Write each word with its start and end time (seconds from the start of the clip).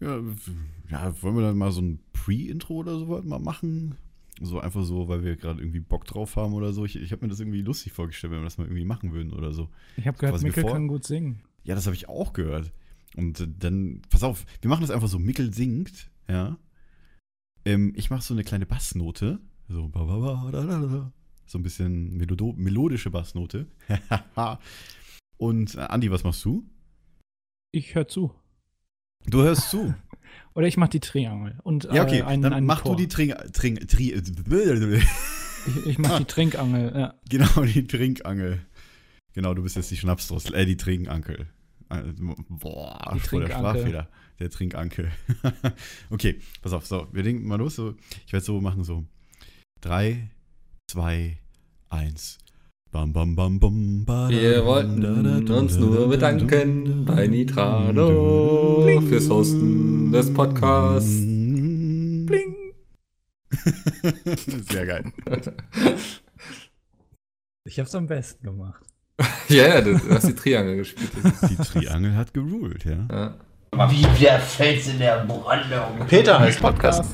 Ja, 0.00 0.20
ja, 0.90 1.22
wollen 1.22 1.36
wir 1.36 1.42
dann 1.42 1.58
mal 1.58 1.72
so 1.72 1.82
ein 1.82 2.00
Pre-Intro 2.12 2.74
oder 2.74 2.98
so 2.98 3.06
mal 3.22 3.38
machen? 3.38 3.96
So 4.40 4.58
einfach 4.58 4.84
so, 4.84 5.08
weil 5.08 5.22
wir 5.22 5.36
gerade 5.36 5.60
irgendwie 5.60 5.80
Bock 5.80 6.06
drauf 6.06 6.36
haben 6.36 6.54
oder 6.54 6.72
so. 6.72 6.84
Ich, 6.86 6.96
ich 6.96 7.12
habe 7.12 7.24
mir 7.24 7.28
das 7.28 7.40
irgendwie 7.40 7.60
lustig 7.60 7.92
vorgestellt, 7.92 8.32
wenn 8.32 8.40
wir 8.40 8.44
das 8.44 8.56
mal 8.56 8.64
irgendwie 8.64 8.84
machen 8.86 9.12
würden 9.12 9.32
oder 9.34 9.52
so. 9.52 9.68
Ich 9.96 10.06
habe 10.06 10.16
gehört, 10.16 10.42
Mikkel 10.42 10.62
bevor- 10.62 10.72
kann 10.72 10.88
gut 10.88 11.04
singen. 11.06 11.42
Ja, 11.62 11.74
das 11.74 11.84
habe 11.86 11.94
ich 11.94 12.08
auch 12.08 12.32
gehört. 12.32 12.72
Und 13.16 13.46
dann, 13.58 14.00
pass 14.08 14.22
auf, 14.22 14.46
wir 14.62 14.70
machen 14.70 14.80
das 14.80 14.90
einfach 14.90 15.08
so, 15.08 15.18
Mickel 15.18 15.52
singt, 15.52 16.10
ja. 16.28 16.56
Ähm, 17.66 17.92
ich 17.96 18.08
mache 18.08 18.22
so 18.22 18.32
eine 18.32 18.44
kleine 18.44 18.64
Bassnote. 18.64 19.40
So, 19.68 19.88
ba, 19.88 20.04
ba, 20.04 20.16
ba, 20.18 20.50
da, 20.50 20.64
da, 20.64 20.80
da. 20.86 21.12
so 21.44 21.58
ein 21.58 21.62
bisschen 21.62 22.16
melodo 22.16 22.54
melodische 22.56 23.10
Bassnote. 23.10 23.66
Und 25.36 25.74
äh, 25.74 25.80
Andi, 25.80 26.10
was 26.10 26.24
machst 26.24 26.44
du? 26.44 26.66
Ich 27.72 27.94
höre 27.94 28.08
zu. 28.08 28.32
Du 29.26 29.42
hörst 29.42 29.70
zu. 29.70 29.94
Oder 30.54 30.66
ich 30.66 30.76
mache 30.76 30.90
die 30.90 31.00
Triangel. 31.00 31.58
Und, 31.62 31.84
Ja, 31.92 32.02
okay, 32.02 32.20
äh, 32.20 32.22
einen, 32.24 32.42
dann 32.42 32.52
einen 32.52 32.66
mach 32.66 32.82
Chor. 32.82 32.96
du 32.96 33.02
die 33.02 33.08
Trink, 33.08 33.34
Trink, 33.52 33.86
Tri, 33.88 34.12
Ich, 34.14 35.86
ich 35.86 35.98
mache 35.98 36.18
die 36.18 36.24
Trinkangel. 36.26 36.92
Ja. 36.94 37.14
genau, 37.28 37.62
die 37.64 37.86
Trinkangel. 37.86 38.60
Genau, 39.32 39.54
du 39.54 39.62
bist 39.62 39.76
jetzt 39.76 39.90
die 39.90 39.96
Schnapsdrossel, 39.96 40.54
äh, 40.54 40.66
die 40.66 40.76
Trinkankel. 40.76 41.46
Äh, 41.88 42.02
Boah, 42.48 43.12
Die 43.14 43.20
voll 43.20 43.44
der. 43.46 43.50
Sprachfehler. 43.56 44.08
Der 44.40 44.50
Trinkankel. 44.50 45.10
okay, 46.10 46.40
pass 46.62 46.72
auf, 46.72 46.86
so, 46.86 47.06
wir 47.12 47.22
denken 47.22 47.46
mal 47.46 47.56
los. 47.56 47.76
So, 47.76 47.94
ich 48.26 48.32
werde 48.32 48.44
so 48.44 48.60
machen, 48.60 48.82
so. 48.84 49.04
Drei, 49.80 50.30
zwei, 50.90 51.38
eins. 51.90 52.38
Bam, 52.92 53.12
bam, 53.12 53.36
bam, 53.36 53.60
bam, 53.60 54.04
ba, 54.04 54.28
Wir 54.28 54.64
wollten 54.64 55.00
da, 55.00 55.12
da, 55.22 55.38
da, 55.38 55.54
uns 55.60 55.78
nur 55.78 56.00
da, 56.00 56.06
bedanken 56.06 57.06
da, 57.06 57.14
bei 57.14 57.28
Nitrado 57.28 58.82
Bling. 58.82 59.06
fürs 59.08 59.30
Hosten 59.30 60.10
des 60.10 60.34
Podcasts. 60.34 61.20
Bling. 61.20 62.56
Sehr 64.68 64.86
geil. 64.86 65.04
Ich 67.62 67.78
habe 67.78 67.88
es 67.88 67.94
am 67.94 68.08
besten 68.08 68.44
gemacht. 68.44 68.82
Ja, 69.48 69.68
ja, 69.68 69.80
du 69.82 69.96
hast 70.10 70.26
die 70.26 70.34
Triangel 70.34 70.78
gespielt. 70.78 71.10
Die 71.48 71.56
Triangel 71.56 72.16
hat 72.16 72.34
geruled, 72.34 72.84
ja. 72.84 73.06
ja. 73.10 73.90
Wie 73.90 74.02
der 74.20 74.40
Fels 74.40 74.88
in 74.88 74.98
der 74.98 75.24
Brandung. 75.26 76.06
Peter 76.08 76.40
heißt 76.40 76.60
Podcast. 76.60 77.04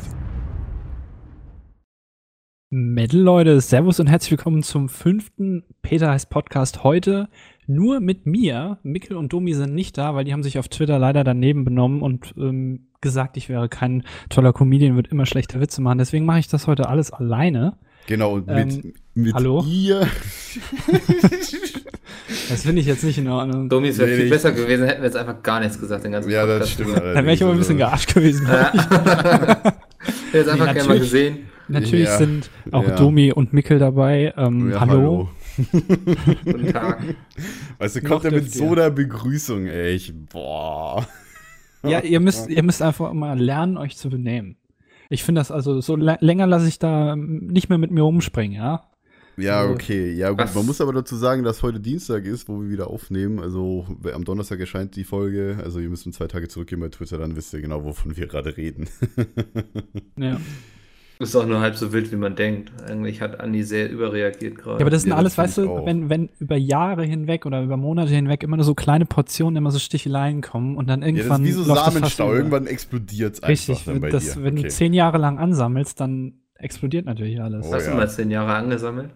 Metal 2.79 3.19
Leute, 3.19 3.59
Servus 3.63 4.01
und 4.01 4.07
herzlich 4.07 4.33
willkommen 4.33 4.63
zum 4.63 4.91
fünften 4.91 5.65
Peter 5.81 6.11
heißt 6.11 6.29
Podcast 6.29 6.85
heute. 6.85 7.31
Nur 7.67 8.01
mit 8.01 8.27
mir. 8.27 8.77
Mikkel 8.83 9.17
und 9.17 9.33
Domi 9.33 9.55
sind 9.55 9.75
nicht 9.75 9.97
da, 9.97 10.15
weil 10.15 10.27
die 10.27 10.35
haben 10.35 10.43
sich 10.43 10.59
auf 10.59 10.69
Twitter 10.69 10.99
leider 10.99 11.25
daneben 11.25 11.65
benommen 11.65 12.03
und 12.03 12.35
ähm, 12.37 12.89
gesagt, 13.01 13.39
ich 13.39 13.49
wäre 13.49 13.71
kein 13.71 14.05
toller 14.29 14.53
Comedian, 14.53 14.95
würde 14.95 15.09
immer 15.09 15.25
schlechte 15.25 15.59
Witze 15.59 15.81
machen. 15.81 15.97
Deswegen 15.97 16.27
mache 16.27 16.41
ich 16.41 16.49
das 16.49 16.67
heute 16.67 16.91
alles 16.91 17.11
alleine. 17.15 17.79
Genau, 18.09 18.35
und 18.35 18.51
Ähm, 18.51 18.67
mit, 18.67 18.95
mit 19.15 19.35
hallo? 19.35 19.65
ihr. 19.67 20.07
Das 22.51 22.63
finde 22.65 22.81
ich 22.81 22.87
jetzt 22.87 23.03
nicht 23.05 23.19
in 23.19 23.29
Ordnung. 23.29 23.69
Domi, 23.69 23.89
es 23.89 23.99
wäre 23.99 24.11
Nee, 24.11 24.17
viel 24.17 24.31
besser 24.31 24.53
gewesen, 24.53 24.85
hätten 24.87 25.01
wir 25.01 25.07
jetzt 25.07 25.17
einfach 25.17 25.43
gar 25.43 25.61
nichts 25.61 25.79
gesagt, 25.81 26.05
den 26.05 26.13
ganzen 26.13 26.31
ja, 26.31 26.45
das 26.45 26.69
Podcast. 26.71 26.73
stimmt. 26.73 26.97
Da 26.97 27.15
wäre 27.25 27.33
ich 27.33 27.43
aber 27.43 27.53
ein 27.53 27.59
bisschen 27.59 27.79
gearscht 27.79 28.13
gewesen. 28.15 28.47
Ja. 28.47 28.73
ich 28.75 28.81
hätte 28.83 30.39
jetzt 30.39 30.49
einfach 30.49 30.67
Nee, 30.67 30.73
gerne 30.75 30.89
mal 30.89 30.99
gesehen. 30.99 31.39
Natürlich 31.69 32.07
Ja. 32.07 32.19
sind 32.19 32.51
auch 32.73 32.87
Ja. 32.87 32.97
Domi 32.97 33.33
und 33.33 33.53
Mikkel 33.53 33.79
dabei. 33.79 34.33
Ähm, 34.37 34.71
Ja, 34.71 34.81
hallo. 34.81 35.29
Guten 36.45 36.73
Tag. 36.73 37.03
Weißt 37.79 37.97
du, 37.97 38.03
kommt 38.03 38.25
er 38.25 38.33
mit 38.33 38.53
so 38.53 38.73
einer 38.73 38.91
Begrüßung, 38.91 39.67
ey. 39.67 39.95
Ich, 39.95 40.13
boah. 40.31 41.07
Ja, 41.83 42.01
ihr 42.01 42.21
müsst, 42.21 42.49
ihr 42.49 42.63
müsst 42.63 42.83
einfach 42.83 43.13
mal 43.13 43.39
lernen, 43.41 43.77
euch 43.79 43.97
zu 43.97 44.11
benehmen. 44.11 44.57
Ich 45.09 45.23
finde 45.25 45.41
das 45.41 45.51
also, 45.51 45.81
so 45.81 45.95
lä- 45.95 46.19
länger 46.21 46.47
lasse 46.47 46.67
ich 46.69 46.79
da 46.79 47.13
ähm, 47.13 47.47
nicht 47.47 47.69
mehr 47.69 47.79
mit 47.79 47.91
mir 47.93 48.05
umspringen, 48.05 48.57
ja? 48.57 48.85
Ja, 49.37 49.61
Also, 49.61 49.75
okay. 49.75 50.13
Ja, 50.13 50.31
gut. 50.31 50.41
was- 50.41 50.55
Man 50.55 50.67
muss 50.67 50.81
aber 50.81 50.93
dazu 50.93 51.15
sagen, 51.17 51.43
dass 51.45 51.63
heute 51.63 51.79
Dienstag 51.79 52.25
ist, 52.25 52.49
wo 52.49 52.61
wir 52.61 52.71
wieder 52.71 52.89
aufnehmen. 52.89 53.39
Also 53.39 53.87
am 54.13 54.25
Donnerstag 54.25 54.59
erscheint 54.61 54.97
die 54.97 55.05
Folge. 55.05 55.59
Also 55.63 55.79
ihr 55.79 55.89
müsst 55.91 56.11
zwei 56.13 56.27
Tage 56.27 56.49
zurückgehen 56.49 56.81
bei 56.81 56.89
Twitter, 56.89 57.19
dann 57.19 57.37
wisst 57.37 57.53
ihr 57.55 57.61
genau, 57.61 57.85
wovon 57.85 58.17
wir 58.17 58.27
gerade 58.27 58.57
reden. 58.57 58.89
Ja. 60.17 60.41
Ist 61.19 61.35
auch 61.35 61.47
nur 61.47 61.61
halb 61.61 61.77
so 61.77 61.93
wild, 61.95 62.13
wie 62.13 62.17
man 62.17 62.37
denkt. 62.37 62.71
Eigentlich 62.87 63.23
hat 63.23 63.41
Andi 63.41 63.63
sehr 63.63 63.91
überreagiert 63.91 64.57
gerade. 64.57 64.79
Ja, 64.79 64.81
aber 64.83 64.91
das 64.91 65.03
sind 65.03 65.13
Ja, 65.13 65.17
alles, 65.17 65.35
das 65.37 65.45
weißt 65.45 65.59
du, 65.59 65.71
auch. 65.71 65.87
wenn, 65.87 66.11
wenn 66.11 66.29
über 66.41 66.57
Jahre 66.57 67.05
hinweg 67.05 67.47
oder 67.47 67.63
über 67.63 67.79
Monate 67.79 68.11
hinweg 68.13 68.43
immer 68.43 68.57
nur 68.57 68.65
so 68.65 68.75
kleine 68.75 69.07
Portionen, 69.07 69.57
immer 69.57 69.71
so 69.71 69.79
Sticheleien 69.79 70.43
kommen 70.43 70.77
und 70.77 70.89
dann 70.89 71.01
Ja, 71.01 71.09
das 71.09 71.17
irgendwann. 71.17 71.43
ist 71.45 71.49
wie 71.49 71.53
so 71.53 71.75
Samenstau. 71.75 72.33
Irgendwann 72.35 72.67
explodiert 72.67 73.35
es 73.35 73.43
einfach 73.43 73.49
Richtig, 73.51 73.85
dann 73.87 74.01
bei 74.01 74.11
das, 74.11 74.35
dir. 74.35 74.43
wenn 74.45 74.57
du 74.57 74.61
Okay. 74.61 74.69
zehn 74.69 74.93
Jahre 74.93 75.17
lang 75.17 75.39
ansammelst, 75.39 75.99
dann 76.01 76.35
explodiert 76.57 77.07
natürlich 77.07 77.41
alles. 77.41 77.67
Oh, 77.67 77.73
Hast 77.73 77.87
ja. 77.87 77.93
du 77.93 77.97
mal 77.97 78.11
zehn 78.11 78.31
Jahre 78.31 78.55
angesammelt? 78.55 79.11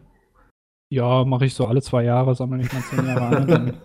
Ja, 0.89 1.25
mache 1.27 1.45
ich 1.45 1.55
so 1.55 1.67
alle 1.67 1.83
zwei 1.83 2.03
Jahre, 2.05 2.35
sammle 2.35 2.63
ich 2.63 2.73
mal 2.73 2.83
zehn 2.83 3.07
Jahre 3.07 3.37
an. 3.37 3.73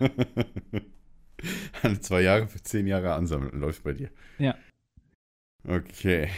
Alle 1.82 2.00
zwei 2.00 2.22
Jahre 2.22 2.48
für 2.48 2.62
zehn 2.62 2.86
Jahre 2.86 3.12
ansammeln 3.12 3.60
läuft 3.60 3.84
bei 3.84 3.92
dir. 3.92 4.08
Ja. 4.38 4.54
Okay. 5.68 6.28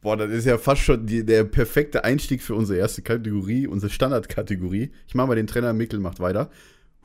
Boah, 0.00 0.16
das 0.16 0.30
ist 0.30 0.44
ja 0.44 0.58
fast 0.58 0.82
schon 0.82 1.06
die, 1.06 1.24
der 1.24 1.44
perfekte 1.44 2.04
Einstieg 2.04 2.42
für 2.42 2.54
unsere 2.54 2.78
erste 2.78 3.02
Kategorie, 3.02 3.66
unsere 3.66 3.90
Standardkategorie. 3.90 4.90
Ich 5.06 5.14
mache 5.14 5.28
mal 5.28 5.34
den 5.36 5.46
Trainer, 5.46 5.72
Mikkel 5.72 6.00
macht 6.00 6.20
weiter. 6.20 6.50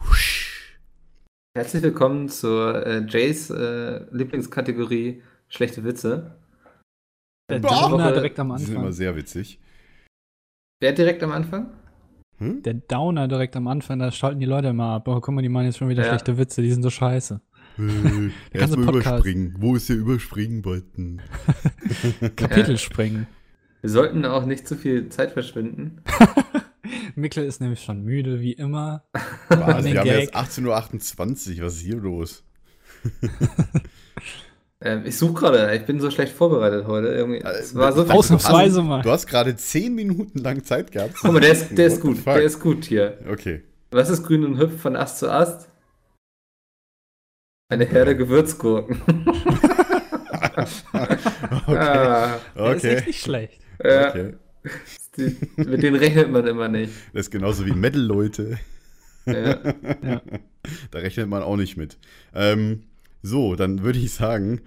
Husch. 0.09 0.79
Herzlich 1.55 1.83
willkommen 1.83 2.29
zur 2.29 2.85
äh, 2.85 3.05
Jays 3.07 3.49
äh, 3.49 4.03
Lieblingskategorie 4.11 5.21
schlechte 5.47 5.83
Witze. 5.83 6.35
der 7.49 7.59
Boah. 7.59 7.89
Downer 7.89 8.11
direkt 8.11 8.39
am 8.39 8.55
Die 8.55 8.63
sind 8.63 8.69
immer 8.75 8.79
Anfang. 8.81 8.93
sehr 8.93 9.15
witzig. 9.15 9.59
Wer 10.81 10.93
direkt 10.93 11.23
am 11.23 11.31
Anfang? 11.31 11.71
Hm? 12.37 12.61
Der 12.63 12.75
Downer 12.75 13.27
direkt 13.27 13.55
am 13.57 13.67
Anfang, 13.67 13.99
da 13.99 14.11
schalten 14.11 14.39
die 14.39 14.45
Leute 14.45 14.69
immer 14.69 14.91
ab. 14.93 15.07
Oh, 15.07 15.19
guck 15.19 15.33
mal, 15.35 15.41
die 15.41 15.49
machen 15.49 15.65
jetzt 15.65 15.77
schon 15.77 15.89
wieder 15.89 16.03
Ja. 16.03 16.09
schlechte 16.09 16.37
Witze, 16.37 16.61
die 16.61 16.71
sind 16.71 16.83
so 16.83 16.89
scheiße. 16.89 17.41
Äh, 17.79 18.57
ganze 18.57 18.75
Erstmal 18.75 18.89
überspringen. 18.89 19.55
Wo 19.59 19.75
ist 19.75 19.89
der 19.89 19.95
Überspringen-Button? 19.95 21.21
Kapitel 22.35 22.71
Ja. 22.71 22.77
springen. 22.77 23.27
Wir 23.81 23.89
sollten 23.89 24.25
auch 24.25 24.45
nicht 24.45 24.67
zu 24.67 24.75
viel 24.75 25.09
Zeit 25.09 25.31
verschwinden. 25.31 26.01
Mikkel 27.15 27.45
ist 27.45 27.61
nämlich 27.61 27.81
schon 27.81 28.03
müde, 28.03 28.41
wie 28.41 28.53
immer. 28.53 29.03
Den 29.49 29.59
wir 29.59 29.65
haben 29.75 29.83
Gag. 29.85 30.05
jetzt 30.05 30.35
18.28 30.35 31.59
Uhr. 31.59 31.65
Was 31.65 31.75
ist 31.75 31.81
hier 31.81 31.97
los? 31.97 32.43
Ähm, 34.81 35.01
ich 35.05 35.17
suche 35.17 35.33
gerade, 35.33 35.75
ich 35.75 35.85
bin 35.85 35.99
so 35.99 36.09
schlecht 36.09 36.31
vorbereitet 36.31 36.87
heute. 36.87 37.09
Irgendwie, 37.09 37.39
es 37.39 37.75
war 37.75 37.91
so 37.91 38.03
Äh, 38.03 38.05
viel. 38.05 38.13
Ausnahmsweise 38.15 38.75
du 38.75 38.81
hast, 38.83 38.87
mal. 38.87 39.01
Du 39.01 39.11
hast 39.11 39.27
gerade 39.27 39.53
10 39.53 39.93
Minuten 39.93 40.39
lang 40.39 40.63
Zeit 40.63 40.93
gehabt. 40.93 41.15
Guck 41.21 41.33
mal, 41.33 41.41
der 41.41 41.51
ist, 41.51 41.77
der 41.77 41.87
ist 41.87 41.99
gut, 41.99 42.25
der 42.25 42.41
ist 42.43 42.61
gut 42.61 42.85
hier. 42.85 43.17
Okay. 43.29 43.63
Was 43.91 44.09
ist 44.09 44.23
grün 44.23 44.45
und 44.45 44.57
hüpft 44.57 44.79
von 44.79 44.95
Ast 44.95 45.19
zu 45.19 45.29
Ast? 45.29 45.67
Eine 47.69 47.85
Herde 47.85 48.17
Gewürzgurken. 48.17 49.01
Okay. 51.67 51.77
Ah, 51.77 52.35
ist 52.35 52.57
okay. 52.57 52.95
echt 52.95 53.07
nicht 53.07 53.21
schlecht. 53.21 53.61
ja, 53.83 54.09
okay. 54.09 54.33
die, 55.17 55.37
mit 55.57 55.83
denen 55.83 55.95
rechnet 55.95 56.31
man 56.31 56.45
immer 56.47 56.67
nicht. 56.67 56.91
Das 57.13 57.27
ist 57.27 57.31
genauso 57.31 57.65
wie 57.65 57.71
Metal-Leute. 57.71 58.59
Ja. 59.25 59.73
Ja. 60.03 60.21
Da 60.91 60.99
rechnet 60.99 61.29
man 61.29 61.41
auch 61.41 61.55
nicht 61.55 61.77
mit. 61.77 61.97
Ähm, 62.33 62.83
so, 63.23 63.55
dann 63.55 63.81
würde 63.81 63.97
ich 63.97 64.11
sagen, 64.13 64.61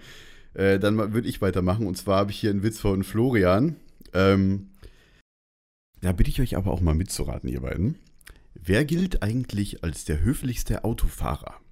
äh, 0.53 0.79
dann 0.79 1.13
würde 1.13 1.27
ich 1.29 1.41
weitermachen. 1.41 1.85
Und 1.85 1.95
zwar 1.95 2.17
habe 2.17 2.31
ich 2.31 2.39
hier 2.39 2.49
einen 2.49 2.63
Witz 2.63 2.79
von 2.79 3.03
Florian. 3.03 3.75
Ähm, 4.13 4.71
da 6.01 6.11
bitte 6.11 6.31
ich 6.31 6.41
euch 6.41 6.57
aber 6.57 6.71
auch 6.71 6.81
mal 6.81 6.95
mitzuraten, 6.95 7.47
ihr 7.47 7.61
beiden. 7.61 7.99
Wer 8.55 8.85
gilt 8.85 9.21
eigentlich 9.21 9.83
als 9.83 10.03
der 10.03 10.21
höflichste 10.21 10.83
Autofahrer? 10.83 11.62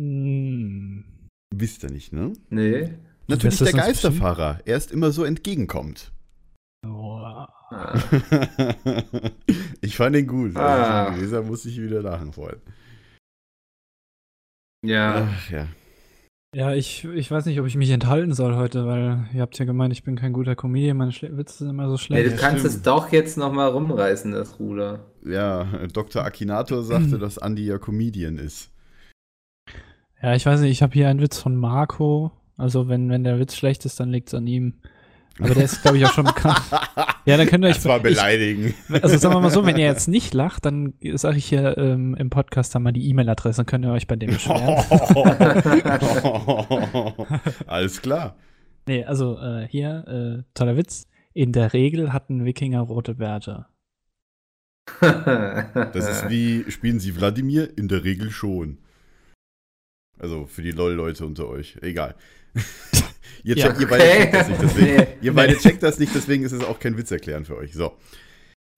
Hm. 0.00 1.04
Wisst 1.54 1.82
ihr 1.82 1.90
nicht, 1.90 2.12
ne? 2.12 2.32
Nee. 2.48 2.94
Natürlich 3.26 3.58
der 3.58 3.72
Geisterfahrer. 3.72 4.60
Er 4.64 4.76
ist 4.78 4.90
immer 4.90 5.12
so 5.12 5.24
entgegenkommt. 5.24 6.10
Oh. 6.86 7.18
Ah. 7.72 7.94
ich 9.82 9.96
fand 9.96 10.16
den 10.16 10.26
gut. 10.26 10.56
Ah. 10.56 11.08
Also, 11.08 11.20
dieser 11.20 11.42
muss 11.42 11.66
ich 11.66 11.80
wieder 11.80 12.00
lachen 12.00 12.32
vorhin. 12.32 12.60
Ja. 14.86 15.28
Ach 15.30 15.50
ja. 15.50 15.68
Ja, 16.56 16.72
ich, 16.74 17.04
ich 17.04 17.30
weiß 17.30 17.44
nicht, 17.44 17.60
ob 17.60 17.66
ich 17.66 17.76
mich 17.76 17.90
enthalten 17.90 18.32
soll 18.32 18.56
heute, 18.56 18.86
weil 18.86 19.28
ihr 19.34 19.42
habt 19.42 19.56
ja 19.58 19.66
gemeint, 19.66 19.92
ich 19.92 20.02
bin 20.02 20.16
kein 20.16 20.32
guter 20.32 20.56
Comedian, 20.56 20.96
meine 20.96 21.12
Schle 21.12 21.36
Witze 21.36 21.58
sind 21.58 21.70
immer 21.70 21.88
so 21.88 21.96
schlecht. 21.96 22.32
du 22.32 22.36
kannst 22.36 22.60
stimmt. 22.60 22.74
es 22.74 22.82
doch 22.82 23.12
jetzt 23.12 23.36
nochmal 23.36 23.68
rumreißen, 23.68 24.32
das 24.32 24.58
Ruder. 24.58 25.04
Ja, 25.24 25.64
Dr. 25.92 26.24
Akinator 26.24 26.82
sagte, 26.82 27.18
dass 27.20 27.36
Andy 27.36 27.66
ja 27.66 27.78
Comedian 27.78 28.38
ist. 28.38 28.70
Ja, 30.22 30.34
ich 30.34 30.44
weiß 30.44 30.60
nicht, 30.60 30.72
ich 30.72 30.82
habe 30.82 30.92
hier 30.92 31.08
einen 31.08 31.20
Witz 31.20 31.38
von 31.38 31.56
Marco. 31.56 32.32
Also 32.56 32.88
wenn, 32.88 33.08
wenn 33.08 33.24
der 33.24 33.38
Witz 33.38 33.56
schlecht 33.56 33.84
ist, 33.86 34.00
dann 34.00 34.10
liegt 34.10 34.28
es 34.28 34.34
an 34.34 34.46
ihm. 34.46 34.74
Aber 35.38 35.54
der 35.54 35.64
ist, 35.64 35.80
glaube 35.80 35.96
ich, 35.96 36.04
auch 36.04 36.12
schon 36.12 36.26
bekannt. 36.26 36.60
Ja, 37.26 37.36
dann 37.36 37.46
könnt 37.46 37.62
ihr 37.64 37.68
euch. 37.68 37.76
Das 37.76 37.84
war 37.84 37.98
ich, 37.98 38.02
beleidigen. 38.02 38.74
also 39.02 39.18
sagen 39.18 39.34
wir 39.34 39.40
mal 39.40 39.50
so, 39.50 39.66
wenn 39.66 39.76
ihr 39.76 39.84
jetzt 39.92 40.08
nicht 40.08 40.32
lacht, 40.32 40.64
dann 40.64 40.94
sage 41.14 41.36
ich 41.36 41.44
hier 41.44 41.76
ähm, 41.76 42.14
im 42.14 42.30
Podcast 42.30 42.74
dann 42.74 42.82
mal 42.82 42.92
die 42.92 43.08
E-Mail-Adresse, 43.10 43.58
dann 43.58 43.66
könnt 43.66 43.84
ihr 43.84 43.92
euch 43.92 44.06
bei 44.06 44.16
dem 44.16 44.30
beschweren. 44.30 44.82
Alles 47.66 48.00
klar. 48.00 48.36
nee, 48.88 49.04
also 49.04 49.38
äh, 49.38 49.68
hier, 49.68 50.06
äh, 50.08 50.42
toller 50.54 50.78
Witz. 50.78 51.06
In 51.34 51.52
der 51.52 51.74
Regel 51.74 52.14
hatten 52.14 52.46
Wikinger 52.46 52.80
rote 52.80 53.16
Bärte. 53.16 53.66
Das 55.02 56.08
ist 56.08 56.30
wie, 56.30 56.64
spielen 56.70 57.00
Sie 57.00 57.14
Wladimir? 57.14 57.76
In 57.76 57.86
der 57.86 58.02
Regel 58.02 58.30
schon. 58.30 58.78
Also 60.20 60.46
für 60.46 60.62
die 60.62 60.70
LOL-Leute 60.72 61.24
unter 61.26 61.48
euch. 61.48 61.76
Egal. 61.82 62.14
ihr, 63.44 63.56
Ja. 63.56 63.66
checkt, 63.68 63.80
ihr 63.80 63.88
beide 63.88 64.04
Okay. 64.04 64.18
checkt 64.20 64.34
das 64.34 64.48
nicht, 64.48 64.62
deswegen. 64.62 64.96
Nee. 64.96 65.06
Ihr 65.22 65.34
beide 65.34 65.56
checkt 65.56 65.82
das 65.82 65.98
nicht, 65.98 66.14
deswegen 66.14 66.44
ist 66.44 66.52
es 66.52 66.62
auch 66.62 66.78
kein 66.78 66.96
Witz 66.96 67.10
erklären 67.10 67.44
für 67.44 67.56
euch. 67.56 67.72
So. 67.72 67.96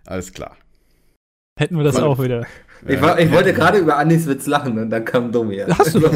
Alles 0.07 0.33
klar. 0.33 0.57
Hätten 1.59 1.77
wir 1.77 1.85
das 1.85 1.97
Mann. 1.97 2.05
auch 2.05 2.23
wieder. 2.23 2.47
Ich, 2.89 3.01
war, 3.01 3.21
ich 3.21 3.31
wollte 3.31 3.53
gerade 3.53 3.79
über 3.79 3.97
Andis 3.99 4.27
Witz 4.27 4.47
lachen 4.47 4.77
und 4.79 4.91
dann 4.91 5.05
kam 5.05 5.31
Domi. 5.31 5.59
Hast 5.59 5.95
du 5.95 6.07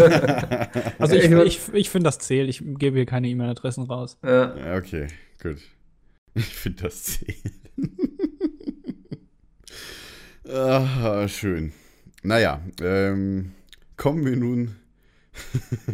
Also 0.99 1.15
ich, 1.15 1.31
Ich 1.31 1.61
ich, 1.75 1.91
finde, 1.91 2.09
das 2.09 2.19
zählt. 2.19 2.49
Ich 2.49 2.63
gebe 2.79 2.97
hier 2.97 3.07
keine 3.07 3.29
E-Mail-Adressen 3.29 3.85
raus. 3.85 4.19
ja. 4.25 4.57
Ja, 4.57 4.77
okay, 4.77 5.09
gut. 5.43 5.59
Ich 6.35 6.45
finde 6.55 6.83
das 6.85 7.03
zählen. 7.05 7.37
ah, 10.49 11.27
schön. 11.29 11.73
Naja, 12.23 12.61
ähm, 12.83 13.53
kommen 13.97 14.25
wir 14.27 14.37
nun. 14.37 14.77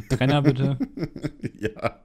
Trenner 0.09 0.43
bitte. 0.43 0.79
ja. 1.59 2.01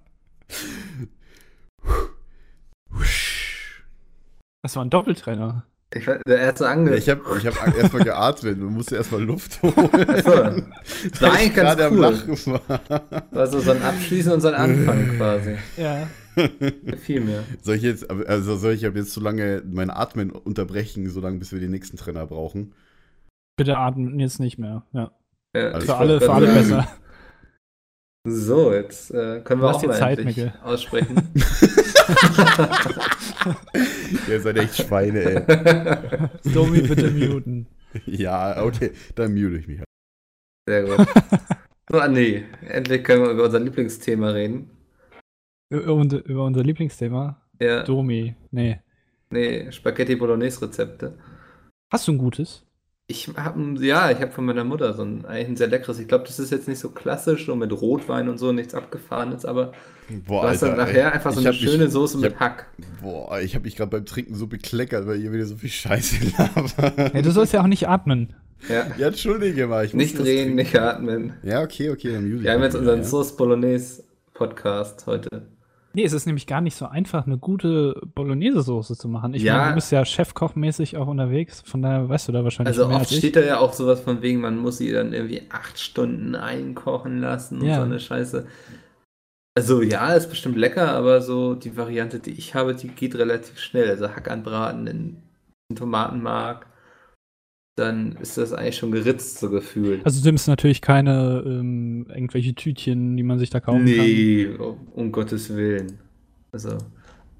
Das 4.61 4.75
war 4.75 4.83
ein 4.85 4.89
Doppeltrenner. 4.89 5.65
Ich 5.93 6.05
der 6.05 6.37
erste 6.39 6.67
Ange. 6.67 6.95
Ich 6.97 7.07
habe 7.07 7.21
ich 7.37 7.47
hab 7.47 7.77
erstmal 7.77 8.03
geatmet 8.03 8.59
und 8.59 8.73
musste 8.73 8.97
erstmal 8.97 9.23
Luft 9.23 9.61
holen. 9.61 9.75
Achso. 10.09 10.61
Das 11.09 11.21
war 11.21 11.33
eigentlich 11.33 11.55
ganz 11.55 11.81
cool. 11.91 12.59
War. 12.67 13.01
Also 13.31 13.61
so 13.61 13.71
ein 13.71 13.81
Abschließen 13.81 14.33
und 14.33 14.41
so 14.41 14.49
ein 14.49 14.55
Anfang 14.55 15.15
quasi. 15.17 15.55
Ja. 15.77 16.07
Viel 17.03 17.21
mehr. 17.21 17.43
Soll 17.61 17.75
ich 17.75 17.83
jetzt, 17.83 18.09
also 18.09 18.57
soll 18.57 18.73
ich 18.73 18.81
jetzt 18.81 19.13
so 19.13 19.21
lange 19.21 19.63
mein 19.65 19.89
Atmen 19.89 20.29
unterbrechen, 20.31 21.09
so 21.09 21.21
lange 21.21 21.39
bis 21.39 21.53
wir 21.53 21.59
den 21.59 21.71
nächsten 21.71 21.95
Trainer 21.97 22.27
brauchen? 22.27 22.73
Bitte 23.55 23.77
atmen 23.77 24.19
jetzt 24.19 24.39
nicht 24.39 24.57
mehr. 24.57 24.83
Ja. 24.91 25.11
Ja, 25.55 25.79
Für 25.79 25.95
alle, 25.95 26.19
für 26.19 26.33
alle 26.33 26.47
sagen. 26.47 26.59
besser. 26.59 26.87
So, 28.25 28.73
jetzt 28.73 29.11
äh, 29.11 29.41
können 29.41 29.61
wir 29.61 29.67
Lass 29.67 29.77
auch 29.77 29.85
mal 29.87 29.97
Zeit, 29.97 30.19
endlich 30.19 30.51
aussprechen. 30.63 31.15
Ihr 34.29 34.39
seid 34.41 34.57
echt 34.57 34.75
Schweine, 34.77 35.21
ey. 35.21 35.45
Domi 36.53 36.81
bitte 36.81 37.09
muten. 37.11 37.67
Ja, 38.05 38.63
okay, 38.63 38.91
dann 39.15 39.33
mute 39.33 39.57
ich 39.57 39.67
mich. 39.67 39.79
halt. 39.79 39.87
Sehr 40.67 40.83
gut. 40.83 41.07
So, 41.89 41.99
Andi, 41.99 42.43
endlich 42.67 43.03
können 43.03 43.23
wir 43.23 43.31
über 43.31 43.45
unser 43.45 43.59
Lieblingsthema 43.61 44.29
reden. 44.31 44.69
Über, 45.69 45.93
unser- 45.93 46.25
über 46.25 46.43
unser 46.45 46.63
Lieblingsthema. 46.63 47.41
Ja, 47.61 47.83
Domi. 47.83 48.35
Nee. 48.51 48.79
nee, 49.29 49.71
Spaghetti 49.71 50.15
Bolognese 50.15 50.61
Rezepte. 50.63 51.17
Hast 51.91 52.07
du 52.07 52.11
ein 52.11 52.17
gutes? 52.17 52.65
Ich 53.09 53.29
habe 53.37 53.75
ja, 53.85 54.11
ich 54.11 54.19
habe 54.19 54.31
von 54.33 54.43
meiner 54.45 54.65
Mutter 54.65 54.93
so 54.93 55.01
ein 55.03 55.23
eigentlich 55.25 55.47
ein 55.47 55.55
sehr 55.55 55.67
leckeres. 55.67 55.97
Ich 55.97 56.09
glaube, 56.09 56.25
das 56.27 56.39
ist 56.39 56.51
jetzt 56.51 56.67
nicht 56.67 56.79
so 56.79 56.89
klassisch, 56.89 57.45
so 57.45 57.55
mit 57.55 57.71
Rotwein 57.71 58.27
und 58.27 58.37
so, 58.37 58.51
nichts 58.51 58.75
abgefahrenes, 58.75 59.45
aber 59.45 59.71
Boah, 60.25 60.41
du 60.41 60.47
hast 60.49 60.61
dann 60.61 60.71
Alter, 60.71 60.83
nachher 60.83 61.05
ey. 61.07 61.11
einfach 61.13 61.31
so 61.31 61.39
Ich 61.39 61.47
eine 61.47 61.55
hab 61.55 61.61
mich- 61.61 61.71
schöne 61.71 61.89
Soße 61.89 62.17
ich 62.17 62.23
mit 62.23 62.33
hab- 62.35 62.39
Hack. 62.41 62.65
Boah, 63.01 63.39
ich 63.39 63.55
habe 63.55 63.63
mich 63.63 63.77
gerade 63.77 63.91
beim 63.91 64.05
Trinken 64.05 64.35
so 64.35 64.47
bekleckert, 64.47 65.07
weil 65.07 65.21
ihr 65.21 65.31
wieder 65.31 65.45
so 65.45 65.55
viel 65.55 65.69
Scheiße 65.69 66.15
labert. 66.37 67.13
Ja, 67.15 67.21
du 67.21 67.31
sollst 67.31 67.53
ja 67.53 67.61
auch 67.61 67.67
nicht 67.67 67.87
atmen. 67.87 68.33
Ja. 68.67 68.87
Ja, 68.97 69.07
entschuldige 69.07 69.67
mal. 69.67 69.85
Ich 69.85 69.93
muss 69.93 70.03
Nicht 70.03 70.17
trinken. 70.17 70.55
nicht 70.55 70.77
atmen. 70.77 71.33
Ja, 71.43 71.61
okay, 71.61 71.89
okay, 71.91 72.11
dann 72.11 72.25
ich 72.35 72.43
Wir 72.43 72.51
haben 72.51 72.63
jetzt 72.63 72.75
unseren 72.75 72.99
ja. 72.99 73.05
Sauce 73.05 73.37
Bolognese 73.37 74.03
Podcast 74.33 75.05
heute. 75.07 75.43
Nee, 75.97 76.03
es 76.03 76.13
ist 76.13 76.27
nämlich 76.27 76.45
gar 76.45 76.61
nicht 76.61 76.75
so 76.75 76.85
einfach, 76.85 77.25
eine 77.25 77.39
gute 77.39 77.99
Bolognese-Soße 78.13 78.95
zu 78.95 79.09
machen. 79.09 79.33
Ich 79.33 79.41
Ja. 79.41 79.57
meine, 79.57 79.69
du 79.69 79.75
bist 79.77 79.91
ja 79.91 80.05
chefkochmäßig 80.05 80.95
auch 80.95 81.07
unterwegs, 81.07 81.63
von 81.65 81.81
daher 81.81 82.07
weißt 82.07 82.27
du 82.27 82.33
da 82.33 82.43
wahrscheinlich 82.43 82.77
Also 82.77 82.87
mehr 82.87 82.97
oft 82.97 83.09
als 83.09 83.17
steht 83.17 83.35
da 83.35 83.41
ja 83.41 83.57
auch 83.57 83.73
sowas 83.73 84.01
von 84.01 84.21
wegen, 84.21 84.39
man 84.39 84.59
muss 84.59 84.77
sie 84.77 84.91
dann 84.91 85.11
irgendwie 85.11 85.41
acht 85.49 85.79
Stunden 85.79 86.35
einkochen 86.35 87.19
lassen 87.19 87.61
und 87.61 87.65
Ja. 87.65 87.77
so 87.77 87.81
eine 87.81 87.99
Scheiße. 87.99 88.45
Also 89.57 89.81
ja, 89.81 90.13
ist 90.13 90.29
bestimmt 90.29 90.55
lecker, 90.55 90.91
aber 90.91 91.19
so 91.23 91.55
die 91.55 91.75
Variante, 91.75 92.19
die 92.19 92.29
ich 92.33 92.53
habe, 92.53 92.75
die 92.75 92.89
geht 92.89 93.15
relativ 93.15 93.57
schnell. 93.57 93.89
Also 93.89 94.09
Hack 94.09 94.29
anbraten 94.29 94.85
in, 94.85 95.23
in 95.71 95.75
Tomatenmark, 95.77 96.67
dann 97.77 98.13
ist 98.21 98.37
das 98.37 98.53
eigentlich 98.53 98.75
schon 98.77 98.91
geritzt, 98.91 99.37
so 99.39 99.49
gefühlt. 99.51 100.03
Also 100.03 100.19
du 100.21 100.27
nimmst 100.27 100.47
natürlich 100.47 100.81
keine 100.81 101.43
ähm, 101.45 102.07
irgendwelche 102.09 102.55
Tütchen, 102.55 103.15
die 103.15 103.23
man 103.23 103.37
sich 103.37 103.51
da 103.51 103.59
kaufen 103.59 103.83
nee, 103.83 104.47
um, 104.47 104.87
um 104.93 105.11
Gottes 105.11 105.55
Willen. 105.55 105.99
Also, 106.51 106.69
kann. 106.69 106.79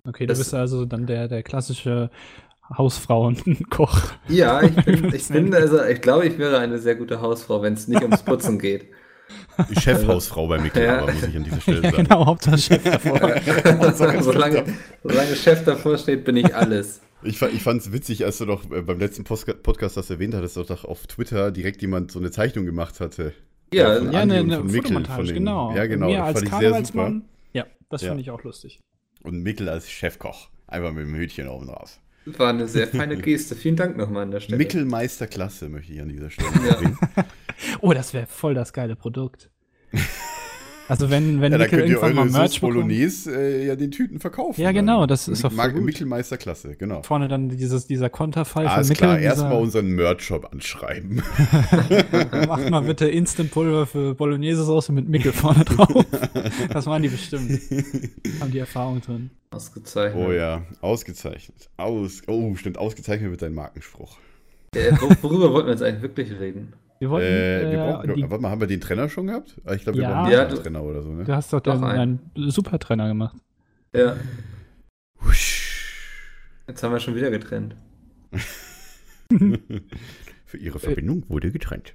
Okay, 0.07 0.25
du 0.25 0.31
das- 0.31 0.37
bist 0.37 0.53
also 0.53 0.85
dann 0.85 1.07
der, 1.07 1.27
der 1.27 1.41
klassische 1.41 2.11
Hausfrauenkoch. 2.77 4.11
ja, 4.29 4.61
ich 4.61 4.75
bin, 4.75 5.05
ich 5.07 5.13
es 5.15 5.27
bin, 5.29 5.53
also, 5.55 5.83
ich 5.83 6.01
glaube, 6.01 6.27
ich 6.27 6.37
wäre 6.37 6.59
eine 6.59 6.77
sehr 6.77 6.95
gute 6.95 7.19
Hausfrau, 7.19 7.61
wenn 7.63 7.73
es 7.73 7.87
nicht 7.87 8.03
ums 8.03 8.21
Putzen 8.23 8.59
geht. 8.59 8.85
Die 9.71 9.79
Chefhausfrau 9.79 10.47
bei 10.47 10.59
Mikkel, 10.59 10.83
Ja. 10.83 11.01
muss 11.01 11.23
ich 11.27 11.35
an 11.35 11.43
dieser 11.43 11.59
Stelle 11.61 11.77
ja, 11.83 11.89
sagen. 11.91 12.03
genau, 12.03 12.25
Hauptsache 12.27 12.57
Chef 12.59 12.83
davor. 12.83 13.19
solange, 14.21 14.63
solange 15.03 15.35
Chef 15.35 15.63
davor 15.65 15.97
steht, 15.97 16.23
bin 16.25 16.37
ich 16.37 16.55
alles. 16.55 17.01
Ich, 17.23 17.41
ich 17.41 17.63
fand 17.63 17.81
es 17.81 17.91
witzig, 17.91 18.23
als 18.25 18.37
du 18.37 18.45
doch 18.45 18.69
äh, 18.71 18.81
beim 18.81 18.99
letzten 18.99 19.23
Podcast 19.23 19.97
das 19.97 20.09
erwähnt 20.09 20.33
hattest, 20.35 20.57
dass 20.57 20.67
doch 20.67 20.85
auf 20.85 21.07
Twitter 21.07 21.51
direkt 21.51 21.81
jemand 21.81 22.11
so 22.11 22.19
eine 22.19 22.31
Zeichnung 22.31 22.65
gemacht 22.65 22.99
hatte. 22.99 23.33
Ja, 23.73 23.97
von 23.97 24.11
Ja, 24.11 24.21
Andi 24.21 24.35
eine, 24.35 24.43
und 24.43 24.51
eine 24.51 24.57
von 24.57 24.67
Mikkel, 24.67 24.81
Fotomontage, 24.83 25.33
genau. 25.33 25.75
Ja, 25.75 25.85
genau. 25.87 26.07
Mir 26.07 26.17
das 26.17 26.27
als 26.27 26.33
fand 26.39 26.43
ich 26.45 26.49
sehr 26.51 26.59
super. 26.69 26.71
Karnevalsmann. 26.71 27.25
Ja, 27.53 27.65
das 27.89 28.01
Ja. 28.01 28.09
finde 28.09 28.21
ich 28.21 28.29
auch 28.31 28.43
lustig. 28.43 28.79
Und 29.23 29.41
Mikkel 29.41 29.67
als 29.67 29.89
Chefkoch. 29.89 30.49
Einfach 30.67 30.91
mit 30.93 31.03
dem 31.05 31.15
Hütchen 31.15 31.47
oben 31.47 31.67
drauf. 31.67 31.99
War 32.25 32.49
eine 32.49 32.67
sehr 32.67 32.87
feine 32.87 33.17
Geste. 33.21 33.55
Vielen 33.55 33.75
Dank 33.77 33.97
nochmal 33.97 34.23
an 34.23 34.31
der 34.31 34.41
Stelle. 34.41 34.57
Mickelmeisterklasse 34.57 35.69
möchte 35.69 35.93
ich 35.93 36.01
an 36.01 36.09
dieser 36.09 36.29
Stelle 36.31 36.49
Ja. 36.69 37.25
Oh, 37.81 37.93
das 37.93 38.13
wäre 38.13 38.27
voll 38.27 38.53
das 38.53 38.73
geile 38.73 38.95
Produkt. 38.95 39.49
Also 40.89 41.09
wenn, 41.09 41.41
wenn 41.41 41.51
Ja, 41.51 41.57
da 41.57 41.63
Mikkel 41.65 41.79
könnt 41.79 41.89
ihr 41.89 41.95
irgendwann 42.01 42.31
mal 42.31 42.39
Merch 42.39 42.61
Bolognese 42.61 43.35
äh, 43.35 43.65
ja 43.67 43.75
den 43.75 43.91
Tüten 43.91 44.19
verkaufen. 44.19 44.61
Ja, 44.61 44.71
genau, 44.71 45.05
das 45.05 45.27
ist 45.27 45.43
doch 45.43 45.49
voll 45.49 45.57
Marke 45.57 45.75
gut. 45.75 45.83
Mickelmeisterklasse, 45.85 46.75
genau. 46.77 47.01
vorne 47.03 47.27
dann 47.27 47.49
dieses, 47.49 47.87
dieser 47.87 48.09
Konterfall 48.09 48.67
Alles 48.67 48.87
von 48.87 48.95
klar, 48.95 49.11
Mikkel. 49.13 49.25
erstmal 49.25 49.61
unseren 49.61 49.87
Merch-Shop 49.95 50.47
anschreiben. 50.51 51.17
Macht 52.47 52.69
mal 52.69 52.81
bitte 52.81 53.07
Instant-Pulver 53.07 53.85
für 53.85 54.15
Bolognese-Soße 54.15 54.91
mit 54.91 55.09
Mickel 55.09 55.33
vorne 55.33 55.65
drauf. 55.65 56.05
Das 56.71 56.85
waren 56.85 57.01
die 57.03 57.09
bestimmt. 57.09 57.59
Haben 58.39 58.51
die 58.51 58.59
Erfahrung 58.59 59.01
drin. 59.01 59.29
Ausgezeichnet. 59.51 60.25
Oh 60.27 60.31
ja, 60.31 60.61
ausgezeichnet. 60.81 61.69
Aus, 61.77 62.21
oh, 62.27 62.55
stimmt, 62.55 62.77
ausgezeichnet 62.77 63.29
wird 63.31 63.41
dein 63.41 63.53
Markenspruch. 63.53 64.17
Äh, 64.75 64.91
wor- 64.93 65.17
worüber 65.21 65.53
wollten 65.53 65.67
wir 65.67 65.73
jetzt 65.73 65.83
eigentlich 65.83 66.01
wirklich 66.01 66.39
reden? 66.39 66.73
Wir 66.99 67.09
wollten, 67.09 67.27
Äh, 67.27 67.61
wir 67.61 67.71
äh, 67.71 67.75
brauchen, 67.91 68.13
die, 68.15 68.21
warte 68.23 68.41
mal, 68.41 68.49
haben 68.49 68.61
wir 68.61 68.67
den 68.67 68.81
Trenner 68.81 69.07
schon 69.09 69.27
gehabt? 69.27 69.59
Ah, 69.65 69.73
Ich 69.73 69.83
glaube, 69.83 69.97
wir 69.99 70.03
Ja. 70.03 70.21
brauchen 70.21 70.31
Ja, 70.31 70.41
einen 70.41 70.49
du- 70.55 70.61
Trenner 70.61 70.83
oder 70.83 71.01
so, 71.03 71.11
ne? 71.13 71.23
du 71.23 71.35
hast 71.35 71.53
doch, 71.53 71.59
Doch, 71.61 71.73
dann 71.73 71.83
einen. 71.83 72.19
einen 72.35 72.49
Supertrenner 72.51 73.07
gemacht. 73.07 73.37
Ja, 73.93 74.15
Husch. 75.23 76.61
jetzt 76.67 76.81
haben 76.83 76.91
wir 76.91 76.99
schon 76.99 77.15
wieder 77.15 77.29
getrennt. 77.31 77.75
Für 80.45 80.57
ihre 80.57 80.79
Verbindung 80.79 81.23
wurde 81.29 81.51
getrennt. 81.51 81.93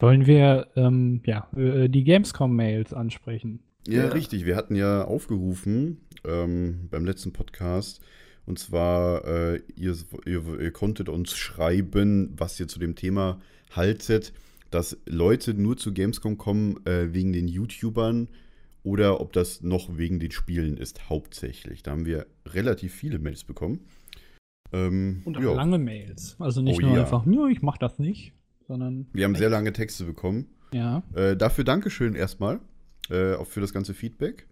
Wollen 0.00 0.26
wir 0.26 0.68
ähm, 0.76 1.22
ja, 1.26 1.48
äh, 1.56 1.88
die 1.88 2.04
Gamescom-Mails 2.04 2.92
ansprechen? 2.94 3.60
Ja, 3.86 4.04
Ja. 4.04 4.08
richtig. 4.10 4.44
Wir 4.46 4.56
hatten 4.56 4.74
ja 4.76 5.04
aufgerufen 5.04 6.02
ähm, 6.24 6.88
beim 6.90 7.04
letzten 7.04 7.32
Podcast. 7.32 8.00
Und 8.48 8.58
zwar, 8.58 9.26
äh, 9.26 9.60
ihr, 9.76 9.94
ihr, 10.24 10.58
ihr 10.58 10.70
konntet 10.70 11.10
uns 11.10 11.36
schreiben, 11.36 12.32
was 12.34 12.58
ihr 12.58 12.66
zu 12.66 12.78
dem 12.78 12.94
Thema 12.94 13.38
haltet, 13.72 14.32
dass 14.70 14.96
Leute 15.04 15.52
nur 15.52 15.76
zu 15.76 15.92
Gamescom 15.92 16.38
kommen 16.38 16.78
äh, 16.86 17.12
wegen 17.12 17.34
den 17.34 17.46
YouTubern 17.46 18.28
oder 18.84 19.20
ob 19.20 19.34
das 19.34 19.60
noch 19.60 19.98
wegen 19.98 20.18
den 20.18 20.30
Spielen 20.30 20.78
ist, 20.78 21.10
hauptsächlich. 21.10 21.82
Da 21.82 21.90
haben 21.90 22.06
wir 22.06 22.26
relativ 22.46 22.94
viele 22.94 23.18
Mails 23.18 23.44
bekommen. 23.44 23.80
Ähm, 24.72 25.20
Und 25.26 25.36
auch 25.36 25.42
ja. 25.42 25.52
lange 25.52 25.76
Mails. 25.76 26.36
Also 26.38 26.62
nicht 26.62 26.78
Oh 26.78 26.86
nur 26.86 26.94
ja. 26.96 27.02
einfach, 27.02 27.26
nö, 27.26 27.50
ich 27.50 27.60
mach 27.60 27.76
das 27.76 27.98
nicht, 27.98 28.32
sondern 28.66 29.08
Wir 29.12 29.26
haben 29.26 29.34
sehr 29.34 29.50
lange 29.50 29.74
Texte 29.74 30.06
bekommen. 30.06 30.46
ja. 30.72 31.02
Äh, 31.14 31.36
dafür 31.36 31.64
Dankeschön 31.64 32.14
erstmal 32.14 32.60
äh, 33.10 33.34
auch 33.34 33.46
für 33.46 33.60
das 33.60 33.74
ganze 33.74 33.92
Feedback. 33.92 34.46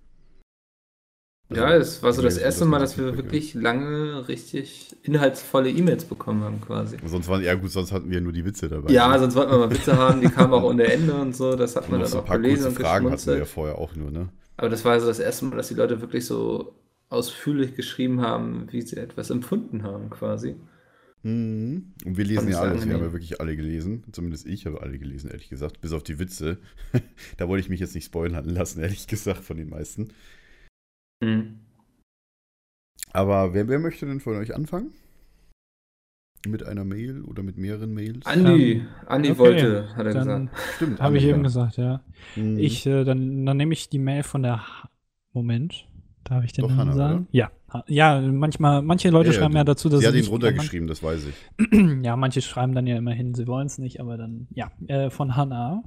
Ja, 1.49 1.77
es 1.77 2.03
war 2.03 2.13
so 2.13 2.23
das 2.23 2.39
erste 2.39 2.65
Mal, 2.65 2.81
dass 2.81 2.99
wir 2.99 3.17
wirklich 3.17 3.55
lange 3.55 4.27
richtig 4.27 4.97
inhaltsvolle 5.05 5.71
E-Mails 5.71 6.05
bekommen 6.05 6.43
haben, 6.43 6.61
quasi. 6.61 6.97
Sonst 7.05 7.29
waren, 7.29 7.43
ja 7.43 7.55
gut, 7.55 7.71
sonst 7.71 7.93
hatten 7.93 8.11
wir 8.11 8.21
nur 8.21 8.33
die 8.33 8.45
Witze 8.45 8.69
dabei. 8.69 8.93
Ja, 8.93 9.17
sonst 9.17 9.37
wollten 9.37 9.53
wir 9.53 9.59
mal 9.59 9.71
Witze 9.71 9.97
haben, 9.97 10.21
die 10.21 10.29
kamen 10.29 10.53
auch 10.53 10.65
ohne 10.65 10.85
Ende 10.85 11.15
und 11.15 11.37
so. 11.37 11.55
Das 11.55 11.77
hat 11.77 11.89
man 11.89 12.01
dann 12.01 12.09
so 12.09 12.19
auch 12.19 12.25
paar 12.25 12.39
gelesen 12.39 12.69
und 12.69 12.75
Fragen 12.75 13.11
hatten 13.11 13.27
wir 13.27 13.39
ja 13.39 13.45
vorher 13.45 13.79
auch 13.79 13.95
nur, 13.95 14.11
ne? 14.11 14.29
Aber 14.57 14.69
das 14.69 14.85
war 14.85 14.93
also 14.93 15.07
das 15.07 15.21
erste 15.21 15.45
Mal, 15.45 15.57
dass 15.57 15.69
die 15.69 15.75
Leute 15.75 16.01
wirklich 16.01 16.27
so 16.27 16.75
ausführlich 17.09 17.77
geschrieben 17.77 18.23
haben, 18.23 18.67
wie 18.73 18.83
sie 18.83 18.97
etwas 18.97 19.31
empfunden 19.31 19.85
haben, 19.85 20.11
quasi. 20.11 20.57
Mhm. 21.23 21.93
Und 22.05 22.17
wir 22.17 22.25
lesen 22.25 22.49
ja 22.49 22.61
alles. 22.61 22.87
Wir 22.87 22.95
haben 22.95 23.03
ja 23.03 23.13
wirklich 23.13 23.41
alle 23.41 23.57
gelesen. 23.57 24.05
Zumindest 24.13 24.47
ich 24.47 24.67
habe 24.67 24.81
alle 24.81 24.99
gelesen, 24.99 25.31
ehrlich 25.31 25.49
gesagt. 25.49 25.81
Bis 25.81 25.93
auf 25.93 26.03
die 26.03 26.19
Witze. 26.19 26.59
da 27.37 27.49
wollte 27.49 27.63
ich 27.63 27.69
mich 27.69 27.81
jetzt 27.81 27.95
nicht 27.95 28.05
spoilern 28.05 28.45
lassen, 28.45 28.81
ehrlich 28.81 29.07
gesagt, 29.07 29.45
von 29.45 29.57
den 29.57 29.69
meisten. 29.69 30.09
Hm. 31.23 31.61
Aber 33.13 33.55
wer, 33.55 33.69
wer 33.69 33.79
möchte 33.79 34.07
denn 34.07 34.21
von 34.21 34.37
euch 34.37 34.55
anfangen? 34.55 34.93
Mit 36.47 36.63
einer 36.65 36.85
Mail 36.85 37.23
oder 37.23 37.43
mit 37.43 37.57
mehreren 37.57 37.93
Mails? 37.95 38.25
Andi, 38.27 38.73
Ähm, 38.73 38.87
Andi 39.07 39.31
okay, 39.31 39.39
wollte, 39.39 39.89
hat 39.97 40.07
er 40.07 40.13
Dann 40.15 40.47
gesagt. 40.47 40.75
Stimmt. 40.77 41.01
habe 41.01 41.17
ich 41.19 41.25
eben 41.25 41.39
ja. 41.39 41.43
gesagt, 41.43 41.77
ja. 41.77 42.01
Mhm. 42.37 42.59
Ich, 42.59 42.87
äh, 42.87 43.05
dann, 43.05 43.45
dann 43.47 43.57
nehme 43.57 43.73
ich 43.73 43.89
die 43.89 43.99
Mail 43.99 44.23
von 44.23 44.43
der 44.43 44.59
Ha- 44.59 44.91
Moment. 45.33 45.89
Darf 46.25 46.45
ich 46.45 46.53
den 46.53 46.63
Doch, 46.63 46.77
Namen 46.77 46.93
sagen? 46.93 47.15
oder? 47.21 47.27
Ja. 47.33 47.51
Ja, 47.89 48.21
manchmal, 48.21 48.81
manche 48.83 49.11
Leute 49.11 49.29
Ja, 49.29 49.35
ja, 49.35 49.39
schreiben 49.41 49.53
du- 49.53 49.59
ja 49.59 49.65
dazu, 49.65 49.89
dass 49.89 50.01
Sie 50.01 50.07
hat 50.07 50.13
sie 50.13 50.19
ihn 50.19 50.23
nicht 50.23 50.31
runtergeschrieben, 50.31 50.87
das 50.89 51.03
weiß 51.03 51.27
ich. 51.27 51.69
ja, 52.05 52.17
manche 52.17 52.41
schreiben 52.43 52.75
dann 52.75 52.87
ja 52.87 52.97
immerhin, 52.97 53.35
sie 53.35 53.47
wollen 53.47 53.67
es 53.67 53.79
nicht, 53.79 54.01
aber 54.01 54.17
dann, 54.17 54.47
ja, 54.55 54.71
äh, 54.87 55.11
von 55.11 55.37
Hannah. 55.37 55.83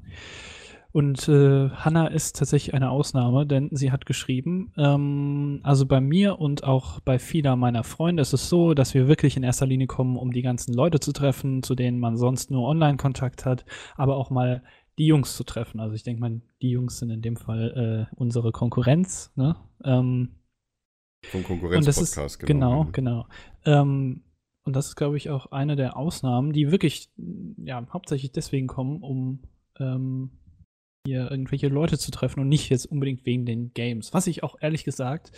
Und 0.92 1.28
äh, 1.30 1.70
Hannah 1.70 2.08
ist 2.08 2.38
tatsächlich 2.38 2.74
eine 2.74 2.90
Ausnahme, 2.90 3.46
denn 3.46 3.70
sie 3.72 3.92
hat 3.92 4.08
geschrieben, 4.08 4.74
ähm, 4.76 5.60
also 5.62 5.86
bei 5.86 6.02
mir 6.02 6.40
und 6.40 6.64
auch 6.64 7.00
bei 7.02 7.20
vieler 7.20 7.56
meiner 7.56 7.84
Freunde 7.84 8.22
ist 8.22 8.34
es 8.34 8.50
so, 8.50 8.74
dass 8.74 8.96
wir 8.96 9.08
wirklich 9.08 9.38
in 9.38 9.44
erster 9.44 9.68
Linie 9.68 9.86
kommen, 9.86 10.18
um 10.18 10.32
die 10.32 10.42
ganzen 10.42 10.74
Leute 10.74 11.00
zu 11.00 11.12
treffen, 11.12 11.62
zu 11.62 11.76
denen 11.76 12.00
man 12.00 12.18
sonst 12.18 12.50
nur 12.50 12.68
Online-Kontakt 12.68 13.46
hat, 13.46 13.66
aber 13.98 14.18
auch 14.18 14.32
mal 14.32 14.64
die 14.98 15.06
Jungs 15.06 15.36
zu 15.38 15.44
treffen. 15.44 15.80
Also 15.80 15.94
ich 15.94 16.04
denke 16.04 16.22
mal, 16.22 16.42
die 16.62 16.72
Jungs 16.72 16.98
sind 16.98 17.12
in 17.12 17.22
dem 17.22 17.38
Fall 17.38 18.08
äh, 18.12 18.16
unsere 18.16 18.52
Konkurrenz, 18.52 19.32
ne? 19.36 19.56
Ähm, 19.84 20.40
Vom 21.24 21.44
Konkurrenz-Podcast, 21.44 22.40
genau, 22.40 22.88
genau. 22.92 23.28
Ähm, 23.64 24.24
und 24.64 24.76
das 24.76 24.88
ist, 24.88 24.96
glaube 24.96 25.18
ich, 25.18 25.30
auch 25.30 25.52
eine 25.52 25.76
der 25.76 25.98
Ausnahmen, 25.98 26.52
die 26.52 26.72
wirklich, 26.72 27.12
ja, 27.58 27.86
hauptsächlich 27.94 28.32
deswegen 28.32 28.68
kommen, 28.68 29.02
um 29.02 29.44
ähm, 29.80 30.32
hier 31.10 31.32
irgendwelche 31.32 31.68
Leute 31.68 31.98
zu 31.98 32.12
treffen 32.12 32.40
und 32.40 32.50
nicht 32.50 32.70
jetzt 32.70 32.86
unbedingt 32.86 33.26
wegen 33.26 33.46
den 33.46 33.74
Games. 33.74 34.14
Was 34.14 34.28
ich 34.28 34.44
auch 34.44 34.56
ehrlich 34.62 34.84
gesagt 34.84 35.32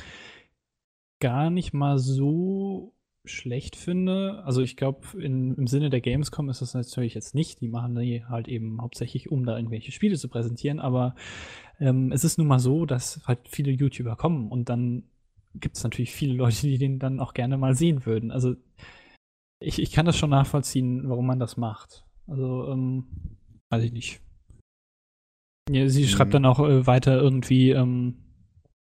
gar 1.19 1.49
nicht 1.49 1.73
mal 1.73 1.99
so 1.99 2.93
schlecht 3.23 3.75
finde. 3.75 4.41
Also 4.43 4.61
ich 4.61 4.75
glaube, 4.75 5.21
im 5.21 5.67
Sinne 5.67 5.89
der 5.89 6.01
Gamescom 6.01 6.49
ist 6.49 6.61
das 6.61 6.73
natürlich 6.73 7.13
jetzt 7.13 7.35
nicht. 7.35 7.61
Die 7.61 7.67
machen 7.67 7.95
die 7.95 8.25
halt 8.25 8.47
eben 8.47 8.81
hauptsächlich, 8.81 9.31
um 9.31 9.45
da 9.45 9.55
irgendwelche 9.55 9.91
Spiele 9.91 10.17
zu 10.17 10.27
präsentieren. 10.27 10.79
Aber 10.79 11.15
ähm, 11.79 12.11
es 12.11 12.23
ist 12.23 12.37
nun 12.37 12.47
mal 12.47 12.59
so, 12.59 12.85
dass 12.85 13.21
halt 13.27 13.47
viele 13.47 13.71
YouTuber 13.71 14.15
kommen 14.15 14.49
und 14.49 14.69
dann 14.69 15.03
gibt 15.53 15.77
es 15.77 15.83
natürlich 15.83 16.11
viele 16.11 16.33
Leute, 16.33 16.61
die 16.61 16.77
den 16.77 16.97
dann 16.97 17.19
auch 17.19 17.33
gerne 17.33 17.57
mal 17.57 17.75
sehen 17.75 18.05
würden. 18.05 18.31
Also 18.31 18.55
ich, 19.59 19.79
ich 19.79 19.91
kann 19.91 20.05
das 20.05 20.17
schon 20.17 20.31
nachvollziehen, 20.31 21.07
warum 21.07 21.27
man 21.27 21.39
das 21.39 21.55
macht. 21.55 22.03
Also, 22.27 22.71
ähm, 22.71 23.05
weiß 23.69 23.83
ich 23.83 23.91
nicht. 23.91 24.21
Ja, 25.69 25.87
sie 25.87 26.07
schreibt 26.07 26.29
Mhm. 26.29 26.33
dann 26.33 26.45
auch 26.45 26.59
äh, 26.59 26.87
weiter 26.87 27.19
irgendwie, 27.19 27.69
ähm, 27.71 28.15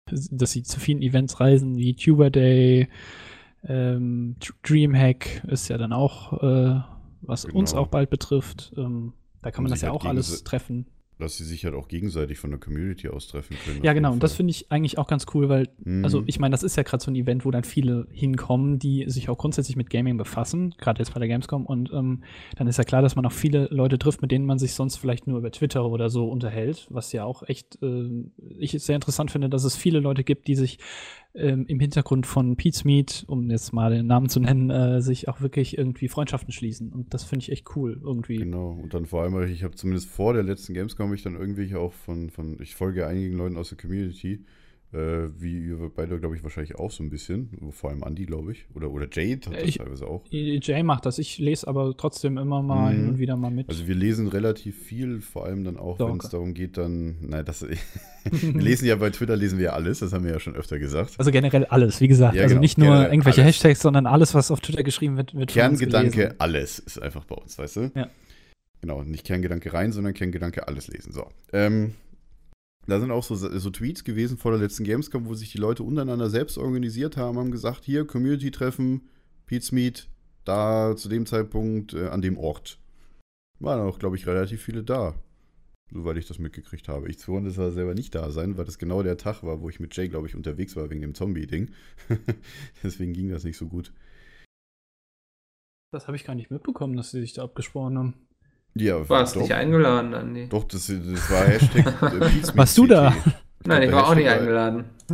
dass 0.07 0.51
sie 0.51 0.63
zu 0.63 0.79
vielen 0.79 1.01
Events 1.01 1.39
reisen, 1.39 1.77
wie 1.77 1.95
Tuber 1.95 2.29
Day, 2.29 2.89
ähm, 3.63 4.35
Dr- 4.39 4.55
Dreamhack 4.63 5.43
ist 5.47 5.67
ja 5.69 5.77
dann 5.77 5.93
auch, 5.93 6.33
äh, 6.43 6.81
was 7.21 7.45
uns 7.45 7.71
Genau. 7.71 7.83
auch 7.83 7.87
bald 7.87 8.09
betrifft. 8.09 8.73
Ähm, 8.77 9.13
da 9.41 9.51
kann 9.51 9.63
man 9.63 9.71
das 9.71 9.79
sich 9.79 9.87
ja 9.87 9.91
halt 9.93 10.01
auch 10.01 10.05
alles 10.05 10.43
treffen. 10.43 10.85
Dass 11.17 11.37
sie 11.37 11.45
sich 11.45 11.65
halt 11.65 11.75
auch 11.75 11.87
gegenseitig 11.87 12.39
von 12.39 12.49
der 12.49 12.59
Community 12.59 13.07
aus 13.07 13.27
treffen 13.27 13.55
können. 13.63 13.83
Ja, 13.83 13.93
genau. 13.93 14.11
Und 14.13 14.23
das 14.23 14.33
finde 14.33 14.51
ich 14.51 14.71
eigentlich 14.71 14.97
auch 14.97 15.07
ganz 15.07 15.25
cool, 15.33 15.49
weil 15.49 15.69
Mhm. 15.85 16.03
Also 16.03 16.23
ich 16.25 16.39
meine, 16.39 16.51
das 16.51 16.63
ist 16.63 16.75
ja 16.75 16.83
gerade 16.83 17.03
so 17.03 17.11
ein 17.11 17.15
Event, 17.15 17.45
wo 17.45 17.51
dann 17.51 17.63
viele 17.63 18.07
hinkommen, 18.11 18.79
die 18.79 19.05
sich 19.07 19.29
auch 19.29 19.37
grundsätzlich 19.37 19.75
mit 19.75 19.89
Gaming 19.89 20.17
befassen, 20.17 20.73
gerade 20.77 20.99
jetzt 20.99 21.13
bei 21.13 21.19
der 21.19 21.27
Gamescom. 21.27 21.65
Und 21.65 21.91
ähm, 21.93 22.23
dann 22.55 22.67
ist 22.67 22.77
ja 22.77 22.83
klar, 22.83 23.01
dass 23.01 23.15
man 23.15 23.25
auch 23.25 23.31
viele 23.31 23.67
Leute 23.71 23.97
trifft, 23.99 24.21
mit 24.21 24.31
denen 24.31 24.45
man 24.45 24.57
sich 24.57 24.73
sonst 24.73 24.97
vielleicht 24.97 25.27
nur 25.27 25.37
über 25.37 25.51
Twitter 25.51 25.85
oder 25.85 26.09
so 26.09 26.27
unterhält, 26.27 26.87
was 26.89 27.11
ja 27.11 27.23
auch 27.23 27.43
echt, 27.43 27.81
äh, 27.81 28.23
ich 28.57 28.71
sehr 28.71 28.95
interessant 28.95 29.31
finde, 29.31 29.49
dass 29.49 29.63
es 29.63 29.75
viele 29.75 29.99
Leute 29.99 30.23
gibt, 30.23 30.47
die 30.47 30.55
sich 30.55 30.79
ähm, 31.35 31.65
im 31.67 31.79
Hintergrund 31.79 32.25
von 32.25 32.55
Pete's 32.55 32.85
Meet, 32.85 33.25
um 33.27 33.49
jetzt 33.49 33.73
mal 33.73 33.91
den 33.91 34.07
Namen 34.07 34.29
zu 34.29 34.39
nennen, 34.39 34.69
äh, 34.69 35.01
sich 35.01 35.27
auch 35.27 35.41
wirklich 35.41 35.77
irgendwie 35.77 36.07
Freundschaften 36.07 36.51
schließen. 36.51 36.93
Und 36.93 37.13
das 37.13 37.23
finde 37.23 37.43
ich 37.43 37.51
echt 37.51 37.75
cool 37.75 37.99
irgendwie. 38.01 38.37
Genau, 38.37 38.71
und 38.81 38.93
dann 38.93 39.05
vor 39.05 39.21
allem, 39.21 39.41
ich 39.51 39.63
habe 39.63 39.75
zumindest 39.75 40.09
vor 40.09 40.33
der 40.33 40.43
letzten 40.43 40.73
Gamescom 40.73 41.04
habe 41.05 41.15
ich 41.15 41.23
dann 41.23 41.35
irgendwelche 41.35 41.79
auch 41.79 41.93
von, 41.93 42.29
von, 42.29 42.57
ich 42.61 42.75
folge 42.75 43.07
einigen 43.07 43.35
Leuten 43.37 43.57
aus 43.57 43.69
der 43.69 43.77
Community, 43.77 44.43
äh, 44.93 45.27
wie 45.39 45.67
ihr 45.67 45.91
beide, 45.93 46.19
glaube 46.19 46.35
ich, 46.37 46.43
wahrscheinlich 46.43 46.75
auch 46.75 46.89
so 46.91 47.03
ein 47.03 47.09
bisschen, 47.09 47.49
vor 47.71 47.89
allem 47.89 48.01
Andy, 48.03 48.25
glaube 48.25 48.53
ich, 48.53 48.65
oder, 48.75 48.89
oder 48.91 49.07
Jade 49.11 49.41
hat 49.47 49.55
das 49.55 49.63
Ich- 49.63 49.77
teilweise 49.79 50.07
auch. 50.07 50.23
Jay 50.29 50.83
macht 50.83 51.05
das, 51.05 51.17
ich 51.19 51.37
lese 51.39 51.67
aber 51.67 51.97
trotzdem 51.97 52.37
immer 52.37 52.61
mal 52.61 52.93
Mhm. 52.93 52.97
hin 52.97 53.09
und 53.09 53.17
wieder 53.19 53.35
mal 53.35 53.51
mit. 53.51 53.67
Also 53.67 53.87
wir 53.87 53.95
lesen 53.95 54.27
relativ 54.27 54.77
viel, 54.81 55.19
vor 55.21 55.45
allem 55.45 55.63
dann 55.65 55.75
auch, 55.77 55.99
wenn 55.99 56.17
es 56.19 56.29
darum 56.29 56.53
geht, 56.53 56.77
dann, 56.77 57.15
nein, 57.21 57.43
das, 57.43 57.65
wir 57.67 57.75
lesen 58.61 58.85
ja 58.87 58.95
bei 58.95 59.09
Twitter, 59.09 59.35
lesen 59.35 59.59
wir 59.59 59.73
alles, 59.73 59.99
das 59.99 60.13
haben 60.13 60.23
wir 60.23 60.31
ja 60.31 60.39
schon 60.39 60.55
öfter 60.55 60.79
gesagt. 60.79 61.15
Also 61.17 61.31
generell 61.31 61.65
alles, 61.65 61.99
wie 61.99 62.07
gesagt. 62.07 62.35
Ja, 62.35 62.43
also 62.43 62.53
genau, 62.53 62.61
nicht 62.61 62.77
nur 62.77 63.03
irgendwelche 63.09 63.41
alles. 63.41 63.55
Hashtags, 63.55 63.81
sondern 63.81 64.05
alles, 64.05 64.33
was 64.33 64.49
auf 64.51 64.61
Twitter 64.61 64.83
geschrieben 64.83 65.17
wird, 65.17 65.35
wird 65.35 65.49
Kerngedanke, 65.51 66.35
alles 66.37 66.79
ist 66.79 67.01
einfach 67.01 67.25
bei 67.25 67.35
uns, 67.35 67.57
weißt 67.57 67.75
du? 67.77 67.91
Ja. 67.95 68.07
Genau, 68.81 69.03
nicht 69.03 69.25
Kerngedanke 69.25 69.73
rein, 69.73 69.91
sondern 69.91 70.13
Kerngedanke 70.13 70.67
alles 70.67 70.87
lesen. 70.87 71.11
So. 71.11 71.29
Ähm, 71.53 71.95
da 72.87 72.99
sind 72.99 73.11
auch 73.11 73.23
so, 73.23 73.35
so 73.35 73.69
Tweets 73.69 74.03
gewesen 74.03 74.37
vor 74.37 74.51
der 74.51 74.59
letzten 74.59 74.83
Gamescom, 74.83 75.25
wo 75.25 75.33
sich 75.33 75.51
die 75.51 75.57
Leute 75.57 75.83
untereinander 75.83 76.29
selbst 76.29 76.57
organisiert 76.57 77.17
haben, 77.17 77.39
haben 77.39 77.51
gesagt, 77.51 77.83
hier, 77.83 78.05
Community-Treffen, 78.05 79.09
Pete's 79.47 79.71
Meet, 79.71 80.07
da 80.43 80.95
zu 80.95 81.09
dem 81.09 81.25
Zeitpunkt 81.25 81.93
äh, 81.93 82.07
an 82.07 82.21
dem 82.21 82.37
Ort. 82.37 82.79
Waren 83.59 83.81
auch, 83.81 83.97
glaube 83.99 84.17
ich, 84.17 84.27
relativ 84.27 84.61
viele 84.61 84.83
da. 84.83 85.15
Soweit 85.91 86.17
ich 86.17 86.27
das 86.27 86.39
mitgekriegt 86.39 86.87
habe. 86.87 87.09
Ich 87.09 87.23
konnte 87.23 87.51
zwar 87.51 87.71
selber 87.71 87.93
nicht 87.93 88.13
da 88.15 88.31
sein, 88.31 88.57
weil 88.57 88.65
das 88.65 88.77
genau 88.77 89.03
der 89.03 89.17
Tag 89.17 89.43
war, 89.43 89.61
wo 89.61 89.69
ich 89.69 89.79
mit 89.79 89.95
Jay, 89.95 90.09
glaube 90.09 90.27
ich, 90.27 90.35
unterwegs 90.35 90.75
war 90.75 90.89
wegen 90.89 91.01
dem 91.01 91.15
Zombie-Ding. 91.15 91.71
Deswegen 92.83 93.13
ging 93.13 93.29
das 93.29 93.43
nicht 93.43 93.57
so 93.57 93.67
gut. 93.67 93.93
Das 95.91 96.07
habe 96.07 96.17
ich 96.17 96.25
gar 96.25 96.35
nicht 96.35 96.51
mitbekommen, 96.51 96.97
dass 96.97 97.11
sie 97.11 97.21
sich 97.21 97.33
da 97.33 97.43
abgesprochen 97.43 97.97
haben. 97.97 98.24
Ja, 98.77 99.07
Warst 99.07 99.35
doch. 99.35 99.41
nicht 99.41 99.53
eingeladen, 99.53 100.13
Andi? 100.13 100.49
Doch, 100.49 100.65
das, 100.65 100.87
das 100.87 101.31
war 101.31 101.45
Hashtag 101.45 101.87
äh, 102.01 102.19
Pizmeet 102.29 102.57
Warst 102.57 102.77
du 102.77 102.87
da? 102.87 103.15
Nein, 103.65 103.83
ich 103.83 103.91
war 103.91 104.09
auch 104.09 104.15
nicht 104.15 104.27
eingeladen. 104.27 104.85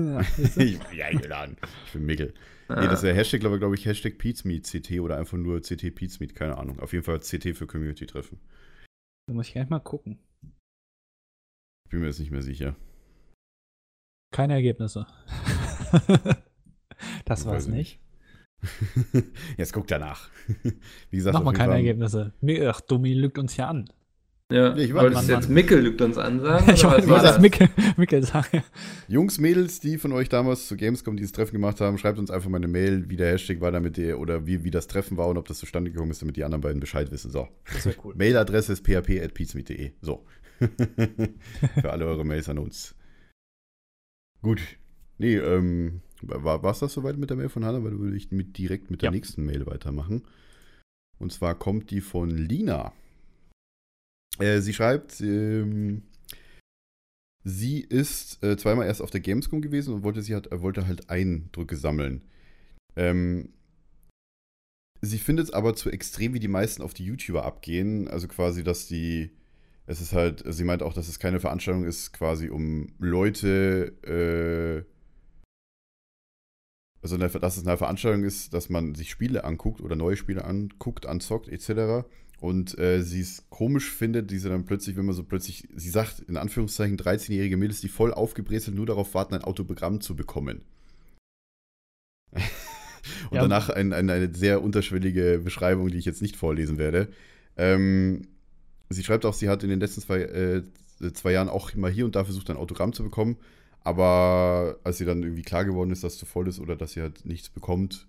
ich 0.57 0.79
war 0.79 0.91
nicht 0.91 1.03
eingeladen. 1.03 1.57
Ich 1.85 1.93
bin 1.93 2.05
Mickel. 2.05 2.33
Nee, 2.69 2.87
das 2.87 2.95
ist 2.95 3.03
der 3.03 3.13
Hashtag, 3.13 3.41
glaube 3.41 3.59
glaub 3.59 3.73
ich, 3.73 3.85
Hashtag 3.85 4.17
Pizmeet 4.17 4.65
CT 4.65 4.99
oder 5.01 5.17
einfach 5.17 5.37
nur 5.37 5.61
CT 5.61 5.93
Pizmeet, 5.93 6.33
keine 6.33 6.57
Ahnung. 6.57 6.79
Auf 6.79 6.93
jeden 6.93 7.03
Fall 7.03 7.19
CT 7.19 7.55
für 7.55 7.67
Community-Treffen. 7.67 8.39
Da 9.27 9.33
muss 9.33 9.47
ich 9.47 9.53
gleich 9.53 9.69
mal 9.69 9.79
gucken. 9.79 10.19
Ich 11.85 11.91
bin 11.91 11.99
mir 11.99 12.07
jetzt 12.07 12.19
nicht 12.19 12.31
mehr 12.31 12.41
sicher. 12.41 12.75
Keine 14.33 14.53
Ergebnisse. 14.53 15.05
das 17.25 17.45
war's 17.45 17.67
ich 17.67 17.73
nicht. 17.73 17.99
Jetzt 19.57 19.73
guck 19.73 19.87
danach. 19.87 20.29
Wie 21.09 21.17
gesagt, 21.17 21.35
auf 21.35 21.43
jeden 21.43 21.55
keine 21.55 21.71
Fall- 21.71 21.77
Ergebnisse. 21.77 22.33
Ach, 22.67 22.81
Domi 22.81 23.13
lügt 23.13 23.37
uns 23.37 23.57
ja 23.57 23.67
an. 23.69 23.89
Ja, 24.51 24.75
Ich 24.75 24.93
wolltest 24.93 25.29
Mann, 25.29 25.39
jetzt. 25.39 25.49
Mickel 25.49 25.79
lügt 25.79 26.01
uns 26.01 26.17
an 26.17 26.41
sagen? 26.41 26.69
ich 26.73 26.83
wollte 26.83 27.07
das 27.07 27.23
das? 27.23 27.39
Mickel, 27.39 27.69
Mickel 27.95 28.21
sagen. 28.23 28.63
Jungs, 29.07 29.39
Mädels, 29.39 29.79
die 29.79 29.97
von 29.97 30.11
euch 30.11 30.27
damals 30.27 30.67
zu 30.67 30.75
Gamescom 30.75 31.15
dieses 31.15 31.31
Treffen 31.31 31.53
gemacht 31.53 31.79
haben, 31.79 31.97
schreibt 31.97 32.19
uns 32.19 32.29
einfach 32.29 32.49
mal 32.49 32.57
eine 32.57 32.67
Mail, 32.67 33.09
wie 33.09 33.15
der 33.15 33.31
Hashtag 33.31 33.61
war, 33.61 33.71
damit 33.71 33.97
ihr, 33.97 34.19
oder 34.19 34.45
wie, 34.47 34.65
wie 34.65 34.71
das 34.71 34.87
Treffen 34.87 35.15
war 35.15 35.29
und 35.29 35.37
ob 35.37 35.47
das 35.47 35.57
zustande 35.59 35.89
gekommen 35.89 36.11
ist, 36.11 36.21
damit 36.21 36.35
die 36.35 36.43
anderen 36.43 36.59
beiden 36.61 36.81
Bescheid 36.81 37.09
wissen. 37.11 37.31
So. 37.31 37.47
Das 37.73 37.85
wäre 37.85 37.95
cool. 38.03 38.13
Mailadresse 38.17 38.73
ist 38.73 38.83
php.pizmeet.de. 38.83 39.93
So. 40.01 40.25
Für 41.79 41.89
alle 41.89 42.05
eure 42.05 42.25
Mails 42.25 42.49
an 42.49 42.57
uns. 42.59 42.93
Gut. 44.41 44.59
Nee, 45.17 45.37
ähm, 45.37 46.01
war 46.23 46.63
es 46.71 46.79
das 46.79 46.93
soweit 46.93 47.17
mit 47.17 47.29
der 47.29 47.37
Mail 47.37 47.49
von 47.49 47.65
Hannah? 47.65 47.83
Weil 47.83 47.91
dann 47.91 47.99
würde 47.99 48.17
ich 48.17 48.31
mit, 48.31 48.57
direkt 48.57 48.91
mit 48.91 49.01
der 49.01 49.07
Ja. 49.07 49.11
nächsten 49.11 49.45
Mail 49.45 49.65
weitermachen. 49.65 50.23
Und 51.19 51.31
zwar 51.31 51.55
kommt 51.55 51.91
die 51.91 52.01
von 52.01 52.29
Lina. 52.29 52.93
Äh, 54.39 54.61
sie 54.61 54.73
schreibt, 54.73 55.21
ähm, 55.21 56.03
sie 57.43 57.81
ist 57.81 58.43
äh, 58.43 58.57
zweimal 58.57 58.87
erst 58.87 59.01
auf 59.01 59.11
der 59.11 59.21
Gamescom 59.21 59.61
gewesen 59.61 59.93
und 59.93 60.03
wollte, 60.03 60.21
sie 60.21 60.35
hat, 60.35 60.49
wollte 60.51 60.87
halt 60.87 61.09
Eindrücke 61.09 61.75
sammeln. 61.75 62.21
Ähm, 62.95 63.49
sie 65.01 65.19
findet 65.19 65.47
es 65.47 65.53
aber 65.53 65.75
zu 65.75 65.89
extrem, 65.89 66.33
wie 66.33 66.39
die 66.39 66.47
meisten 66.47 66.81
auf 66.81 66.93
die 66.93 67.05
YouTuber 67.05 67.45
abgehen. 67.45 68.07
Also 68.07 68.27
quasi, 68.27 68.63
dass 68.63 68.87
die, 68.87 69.31
es 69.85 70.01
ist 70.01 70.13
halt, 70.13 70.43
sie 70.47 70.63
meint 70.63 70.81
auch, 70.81 70.93
dass 70.93 71.07
es 71.07 71.19
keine 71.19 71.39
Veranstaltung 71.39 71.83
ist, 71.83 72.13
quasi 72.13 72.49
um 72.49 72.93
Leute, 72.97 73.93
äh, 74.87 74.91
also 77.01 77.17
dass 77.17 77.57
es 77.57 77.65
eine 77.65 77.77
Veranstaltung 77.77 78.23
ist, 78.23 78.53
dass 78.53 78.69
man 78.69 78.95
sich 78.95 79.09
Spiele 79.09 79.43
anguckt 79.43 79.81
oder 79.81 79.95
neue 79.95 80.15
Spiele 80.17 80.45
anguckt, 80.45 81.05
anzockt, 81.05 81.47
etc. 81.49 82.05
Und 82.39 82.77
äh, 82.77 83.01
sie 83.03 83.21
es 83.21 83.45
komisch 83.49 83.91
findet, 83.91 84.31
diese 84.31 84.49
dann 84.49 84.65
plötzlich, 84.65 84.97
wenn 84.97 85.05
man 85.05 85.15
so 85.15 85.23
plötzlich, 85.23 85.67
sie 85.75 85.89
sagt, 85.89 86.19
in 86.21 86.37
Anführungszeichen, 86.37 86.97
13-jährige 86.97 87.57
Mädels, 87.57 87.81
die 87.81 87.87
voll 87.89 88.13
aufgebrezelt 88.13 88.75
nur 88.75 88.85
darauf 88.85 89.13
warten, 89.13 89.35
ein 89.35 89.43
Autogramm 89.43 90.01
zu 90.01 90.15
bekommen. 90.15 90.63
Und 93.31 93.35
Ja. 93.35 93.41
danach 93.41 93.69
ein, 93.69 93.93
ein, 93.93 94.09
eine 94.09 94.33
sehr 94.33 94.61
unterschwellige 94.61 95.41
Beschreibung, 95.43 95.89
die 95.89 95.97
ich 95.97 96.05
jetzt 96.05 96.21
nicht 96.21 96.35
vorlesen 96.35 96.77
werde. 96.77 97.09
Ähm, 97.57 98.27
sie 98.89 99.03
schreibt 99.03 99.25
auch, 99.25 99.33
sie 99.33 99.49
hat 99.49 99.63
in 99.63 99.69
den 99.69 99.79
letzten 99.79 100.01
zwei, 100.01 100.21
äh, 100.21 100.63
zwei 101.13 101.31
Jahren 101.31 101.49
auch 101.49 101.73
immer 101.73 101.89
hier 101.89 102.05
und 102.05 102.15
da 102.15 102.23
versucht, 102.25 102.49
ein 102.49 102.57
Autogramm 102.57 102.93
zu 102.93 103.03
bekommen. 103.03 103.37
Aber 103.83 104.79
als 104.83 104.97
sie 104.99 105.05
dann 105.05 105.23
irgendwie 105.23 105.41
klar 105.41 105.65
geworden 105.65 105.91
ist, 105.91 106.03
dass 106.03 106.13
es 106.13 106.19
zu 106.19 106.25
voll 106.25 106.47
ist 106.47 106.59
oder 106.59 106.75
dass 106.75 106.93
sie 106.93 107.01
halt 107.01 107.25
nichts 107.25 107.49
bekommt, 107.49 108.07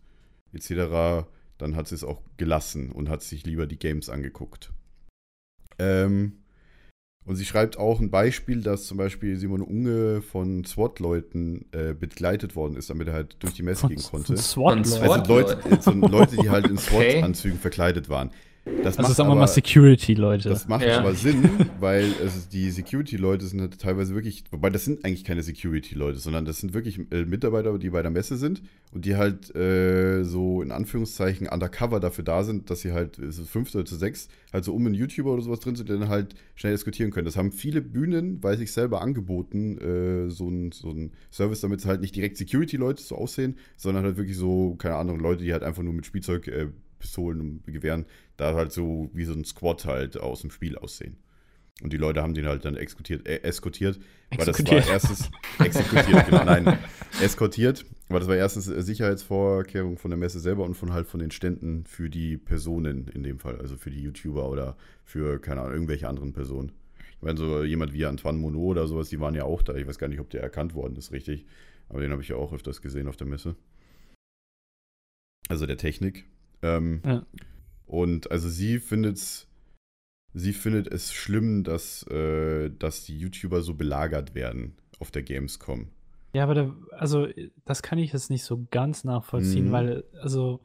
etc., 0.52 1.26
dann 1.58 1.76
hat 1.76 1.88
sie 1.88 1.94
es 1.94 2.04
auch 2.04 2.20
gelassen 2.36 2.90
und 2.90 3.08
hat 3.08 3.22
sich 3.22 3.46
lieber 3.46 3.66
die 3.66 3.78
Games 3.78 4.08
angeguckt. 4.08 4.72
Ähm, 5.78 6.42
und 7.24 7.36
sie 7.36 7.44
schreibt 7.44 7.78
auch 7.78 8.00
ein 8.00 8.10
Beispiel, 8.10 8.62
dass 8.62 8.86
zum 8.86 8.98
Beispiel 8.98 9.36
Simon 9.36 9.62
Unge 9.62 10.22
von 10.22 10.64
SWAT-Leuten 10.64 11.66
äh, 11.72 11.94
begleitet 11.94 12.56
worden 12.56 12.76
ist, 12.76 12.90
damit 12.90 13.06
er 13.08 13.14
halt 13.14 13.36
durch 13.38 13.54
die 13.54 13.62
Messe 13.62 13.82
Von, 13.82 13.90
gehen 13.90 14.02
konnte. 14.02 14.26
von 14.26 14.36
SWAT. 14.36 14.72
Von 14.72 14.78
Leute. 14.78 14.88
SWAT. 14.88 15.30
Also 15.30 15.32
Leute, 15.32 15.68
äh, 15.70 15.80
so 15.80 15.90
Leute, 15.92 16.36
die 16.36 16.50
halt 16.50 16.66
in 16.66 16.78
Okay. 16.78 17.12
SWAT-Anzügen 17.20 17.58
verkleidet 17.60 18.08
waren. 18.08 18.30
Das 18.64 18.96
Also 18.96 19.02
macht 19.08 19.16
sagen 19.16 19.28
wir 19.28 19.32
aber, 19.32 19.40
mal 19.40 19.46
Security-Leute. 19.48 20.48
das 20.48 20.68
macht 20.68 20.84
Ja. 20.84 21.00
aber 21.00 21.14
Sinn, 21.14 21.42
weil 21.80 22.04
es, 22.24 22.48
die 22.48 22.70
Security-Leute 22.70 23.44
sind 23.46 23.60
halt 23.60 23.76
teilweise 23.80 24.14
wirklich, 24.14 24.44
wobei 24.52 24.70
das 24.70 24.84
sind 24.84 25.04
eigentlich 25.04 25.24
keine 25.24 25.42
Security-Leute, 25.42 26.18
sondern 26.20 26.44
das 26.44 26.58
sind 26.58 26.72
wirklich 26.72 27.00
äh, 27.10 27.24
Mitarbeiter, 27.24 27.76
die 27.78 27.90
bei 27.90 28.02
der 28.02 28.12
Messe 28.12 28.36
sind 28.36 28.62
und 28.92 29.04
die 29.04 29.16
halt 29.16 29.52
äh, 29.56 30.22
so 30.22 30.62
in 30.62 30.70
Anführungszeichen 30.70 31.48
undercover 31.48 31.98
dafür 31.98 32.22
da 32.22 32.44
sind, 32.44 32.70
dass 32.70 32.82
sie 32.82 32.92
halt 32.92 33.18
es 33.18 33.38
ist 33.40 33.48
fünf 33.50 33.74
oder 33.74 33.84
zu 33.84 33.96
sechs 33.96 34.28
halt 34.52 34.64
so 34.64 34.74
um 34.74 34.86
einen 34.86 34.94
YouTuber 34.94 35.32
oder 35.32 35.42
sowas 35.42 35.58
drin 35.60 35.74
sind, 35.74 35.88
die 35.88 35.94
dann 35.98 36.08
halt 36.08 36.34
schnell 36.54 36.72
diskutieren 36.72 37.10
können. 37.10 37.24
Das 37.24 37.36
haben 37.36 37.50
viele 37.50 37.80
Bühnen, 37.82 38.40
weiß 38.44 38.60
ich 38.60 38.70
selber, 38.70 39.00
angeboten, 39.02 39.78
äh, 39.78 40.30
so 40.30 40.48
ein, 40.48 40.70
so 40.70 40.94
Service, 41.32 41.60
damit 41.62 41.80
es 41.80 41.86
halt 41.86 42.00
nicht 42.00 42.14
direkt 42.14 42.36
Security-Leute 42.36 43.02
so 43.02 43.16
aussehen, 43.16 43.56
sondern 43.76 44.04
halt 44.04 44.18
wirklich 44.18 44.36
so, 44.36 44.76
keine 44.76 44.94
Ahnung, 44.96 45.18
Leute, 45.18 45.42
die 45.42 45.52
halt 45.52 45.64
einfach 45.64 45.82
nur 45.82 45.94
mit 45.94 46.06
Spielzeug, 46.06 46.46
äh, 46.46 46.68
Pistolen 47.02 47.40
und 47.40 47.66
Gewehren 47.66 48.06
da 48.36 48.54
halt 48.54 48.72
so 48.72 49.10
wie 49.12 49.24
so 49.24 49.34
ein 49.34 49.44
Squad 49.44 49.84
halt 49.84 50.16
aus 50.16 50.40
dem 50.40 50.50
Spiel 50.50 50.78
aussehen. 50.78 51.18
Und 51.82 51.92
die 51.92 51.96
Leute 51.96 52.22
haben 52.22 52.34
den 52.34 52.46
halt 52.46 52.64
dann 52.64 52.76
exekutiert, 52.76 53.26
äh, 53.26 53.42
eskortiert, 53.42 53.98
weil 54.36 54.46
das 54.46 54.64
war 54.64 54.86
erstens 54.86 55.30
exekutiert, 55.58 56.26
genau, 56.26 56.44
nein, 56.44 56.78
eskortiert, 57.20 57.84
weil 58.08 58.20
das 58.20 58.28
war 58.28 58.36
erstens 58.36 58.68
äh, 58.68 58.82
Sicherheitsvorkehrung 58.82 59.98
von 59.98 60.10
der 60.10 60.18
Messe 60.18 60.38
selber 60.38 60.64
und 60.64 60.74
von 60.74 60.92
halt 60.92 61.08
von 61.08 61.18
den 61.18 61.32
Ständen 61.32 61.84
für 61.84 62.08
die 62.08 62.36
Personen 62.36 63.08
in 63.08 63.22
dem 63.22 63.40
Fall, 63.40 63.58
also 63.58 63.76
für 63.76 63.90
die 63.90 64.00
YouTuber 64.00 64.48
oder 64.48 64.76
für, 65.04 65.40
keine 65.40 65.62
Ahnung, 65.62 65.72
irgendwelche 65.72 66.08
anderen 66.08 66.32
Personen. 66.32 66.72
Ich 67.16 67.22
meine, 67.22 67.38
so 67.38 67.64
jemand 67.64 67.92
wie 67.92 68.04
Antoine 68.04 68.38
Monod 68.38 68.76
oder 68.76 68.86
sowas, 68.86 69.08
die 69.08 69.18
waren 69.18 69.34
ja 69.34 69.44
auch 69.44 69.62
da. 69.62 69.74
Ich 69.74 69.86
weiß 69.86 69.98
gar 69.98 70.08
nicht, 70.08 70.20
ob 70.20 70.30
der 70.30 70.42
erkannt 70.42 70.74
worden 70.74 70.96
ist, 70.96 71.10
richtig. 71.10 71.46
Aber 71.88 72.00
den 72.00 72.10
habe 72.10 72.22
ich 72.22 72.28
ja 72.28 72.36
auch 72.36 72.52
öfters 72.52 72.82
gesehen 72.82 73.08
auf 73.08 73.16
der 73.16 73.26
Messe. 73.26 73.56
Also 75.48 75.66
der 75.66 75.76
Technik. 75.76 76.24
Ähm, 76.62 77.02
Ja. 77.04 77.26
Und 77.86 78.30
also 78.30 78.48
sie 78.48 78.78
findet 78.78 79.46
sie 80.34 80.52
findet 80.54 80.86
es 80.88 81.12
schlimm, 81.12 81.62
dass, 81.62 82.06
äh, 82.10 82.70
dass 82.78 83.04
die 83.04 83.18
YouTuber 83.18 83.60
so 83.60 83.74
belagert 83.74 84.34
werden 84.34 84.72
auf 84.98 85.10
der 85.10 85.22
Gamescom. 85.22 85.88
Ja, 86.32 86.44
aber 86.44 86.54
da, 86.54 86.74
also 86.92 87.28
das 87.66 87.82
kann 87.82 87.98
ich 87.98 88.14
jetzt 88.14 88.30
nicht 88.30 88.44
so 88.44 88.66
ganz 88.70 89.04
nachvollziehen, 89.04 89.66
Mhm. 89.68 89.72
weil, 89.72 90.04
also, 90.22 90.60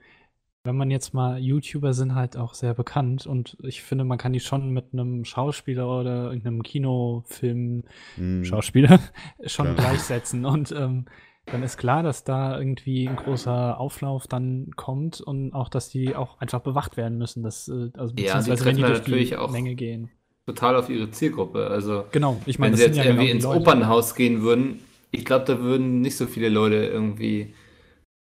wenn 0.63 0.77
man 0.77 0.89
jetzt 0.89 1.13
mal, 1.13 1.37
YouTuber 1.39 1.93
sind 1.93 2.15
halt 2.15 2.37
auch 2.37 2.53
sehr 2.53 2.73
bekannt 2.73 3.25
und 3.27 3.57
ich 3.61 3.81
finde, 3.83 4.05
man 4.05 4.17
kann 4.17 4.31
die 4.31 4.39
schon 4.39 4.69
mit 4.71 4.93
einem 4.93 5.25
Schauspieler 5.25 5.99
oder 5.99 6.27
irgendeinem 6.27 6.63
Kinofilm 6.63 7.83
Hm. 8.15 8.45
Schauspieler 8.45 8.99
schon 9.45 9.65
Klar. 9.65 9.75
gleichsetzen. 9.75 10.45
Und 10.45 10.71
ähm, 10.71 11.05
dann 11.51 11.63
ist 11.63 11.77
klar, 11.77 12.03
dass 12.03 12.23
da 12.23 12.57
irgendwie 12.57 13.07
ein 13.07 13.15
großer 13.15 13.79
Auflauf 13.79 14.27
dann 14.27 14.71
kommt 14.75 15.21
und 15.21 15.53
auch, 15.53 15.69
dass 15.69 15.89
die 15.89 16.15
auch 16.15 16.39
einfach 16.39 16.59
bewacht 16.61 16.97
werden 16.97 17.17
müssen. 17.17 17.43
Dass, 17.43 17.67
äh, 17.67 17.89
also 17.93 18.13
die 18.13 18.23
beziehungsweise 18.23 18.65
wenn 18.65 18.75
die 18.75 18.81
treffen 18.81 18.93
durch 18.93 19.05
die 19.05 19.11
natürlich 19.11 19.37
auch- 19.37 19.51
Menge 19.51 19.75
gehen. 19.75 20.09
Total 20.45 20.77
auf 20.77 20.89
ihre 20.89 21.11
Zielgruppe. 21.11 21.67
Also, 21.67 22.05
Genau, 22.11 22.39
ich 22.45 22.57
meine, 22.57 22.71
wenn 22.71 22.77
sie 22.77 22.85
jetzt 22.85 22.95
ja 22.97 23.03
genau 23.03 23.15
irgendwie 23.15 23.25
die 23.27 23.31
ins 23.33 23.43
Leute. 23.43 23.59
Opernhaus 23.59 24.15
gehen 24.15 24.41
würden, 24.43 24.79
ich 25.11 25.25
glaube, 25.25 25.43
da 25.45 25.59
würden 25.59 25.99
nicht 26.01 26.15
so 26.15 26.25
viele 26.25 26.47
Leute 26.47 26.75
irgendwie 26.85 27.53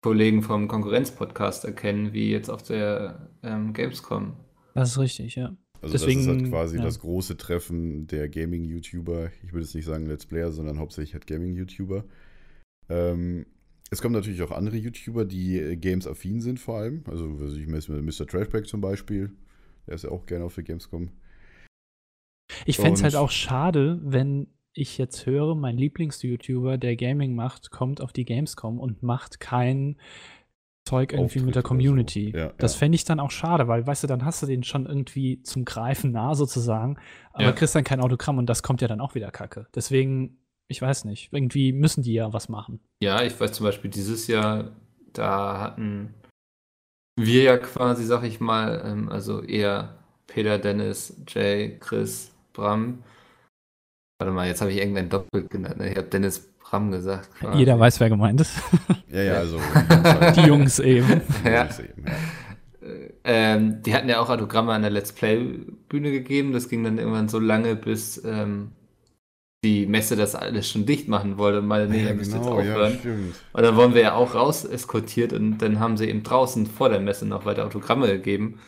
Kollegen 0.02 0.42
vom 0.42 0.68
Konkurrenzpodcast 0.68 1.64
erkennen, 1.64 2.12
wie 2.12 2.30
jetzt 2.30 2.50
auf 2.50 2.62
der 2.62 3.30
ähm, 3.42 3.72
Gamescom. 3.72 4.34
Das 4.74 4.90
ist 4.90 4.98
richtig, 4.98 5.36
ja. 5.36 5.56
Also 5.80 5.94
das 5.94 6.02
ist 6.02 6.08
halt 6.08 6.26
Deswegen, 6.28 6.50
quasi 6.50 6.76
ja. 6.76 6.82
das 6.82 7.00
große 7.00 7.36
Treffen 7.36 8.06
der 8.06 8.28
Gaming-YouTuber. 8.28 9.30
Ich 9.44 9.52
würde 9.52 9.64
jetzt 9.64 9.74
nicht 9.74 9.84
sagen 9.86 10.06
Let's 10.06 10.26
Player, 10.26 10.50
sondern 10.52 10.78
hauptsächlich 10.78 11.14
halt 11.14 11.26
Gaming-YouTuber. 11.26 12.04
Ähm, 12.92 13.46
es 13.90 14.00
kommen 14.00 14.14
natürlich 14.14 14.42
auch 14.42 14.50
andere 14.50 14.76
YouTuber, 14.76 15.24
die 15.24 15.58
äh, 15.58 15.76
Games-affin 15.76 16.40
sind 16.40 16.60
vor 16.60 16.78
allem. 16.78 17.04
Also 17.08 17.40
was 17.40 17.54
ich 17.54 17.66
Mr. 17.66 18.26
Trashback 18.26 18.66
zum 18.66 18.80
Beispiel. 18.80 19.32
Der 19.86 19.94
ist 19.94 20.04
ja 20.04 20.10
auch 20.10 20.26
gerne 20.26 20.44
auf 20.44 20.54
der 20.54 20.64
Gamescom. 20.64 21.10
Ich 22.66 22.76
fände 22.76 22.94
es 22.94 23.02
halt 23.02 23.16
auch 23.16 23.30
schade, 23.30 24.00
wenn 24.02 24.48
ich 24.74 24.96
jetzt 24.98 25.26
höre, 25.26 25.54
mein 25.54 25.76
Lieblings-YouTuber, 25.76 26.78
der 26.78 26.96
Gaming 26.96 27.34
macht, 27.34 27.70
kommt 27.70 28.00
auf 28.00 28.12
die 28.12 28.24
Gamescom 28.24 28.78
und 28.78 29.02
macht 29.02 29.40
kein 29.40 29.96
Zeug 30.84 31.12
irgendwie 31.12 31.40
mit 31.40 31.54
der 31.54 31.62
Auftritt 31.62 31.76
oder 31.76 31.82
so. 31.82 31.84
Community. 31.84 32.32
Ja, 32.34 32.52
das 32.58 32.74
ja. 32.74 32.78
fände 32.80 32.96
ich 32.96 33.04
dann 33.04 33.20
auch 33.20 33.30
schade, 33.30 33.68
weil, 33.68 33.86
weißt 33.86 34.04
du, 34.04 34.06
dann 34.06 34.24
hast 34.24 34.42
du 34.42 34.46
den 34.46 34.62
schon 34.62 34.86
irgendwie 34.86 35.42
zum 35.42 35.64
Greifen 35.64 36.12
nah 36.12 36.34
sozusagen, 36.34 36.96
aber 37.32 37.44
Ja. 37.44 37.52
kriegst 37.52 37.74
dann 37.74 37.84
kein 37.84 38.00
Autogramm 38.00 38.38
und 38.38 38.46
das 38.46 38.62
kommt 38.62 38.80
ja 38.80 38.88
dann 38.88 39.00
auch 39.00 39.14
wieder 39.14 39.30
kacke. 39.30 39.66
Deswegen, 39.74 40.38
ich 40.72 40.82
weiß 40.82 41.04
nicht, 41.04 41.28
irgendwie 41.32 41.72
müssen 41.72 42.02
die 42.02 42.14
ja 42.14 42.32
was 42.32 42.48
machen. 42.48 42.80
Ja, 43.02 43.22
ich 43.22 43.38
weiß 43.38 43.52
zum 43.52 43.64
Beispiel 43.64 43.90
dieses 43.90 44.26
Jahr, 44.26 44.72
da 45.12 45.60
hatten 45.60 46.14
wir 47.16 47.42
ja 47.42 47.58
quasi, 47.58 48.04
sag 48.04 48.24
ich 48.24 48.40
mal, 48.40 48.82
ähm, 48.84 49.08
also 49.08 49.42
eher 49.42 49.96
Peter, 50.26 50.58
Dennis, 50.58 51.14
Jay, 51.28 51.78
Chris, 51.78 52.32
Bram. 52.52 53.02
Warte 54.18 54.32
mal, 54.32 54.46
jetzt 54.48 54.60
habe 54.62 54.72
ich 54.72 54.78
irgendein 54.78 55.10
Doppel 55.10 55.46
genannt. 55.46 55.78
ne? 55.78 55.90
Ich 55.90 55.96
habe 55.96 56.08
Dennis 56.08 56.40
Bram 56.58 56.90
gesagt. 56.90 57.34
quasi. 57.34 57.58
Jeder 57.58 57.78
weiß, 57.78 58.00
wer 58.00 58.08
gemeint 58.08 58.40
ist. 58.40 58.54
Ja, 59.10 59.22
ja, 59.22 59.34
also. 59.34 59.60
die 60.36 60.46
Jungs. 60.46 60.78
Eben, 60.78 61.20
ja. 61.44 61.68
Ähm, 63.24 63.82
die 63.82 63.94
hatten 63.94 64.08
ja 64.08 64.20
auch 64.20 64.30
Autogramme 64.30 64.72
an 64.72 64.82
der 64.82 64.90
Let's 64.90 65.12
Play-Bühne 65.12 66.10
gegeben. 66.10 66.52
Das 66.52 66.68
ging 66.68 66.82
dann 66.82 66.98
irgendwann 66.98 67.28
so 67.28 67.38
lange, 67.38 67.76
bis 67.76 68.24
ähm, 68.24 68.72
die 69.64 69.86
Messe 69.86 70.16
das 70.16 70.34
alles 70.34 70.68
schon 70.68 70.86
dicht 70.86 71.08
machen 71.08 71.38
wollte 71.38 71.60
und 71.60 71.66
meinte, 71.68 71.88
nee, 71.90 72.04
Ja, 72.04 72.08
ihr 72.08 72.14
müsst 72.14 72.34
jetzt 72.34 72.48
genau, 72.48 72.60
ja, 72.60 72.84
aufhören. 72.84 72.88
stimmt. 72.88 73.44
Und 73.52 73.62
dann 73.62 73.76
wurden 73.76 73.94
wir 73.94 74.02
ja 74.02 74.14
auch 74.14 74.34
raus 74.34 74.64
eskortiert 74.64 75.32
und 75.32 75.58
dann 75.58 75.78
haben 75.80 75.96
sie 75.96 76.08
eben 76.08 76.22
draußen 76.24 76.66
vor 76.66 76.88
der 76.88 77.00
Messe 77.00 77.26
noch 77.26 77.44
weiter 77.44 77.64
Autogramme 77.66 78.08
gegeben. 78.08 78.60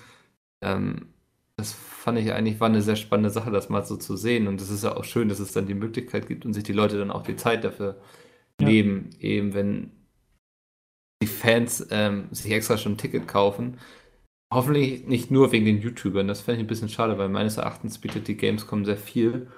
Ähm, 0.62 1.08
das 1.56 1.72
fand 1.72 2.18
ich 2.18 2.32
eigentlich 2.32 2.60
war 2.60 2.68
eine 2.68 2.82
sehr 2.82 2.96
spannende 2.96 3.30
Sache, 3.30 3.50
das 3.50 3.68
mal 3.70 3.84
so 3.86 3.96
zu 3.96 4.16
sehen. 4.16 4.48
Und 4.48 4.60
es 4.60 4.70
ist 4.70 4.84
ja 4.84 4.96
auch 4.96 5.04
schön, 5.04 5.28
dass 5.28 5.40
es 5.40 5.52
dann 5.52 5.66
die 5.66 5.74
Möglichkeit 5.74 6.28
gibt 6.28 6.46
und 6.46 6.54
sich 6.54 6.64
die 6.64 6.72
Leute 6.72 6.98
dann 6.98 7.10
auch 7.10 7.22
die 7.22 7.36
Zeit 7.36 7.64
dafür 7.64 8.00
Ja. 8.60 8.66
nehmen, 8.66 9.10
eben 9.20 9.54
wenn 9.54 9.92
die 11.22 11.26
Fans 11.26 11.86
ähm, 11.90 12.28
sich 12.32 12.50
extra 12.52 12.76
schon 12.78 12.92
ein 12.92 12.98
Ticket 12.98 13.28
kaufen. 13.28 13.78
Hoffentlich 14.52 15.06
nicht 15.06 15.30
nur 15.30 15.52
wegen 15.52 15.64
den 15.66 15.80
YouTubern. 15.82 16.28
Das 16.28 16.42
fände 16.42 16.60
ich 16.60 16.64
ein 16.66 16.68
bisschen 16.68 16.88
schade, 16.88 17.18
weil 17.18 17.28
meines 17.28 17.56
Erachtens 17.58 17.98
bietet 17.98 18.28
die 18.28 18.36
Gamescom 18.36 18.84
sehr 18.84 18.96
viel. 18.98 19.48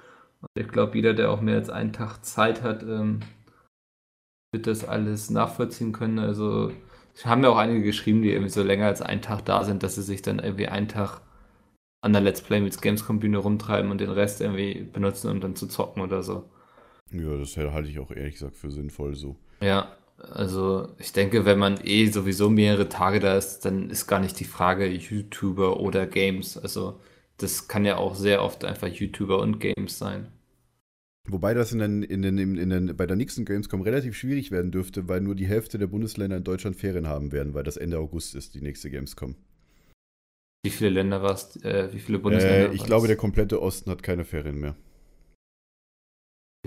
Und 0.55 0.63
ich 0.63 0.69
glaube, 0.69 0.97
jeder, 0.97 1.15
der 1.15 1.31
auch 1.31 1.41
mehr 1.41 1.57
als 1.57 1.71
einen 1.71 1.93
Tag 1.93 2.25
Zeit 2.25 2.63
hat, 2.63 2.83
ähm, 2.83 3.21
wird 4.53 4.67
das 4.67 4.85
alles 4.85 5.31
nachvollziehen 5.31 5.93
können. 5.93 6.19
Also, 6.19 6.73
es 7.15 7.27
haben 7.27 7.43
ja 7.43 7.51
auch 7.51 7.57
einige 7.57 7.83
geschrieben, 7.83 8.23
die 8.23 8.31
irgendwie 8.31 8.51
so 8.51 8.63
länger 8.63 8.87
als 8.87 9.03
einen 9.03 9.23
Tag 9.23 9.45
da 9.45 9.65
sind, 9.65 9.83
dass 9.83 9.95
sie 9.95 10.03
sich 10.03 10.23
dann 10.23 10.39
irgendwie 10.39 10.69
einen 10.69 10.89
Tag 10.89 11.21
an 12.03 12.13
der 12.13 12.23
Let's 12.23 12.43
Play 12.43 12.61
mit 12.61 12.81
Gamescom-Bühne 12.81 13.39
rumtreiben 13.39 13.91
und 13.91 14.01
den 14.01 14.11
Rest 14.11 14.41
irgendwie 14.41 14.83
benutzen, 14.85 15.31
um 15.31 15.41
dann 15.41 15.57
zu 15.57 15.67
zocken 15.67 16.03
oder 16.03 16.23
so. 16.23 16.49
Ja, 17.11 17.37
das 17.37 17.57
halte 17.57 17.89
ich 17.89 17.99
auch 17.99 18.11
ehrlich 18.11 18.35
gesagt 18.35 18.57
für 18.57 18.71
sinnvoll 18.71 19.15
so. 19.15 19.37
Ja, 19.61 19.97
also 20.19 20.89
ich 20.99 21.13
denke, 21.13 21.45
wenn 21.45 21.59
man 21.59 21.79
eh 21.83 22.07
sowieso 22.07 22.51
mehrere 22.51 22.89
Tage 22.89 23.21
da 23.21 23.37
ist, 23.37 23.61
dann 23.61 23.91
ist 23.91 24.07
gar 24.07 24.21
nicht 24.21 24.39
die 24.41 24.45
Frage 24.45 24.87
YouTuber 24.87 25.81
oder 25.81 26.07
Games. 26.07 26.57
Also 26.57 27.01
das 27.39 27.69
kann 27.69 27.85
ja 27.85 27.97
auch 27.97 28.15
sehr 28.15 28.43
oft 28.43 28.65
einfach 28.65 28.89
YouTuber 28.89 29.39
und 29.39 29.61
Games 29.61 29.99
sein. 29.99 30.29
Wobei 31.29 31.55
das 31.55 31.73
in 31.73 31.79
den, 31.81 32.03
in 32.03 32.23
den, 32.23 32.39
in 32.39 32.71
den, 32.71 32.97
bei 32.97 33.07
der 33.07 33.17
nächsten 33.17 33.45
Gamescom 33.45 33.81
relativ 33.81 34.17
schwierig 34.17 34.51
werden 34.51 34.71
dürfte, 34.71 35.09
weil 35.09 35.21
nur 35.21 35.35
die 35.35 35.47
Hälfte 35.47 35.79
der 35.79 35.87
Bundesländer 35.89 36.37
in 36.37 36.45
Deutschland 36.45 36.77
Ferien 36.77 37.09
haben 37.09 37.33
werden, 37.33 37.55
weil 37.55 37.65
das 37.65 37.77
Ende 37.77 37.99
August 37.99 38.35
ist, 38.35 38.55
die 38.55 38.61
nächste 38.61 38.91
Gamescom. 38.91 39.35
Wie 40.65 40.71
viele 40.71 40.91
Länder 40.91 41.23
warst, 41.23 41.65
äh, 41.65 41.93
wie 41.93 41.99
viele 41.99 42.19
Bundesländer 42.19 42.71
Äh, 42.71 42.75
ich 42.75 42.81
war's? 42.81 42.87
glaube, 42.89 43.07
der 43.07 43.17
komplette 43.17 43.61
Osten 43.63 43.91
hat 43.91 44.03
keine 44.03 44.25
Ferien 44.25 44.59
mehr. 44.59 44.77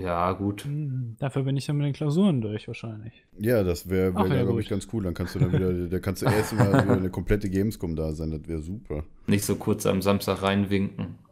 Ja, 0.00 0.32
gut. 0.32 0.64
Hm, 0.64 1.16
Dafür 1.18 1.42
bin 1.42 1.56
ich 1.58 1.66
dann 1.66 1.76
mit 1.76 1.86
den 1.86 1.92
Klausuren 1.92 2.40
durch 2.40 2.66
wahrscheinlich. 2.68 3.12
Ja, 3.38 3.62
das 3.62 3.90
wäre, 3.90 4.12
Ach, 4.14 4.28
wär, 4.28 4.36
ja, 4.38 4.42
glaube 4.44 4.60
ich, 4.62 4.68
ganz 4.68 4.88
cool. 4.92 5.02
Dann 5.02 5.12
kannst 5.12 5.34
du 5.34 5.38
dann 5.38 5.52
wieder, 5.52 5.72
da 5.88 5.98
kannst 5.98 6.22
du 6.22 6.26
erst 6.30 6.54
mal 6.54 6.82
wieder 6.84 6.96
eine 6.96 7.10
komplette 7.10 7.50
Gamescom 7.50 7.96
da 7.96 8.12
sein, 8.12 8.30
das 8.30 8.48
wäre 8.48 8.60
super. 8.62 9.04
Nicht 9.26 9.44
so 9.44 9.56
kurz 9.56 9.84
am 9.86 10.00
Samstag 10.02 10.42
reinwinken. 10.42 11.18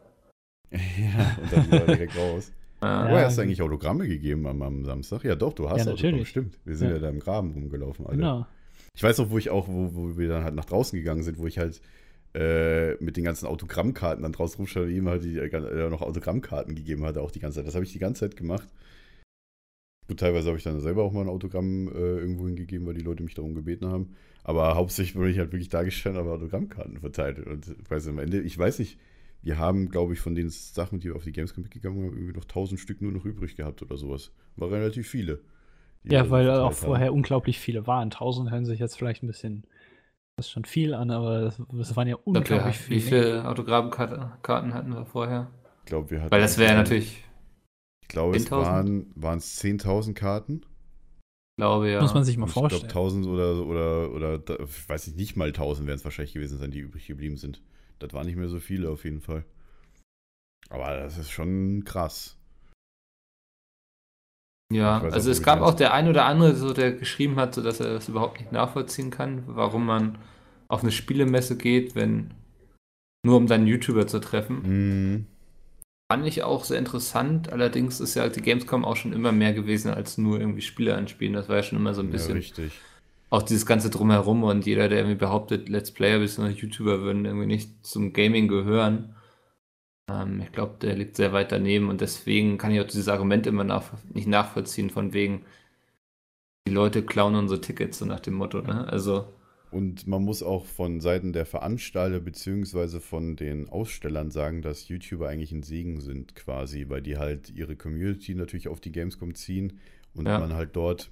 Ja, 0.70 1.38
und 1.40 1.50
dann 1.50 1.66
wieder 1.66 1.86
direkt 1.86 2.14
raus. 2.14 2.52
Ja. 2.82 3.06
Oh, 3.06 3.08
Ja, 3.14 3.24
hast 3.24 3.38
du 3.38 3.42
eigentlich 3.42 3.62
Autogramme 3.62 4.06
gegeben 4.06 4.46
am, 4.46 4.62
am 4.62 4.84
Samstag? 4.84 5.24
Ja, 5.24 5.34
doch, 5.34 5.52
du 5.52 5.68
hast 5.68 5.84
Ja, 5.84 5.92
Autogramme, 5.92 6.10
natürlich. 6.10 6.28
stimmt. 6.28 6.58
Wir 6.64 6.76
sind 6.76 6.88
ja. 6.88 6.94
Ja. 6.94 7.00
da 7.00 7.08
im 7.10 7.18
Graben 7.20 7.52
rumgelaufen, 7.52 8.06
alle. 8.06 8.16
Genau. 8.16 8.46
Ich 8.94 9.02
weiß 9.02 9.18
noch, 9.18 9.30
wo 9.30 9.38
ich 9.38 9.50
auch, 9.50 9.68
wo, 9.68 9.94
wo 9.94 10.18
wir 10.18 10.28
dann 10.28 10.44
halt 10.44 10.54
nach 10.54 10.64
draußen 10.64 10.98
gegangen 10.98 11.22
sind, 11.22 11.38
wo 11.38 11.46
ich 11.46 11.58
halt 11.58 11.80
äh, 12.34 12.94
mit 13.02 13.16
den 13.16 13.24
ganzen 13.24 13.46
Autogrammkarten 13.46 14.22
dann 14.22 14.32
draußen 14.32 14.56
rumstand 14.58 14.86
und 14.86 14.92
ihm 14.92 15.08
halt 15.08 15.24
die, 15.24 15.38
äh, 15.38 15.90
noch 15.90 16.02
Autogrammkarten 16.02 16.74
gegeben 16.74 17.04
hatte, 17.04 17.20
auch 17.22 17.30
die 17.30 17.40
ganze 17.40 17.56
Zeit. 17.56 17.66
Das 17.66 17.74
habe 17.74 17.84
ich 17.84 17.92
die 17.92 17.98
ganze 17.98 18.20
Zeit 18.20 18.36
gemacht. 18.36 18.68
Gut, 20.08 20.20
teilweise 20.20 20.48
habe 20.48 20.56
ich 20.58 20.64
dann 20.64 20.80
selber 20.80 21.02
auch 21.02 21.12
mal 21.12 21.22
ein 21.22 21.28
Autogramm 21.28 21.88
äh, 21.88 21.98
irgendwo 21.98 22.46
hingegeben, 22.46 22.86
weil 22.86 22.94
die 22.94 23.02
Leute 23.02 23.22
mich 23.22 23.34
darum 23.34 23.54
gebeten 23.54 23.86
haben. 23.86 24.14
Aber 24.42 24.74
hauptsächlich 24.74 25.14
bin 25.14 25.30
ich 25.30 25.38
halt 25.38 25.52
wirklich 25.52 25.68
da 25.68 25.82
gestanden, 25.82 26.20
aber 26.20 26.32
Autogrammkarten 26.32 26.98
verteilt. 26.98 27.46
Und 27.46 27.66
ich 27.68 27.90
weiß 27.90 28.08
am 28.08 28.18
Ende, 28.18 28.40
ich 28.40 28.56
weiß 28.56 28.78
nicht, 28.78 28.98
wir 29.42 29.58
haben, 29.58 29.88
glaube 29.88 30.12
ich, 30.14 30.20
von 30.20 30.34
den 30.34 30.50
Sachen, 30.50 31.00
die 31.00 31.08
wir 31.08 31.16
auf 31.16 31.24
die 31.24 31.32
Gamescom 31.32 31.62
mitgegangen 31.62 31.98
haben, 32.04 32.12
irgendwie 32.16 32.32
noch 32.36 32.44
1000 32.44 32.80
Stück 32.80 33.00
nur 33.02 33.12
noch 33.12 33.24
übrig 33.24 33.56
gehabt 33.56 33.82
oder 33.82 33.96
sowas. 33.96 34.32
War 34.56 34.70
relativ 34.70 35.08
viele. 35.08 35.40
Ja, 36.04 36.30
weil 36.30 36.48
auch 36.50 36.66
haben. 36.66 36.74
vorher 36.74 37.12
unglaublich 37.12 37.58
viele 37.58 37.86
waren. 37.86 38.10
1000 38.10 38.50
hören 38.50 38.64
sich 38.64 38.80
jetzt 38.80 38.96
vielleicht 38.96 39.22
ein 39.22 39.26
bisschen, 39.26 39.64
das 40.36 40.46
ist 40.46 40.52
schon 40.52 40.64
viel 40.64 40.94
an, 40.94 41.10
aber 41.10 41.40
das, 41.42 41.60
das 41.72 41.96
waren 41.96 42.08
ja 42.08 42.16
Ich 42.16 42.24
glaub, 42.24 42.34
wir- 42.48 42.56
unglaublich 42.56 42.88
Wie 42.90 43.00
viele. 43.00 43.22
viele 43.22 43.48
Autogrammkarten 43.48 44.74
hatten 44.74 44.90
wir 44.94 45.06
vorher? 45.06 45.50
Ich 45.80 45.86
glaube, 45.86 46.10
wir 46.10 46.20
hatten. 46.22 46.30
Weil 46.30 46.40
das 46.40 46.58
wäre 46.58 46.74
natürlich, 46.74 47.24
Ich 48.02 48.08
glaube, 48.08 48.36
es 48.36 48.46
10.000? 48.46 48.50
waren, 48.50 49.06
waren 49.14 49.38
es 49.38 49.56
10.000 49.56 50.14
Karten. 50.14 50.62
glaube 51.56 51.90
ja. 51.90 52.00
Muss 52.00 52.14
man 52.14 52.24
sich 52.24 52.36
mal 52.36 52.44
Und 52.44 52.48
ich 52.50 52.54
glaube, 52.54 52.70
vorstellen. 52.70 52.90
1000 52.90 53.26
oder, 53.26 53.66
oder, 53.66 54.12
oder, 54.12 54.60
ich 54.64 54.88
weiß 54.88 55.08
nicht, 55.08 55.16
nicht 55.18 55.36
mal 55.36 55.48
1000 55.52 55.86
werden 55.86 55.98
es 55.98 56.04
wahrscheinlich 56.04 56.34
gewesen 56.34 56.58
sein, 56.58 56.70
die 56.70 56.80
übrig 56.80 57.06
geblieben 57.06 57.36
sind. 57.36 57.62
Das 57.98 58.12
waren 58.12 58.26
nicht 58.26 58.36
mehr 58.36 58.48
so 58.48 58.60
viele 58.60 58.90
auf 58.90 59.04
jeden 59.04 59.20
Fall. 59.20 59.44
Aber 60.70 60.96
das 60.96 61.18
ist 61.18 61.30
schon 61.30 61.84
krass. 61.84 62.36
Ja, 64.72 64.98
auch, 64.98 65.02
also 65.04 65.28
wo 65.28 65.32
es 65.32 65.42
gab 65.42 65.60
auch 65.62 65.74
der 65.74 65.94
ein 65.94 66.08
oder 66.08 66.26
andere, 66.26 66.54
so, 66.54 66.72
der 66.72 66.92
geschrieben 66.92 67.36
hat, 67.36 67.54
so 67.54 67.62
dass 67.62 67.80
er 67.80 67.94
das 67.94 68.08
überhaupt 68.08 68.38
nicht 68.38 68.52
nachvollziehen 68.52 69.10
kann, 69.10 69.44
warum 69.46 69.86
man 69.86 70.18
auf 70.68 70.82
eine 70.82 70.92
Spielemesse 70.92 71.56
geht, 71.56 71.94
wenn 71.94 72.34
nur 73.24 73.36
um 73.38 73.46
dann 73.46 73.66
YouTuber 73.66 74.06
zu 74.06 74.20
treffen. 74.20 74.62
Mhm. 74.62 75.26
Fand 76.10 76.26
ich 76.26 76.42
auch 76.42 76.64
sehr 76.64 76.78
interessant. 76.78 77.52
Allerdings 77.52 78.00
ist 78.00 78.14
ja 78.14 78.28
die 78.28 78.40
Gamescom 78.40 78.84
auch 78.84 78.96
schon 78.96 79.12
immer 79.12 79.32
mehr 79.32 79.52
gewesen 79.52 79.92
als 79.92 80.16
nur 80.16 80.40
irgendwie 80.40 80.62
Spiele 80.62 80.94
anspielen. 80.94 81.34
Das 81.34 81.48
war 81.48 81.56
ja 81.56 81.62
schon 81.62 81.78
immer 81.78 81.94
so 81.94 82.00
ein 82.00 82.06
Ja, 82.06 82.12
bisschen 82.12 82.36
richtig. 82.36 82.72
Auch 83.30 83.42
dieses 83.42 83.66
ganze 83.66 83.90
Drumherum 83.90 84.42
und 84.44 84.66
jeder, 84.66 84.88
der 84.88 84.98
irgendwie 84.98 85.16
behauptet, 85.18 85.68
Let's 85.68 85.92
Player 85.92 86.18
bzw. 86.18 86.50
YouTuber 86.50 87.00
würden 87.00 87.24
irgendwie 87.24 87.46
nicht 87.46 87.84
zum 87.86 88.12
Gaming 88.12 88.48
gehören. 88.48 89.14
Ähm, 90.10 90.40
ich 90.42 90.52
glaube, 90.52 90.76
der 90.80 90.96
liegt 90.96 91.16
sehr 91.16 91.32
weit 91.32 91.52
daneben 91.52 91.88
und 91.88 92.00
deswegen 92.00 92.58
kann 92.58 92.72
ich 92.72 92.80
auch 92.80 92.86
dieses 92.86 93.08
Argument 93.08 93.46
immer 93.46 93.64
nach, 93.64 93.92
nicht 94.12 94.28
nachvollziehen, 94.28 94.90
von 94.90 95.12
wegen, 95.12 95.44
die 96.68 96.72
Leute 96.72 97.04
klauen 97.04 97.34
unsere 97.34 97.60
Tickets, 97.60 97.98
so 97.98 98.04
nach 98.04 98.20
dem 98.20 98.34
Motto. 98.34 98.60
Ne? 98.62 98.86
Also, 98.88 99.26
Und 99.70 100.06
man 100.06 100.22
muss 100.24 100.42
auch 100.42 100.64
von 100.66 101.00
Seiten 101.00 101.32
der 101.34 101.44
Veranstalter 101.46 102.20
beziehungsweise 102.20 103.00
von 103.00 103.36
den 103.36 103.68
Ausstellern 103.68 104.30
sagen, 104.30 104.62
dass 104.62 104.88
YouTuber 104.88 105.28
eigentlich 105.28 105.52
ein 105.52 105.62
Segen 105.62 106.00
sind 106.00 106.34
quasi, 106.34 106.88
weil 106.88 107.02
die 107.02 107.18
halt 107.18 107.50
ihre 107.50 107.76
Community 107.76 108.34
natürlich 108.34 108.68
auf 108.68 108.80
die 108.80 108.92
Gamescom 108.92 109.34
ziehen 109.34 109.78
und 110.14 110.26
Ja. 110.26 110.38
man 110.38 110.54
halt 110.54 110.74
dort, 110.74 111.10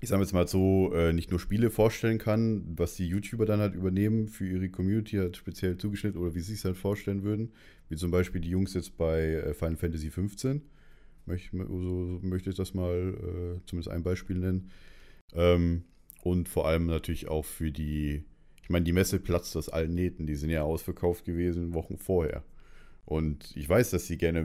ich 0.00 0.08
sage 0.10 0.22
jetzt 0.22 0.32
mal 0.32 0.46
so, 0.46 0.92
äh, 0.94 1.12
nicht 1.12 1.30
nur 1.30 1.40
Spiele 1.40 1.70
vorstellen 1.70 2.18
kann, 2.18 2.64
was 2.76 2.96
die 2.96 3.08
YouTuber 3.08 3.46
dann 3.46 3.60
halt 3.60 3.74
übernehmen 3.74 4.28
für 4.28 4.46
ihre 4.46 4.68
Community 4.68 5.16
halt 5.16 5.36
speziell 5.36 5.78
zugeschnitten 5.78 6.20
oder 6.20 6.34
wie 6.34 6.40
sie 6.40 6.54
es 6.54 6.64
halt 6.64 6.76
vorstellen 6.76 7.22
würden, 7.22 7.52
wie 7.88 7.96
zum 7.96 8.10
Beispiel 8.10 8.40
die 8.40 8.50
Jungs 8.50 8.74
jetzt 8.74 8.96
bei 8.98 9.34
äh, 9.34 9.54
Final 9.54 9.76
Fantasy 9.76 10.10
15. 10.10 10.62
Möcht, 11.24 11.50
so, 11.50 12.20
möchte 12.22 12.50
ich 12.50 12.56
das 12.56 12.74
mal 12.74 13.14
äh, 13.14 13.66
zumindest 13.66 13.88
ein 13.88 14.02
Beispiel 14.02 14.38
nennen. 14.38 14.70
Ähm, 15.32 15.84
und 16.22 16.48
vor 16.48 16.68
allem 16.68 16.86
natürlich 16.86 17.28
auch 17.28 17.44
für 17.44 17.72
die, 17.72 18.22
ich 18.62 18.70
meine, 18.70 18.84
die 18.84 18.92
Messe 18.92 19.18
platzt 19.18 19.56
aus 19.56 19.68
allen 19.68 19.94
Nähten, 19.94 20.26
die 20.26 20.34
sind 20.34 20.50
ja 20.50 20.62
ausverkauft 20.62 21.24
gewesen 21.24 21.72
Wochen 21.74 21.96
vorher. 21.96 22.44
Und 23.06 23.56
ich 23.56 23.68
weiß, 23.68 23.90
dass 23.90 24.08
sie 24.08 24.18
gerne 24.18 24.40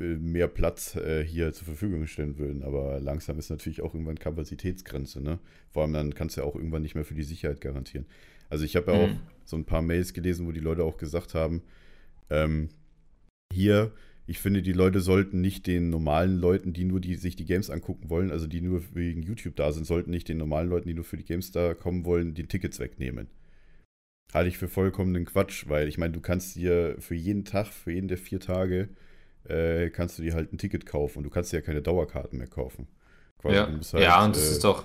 äh, 0.00 0.16
mehr 0.16 0.48
Platz 0.48 0.96
äh, 0.96 1.22
hier 1.22 1.52
zur 1.52 1.66
Verfügung 1.66 2.06
stellen 2.06 2.38
würden, 2.38 2.62
aber 2.62 2.98
langsam 2.98 3.38
ist 3.38 3.50
natürlich 3.50 3.82
auch 3.82 3.92
irgendwann 3.94 4.18
Kapazitätsgrenze, 4.18 5.20
ne? 5.22 5.38
Vor 5.70 5.82
allem 5.82 5.92
dann 5.92 6.14
kannst 6.14 6.36
du 6.36 6.40
ja 6.40 6.46
auch 6.46 6.56
irgendwann 6.56 6.80
nicht 6.82 6.94
mehr 6.94 7.04
für 7.04 7.14
die 7.14 7.22
Sicherheit 7.22 7.60
garantieren. 7.60 8.06
Also 8.48 8.64
ich 8.64 8.74
habe 8.74 8.92
ja 8.92 8.98
auch 8.98 9.08
Mhm. 9.08 9.20
so 9.44 9.56
ein 9.56 9.66
paar 9.66 9.82
Mails 9.82 10.14
gelesen, 10.14 10.46
wo 10.46 10.52
die 10.52 10.60
Leute 10.60 10.82
auch 10.84 10.96
gesagt 10.96 11.34
haben, 11.34 11.62
ähm, 12.30 12.70
hier, 13.52 13.92
ich 14.26 14.38
finde, 14.40 14.62
die 14.62 14.72
Leute 14.72 15.00
sollten 15.00 15.40
nicht 15.40 15.66
den 15.66 15.90
normalen 15.90 16.38
Leuten, 16.38 16.72
die 16.72 16.84
nur 16.84 17.00
die, 17.00 17.14
sich 17.16 17.36
die 17.36 17.44
Games 17.44 17.70
angucken 17.70 18.10
wollen, 18.10 18.30
also 18.30 18.46
die 18.46 18.60
nur 18.60 18.82
wegen 18.94 19.22
YouTube 19.22 19.56
da 19.56 19.72
sind, 19.72 19.84
sollten 19.86 20.10
nicht 20.10 20.28
den 20.28 20.38
normalen 20.38 20.68
Leuten, 20.70 20.88
die 20.88 20.94
nur 20.94 21.04
für 21.04 21.16
die 21.16 21.24
Games 21.24 21.52
da 21.52 21.74
kommen 21.74 22.04
wollen, 22.04 22.34
die 22.34 22.46
Tickets 22.46 22.80
wegnehmen. 22.80 23.28
Halte 24.32 24.48
ich 24.48 24.58
für 24.58 24.68
vollkommenen 24.68 25.24
Quatsch, 25.24 25.68
weil 25.68 25.88
ich 25.88 25.98
meine, 25.98 26.12
du 26.12 26.20
kannst 26.20 26.56
dir 26.56 26.96
für 26.98 27.14
jeden 27.14 27.44
Tag, 27.44 27.68
für 27.68 27.92
jeden 27.92 28.08
der 28.08 28.18
vier 28.18 28.40
Tage, 28.40 28.88
äh, 29.44 29.90
kannst 29.90 30.18
du 30.18 30.22
dir 30.22 30.34
halt 30.34 30.52
ein 30.52 30.58
Ticket 30.58 30.84
kaufen 30.86 31.18
und 31.18 31.24
du 31.24 31.30
kannst 31.30 31.52
dir 31.52 31.58
ja 31.58 31.62
keine 31.62 31.82
Dauerkarten 31.82 32.38
mehr 32.38 32.48
kaufen. 32.48 32.88
Quasi, 33.38 33.56
ja. 33.56 33.66
halt, 33.66 34.02
ja, 34.02 34.24
und 34.24 34.36
das 34.36 34.48
äh, 34.48 34.52
ist 34.52 34.64
doch, 34.64 34.84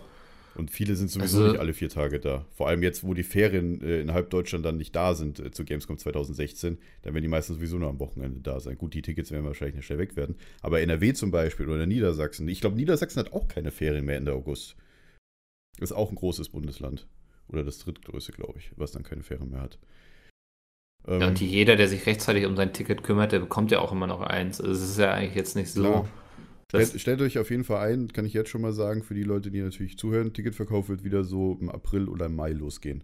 und 0.56 0.70
viele 0.70 0.96
sind 0.96 1.10
sowieso 1.10 1.38
Also- 1.38 1.52
nicht 1.52 1.60
alle 1.60 1.74
vier 1.74 1.90
Tage 1.90 2.20
da. 2.20 2.46
Vor 2.52 2.68
allem 2.68 2.84
jetzt, 2.84 3.04
wo 3.04 3.14
die 3.14 3.24
Ferien 3.24 3.82
äh, 3.82 4.02
in 4.02 4.14
halb 4.14 4.30
Deutschland 4.30 4.66
dann 4.66 4.78
nicht 4.78 4.96
da 4.96 5.16
sind 5.16 5.40
äh, 5.40 5.52
zu 5.52 5.64
Gamescom 5.64 5.98
2016, 5.98 6.78
dann 7.02 7.14
werden 7.14 7.24
die 7.24 7.30
meisten 7.30 7.54
sowieso 7.54 7.78
nur 7.78 7.90
am 7.90 8.00
Wochenende 8.00 8.42
da 8.42 8.60
sein. 8.60 8.78
Gut, 8.78 8.94
die 8.94 9.02
Tickets 9.02 9.32
werden 9.32 9.46
wahrscheinlich 9.46 9.76
nicht 9.76 9.86
schnell 9.86 10.00
weg 10.00 10.16
werden. 10.16 10.36
Aber 10.62 10.82
NRW 10.82 11.14
zum 11.14 11.32
Beispiel 11.32 11.70
oder 11.70 11.86
Niedersachsen, 11.86 12.48
ich 12.48 12.62
glaube, 12.62 12.76
Niedersachsen 12.76 13.20
hat 13.20 13.34
auch 13.34 13.48
keine 13.48 13.72
Ferien 13.72 14.06
mehr 14.06 14.18
Ende 14.18 14.34
August. 14.34 14.76
Ist 15.80 15.94
auch 15.94 16.10
ein 16.10 16.16
großes 16.16 16.50
Bundesland. 16.50 17.08
Oder 17.52 17.64
das 17.64 17.80
drittgrößte, 17.80 18.32
glaube 18.32 18.60
ich, 18.60 18.72
was 18.78 18.92
dann 18.92 19.04
keine 19.04 19.24
Ferien 19.24 19.50
mehr 19.52 19.62
hat. 19.62 19.78
Ähm, 21.08 21.22
ja, 21.22 21.28
und 21.28 21.40
die, 21.40 21.48
jeder, 21.48 21.76
der 21.76 21.88
sich 21.88 22.06
rechtzeitig 22.06 22.46
um 22.46 22.56
sein 22.56 22.74
Ticket 22.74 23.04
kümmert, 23.04 23.32
der 23.32 23.40
bekommt 23.40 23.72
ja 23.72 23.80
auch 23.80 23.92
immer 23.92 24.08
noch 24.08 24.22
eins. 24.22 24.62
Also 24.62 24.74
es 24.74 24.92
ist 24.92 25.00
ja 25.00 25.12
eigentlich 25.12 25.36
jetzt 25.36 25.56
nicht 25.56 25.72
so. 25.72 25.82
Klar. 25.82 26.06
Stellt, 26.70 27.02
stellt 27.02 27.22
euch 27.22 27.38
auf 27.38 27.50
jeden 27.50 27.66
Fall 27.66 27.92
ein, 27.92 28.14
kann 28.14 28.26
ich 28.26 28.34
jetzt 28.34 28.50
schon 28.50 28.62
mal 28.62 28.72
sagen, 28.72 29.04
für 29.04 29.14
die 29.14 29.24
Leute, 29.24 29.52
die 29.52 29.62
natürlich 29.62 29.98
zuhören, 29.98 30.32
Ticketverkauf 30.32 30.88
wird 30.88 31.04
wieder 31.04 31.26
so 31.26 31.58
im 31.60 31.70
April 31.70 32.08
oder 32.08 32.28
im 32.28 32.36
Mai 32.36 32.52
losgehen. 32.52 33.04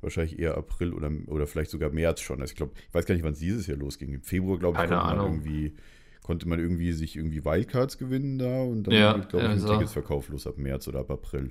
Wahrscheinlich 0.00 0.38
eher 0.38 0.56
April 0.56 0.92
oder, 0.92 1.10
oder 1.26 1.46
vielleicht 1.46 1.70
sogar 1.70 1.90
März 1.90 2.20
schon. 2.20 2.40
Also 2.40 2.52
ich 2.52 2.56
glaube, 2.56 2.72
ich 2.88 2.92
weiß 2.94 3.06
gar 3.06 3.14
nicht, 3.14 3.22
wann 3.24 3.34
es 3.34 3.38
dieses 3.38 3.68
Jahr 3.68 3.78
losging. 3.78 4.12
Im 4.14 4.22
Februar, 4.22 4.58
glaube 4.58 4.76
ich, 4.76 4.88
Keine 4.88 4.96
konnte 5.00 5.06
man, 5.06 5.18
Ahnung. 5.20 5.32
irgendwie, 5.36 5.74
konnte 6.22 6.48
man 6.48 6.58
irgendwie 6.58 6.92
sich 6.92 7.14
irgendwie 7.16 7.44
Wildcards 7.44 7.98
gewinnen 7.98 8.38
da 8.38 8.62
und 8.62 8.84
dann 8.84 8.94
Ja, 8.94 9.12
geht, 9.12 9.28
glaube 9.28 9.46
ich, 9.46 9.52
ein 9.52 9.58
also. 9.58 9.72
Ticketsverkauf 9.74 10.28
los 10.30 10.46
ab 10.48 10.58
März 10.58 10.88
oder 10.88 11.00
ab 11.00 11.10
April. 11.12 11.50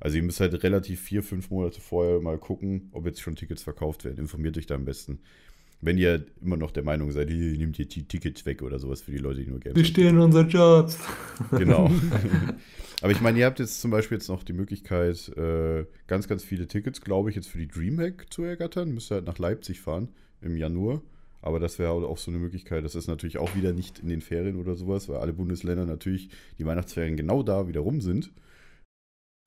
Also 0.00 0.16
ihr 0.16 0.22
müsst 0.22 0.40
halt 0.40 0.62
relativ 0.62 1.00
vier, 1.00 1.22
fünf 1.22 1.50
Monate 1.50 1.80
vorher 1.80 2.20
mal 2.20 2.38
gucken, 2.38 2.88
ob 2.92 3.06
jetzt 3.06 3.20
schon 3.20 3.36
Tickets 3.36 3.62
verkauft 3.62 4.04
werden. 4.04 4.18
Informiert 4.18 4.56
euch 4.56 4.66
da 4.66 4.74
am 4.74 4.84
besten. 4.84 5.20
Wenn 5.80 5.96
ihr 5.96 6.26
immer 6.42 6.56
noch 6.56 6.72
der 6.72 6.82
Meinung 6.82 7.12
seid, 7.12 7.30
hier, 7.30 7.56
nehmt 7.56 7.78
ihr 7.78 7.86
die 7.86 8.02
Tickets 8.02 8.44
weg 8.46 8.62
oder 8.62 8.80
sowas 8.80 9.02
für 9.02 9.12
die 9.12 9.18
Leute, 9.18 9.44
die 9.44 9.50
nur 9.50 9.60
Games 9.60 9.76
Wir 9.76 9.84
stehen 9.84 10.18
unser 10.18 10.42
Jobs. 10.42 10.98
Genau. 11.52 11.90
Aber 13.00 13.12
ich 13.12 13.20
meine, 13.20 13.38
ihr 13.38 13.46
habt 13.46 13.60
jetzt 13.60 13.80
zum 13.80 13.92
Beispiel 13.92 14.18
jetzt 14.18 14.28
noch 14.28 14.42
die 14.42 14.52
Möglichkeit, 14.52 15.28
äh, 15.36 15.84
ganz, 16.08 16.26
ganz 16.26 16.42
viele 16.42 16.66
Tickets, 16.66 17.00
glaube 17.00 17.30
ich, 17.30 17.36
jetzt 17.36 17.48
für 17.48 17.58
die 17.58 17.68
Dreamhack 17.68 18.26
zu 18.30 18.42
ergattern. 18.42 18.92
Müsst 18.92 19.12
ihr 19.12 19.16
halt 19.16 19.26
nach 19.26 19.38
Leipzig 19.38 19.80
fahren 19.80 20.08
im 20.40 20.56
Januar. 20.56 21.00
Aber 21.40 21.60
das 21.60 21.78
wäre 21.78 21.92
auch 21.92 22.18
so 22.18 22.32
eine 22.32 22.40
Möglichkeit. 22.40 22.84
Das 22.84 22.96
ist 22.96 23.06
natürlich 23.06 23.38
auch 23.38 23.54
wieder 23.54 23.72
nicht 23.72 24.00
in 24.00 24.08
den 24.08 24.20
Ferien 24.20 24.56
oder 24.56 24.74
sowas, 24.74 25.08
weil 25.08 25.18
alle 25.18 25.32
Bundesländer 25.32 25.86
natürlich 25.86 26.30
die 26.58 26.66
Weihnachtsferien 26.66 27.16
genau 27.16 27.44
da 27.44 27.68
wieder 27.68 27.80
rum 27.80 28.00
sind. 28.00 28.32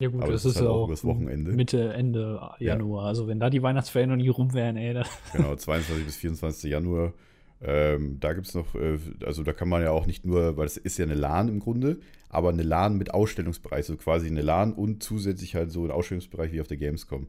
Ja 0.01 0.09
gut, 0.09 0.23
Aber 0.23 0.31
das 0.31 0.41
das 0.41 0.53
ist 0.53 0.55
halt 0.57 0.65
ja 0.65 0.71
auch 0.71 0.81
auch 0.81 0.87
übers 0.87 1.03
Wochenende. 1.05 1.51
Mitte, 1.51 1.93
Ende 1.93 2.41
Januar. 2.57 3.05
Also 3.05 3.27
wenn 3.27 3.39
da 3.39 3.51
die 3.51 3.61
Weihnachtsferien 3.61 4.09
noch 4.09 4.17
nie 4.17 4.29
rum 4.29 4.53
wären, 4.53 4.75
ey, 4.75 4.95
das 4.95 5.07
Genau, 5.33 5.55
22 5.55 6.05
bis 6.05 6.15
24. 6.17 6.71
Januar. 6.71 7.13
Ähm, 7.61 8.19
da 8.19 8.33
gibt 8.33 8.47
es 8.47 8.55
noch, 8.55 8.73
äh, 8.73 8.97
also 9.23 9.43
da 9.43 9.53
kann 9.53 9.69
man 9.69 9.83
ja 9.83 9.91
auch 9.91 10.07
nicht 10.07 10.25
nur, 10.25 10.57
weil 10.57 10.65
es 10.65 10.77
ist 10.77 10.97
ja 10.97 11.05
eine 11.05 11.13
LAN 11.13 11.47
im 11.49 11.59
Grunde, 11.59 11.99
aber 12.29 12.49
eine 12.49 12.63
LAN 12.63 12.97
mit 12.97 13.13
Ausstellungsbereich, 13.13 13.85
so 13.85 13.95
quasi 13.97 14.25
eine 14.25 14.41
LAN 14.41 14.73
und 14.73 15.03
zusätzlich 15.03 15.53
halt 15.53 15.71
so 15.71 15.85
ein 15.85 15.91
Ausstellungsbereich 15.91 16.51
wie 16.51 16.61
auf 16.61 16.67
der 16.67 16.77
Gamescom. 16.77 17.27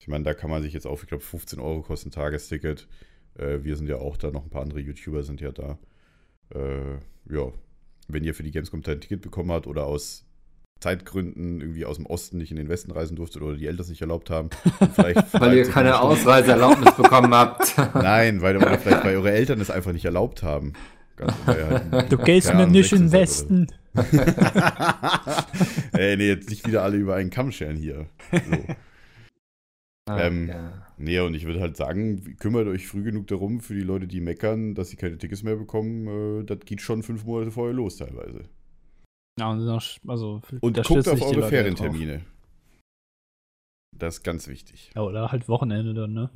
Ich 0.00 0.08
meine, 0.08 0.24
da 0.24 0.32
kann 0.32 0.48
man 0.48 0.62
sich 0.62 0.72
jetzt 0.72 0.86
auf, 0.86 1.02
ich 1.02 1.08
glaube, 1.08 1.22
15 1.22 1.60
Euro 1.60 1.82
kostet 1.82 2.08
ein 2.08 2.14
Tagesticket. 2.14 2.88
Äh, 3.34 3.58
wir 3.62 3.76
sind 3.76 3.86
ja 3.86 3.96
auch 3.96 4.16
da, 4.16 4.30
noch 4.30 4.44
ein 4.44 4.50
paar 4.50 4.62
andere 4.62 4.80
YouTuber 4.80 5.22
sind 5.22 5.42
ja 5.42 5.52
da. 5.52 5.78
Äh, 6.54 6.94
ja, 7.30 7.52
wenn 8.08 8.24
ihr 8.24 8.34
für 8.34 8.42
die 8.42 8.50
Gamescom 8.50 8.80
ein 8.86 9.00
Ticket 9.02 9.20
bekommen 9.20 9.52
habt 9.52 9.66
oder 9.66 9.84
aus 9.84 10.23
Zeitgründen 10.84 11.60
irgendwie 11.62 11.86
aus 11.86 11.96
dem 11.96 12.04
Osten 12.06 12.36
nicht 12.36 12.50
in 12.50 12.58
den 12.58 12.68
Westen 12.68 12.90
reisen 12.90 13.16
durftet 13.16 13.40
oder 13.42 13.56
die 13.56 13.66
Eltern 13.66 13.80
es 13.84 13.88
nicht 13.88 14.02
erlaubt 14.02 14.28
haben, 14.28 14.50
vielleicht 14.94 15.32
Weil 15.40 15.56
ihr 15.56 15.64
keine 15.70 15.98
Ausreiseerlaubnis 16.00 16.94
bekommen 16.96 17.32
habt. 17.34 17.74
Nein, 17.94 18.42
weil 18.42 18.56
oder 18.58 18.78
vielleicht 18.78 19.02
weil 19.04 19.16
eure 19.16 19.32
Eltern 19.32 19.60
es 19.62 19.70
einfach 19.70 19.92
nicht 19.92 20.04
erlaubt 20.04 20.42
haben. 20.42 20.74
Ganz, 21.16 21.32
halt- 21.46 22.10
Du 22.12 22.18
gehst 22.18 22.52
mir 22.54 22.66
nicht 22.66 22.92
in 22.92 23.08
16 23.08 23.08
den 23.08 23.12
Westen. 23.12 23.66
Ey, 25.92 26.16
nee, 26.16 26.28
jetzt 26.28 26.50
nicht 26.50 26.66
wieder 26.66 26.82
alle 26.82 26.96
über 26.96 27.14
einen 27.14 27.30
Kamm 27.30 27.50
scheren 27.50 27.76
hier. 27.76 28.06
So. 28.30 30.14
Ähm, 30.18 30.48
ja. 30.48 30.72
Nee, 30.98 31.20
und 31.20 31.34
ich 31.34 31.46
würde 31.46 31.60
halt 31.60 31.76
sagen, 31.78 32.36
kümmert 32.38 32.66
euch 32.66 32.86
früh 32.86 33.02
genug 33.02 33.26
darum 33.28 33.60
für 33.60 33.74
die 33.74 33.80
Leute, 33.80 34.06
die 34.06 34.20
meckern, 34.20 34.74
dass 34.74 34.90
sie 34.90 34.96
keine 34.96 35.16
Tickets 35.16 35.42
mehr 35.42 35.56
bekommen. 35.56 36.40
Äh, 36.40 36.44
das 36.44 36.58
geht 36.66 36.82
schon 36.82 37.02
fünf 37.02 37.24
Monate 37.24 37.50
vorher 37.50 37.72
los 37.74 37.96
teilweise. 37.96 38.42
Ja, 39.38 39.50
also, 39.50 40.40
Und 40.60 40.76
da 40.76 40.82
guckt 40.82 41.08
auf 41.08 41.22
eure 41.22 41.40
drauf. 41.40 41.48
Ferientermine. 41.48 42.24
Das 43.96 44.18
ist 44.18 44.22
ganz 44.22 44.46
wichtig. 44.48 44.92
Ja, 44.94 45.02
oder 45.02 45.32
halt 45.32 45.48
Wochenende 45.48 45.94
dann, 45.94 46.12
ne? 46.12 46.30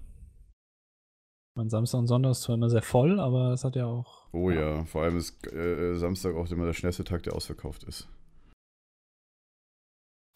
Mein 1.56 1.68
Samstag 1.70 1.98
und 1.98 2.06
Sonntag 2.06 2.30
ist 2.32 2.42
zwar 2.42 2.54
immer 2.54 2.70
sehr 2.70 2.82
voll, 2.82 3.18
aber 3.18 3.52
es 3.52 3.64
hat 3.64 3.74
ja 3.76 3.86
auch. 3.86 4.28
Oh 4.32 4.50
ja, 4.50 4.84
vor 4.84 5.02
allem 5.02 5.16
ist 5.16 5.44
äh, 5.52 5.96
Samstag 5.96 6.34
auch 6.36 6.48
immer 6.50 6.66
der 6.66 6.74
schnellste 6.74 7.02
Tag, 7.04 7.22
der 7.24 7.34
ausverkauft 7.34 7.82
ist. 7.84 8.08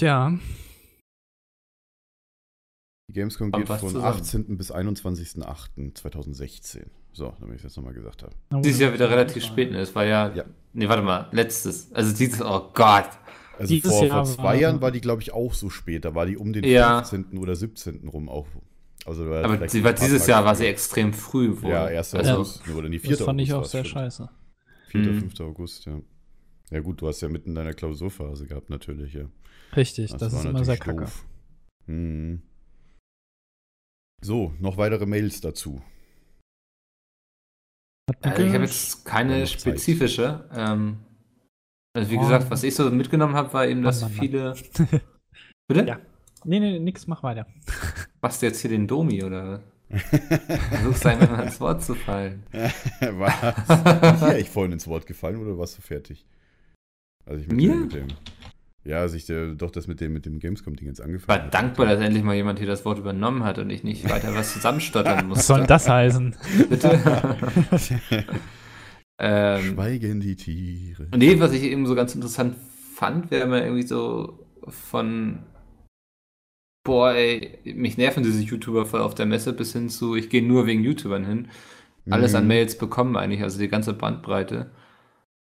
Tja, 0.00 0.36
Die 3.08 3.12
Gamescom 3.12 3.52
geht 3.52 3.68
von 3.68 3.78
zusammen. 3.78 4.04
18. 4.04 4.56
bis 4.56 4.72
21.08.2016. 4.72 6.90
So, 7.14 7.34
damit 7.40 7.56
ich 7.56 7.60
es 7.60 7.62
jetzt 7.64 7.76
nochmal 7.76 7.92
gesagt 7.92 8.22
habe. 8.22 8.34
Dieses 8.62 8.80
Jahr 8.80 8.92
wieder 8.94 9.10
relativ 9.10 9.44
spät, 9.44 9.70
ne? 9.70 9.80
Es 9.80 9.94
war 9.94 10.04
ja, 10.04 10.32
Ja. 10.34 10.44
Nee, 10.72 10.88
warte 10.88 11.02
mal, 11.02 11.28
letztes. 11.32 11.92
Also 11.92 12.16
dieses, 12.16 12.40
oh 12.40 12.70
Gott. 12.72 13.10
Also 13.58 13.74
Dieses 13.74 13.90
vor, 13.92 14.06
Jahr 14.06 14.24
vor 14.24 14.34
zwei 14.34 14.42
war- 14.44 14.54
Jahren 14.54 14.80
war 14.80 14.90
die, 14.90 15.02
glaube 15.02 15.20
ich, 15.20 15.32
auch 15.34 15.52
so 15.52 15.68
spät. 15.68 16.06
Da 16.06 16.14
war 16.14 16.24
die 16.24 16.38
um 16.38 16.52
den 16.54 16.64
Ja. 16.64 17.02
15. 17.04 17.38
oder 17.38 17.54
17. 17.54 18.08
rum 18.08 18.30
auch. 18.30 18.46
Also 19.04 19.28
war 19.28 19.44
Aber 19.44 19.68
sie 19.68 19.84
war 19.84 19.92
dieses 19.92 20.20
Tage 20.20 20.30
Jahr 20.30 20.44
war 20.46 20.54
sie 20.54 20.66
extrem 20.66 21.12
früh 21.12 21.60
wohl. 21.60 21.70
Ja, 21.70 21.84
1. 21.84 22.14
Also, 22.14 22.32
August. 22.36 22.62
Oder 22.74 22.88
die 22.88 22.98
4. 22.98 23.10
Das 23.10 23.20
fand 23.22 23.40
ich 23.42 23.52
auch 23.52 23.58
August 23.58 23.72
sehr 23.72 23.84
stimmt. 23.84 23.94
scheiße. 24.04 24.30
4. 24.88 25.00
Mhm. 25.02 25.18
5. 25.20 25.40
August, 25.40 25.84
ja. 25.84 26.00
Ja 26.70 26.80
gut, 26.80 27.02
du 27.02 27.08
hast 27.08 27.20
ja 27.20 27.28
mitten 27.28 27.50
in 27.50 27.54
deiner 27.54 27.74
Klausurphase 27.74 28.46
gehabt, 28.46 28.70
natürlich, 28.70 29.12
ja. 29.12 29.24
Richtig, 29.76 30.10
das, 30.12 30.32
ist 30.32 30.44
war 30.44 30.50
immer 30.50 30.64
sehr 30.64 30.78
kacke. 30.78 31.06
Mhm. 31.86 32.40
So, 34.22 34.54
noch 34.60 34.76
weitere 34.78 35.04
Mails 35.04 35.40
dazu. 35.40 35.82
Mikkel- 38.20 38.46
ich 38.46 38.54
habe 38.54 38.64
jetzt 38.64 39.04
keine 39.04 39.46
spezifische. 39.46 40.48
Ähm, 40.54 40.98
also 41.94 42.10
wie 42.10 42.18
gesagt, 42.18 42.50
was 42.50 42.62
ich 42.62 42.74
so 42.74 42.90
mitgenommen 42.90 43.34
habe, 43.34 43.52
war 43.52 43.66
eben, 43.66 43.82
dass 43.82 44.00
Mann, 44.00 44.10
Mann, 44.12 44.20
viele. 44.20 44.54
Bitte? 45.68 45.84
Ja. 45.86 45.98
nee, 46.44 46.58
nee, 46.60 46.78
nix, 46.78 47.06
mach 47.06 47.22
weiter. 47.22 47.46
Machst 48.22 48.42
du 48.42 48.46
jetzt 48.46 48.60
hier 48.60 48.70
den 48.70 48.86
Domi 48.86 49.22
oder 49.22 49.62
versuchst 49.90 51.04
du 51.04 51.08
einfach 51.10 51.30
mal 51.30 51.44
ins 51.44 51.60
Wort 51.60 51.82
zu 51.82 51.94
fallen? 51.94 52.44
Was? 53.00 54.20
Bin 54.20 54.36
ich 54.38 54.48
vorhin 54.50 54.72
ins 54.72 54.86
Wort 54.86 55.06
gefallen 55.06 55.36
oder 55.36 55.58
warst 55.58 55.76
du 55.78 55.82
fertig? 55.82 56.24
Also 57.26 57.40
ich 57.42 57.48
mit 57.48 57.56
Mir? 57.56 57.72
Dem, 57.72 57.82
mit 57.82 57.94
dem, 57.94 58.08
ja, 58.84 59.00
als 59.00 59.14
ich 59.14 59.26
der, 59.26 59.54
doch 59.54 59.70
das 59.70 59.86
mit 59.86 60.00
dem, 60.00 60.12
mit 60.12 60.26
dem 60.26 60.38
Gamescom-Ding 60.40 60.88
jetzt 60.88 61.00
angefangen 61.00 61.28
war 61.28 61.38
habe. 61.38 61.50
dankbar, 61.50 61.86
dass 61.86 62.00
endlich 62.00 62.24
mal 62.24 62.34
jemand 62.34 62.58
hier 62.58 62.68
das 62.68 62.84
Wort 62.84 62.98
übernommen 62.98 63.44
hat 63.44 63.58
und 63.58 63.70
ich 63.70 63.84
nicht 63.84 64.08
weiter 64.08 64.34
was 64.34 64.52
zusammenstottern 64.52 65.26
musste. 65.28 65.38
Was 65.38 65.46
soll 65.46 65.58
denn 65.60 65.66
das 65.68 65.88
heißen? 65.88 66.36
Bitte? 66.68 67.00
ähm, 69.18 69.74
Schweigen 69.74 70.20
die 70.20 70.36
Tiere. 70.36 71.08
nee, 71.14 71.38
was 71.38 71.52
ich 71.52 71.62
eben 71.62 71.86
so 71.86 71.94
ganz 71.94 72.14
interessant 72.14 72.56
fand, 72.94 73.30
wäre 73.30 73.46
mal 73.46 73.62
irgendwie 73.62 73.86
so 73.86 74.46
von 74.68 75.44
boah, 76.84 77.12
ey, 77.12 77.58
mich 77.64 77.96
nerven 77.96 78.22
diese 78.24 78.42
YouTuber 78.42 78.86
voll 78.86 79.00
auf 79.00 79.14
der 79.14 79.26
Messe 79.26 79.52
bis 79.52 79.72
hin 79.72 79.88
zu, 79.88 80.16
ich 80.16 80.28
gehe 80.30 80.42
nur 80.42 80.66
wegen 80.66 80.82
YouTubern 80.82 81.24
hin. 81.24 81.48
Alles 82.10 82.34
an 82.34 82.44
Mhm. 82.44 82.48
Mails 82.48 82.76
bekommen 82.78 83.16
eigentlich, 83.16 83.42
also 83.42 83.58
die 83.60 83.68
ganze 83.68 83.92
Bandbreite. 83.92 84.72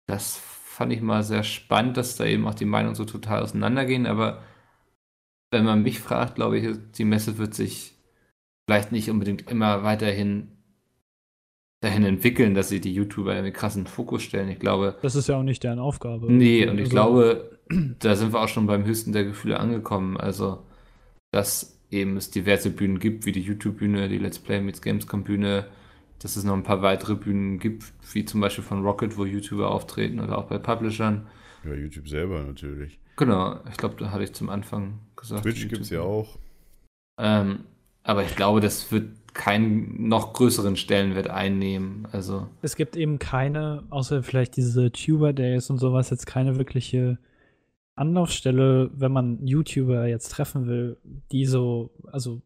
Das 0.07 0.37
fand 0.73 0.93
ich 0.93 1.03
mal 1.03 1.23
sehr 1.23 1.43
spannend, 1.43 1.97
dass 1.97 2.17
da 2.17 2.25
eben 2.25 2.47
auch 2.47 2.55
die 2.55 2.65
Meinungen 2.65 2.95
so 2.95 3.05
total 3.05 3.43
auseinandergehen, 3.43 4.07
aber 4.07 4.43
wenn 5.51 5.65
man 5.65 5.83
mich 5.83 6.01
fragt, 6.01 6.37
glaube 6.37 6.59
ich, 6.59 6.77
die 6.97 7.05
Messe 7.05 7.37
wird 7.37 7.55
sich 7.55 7.95
vielleicht 8.67 8.91
nicht 8.91 9.11
unbedingt 9.11 9.51
immer 9.51 9.83
weiterhin 9.83 10.49
dahin 11.83 12.05
entwickeln, 12.05 12.55
dass 12.55 12.69
sie 12.69 12.81
die 12.81 12.95
YouTuber 12.95 13.37
in 13.37 13.45
den 13.45 13.53
krassen 13.53 13.87
Fokus 13.87 14.23
stellen. 14.23 14.49
Ich 14.49 14.61
glaube, 14.61 14.97
Das 15.03 15.15
ist 15.17 15.29
ja 15.29 15.37
auch 15.37 15.43
nicht 15.43 15.63
deren 15.65 15.81
Aufgabe. 15.81 16.33
Nee, 16.33 16.67
und 16.69 16.79
ich 16.79 16.85
Also, 16.85 16.91
glaube, 16.91 17.59
da 17.99 18.15
sind 18.15 18.33
wir 18.33 18.41
auch 18.41 18.49
schon 18.49 18.67
beim 18.67 18.85
höchsten 18.85 19.13
der 19.13 19.25
Gefühle 19.25 19.59
angekommen. 19.61 20.17
Also, 20.17 20.65
dass 21.33 21.81
eben 21.91 22.17
es 22.17 22.31
diverse 22.31 22.71
Bühnen 22.71 22.99
gibt, 22.99 23.27
wie 23.27 23.33
die 23.33 23.43
YouTube-Bühne, 23.43 24.09
die 24.09 24.19
Let's 24.19 24.39
Play 24.39 24.61
Meets 24.61 24.81
Gamescom-Bühne, 24.81 25.67
dass 26.23 26.37
es 26.37 26.45
noch 26.45 26.55
ein 26.55 26.63
paar 26.63 26.83
weitere 26.83 27.15
Bühnen 27.15 27.59
gibt, 27.59 27.93
wie 28.13 28.25
zum 28.25 28.41
Beispiel 28.41 28.65
von 28.65 28.85
Rocket, 28.85 29.17
wo 29.17 29.25
YouTuber 29.25 29.71
auftreten 29.71 30.21
oder 30.21 30.39
auch 30.39 30.45
bei 30.45 30.59
Publishern. 30.59 31.27
Ja, 31.65 31.75
YouTube 31.75 32.09
selber 32.09 32.43
natürlich. 32.43 32.99
Genau, 33.17 33.61
ich 33.71 33.77
glaube, 33.77 33.97
da 33.99 34.11
hatte 34.11 34.25
ich 34.25 34.33
zum 34.33 34.49
Anfang 34.49 35.01
gesagt. 35.17 35.43
Twitch 35.43 35.69
gibt 35.69 35.83
es 35.83 35.91
ja 35.91 36.01
auch. 36.01 36.39
Ähm, 37.19 37.65
aber 38.03 38.25
ich 38.25 38.35
glaube, 38.37 38.61
das 38.61 38.91
wird 38.91 39.11
keinen 39.35 40.09
noch 40.09 40.33
größeren 40.33 40.77
Stellenwert 40.77 41.29
einnehmen. 41.29 42.07
Also, 42.13 42.49
Es 42.63 42.77
gibt 42.77 42.97
eben 42.97 43.19
keine, 43.19 43.85
außer 43.91 44.23
vielleicht 44.23 44.57
diese 44.57 44.93
Tuber 44.93 45.33
Days 45.33 45.71
und 45.71 45.79
sowas, 45.79 46.11
jetzt 46.11 46.27
keine 46.27 46.57
wirkliche 46.57 47.19
Anlaufstelle, 47.95 48.91
wenn 48.95 49.13
man 49.13 49.47
YouTuber 49.47 50.07
jetzt 50.07 50.31
treffen 50.31 50.67
will, 50.67 50.97
die 51.31 51.47
so, 51.47 51.91
also 52.11 52.43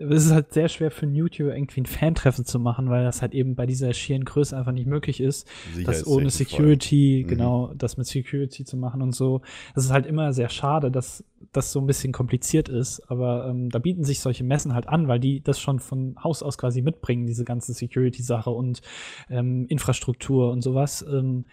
es 0.00 0.24
ist 0.26 0.32
halt 0.32 0.52
sehr 0.52 0.68
schwer 0.68 0.90
für 0.90 1.02
einen 1.06 1.14
YouTuber 1.14 1.54
irgendwie 1.54 1.82
ein 1.82 1.86
Fan-Treffen 1.86 2.44
zu 2.46 2.58
machen, 2.58 2.88
weil 2.88 3.04
das 3.04 3.20
halt 3.22 3.34
eben 3.34 3.54
bei 3.54 3.66
dieser 3.66 3.92
schieren 3.92 4.24
Größe 4.24 4.56
einfach 4.56 4.72
nicht 4.72 4.86
möglich 4.86 5.20
ist. 5.20 5.46
das 5.84 6.06
ohne 6.06 6.30
Security, 6.30 7.22
Mhm. 7.24 7.28
genau, 7.28 7.74
das 7.74 7.96
mit 7.98 8.06
Security 8.06 8.64
zu 8.64 8.76
machen 8.76 9.02
und 9.02 9.14
so. 9.14 9.42
Das 9.74 9.84
ist 9.84 9.90
halt 9.92 10.06
immer 10.06 10.32
sehr 10.32 10.48
schade, 10.48 10.90
dass 10.90 11.22
das 11.52 11.70
so 11.72 11.80
ein 11.80 11.86
bisschen 11.86 12.12
kompliziert 12.12 12.68
ist, 12.68 13.00
aber 13.10 13.46
ähm, 13.48 13.68
da 13.70 13.78
bieten 13.78 14.04
sich 14.04 14.20
solche 14.20 14.44
Messen 14.44 14.74
halt 14.74 14.88
an, 14.88 15.06
weil 15.08 15.20
die 15.20 15.42
das 15.42 15.60
schon 15.60 15.78
von 15.80 16.16
Haus 16.22 16.42
aus 16.42 16.58
quasi 16.58 16.80
mitbringen, 16.82 17.26
diese 17.26 17.44
ganze 17.44 17.72
Security-Sache 17.74 18.50
und 18.50 18.80
ähm, 19.28 19.66
Infrastruktur 19.68 20.50
und 20.50 20.62
sowas. 20.62 21.04
Ähm, 21.10 21.44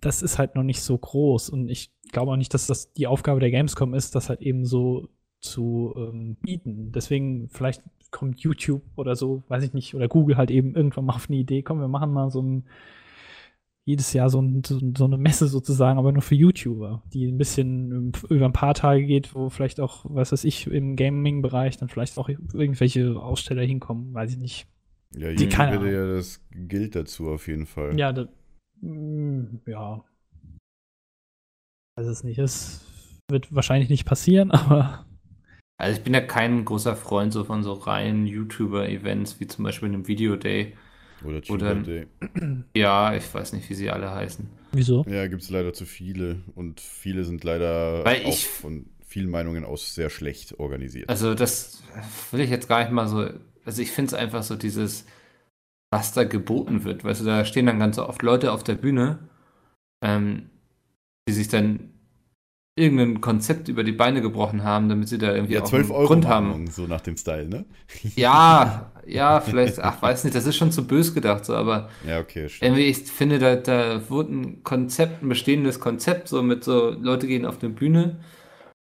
das 0.00 0.22
ist 0.22 0.38
halt 0.38 0.54
noch 0.54 0.62
nicht 0.62 0.80
so 0.80 0.96
groß 0.96 1.50
und 1.50 1.68
ich 1.68 1.90
glaube 2.12 2.30
auch 2.32 2.36
nicht, 2.36 2.54
dass 2.54 2.66
das 2.68 2.92
die 2.92 3.08
Aufgabe 3.08 3.40
der 3.40 3.50
Gamescom 3.50 3.94
ist, 3.94 4.14
das 4.14 4.28
halt 4.28 4.40
eben 4.40 4.64
so 4.64 5.08
zu 5.50 5.94
ähm, 5.96 6.36
bieten. 6.42 6.92
Deswegen 6.92 7.48
vielleicht 7.48 7.82
kommt 8.10 8.40
YouTube 8.40 8.82
oder 8.96 9.16
so, 9.16 9.42
weiß 9.48 9.64
ich 9.64 9.74
nicht, 9.74 9.94
oder 9.94 10.08
Google 10.08 10.36
halt 10.36 10.50
eben 10.50 10.74
irgendwann 10.74 11.06
mal 11.06 11.14
auf 11.16 11.28
eine 11.28 11.38
Idee, 11.38 11.62
komm, 11.62 11.80
wir 11.80 11.88
machen 11.88 12.12
mal 12.12 12.30
so 12.30 12.42
ein 12.42 12.64
jedes 13.88 14.12
Jahr 14.12 14.28
so, 14.28 14.40
ein, 14.40 14.64
so, 14.66 14.80
so 14.98 15.04
eine 15.04 15.16
Messe 15.16 15.46
sozusagen, 15.46 15.96
aber 15.96 16.10
nur 16.10 16.22
für 16.22 16.34
YouTuber, 16.34 17.04
die 17.14 17.28
ein 17.28 17.38
bisschen 17.38 17.92
ähm, 17.92 18.12
über 18.28 18.46
ein 18.46 18.52
paar 18.52 18.74
Tage 18.74 19.06
geht, 19.06 19.32
wo 19.32 19.48
vielleicht 19.48 19.78
auch, 19.78 20.04
was 20.08 20.32
weiß 20.32 20.42
ich, 20.42 20.66
im 20.66 20.96
Gaming-Bereich 20.96 21.76
dann 21.76 21.88
vielleicht 21.88 22.18
auch 22.18 22.28
irgendwelche 22.28 23.14
Aussteller 23.14 23.62
hinkommen, 23.62 24.12
weiß 24.12 24.32
ich 24.32 24.38
nicht. 24.38 24.66
Ja, 25.14 25.32
Die 25.32 25.44
hätte 25.44 25.58
Ahnung. 25.60 25.86
ja 25.86 26.04
das 26.04 26.44
gilt 26.50 26.96
dazu 26.96 27.28
auf 27.28 27.46
jeden 27.46 27.66
Fall. 27.66 27.96
Ja, 27.96 28.12
da, 28.12 28.28
mm, 28.80 29.60
ja. 29.66 30.04
Weiß 31.96 32.08
es 32.08 32.24
nicht. 32.24 32.38
Es 32.38 32.84
wird 33.30 33.54
wahrscheinlich 33.54 33.88
nicht 33.88 34.04
passieren, 34.04 34.50
aber 34.50 35.05
also 35.78 35.96
ich 35.96 36.02
bin 36.04 36.14
ja 36.14 36.20
kein 36.20 36.64
großer 36.64 36.96
Freund 36.96 37.32
so 37.32 37.44
von 37.44 37.62
so 37.62 37.72
reinen 37.74 38.26
YouTuber-Events, 38.26 39.40
wie 39.40 39.46
zum 39.46 39.64
Beispiel 39.64 39.88
einem 39.88 40.06
Video 40.08 40.36
Day. 40.36 40.76
Oder 41.24 41.40
Tuber 41.42 41.74
Day. 41.76 42.06
Ja, 42.76 43.14
ich 43.14 43.32
weiß 43.32 43.52
nicht, 43.54 43.68
wie 43.70 43.74
sie 43.74 43.90
alle 43.90 44.10
heißen. 44.10 44.48
wieso? 44.72 45.04
Ja, 45.08 45.26
gibt 45.26 45.42
es 45.42 45.50
leider 45.50 45.72
zu 45.72 45.86
viele. 45.86 46.42
Und 46.54 46.80
viele 46.80 47.24
sind 47.24 47.42
leider 47.44 48.04
Weil 48.04 48.24
auch 48.24 48.28
ich- 48.28 48.46
von 48.46 48.86
vielen 49.06 49.30
Meinungen 49.30 49.64
aus 49.64 49.94
sehr 49.94 50.10
schlecht 50.10 50.58
organisiert. 50.58 51.08
Also 51.08 51.34
das 51.34 51.82
will 52.32 52.40
ich 52.40 52.50
jetzt 52.50 52.68
gar 52.68 52.80
nicht 52.80 52.92
mal 52.92 53.06
so. 53.08 53.28
Also 53.64 53.80
ich 53.82 53.90
finde 53.92 54.08
es 54.08 54.14
einfach 54.14 54.42
so 54.42 54.56
dieses, 54.56 55.06
was 55.90 56.12
da 56.12 56.24
geboten 56.24 56.84
wird. 56.84 57.02
Weißt 57.04 57.22
du, 57.22 57.24
da 57.24 57.44
stehen 57.46 57.66
dann 57.66 57.78
ganz 57.78 57.98
oft 57.98 58.20
Leute 58.22 58.52
auf 58.52 58.62
der 58.62 58.74
Bühne, 58.74 59.18
ähm, 60.04 60.50
die 61.28 61.32
sich 61.32 61.48
dann 61.48 61.92
irgendein 62.76 63.22
Konzept 63.22 63.68
über 63.68 63.84
die 63.84 63.92
Beine 63.92 64.20
gebrochen 64.20 64.62
haben, 64.62 64.88
damit 64.90 65.08
sie 65.08 65.16
da 65.18 65.34
irgendwie 65.34 65.54
ja, 65.54 65.62
auch 65.62 65.64
12 65.64 65.90
einen 65.90 65.90
Euro 65.90 66.06
Grund 66.08 66.28
haben. 66.28 66.48
Mahnung, 66.50 66.70
so 66.70 66.86
nach 66.86 67.00
dem 67.00 67.16
Style, 67.16 67.48
ne? 67.48 67.64
Ja, 68.16 68.92
ja, 69.06 69.40
vielleicht, 69.40 69.78
ach, 69.80 70.02
weiß 70.02 70.24
nicht, 70.24 70.36
das 70.36 70.46
ist 70.46 70.56
schon 70.56 70.72
zu 70.72 70.86
bös 70.86 71.14
gedacht, 71.14 71.46
so, 71.46 71.54
aber 71.54 71.88
Ja, 72.06 72.20
okay, 72.20 72.48
stimmt. 72.50 72.62
irgendwie, 72.62 72.84
ich 72.84 72.98
finde, 73.10 73.38
da, 73.38 73.56
da 73.56 74.10
wurde 74.10 74.34
ein 74.34 74.62
Konzept, 74.62 75.22
ein 75.22 75.28
bestehendes 75.30 75.80
Konzept, 75.80 76.28
so 76.28 76.42
mit 76.42 76.64
so, 76.64 76.90
Leute 76.90 77.26
gehen 77.26 77.46
auf 77.46 77.62
eine 77.62 77.72
Bühne, 77.72 78.20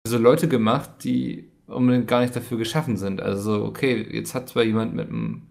so 0.07 0.16
Leute 0.16 0.47
gemacht, 0.49 0.90
die 1.03 1.51
unbedingt 1.66 2.07
gar 2.07 2.21
nicht 2.21 2.37
dafür 2.37 2.59
geschaffen 2.59 2.97
sind. 2.97 3.21
Also, 3.21 3.59
so, 3.59 3.64
okay, 3.64 4.07
jetzt 4.12 4.35
hat 4.35 4.49
zwar 4.49 4.62
jemand 4.62 4.95
mit 4.95 5.09
einem 5.09 5.42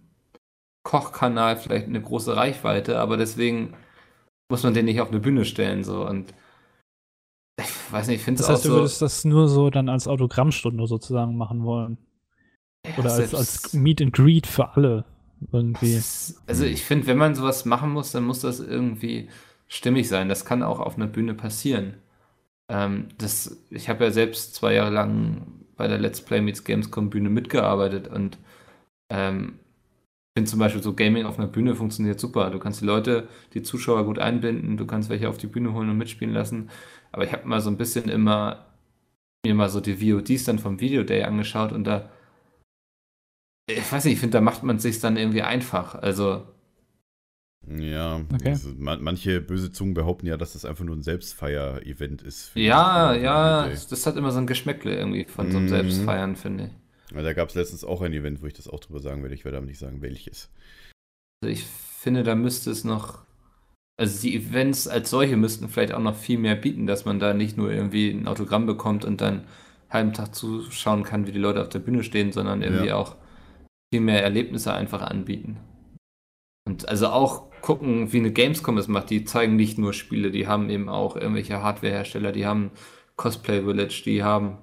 Kochkanal 0.84 1.58
vielleicht 1.58 1.88
eine 1.88 2.02
große 2.02 2.36
Reichweite, 2.36 2.98
aber 3.00 3.17
deswegen 3.17 3.74
muss 4.50 4.63
man 4.63 4.74
den 4.74 4.86
nicht 4.86 5.02
auf 5.02 5.10
eine 5.10 5.20
Bühne 5.20 5.44
stellen, 5.44 5.84
so, 5.84 6.08
und 6.08 6.34
ich 7.62 7.91
weiß 7.93 8.08
nicht, 8.08 8.17
ich 8.17 8.24
finde 8.24 8.41
es 8.41 8.47
Das 8.47 8.56
heißt, 8.58 8.65
du 8.65 8.69
so. 8.69 8.76
würdest 8.78 9.02
das 9.02 9.26
nur 9.26 9.47
so 9.47 9.69
dann 9.69 9.89
als 9.89 10.08
Autogrammstunde 10.08 10.88
sozusagen 10.88 11.38
machen 11.38 11.63
wollen. 11.63 11.97
ja, 12.86 12.93
Oder 12.97 13.13
als, 13.13 13.34
als 13.36 13.74
Meet 13.74 14.02
and 14.02 14.13
Greet 14.13 14.47
für 14.47 14.76
alle 14.76 15.06
irgendwie. 15.52 15.93
Ist- 15.95 16.41
Also 16.47 16.65
ich 16.65 16.84
finde, 16.84 17.08
wenn 17.08 17.17
man 17.17 17.36
sowas 17.36 17.65
machen 17.65 17.91
muss, 17.91 18.12
dann 18.12 18.24
muss 18.26 18.41
das 18.41 18.60
irgendwie 18.60 19.30
stimmig 19.67 20.08
sein. 20.10 20.30
Das 20.30 20.45
kann 20.45 20.63
auch 20.63 20.80
auf 20.80 20.95
einer 20.97 21.08
Bühne 21.08 21.34
passieren. 21.34 21.95
Ähm, 22.69 23.10
das, 23.17 23.58
ich 23.69 23.89
habe 23.89 24.06
ja 24.06 24.12
selbst 24.12 24.56
zwei 24.56 24.74
Jahre 24.76 24.91
lang 24.91 25.43
bei 25.78 25.88
der 25.88 26.00
Let's 26.00 26.21
Play 26.21 26.41
Meets 26.41 26.63
Gamescom 26.63 27.10
Bühne 27.10 27.30
mitgearbeitet 27.30 28.08
und 28.08 28.38
ähm, 29.10 29.60
finde 30.38 30.50
zum 30.50 30.60
Beispiel 30.60 30.82
so 30.84 30.93
Gaming 30.93 31.26
auf 31.26 31.38
einer 31.39 31.47
Bühne 31.47 31.76
funktioniert 31.76 32.19
super. 32.19 32.50
Du 32.52 32.60
kannst 32.60 32.82
die 32.82 32.86
Leute, 32.86 33.28
die 33.54 33.62
Zuschauer 33.63 34.06
gut 34.06 34.19
einbinden, 34.19 34.78
du 34.78 34.86
kannst 34.86 35.10
welche 35.10 35.30
auf 35.30 35.38
die 35.38 35.47
Bühne 35.47 35.74
holen 35.74 35.89
und 35.89 35.97
mitspielen 35.97 36.34
lassen. 36.34 36.69
Aber 37.12 37.24
ich 37.26 37.32
habe 37.34 37.47
mal 37.47 37.62
so 37.62 37.69
ein 37.69 37.78
bisschen 37.78 38.10
immer 38.10 38.65
mir 39.45 39.56
mal 39.56 39.69
so 39.69 39.80
die 39.82 39.97
VODs 39.97 40.43
dann 40.45 40.60
vom 40.60 40.80
Video 40.80 41.04
Day 41.04 41.24
angeschaut 41.24 41.71
und 41.71 41.84
da, 41.86 42.10
ich 43.69 43.91
weiß 43.91 44.06
nicht, 44.06 44.13
ich 44.13 44.19
finde, 44.19 44.38
da 44.38 44.41
macht 44.41 44.63
man 44.63 44.76
es 44.78 44.84
sich 44.84 45.00
dann 45.00 45.17
irgendwie 45.17 45.41
einfach. 45.41 45.95
Also, 45.95 46.47
Ja, 47.67 48.21
Okay. 48.34 48.50
also 48.50 48.69
man, 48.78 49.02
manche 49.02 49.41
böse 49.41 49.71
Zungen 49.71 49.93
behaupten 49.93 50.28
ja, 50.28 50.38
dass 50.38 50.54
das 50.54 50.65
einfach 50.65 50.84
nur 50.84 50.95
ein 50.95 51.04
Selbstfeier-Event 51.04 52.21
ist. 52.21 52.52
ja, 52.56 53.13
ja, 53.13 53.67
das 53.69 54.06
hat 54.06 54.15
immer 54.15 54.32
so 54.32 54.39
ein 54.39 54.47
Geschmäckle 54.47 54.95
irgendwie 54.95 55.26
von 55.26 55.50
so 55.52 55.58
einem 55.58 55.65
Mhm. 55.65 55.69
Selbstfeiern, 55.69 56.36
finde 56.36 56.65
ich. 56.65 57.15
Ja, 57.15 57.21
Da 57.24 57.34
gab 57.34 57.50
es 57.50 57.56
letztens 57.56 57.84
auch 57.84 58.02
ein 58.02 58.13
Event, 58.13 58.41
wo 58.41 58.45
ich 58.47 58.54
das 58.54 58.67
auch 58.67 58.80
drüber 58.80 59.00
sagen 59.00 59.21
werde. 59.21 59.36
Ich 59.36 59.43
werde 59.45 59.58
aber 59.58 59.65
nicht 59.65 59.80
sagen, 59.80 60.02
welches. 60.02 60.50
Also 61.43 61.52
ich 61.54 61.65
finde, 61.65 62.24
da 62.24 62.36
müsste 62.36 62.71
es 62.71 62.84
noch, 62.84 63.26
also 64.02 64.22
die 64.24 64.36
Events 64.36 64.88
als 64.88 65.12
solche 65.12 65.38
müssten 65.38 65.70
vielleicht 65.70 65.94
auch 65.94 66.00
noch 66.02 66.16
viel 66.16 66.40
mehr 66.40 66.56
bieten, 66.56 66.88
dass 66.88 67.06
man 67.06 67.20
da 67.20 67.34
nicht 67.36 67.56
nur 67.56 67.72
irgendwie 67.72 68.10
ein 68.10 68.28
Autogramm 68.28 68.66
bekommt 68.66 69.06
und 69.06 69.22
dann 69.22 69.34
einen 69.42 69.48
halben 69.92 70.14
Tag 70.14 70.34
zuschauen 70.34 71.04
kann, 71.04 71.28
wie 71.28 71.32
die 71.32 71.40
Leute 71.40 71.62
auf 71.62 71.70
der 71.70 71.80
Bühne 71.80 72.04
stehen, 72.04 72.32
sondern 72.32 72.64
irgendwie 72.64 72.88
Ja. 72.88 72.96
auch 72.96 73.16
viel 73.94 74.02
mehr 74.02 74.24
Erlebnisse 74.24 74.74
einfach 74.74 75.02
anbieten. 75.04 75.58
Und 76.68 76.90
also 76.90 77.08
auch 77.10 77.52
gucken, 77.62 78.12
wie 78.12 78.18
eine 78.18 78.32
Gamescom 78.32 78.78
es 78.80 78.88
macht. 78.88 79.10
Die 79.12 79.24
zeigen 79.24 79.56
nicht 79.56 79.78
nur 79.78 79.94
Spiele, 79.94 80.32
die 80.32 80.48
haben 80.48 80.70
eben 80.72 80.90
auch 80.90 81.16
irgendwelche 81.16 81.62
Hardwarehersteller, 81.62 82.32
die 82.32 82.46
haben 82.48 82.72
Cosplay 83.18 83.62
Village, 83.64 84.02
die 84.06 84.24
haben 84.24 84.58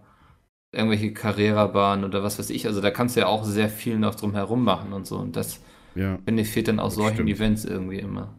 irgendwelche 0.73 1.13
Carrera-Bahnen 1.13 2.05
oder 2.05 2.23
was 2.25 2.39
weiß 2.39 2.51
ich. 2.51 2.67
Also 2.67 2.81
da 2.81 2.91
kannst 2.91 3.17
du 3.17 3.21
ja 3.21 3.27
auch 3.27 3.45
sehr 3.45 3.69
viel 3.69 3.99
noch 3.99 4.17
drum 4.17 4.35
herum 4.35 4.65
machen 4.65 4.93
und 4.93 5.07
so. 5.07 5.17
Und 5.19 5.37
das, 5.37 5.63
Ja. 5.95 6.19
finde 6.25 6.43
ich, 6.43 6.49
fehlt 6.51 6.69
dann 6.69 6.81
aus 6.81 6.97
Das 6.97 7.05
solchen 7.05 7.29
stimmt. 7.29 7.31
Events 7.31 7.65
irgendwie 7.65 7.99
immer. 7.99 8.35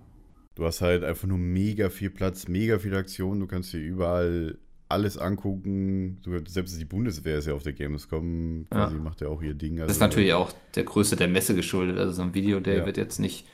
Du 0.59 0.65
hast 0.65 0.81
halt 0.81 1.05
einfach 1.05 1.25
nur 1.25 1.37
mega 1.37 1.89
viel 1.89 2.09
Platz, 2.09 2.49
mega 2.49 2.79
viele 2.79 2.97
Aktionen. 2.97 3.39
Du 3.39 3.47
kannst 3.47 3.71
dir 3.71 3.79
überall 3.79 4.57
alles 4.89 5.17
angucken. 5.17 6.19
Selbst 6.47 6.77
die 6.79 6.83
Bundeswehr 6.85 7.37
ist 7.37 7.47
ja 7.47 7.53
auf 7.53 7.63
der 7.63 7.71
Gamescom. 7.71 8.67
Quasi 8.69 8.95
Ja. 8.95 9.01
macht 9.01 9.21
ja 9.21 9.29
auch 9.29 9.41
ihr 9.41 9.53
Ding. 9.53 9.77
Das 9.77 9.83
Also, 9.83 9.93
ist 9.93 9.99
natürlich 10.01 10.33
auch 10.33 10.51
der 10.75 10.83
Größe 10.83 11.15
der 11.15 11.29
Messe 11.29 11.55
geschuldet. 11.55 11.97
Also 11.97 12.11
so 12.11 12.23
ein 12.23 12.33
Video, 12.33 12.59
der 12.59 12.79
Ja. 12.79 12.85
wird 12.85 12.97
jetzt 12.97 13.19
nicht 13.19 13.47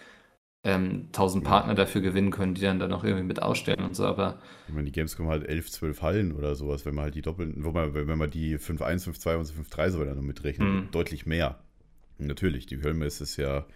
ähm, 0.63 1.09
1000 1.11 1.43
Ja. 1.43 1.49
Partner 1.51 1.75
dafür 1.75 2.01
gewinnen 2.01 2.31
können, 2.31 2.55
die 2.55 2.61
dann 2.61 2.79
da 2.79 2.87
noch 2.87 3.03
irgendwie 3.03 3.23
mit 3.25 3.39
ausstellen 3.39 3.85
und 3.85 3.95
so. 3.95 4.03
Aber 4.05 4.39
Ich 4.67 4.73
meine, 4.73 4.85
die 4.85 4.91
Gamescom 4.91 5.27
hat 5.29 5.43
11, 5.43 5.69
12 5.69 6.01
Hallen 6.01 6.31
oder 6.31 6.55
sowas, 6.55 6.87
wenn 6.87 6.95
man 6.95 7.03
halt 7.03 7.13
die 7.13 7.21
doppelten, 7.21 7.63
wo 7.63 7.71
man, 7.71 7.93
wenn 7.93 8.17
man 8.17 8.31
die 8.31 8.57
5.1, 8.57 9.03
5.2 9.03 9.37
und 9.37 9.45
5.3 9.45 9.91
so 9.91 9.99
weiter 9.99 10.15
noch 10.15 10.23
mitrechnet, 10.23 10.67
Mhm. 10.67 10.87
deutlich 10.91 11.27
mehr. 11.27 11.59
Natürlich, 12.17 12.65
die 12.65 12.77
Kölnmesse 12.77 13.21
ist 13.25 13.37
ja, 13.37 13.67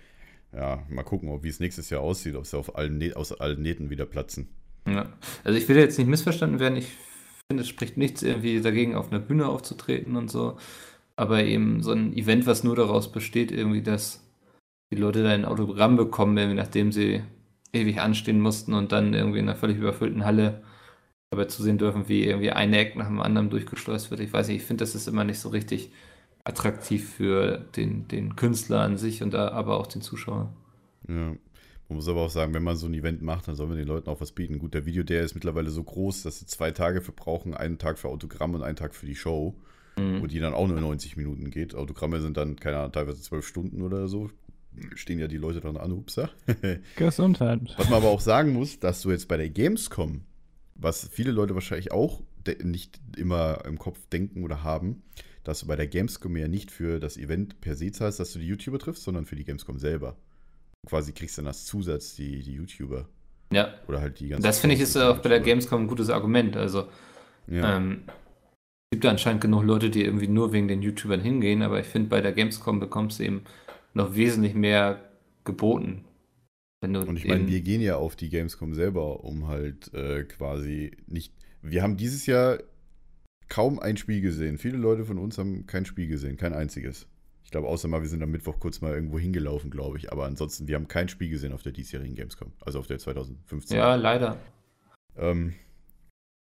ja, 0.54 0.84
mal 0.90 1.04
gucken, 1.04 1.44
wie 1.44 1.50
es 1.50 1.60
nächstes 1.60 1.90
Jahr 1.90 2.02
aussieht, 2.02 2.36
ob 2.36 2.46
sie 2.46 2.58
auf 2.58 2.76
allen 2.76 3.14
aus 3.14 3.32
allen 3.34 3.62
Nähten 3.62 3.90
wieder 3.90 4.06
platzen. 4.06 4.50
ja. 4.88 5.08
Also 5.44 5.58
ich 5.58 5.68
will 5.70 5.78
jetzt 5.78 5.98
nicht 5.98 6.08
missverstanden 6.08 6.60
werden. 6.60 6.78
Ich 6.78 6.88
finde, 7.48 7.64
es 7.64 7.70
spricht 7.70 7.98
nichts 7.98 8.24
irgendwie 8.24 8.62
dagegen, 8.62 8.96
auf 8.96 9.12
einer 9.12 9.20
Bühne 9.20 9.48
aufzutreten 9.48 10.16
und 10.16 10.30
so. 10.30 10.58
Aber 11.16 11.44
eben 11.44 11.84
so 11.84 11.92
ein 11.92 12.16
Event, 12.16 12.46
was 12.48 12.64
nur 12.64 12.76
daraus 12.76 13.12
besteht, 13.12 13.52
irgendwie, 13.52 13.82
dass 13.82 14.24
die 14.92 14.98
Leute 14.98 15.24
da 15.24 15.30
ein 15.30 15.46
Autogramm 15.46 15.98
bekommen, 15.98 16.38
irgendwie 16.38 16.58
nachdem 16.58 16.92
sie 16.92 17.22
ewig 17.74 18.00
anstehen 18.00 18.40
mussten 18.40 18.74
und 18.74 18.92
dann 18.92 19.14
irgendwie 19.14 19.40
in 19.40 19.48
einer 19.48 19.58
völlig 19.58 19.78
überfüllten 19.78 20.26
Halle 20.26 20.64
dabei 21.30 21.46
zusehen 21.46 21.78
dürfen, 21.78 22.08
wie 22.08 22.24
irgendwie 22.24 22.52
ein 22.52 22.74
Eck 22.74 22.96
nach 22.96 23.08
dem 23.08 23.22
anderen 23.22 23.50
durchgeschleust 23.50 24.10
wird. 24.10 24.22
Ich 24.22 24.34
weiß 24.34 24.48
nicht, 24.48 24.62
ich 24.62 24.64
finde, 24.64 24.84
das 24.84 24.96
ist 24.96 25.08
immer 25.08 25.24
nicht 25.24 25.40
so 25.40 25.50
richtig 25.50 25.92
attraktiv 26.50 27.10
für 27.10 27.60
den, 27.76 28.08
den 28.08 28.36
Künstler 28.36 28.82
an 28.82 28.98
sich 28.98 29.24
und 29.24 29.34
da, 29.34 29.50
aber 29.50 29.78
auch 29.80 29.88
den 29.88 30.02
Zuschauer. 30.02 30.54
Ja. 31.08 31.36
Man 31.88 31.96
muss 31.96 32.08
aber 32.08 32.22
auch 32.22 32.30
sagen, 32.30 32.54
wenn 32.54 32.62
man 32.64 32.76
so 32.78 32.86
ein 32.86 32.94
Event 32.94 33.24
macht, 33.24 33.48
dann 33.48 33.56
soll 33.56 33.66
man 33.68 33.78
den 33.78 33.88
Leuten 33.88 34.10
auch 34.10 34.22
was 34.22 34.32
bieten. 34.32 34.60
Gut, 34.60 34.76
der 34.76 34.86
Video, 34.86 35.02
der 35.02 35.24
ist 35.24 35.34
mittlerweile 35.34 35.72
so 35.72 35.84
groß, 35.84 36.22
dass 36.22 36.40
sie 36.40 36.46
zwei 36.46 36.70
Tage 36.70 37.02
für 37.02 37.12
brauchen, 37.14 37.56
einen 37.56 37.80
Tag 37.80 37.98
für 37.98 38.10
Autogramm 38.10 38.54
und 38.54 38.62
einen 38.62 38.76
Tag 38.76 38.94
für 38.94 39.06
die 39.08 39.16
Show, 39.16 39.56
Mhm. 39.98 40.22
wo 40.22 40.28
die 40.28 40.40
dann 40.40 40.54
auch 40.54 40.68
nur 40.68 40.80
90 40.80 41.18
Minuten 41.18 41.50
geht. 41.50 41.74
Autogramme 41.76 42.22
sind 42.22 42.38
dann, 42.38 42.56
keine 42.58 42.78
Ahnung, 42.78 42.92
teilweise 42.92 43.22
zwölf 43.22 43.46
Stunden 43.48 43.82
oder 43.82 44.08
so. 44.08 44.30
Stehen 44.96 45.18
ja 45.20 45.28
die 45.28 45.38
Leute 45.38 45.62
dann 45.62 45.78
an, 45.78 45.92
upsa. 45.92 46.30
Gesundheit. 46.96 47.62
Was 47.76 47.90
man 47.90 47.98
aber 47.98 48.10
auch 48.10 48.22
sagen 48.22 48.54
muss, 48.54 48.80
dass 48.80 49.02
du 49.02 49.10
jetzt 49.12 49.28
bei 49.28 49.36
der 49.38 49.50
Gamescom, 49.50 50.22
was 50.76 51.10
viele 51.12 51.32
Leute 51.32 51.56
wahrscheinlich 51.56 51.92
auch 51.92 52.22
nicht 52.64 53.00
immer 53.18 53.66
im 53.66 53.78
Kopf 53.80 53.98
denken 54.12 54.44
oder 54.44 54.64
haben, 54.64 55.02
dass 55.44 55.62
du 55.62 55.68
bei 55.68 55.76
der 55.76 55.88
Gamescom 55.88 56.36
ja 56.36 56.48
nicht 56.48 56.72
für 56.72 57.00
das 57.00 57.18
Event 57.18 57.62
per 57.62 57.76
se 57.76 57.92
zahlst, 57.92 58.20
dass 58.20 58.34
du 58.34 58.40
die 58.40 58.48
YouTuber 58.48 58.80
triffst, 58.80 59.04
sondern 59.04 59.26
für 59.26 59.36
die 59.36 59.46
Gamescom 59.46 59.80
selber. 59.80 60.18
Quasi 60.88 61.12
kriegst 61.12 61.38
du 61.38 61.42
dann 61.42 61.48
als 61.48 61.66
Zusatz 61.66 62.16
die, 62.16 62.42
die 62.42 62.54
YouTuber. 62.54 63.08
Ja, 63.52 63.74
Oder 63.88 64.02
halt 64.02 64.20
die 64.20 64.30
ganzen. 64.30 64.44
das 64.44 64.60
finde 64.60 64.76
ich 64.76 64.82
ist 64.82 64.96
auch 64.96 65.20
bei 65.20 65.30
der 65.30 65.40
Gamescom 65.40 65.84
ein 65.84 65.88
gutes 65.88 66.10
Argument. 66.10 66.56
Also 66.56 66.88
Ja, 67.48 67.78
Ähm, 67.78 68.04
es 68.92 68.96
gibt 68.96 69.04
ja 69.04 69.12
anscheinend 69.12 69.42
genug 69.42 69.64
Leute, 69.64 69.90
die 69.90 70.04
irgendwie 70.04 70.28
nur 70.28 70.52
wegen 70.52 70.68
den 70.68 70.82
YouTubern 70.82 71.22
hingehen, 71.22 71.62
aber 71.62 71.80
ich 71.80 71.86
finde, 71.86 72.10
bei 72.10 72.22
der 72.22 72.32
Gamescom 72.32 72.80
bekommst 72.80 73.20
du 73.20 73.24
eben 73.24 73.44
noch 73.94 74.16
wesentlich 74.16 74.56
mehr 74.56 75.04
geboten. 75.44 76.06
Und 76.82 77.18
ich 77.18 77.28
meine, 77.28 77.48
wir 77.48 77.62
gehen 77.62 77.82
ja 77.82 77.98
auf 77.98 78.16
die 78.16 78.30
Gamescom 78.30 78.74
selber, 78.74 79.24
um 79.24 79.48
halt 79.48 79.94
äh, 79.94 80.24
quasi 80.24 80.92
nicht. 81.08 81.34
Wir 81.62 81.84
haben 81.84 81.98
dieses 81.98 82.26
Jahr 82.26 82.60
kaum 83.50 83.80
ein 83.80 83.98
Spiel 83.98 84.22
gesehen. 84.22 84.58
Viele 84.58 84.78
Leute 84.78 85.06
von 85.06 85.18
uns 85.18 85.38
haben 85.38 85.66
kein 85.66 85.86
Spiel 85.86 86.08
gesehen, 86.08 86.38
kein 86.38 86.54
einziges. 86.54 87.08
Ich 87.44 87.52
glaube, 87.52 87.68
außer 87.68 87.88
mal, 87.88 88.02
wir 88.02 88.10
sind 88.10 88.22
am 88.22 88.32
Mittwoch 88.32 88.60
kurz 88.60 88.80
mal 88.82 88.94
irgendwo 88.94 89.18
hingelaufen, 89.18 89.72
glaube 89.72 89.98
ich. 89.98 90.12
Aber 90.12 90.26
ansonsten, 90.26 90.68
wir 90.68 90.76
haben 90.76 90.88
kein 90.88 91.10
Spiel 91.10 91.30
gesehen 91.30 91.52
auf 91.52 91.64
der 91.64 91.72
diesjährigen 91.72 92.16
Gamescom. 92.16 92.52
Also 92.62 92.80
auf 92.80 92.88
der 92.88 93.00
2015. 93.00 93.76
ja, 93.76 93.96
leider. 93.96 94.38
Ähm, 95.18 95.56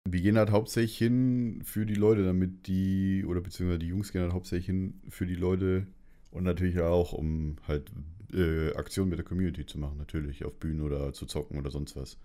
wir 0.10 0.22
gehen 0.22 0.38
halt 0.38 0.52
hauptsächlich 0.52 0.98
hin 0.98 1.62
für 1.64 1.86
die 1.86 1.96
Leute, 1.96 2.24
damit 2.24 2.68
die, 2.68 3.26
oder 3.26 3.42
beziehungsweise 3.42 3.80
die 3.80 3.88
Jungs 3.88 4.12
gehen 4.12 4.22
halt 4.22 4.34
hauptsächlich 4.34 4.68
hin 4.68 5.02
für 5.10 5.26
die 5.26 5.36
Leute 5.36 5.88
und 6.32 6.44
natürlich 6.44 6.80
auch, 6.80 7.14
um 7.14 7.58
halt 7.68 7.92
äh, 8.34 8.74
Aktionen 8.76 9.10
mit 9.10 9.20
der 9.20 9.26
Community 9.26 9.66
zu 9.66 9.78
machen, 9.78 9.98
natürlich, 9.98 10.44
auf 10.46 10.56
Bühnen 10.56 10.82
oder 10.82 11.14
zu 11.14 11.26
zocken 11.26 11.58
oder 11.58 11.70
sonst 11.70 11.96
was. 11.96 12.18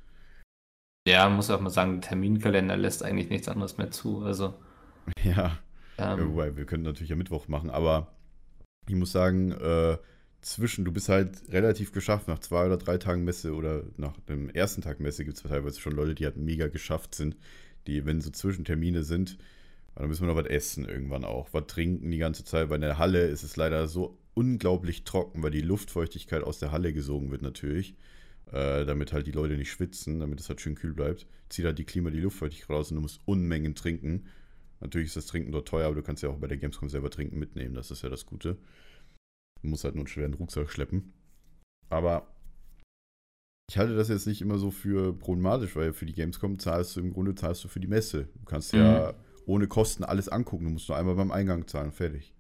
Ja, 1.07 1.29
muss 1.29 1.51
auch 1.51 1.61
mal 1.61 1.71
sagen, 1.71 2.01
der 2.01 2.11
Terminkalender 2.11 2.77
lässt 2.77 3.03
eigentlich 3.03 3.31
nichts 3.31 3.49
anderes 3.49 3.79
mehr 3.79 3.91
zu. 3.91 4.23
Also, 4.23 4.55
Ja, 5.23 5.59
ähm, 5.99 6.19
ja, 6.19 6.29
wobei 6.29 6.57
wir 6.57 6.65
können 6.65 6.85
natürlich 6.85 7.13
am 7.13 7.19
Mittwoch 7.19 7.49
machen, 7.49 7.71
aber 7.71 8.15
ich 8.89 8.95
muss 8.95 9.13
sagen, 9.13 9.53
äh, 9.53 9.99
zwischen, 10.41 10.85
du 10.85 10.93
bist 10.93 11.09
halt 11.09 11.43
relativ 11.51 11.93
geschafft, 11.93 12.29
nach 12.29 12.39
zwei 12.39 12.67
oder 12.67 12.77
drei 12.77 12.99
Tagen 12.99 13.25
Messe 13.25 13.55
oder 13.55 13.83
nach 13.97 14.19
dem 14.29 14.49
ersten 14.51 14.83
Tag 14.83 15.01
Messe 15.01 15.25
gibt 15.25 15.37
es 15.37 15.43
teilweise 15.43 15.81
schon 15.81 15.95
Leute, 15.95 16.15
die 16.15 16.25
halt 16.25 16.37
mega 16.37 16.69
geschafft 16.69 17.15
sind, 17.15 17.37
die, 17.87 18.07
wenn 18.07 18.21
so 18.21 18.31
Zwischentermine 18.31 19.03
sind, 19.03 19.39
dann 19.95 20.09
müssen 20.09 20.23
wir 20.23 20.33
noch 20.33 20.41
was 20.41 20.47
essen 20.47 20.85
irgendwann 20.85 21.25
auch, 21.25 21.49
was 21.53 21.67
trinken 21.67 22.11
die 22.11 22.19
ganze 22.19 22.45
Zeit, 22.45 22.71
weil 22.71 22.77
in 22.77 22.83
der 22.83 22.99
Halle 22.99 23.27
ist 23.27 23.43
es 23.43 23.57
leider 23.57 23.89
so 23.89 24.19
unglaublich 24.35 25.03
trocken, 25.03 25.43
weil 25.43 25.51
die 25.51 25.61
Luftfeuchtigkeit 25.61 26.45
aus 26.45 26.61
der 26.61 26.71
Halle 26.71 26.93
gesogen 26.93 27.33
wird 27.33 27.43
natürlich, 27.43 27.97
äh, 28.53 28.87
damit 28.87 29.13
halt 29.13 29.27
die 29.27 29.33
Leute 29.33 29.57
nicht 29.57 29.73
schwitzen, 29.73 30.21
damit 30.21 30.39
es 30.39 30.49
halt 30.49 30.61
schön 30.61 30.77
kühl 30.77 30.95
bleibt, 30.95 31.27
zieht 31.49 31.65
halt 31.65 31.79
die 31.79 31.85
Klima 31.85 32.11
die 32.11 32.21
Luftfeuchtigkeit 32.21 32.71
raus 32.71 32.91
und 32.91 32.97
du 32.97 33.03
musst 33.03 33.21
Unmengen 33.25 33.75
trinken. 33.75 34.27
Natürlich 34.81 35.09
ist 35.09 35.17
das 35.17 35.27
Trinken 35.27 35.53
dort 35.53 35.69
teuer, 35.69 35.87
aber 35.87 35.97
du 35.97 36.03
kannst 36.03 36.23
ja 36.23 36.29
auch 36.29 36.39
bei 36.39 36.47
der 36.47 36.57
Gamescom 36.57 36.89
selber 36.89 37.11
trinken 37.11 37.39
mitnehmen. 37.39 37.75
Das 37.75 37.91
ist 37.91 38.03
ja 38.03 38.09
das 38.09 38.27
Gute. 38.27 38.59
Du 39.63 39.69
musst 39.69 39.85
halt 39.85 39.95
nur 39.95 40.03
einen 40.03 40.09
schweren 40.09 40.35
Rucksack 40.35 40.71
schleppen. 40.71 41.13
Aber 41.89 42.35
ich 43.71 43.77
halte 43.77 43.97
das 43.97 44.09
jetzt 44.09 44.27
nicht 44.27 44.41
immer 44.41 44.59
so 44.59 44.71
für 44.71 45.13
problematisch, 45.13 45.75
weil 45.77 45.93
für 45.93 46.07
die 46.07 46.15
Gamescom 46.15 46.59
zahlst 46.59 46.97
du 46.97 47.01
im 47.01 47.13
Grunde 47.13 47.35
zahlst 47.35 47.65
du 47.65 47.69
für 47.69 47.81
die 47.81 47.87
Messe. 47.87 48.29
Du 48.35 48.45
kannst 48.45 48.73
ja 48.73 49.15
ohne 49.47 49.67
Kosten 49.67 50.05
alles 50.05 50.29
angucken. 50.29 50.65
Du 50.65 50.71
musst 50.71 50.89
nur 50.89 50.97
einmal 50.97 51.17
beim 51.17 51.31
Eingang 51.31 51.67
zahlen, 51.67 51.93
fertig. 51.93 52.35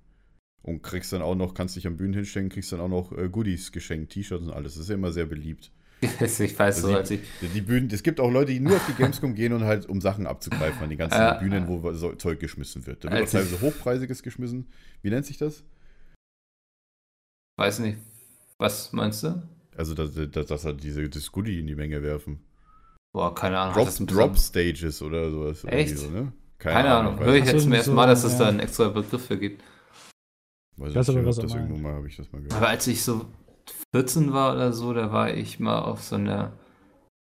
Und 0.62 0.82
kriegst 0.82 1.12
dann 1.12 1.22
auch 1.22 1.34
noch, 1.34 1.54
kannst 1.54 1.76
dich 1.76 1.86
am 1.86 1.96
Bühnen 1.96 2.14
hinstellen, 2.14 2.50
kriegst 2.50 2.72
dann 2.72 2.80
auch 2.80 2.88
noch 2.88 3.12
äh, 3.12 3.28
Goodies 3.28 3.72
geschenkt, 3.72 4.12
T-Shirts 4.12 4.44
und 4.44 4.52
alles. 4.52 4.74
Das 4.74 4.82
ist 4.82 4.88
ja 4.88 4.94
immer 4.94 5.12
sehr 5.12 5.26
beliebt. 5.26 5.72
ich 6.20 6.58
weiß 6.58 6.80
so, 6.80 6.86
Also 6.88 6.96
als 6.96 7.10
ich, 7.10 7.20
Die, 7.40 7.60
Bühnen, 7.60 7.90
es 7.90 8.02
gibt 8.02 8.20
auch 8.20 8.30
Leute, 8.30 8.52
die 8.52 8.60
nur 8.60 8.76
auf 8.76 8.86
die 8.86 8.94
Gamescom 8.94 9.34
gehen 9.34 9.52
und 9.52 9.64
halt, 9.64 9.86
um 9.86 10.00
Sachen 10.00 10.26
abzugreifen 10.26 10.82
an 10.82 10.90
die 10.90 10.96
ganzen 10.96 11.18
Ja. 11.18 11.34
Bühnen, 11.34 11.66
wo 11.66 11.92
so 11.92 12.12
Zeug 12.12 12.40
geschmissen 12.40 12.86
wird. 12.86 13.04
Da 13.04 13.10
wird 13.10 13.26
auch 13.26 13.30
teilweise 13.30 13.60
hochpreisiges 13.60 14.22
geschmissen. 14.22 14.68
Wie 15.02 15.10
nennt 15.10 15.26
sich 15.26 15.38
das? 15.38 15.64
weiß 17.58 17.80
nicht, 17.80 17.98
was 18.58 18.92
meinst 18.92 19.24
du? 19.24 19.42
Also, 19.76 19.94
dass, 19.94 20.12
dass, 20.30 20.46
dass 20.46 20.64
halt 20.64 20.82
diese 20.82 21.08
das 21.08 21.30
Goodie 21.30 21.60
in 21.60 21.66
die 21.66 21.74
Menge 21.74 22.02
werfen. 22.02 22.40
Boah, 23.12 23.34
keine 23.34 23.58
Ahnung. 23.58 23.74
Drop, 23.74 24.06
Drop 24.06 24.38
Stages 24.38 25.02
oder 25.02 25.30
sowas. 25.30 25.64
Echt? 25.64 25.98
So, 25.98 26.10
ne? 26.10 26.32
Keine 26.58 26.90
Ahnung. 26.90 27.18
weiß 27.18 27.26
Höre 27.26 27.34
ich 27.36 27.44
so, 27.44 27.52
jetzt 27.52 27.62
zum 27.62 27.70
so, 27.70 27.76
ersten 27.76 27.94
Mal, 27.94 28.06
dass 28.06 28.24
es 28.24 28.32
ja. 28.32 28.38
da 28.38 28.48
einen 28.48 28.60
extra 28.60 28.88
Begriff 28.88 29.26
für 29.26 29.38
gibt. 29.38 29.62
Weiß 30.76 30.90
Ich 30.90 30.96
nicht, 30.96 31.26
das 31.26 31.54
irgendwo 31.54 31.76
mal 31.76 31.94
habe 31.94 32.08
ich 32.08 32.16
das 32.16 32.30
mal 32.32 32.38
gehört. 32.38 32.54
Aber 32.54 32.68
als 32.68 32.86
ich 32.86 33.02
so 33.02 33.26
14 33.92 34.32
war 34.32 34.54
oder 34.54 34.72
so, 34.72 34.92
da 34.92 35.12
war 35.12 35.32
ich 35.34 35.60
mal 35.60 35.78
auf 35.80 36.02
so 36.02 36.16
einer 36.16 36.52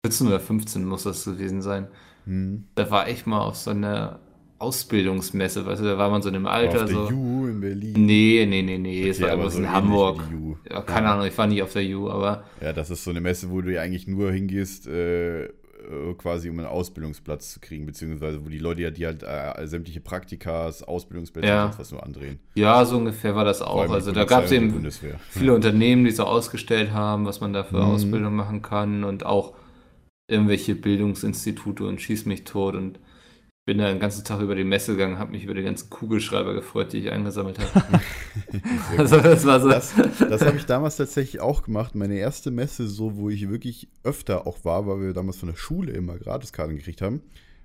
14 0.06 0.26
oder 0.28 0.40
15 0.40 0.84
muss 0.84 1.04
das 1.04 1.24
gewesen 1.24 1.62
sein. 1.62 1.88
Hm. 2.24 2.64
Da 2.74 2.90
war 2.90 3.08
ich 3.08 3.26
mal 3.26 3.40
auf 3.40 3.56
so 3.56 3.70
einer 3.70 4.20
Ausbildungsmesse, 4.58 5.66
weißt 5.66 5.80
du, 5.82 5.86
da 5.86 5.98
war 5.98 6.08
man 6.08 6.22
so 6.22 6.28
in 6.28 6.44
War 6.44 6.52
Alter 6.52 6.84
auf 6.84 6.90
der 6.90 6.94
so. 7.08 7.08
U 7.12 7.48
in 7.48 7.60
Berlin. 7.60 7.94
Nee, 8.06 8.46
nee, 8.48 8.62
nee, 8.62 8.78
nee, 8.78 9.08
es 9.08 9.20
war 9.20 9.30
aber 9.30 9.38
irgendwas 9.42 9.54
so 9.54 9.58
in 9.60 9.72
Hamburg. 9.72 10.22
Ja, 10.70 10.82
keine 10.82 11.06
Ja. 11.08 11.14
Ahnung, 11.14 11.26
ich 11.26 11.36
war 11.36 11.48
nie 11.48 11.62
auf 11.62 11.72
der 11.72 11.82
U, 11.96 12.08
aber 12.08 12.44
Ja, 12.60 12.72
das 12.72 12.90
ist 12.90 13.02
so 13.02 13.10
eine 13.10 13.20
Messe, 13.20 13.50
wo 13.50 13.60
du 13.60 13.72
ja 13.72 13.82
eigentlich 13.82 14.06
nur 14.06 14.30
hingehst, 14.30 14.86
äh, 14.86 15.48
äh, 15.82 16.14
quasi 16.14 16.48
um 16.50 16.58
einen 16.58 16.68
Ausbildungsplatz 16.68 17.52
zu 17.52 17.60
kriegen, 17.60 17.86
beziehungsweise 17.86 18.44
wo 18.44 18.48
die 18.48 18.58
Leute 18.58 18.82
ja, 18.82 18.90
die 18.90 19.06
halt 19.06 19.22
äh, 19.22 19.66
sämtliche 19.66 20.00
Praktikas, 20.00 20.82
Ausbildungsplätze 20.82 21.48
Ja. 21.48 21.64
und 21.64 21.72
sonst 21.72 21.78
was 21.80 21.90
nur 21.92 22.02
andrehen. 22.04 22.38
Ja, 22.54 22.84
so 22.84 22.96
ungefähr 22.96 23.34
war 23.34 23.44
das 23.44 23.62
auch. 23.62 23.90
Also 23.90 24.12
da 24.12 24.24
gab 24.24 24.44
es 24.44 24.52
eben 24.52 24.72
Bundeswehr. 24.72 25.18
viele 25.30 25.54
Unternehmen, 25.54 26.04
die 26.04 26.10
so 26.12 26.24
ausgestellt 26.24 26.92
haben, 26.92 27.26
was 27.26 27.40
man 27.40 27.52
da 27.52 27.64
für 27.64 27.76
Mhm. 27.78 27.82
Ausbildung 27.92 28.34
machen 28.36 28.62
kann 28.62 29.04
und 29.04 29.26
auch 29.26 29.54
irgendwelche 30.28 30.74
Bildungsinstitute 30.74 31.84
und 31.84 32.00
schieß 32.00 32.26
mich 32.26 32.44
tot 32.44 32.74
und 32.74 32.98
bin 33.64 33.78
da 33.78 33.88
den 33.88 34.00
ganzen 34.00 34.24
Tag 34.24 34.40
über 34.40 34.56
die 34.56 34.64
Messe 34.64 34.92
gegangen, 34.92 35.18
habe 35.18 35.30
mich 35.32 35.44
über 35.44 35.54
die 35.54 35.62
ganzen 35.62 35.88
Kugelschreiber 35.88 36.52
gefreut, 36.54 36.92
die 36.92 36.98
ich 36.98 37.10
eingesammelt 37.10 37.58
habe. 37.60 38.00
Also 38.98 39.18
das 39.20 39.46
war 39.46 39.60
so. 39.60 39.68
Das, 39.68 39.94
das 40.18 40.44
habe 40.44 40.56
ich 40.56 40.64
damals 40.66 40.96
tatsächlich 40.96 41.40
auch 41.40 41.62
gemacht. 41.62 41.94
Meine 41.94 42.16
erste 42.16 42.50
Messe, 42.50 42.88
so 42.88 43.16
wo 43.16 43.30
ich 43.30 43.48
wirklich 43.48 43.88
öfter 44.02 44.46
auch 44.46 44.64
war, 44.64 44.86
weil 44.86 45.00
wir 45.00 45.12
damals 45.12 45.36
von 45.36 45.48
der 45.48 45.56
Schule 45.56 45.92
immer 45.92 46.18
Gratiskarten 46.18 46.76
gekriegt 46.76 47.02
haben. 47.02 47.22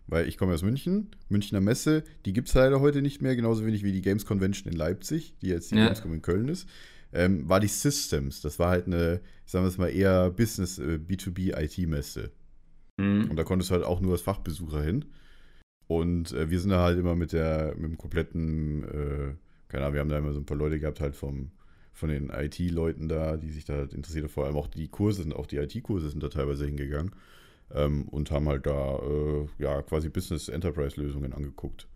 Weil 0.09 0.27
ich 0.27 0.37
komme 0.37 0.53
aus 0.53 0.61
München, 0.63 1.09
Münchner 1.27 1.59
Messe, 1.59 2.03
die 2.25 2.31
gibt 2.31 2.47
es 2.47 2.53
leider 2.53 2.79
heute 2.79 3.01
nicht 3.01 3.21
mehr, 3.21 3.35
genauso 3.35 3.65
wenig 3.65 3.83
wie 3.83 3.91
die 3.91 4.01
Games 4.01 4.25
Convention 4.25 4.71
in 4.71 4.77
Leipzig, 4.77 5.33
die 5.41 5.47
jetzt 5.47 5.71
die 5.71 5.75
Ja. 5.75 5.85
Gamescom 5.85 6.13
in 6.13 6.21
Köln 6.21 6.47
ist. 6.47 6.69
Ähm, 7.11 7.49
war 7.49 7.59
die 7.59 7.67
Systems. 7.67 8.39
Das 8.41 8.57
war 8.59 8.69
halt 8.69 8.85
eine, 8.87 9.19
sagen 9.45 9.65
wir 9.65 9.69
es 9.69 9.77
mal, 9.77 9.89
eher 9.89 10.29
Business, 10.29 10.77
äh, 10.79 10.97
B2B-IT-Messe. 11.05 12.31
Mhm. 12.97 13.29
Und 13.29 13.35
da 13.35 13.43
konntest 13.43 13.69
du 13.69 13.75
halt 13.75 13.83
auch 13.83 13.99
nur 13.99 14.13
als 14.13 14.21
Fachbesucher 14.21 14.81
hin. 14.81 15.05
Und 15.87 16.33
äh, 16.33 16.49
wir 16.49 16.59
sind 16.59 16.71
da 16.71 16.83
halt 16.83 16.99
immer 16.99 17.15
mit 17.15 17.33
der, 17.33 17.73
mit 17.75 17.91
dem 17.91 17.97
kompletten, 17.97 18.83
äh, 18.83 19.33
keine 19.69 19.83
Ahnung, 19.85 19.93
wir 19.93 20.01
haben 20.01 20.09
da 20.09 20.17
immer 20.17 20.33
so 20.33 20.39
ein 20.39 20.45
paar 20.45 20.57
Leute 20.57 20.79
gehabt, 20.79 20.99
halt 20.99 21.15
vom, 21.15 21.51
von 21.93 22.09
den 22.09 22.29
IT-Leuten 22.29 23.07
da, 23.07 23.37
die 23.37 23.49
sich 23.49 23.65
da 23.65 23.75
halt 23.75 23.93
interessiert. 23.93 24.29
Vor 24.29 24.45
allem 24.45 24.57
auch 24.57 24.67
die 24.67 24.89
Kurse 24.89 25.23
sind, 25.23 25.33
auch 25.33 25.47
die 25.47 25.57
IT-Kurse 25.57 26.09
sind 26.09 26.21
da 26.21 26.29
teilweise 26.29 26.65
hingegangen 26.65 27.11
ähm, 27.71 28.07
und 28.09 28.31
haben 28.31 28.47
halt 28.49 28.65
da, 28.65 28.99
äh, 28.99 29.47
ja, 29.59 29.81
quasi 29.81 30.09
Business-Enterprise-Lösungen 30.09 31.33
angeguckt. 31.33 31.87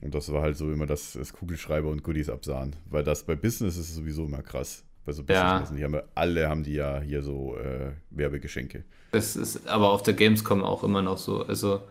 Und 0.00 0.14
das 0.14 0.32
war 0.32 0.42
halt 0.42 0.56
so 0.56 0.72
immer 0.72 0.86
das, 0.86 1.12
das 1.12 1.32
Kugelschreiber 1.32 1.88
und 1.88 2.02
Goodies 2.02 2.28
absahen. 2.28 2.74
Weil 2.86 3.04
das 3.04 3.24
bei 3.24 3.36
Business 3.36 3.76
ist 3.76 3.90
es 3.90 3.94
sowieso 3.94 4.24
immer 4.24 4.42
krass. 4.42 4.84
Bei 5.04 5.12
so 5.12 5.22
Ja. 5.28 5.60
Die 5.76 5.82
haben 5.84 5.94
ja, 5.94 6.02
alle 6.14 6.48
haben 6.48 6.62
die 6.62 6.74
ja 6.74 7.00
hier 7.00 7.22
so 7.22 7.56
äh, 7.56 7.92
Werbegeschenke. 8.10 8.84
Das 9.10 9.36
ist 9.36 9.66
aber 9.66 9.90
auf 9.90 10.02
der 10.02 10.14
Gamescom 10.14 10.62
auch 10.62 10.84
immer 10.84 11.02
noch 11.02 11.18
so. 11.18 11.42
Also 11.44 11.82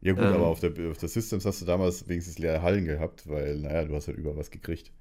Ja 0.00 0.12
gut, 0.14 0.24
Ähm. 0.24 0.34
aber 0.34 0.46
auf 0.48 0.60
der, 0.60 0.72
auf 0.90 0.98
der 0.98 1.08
Systems 1.08 1.44
hast 1.46 1.60
du 1.62 1.66
damals 1.66 2.08
wenigstens 2.08 2.38
leere 2.38 2.62
Hallen 2.62 2.84
gehabt, 2.84 3.28
weil, 3.28 3.58
naja, 3.60 3.84
du 3.84 3.94
hast 3.94 4.08
halt 4.08 4.18
über 4.18 4.36
was 4.36 4.50
gekriegt. 4.50 4.92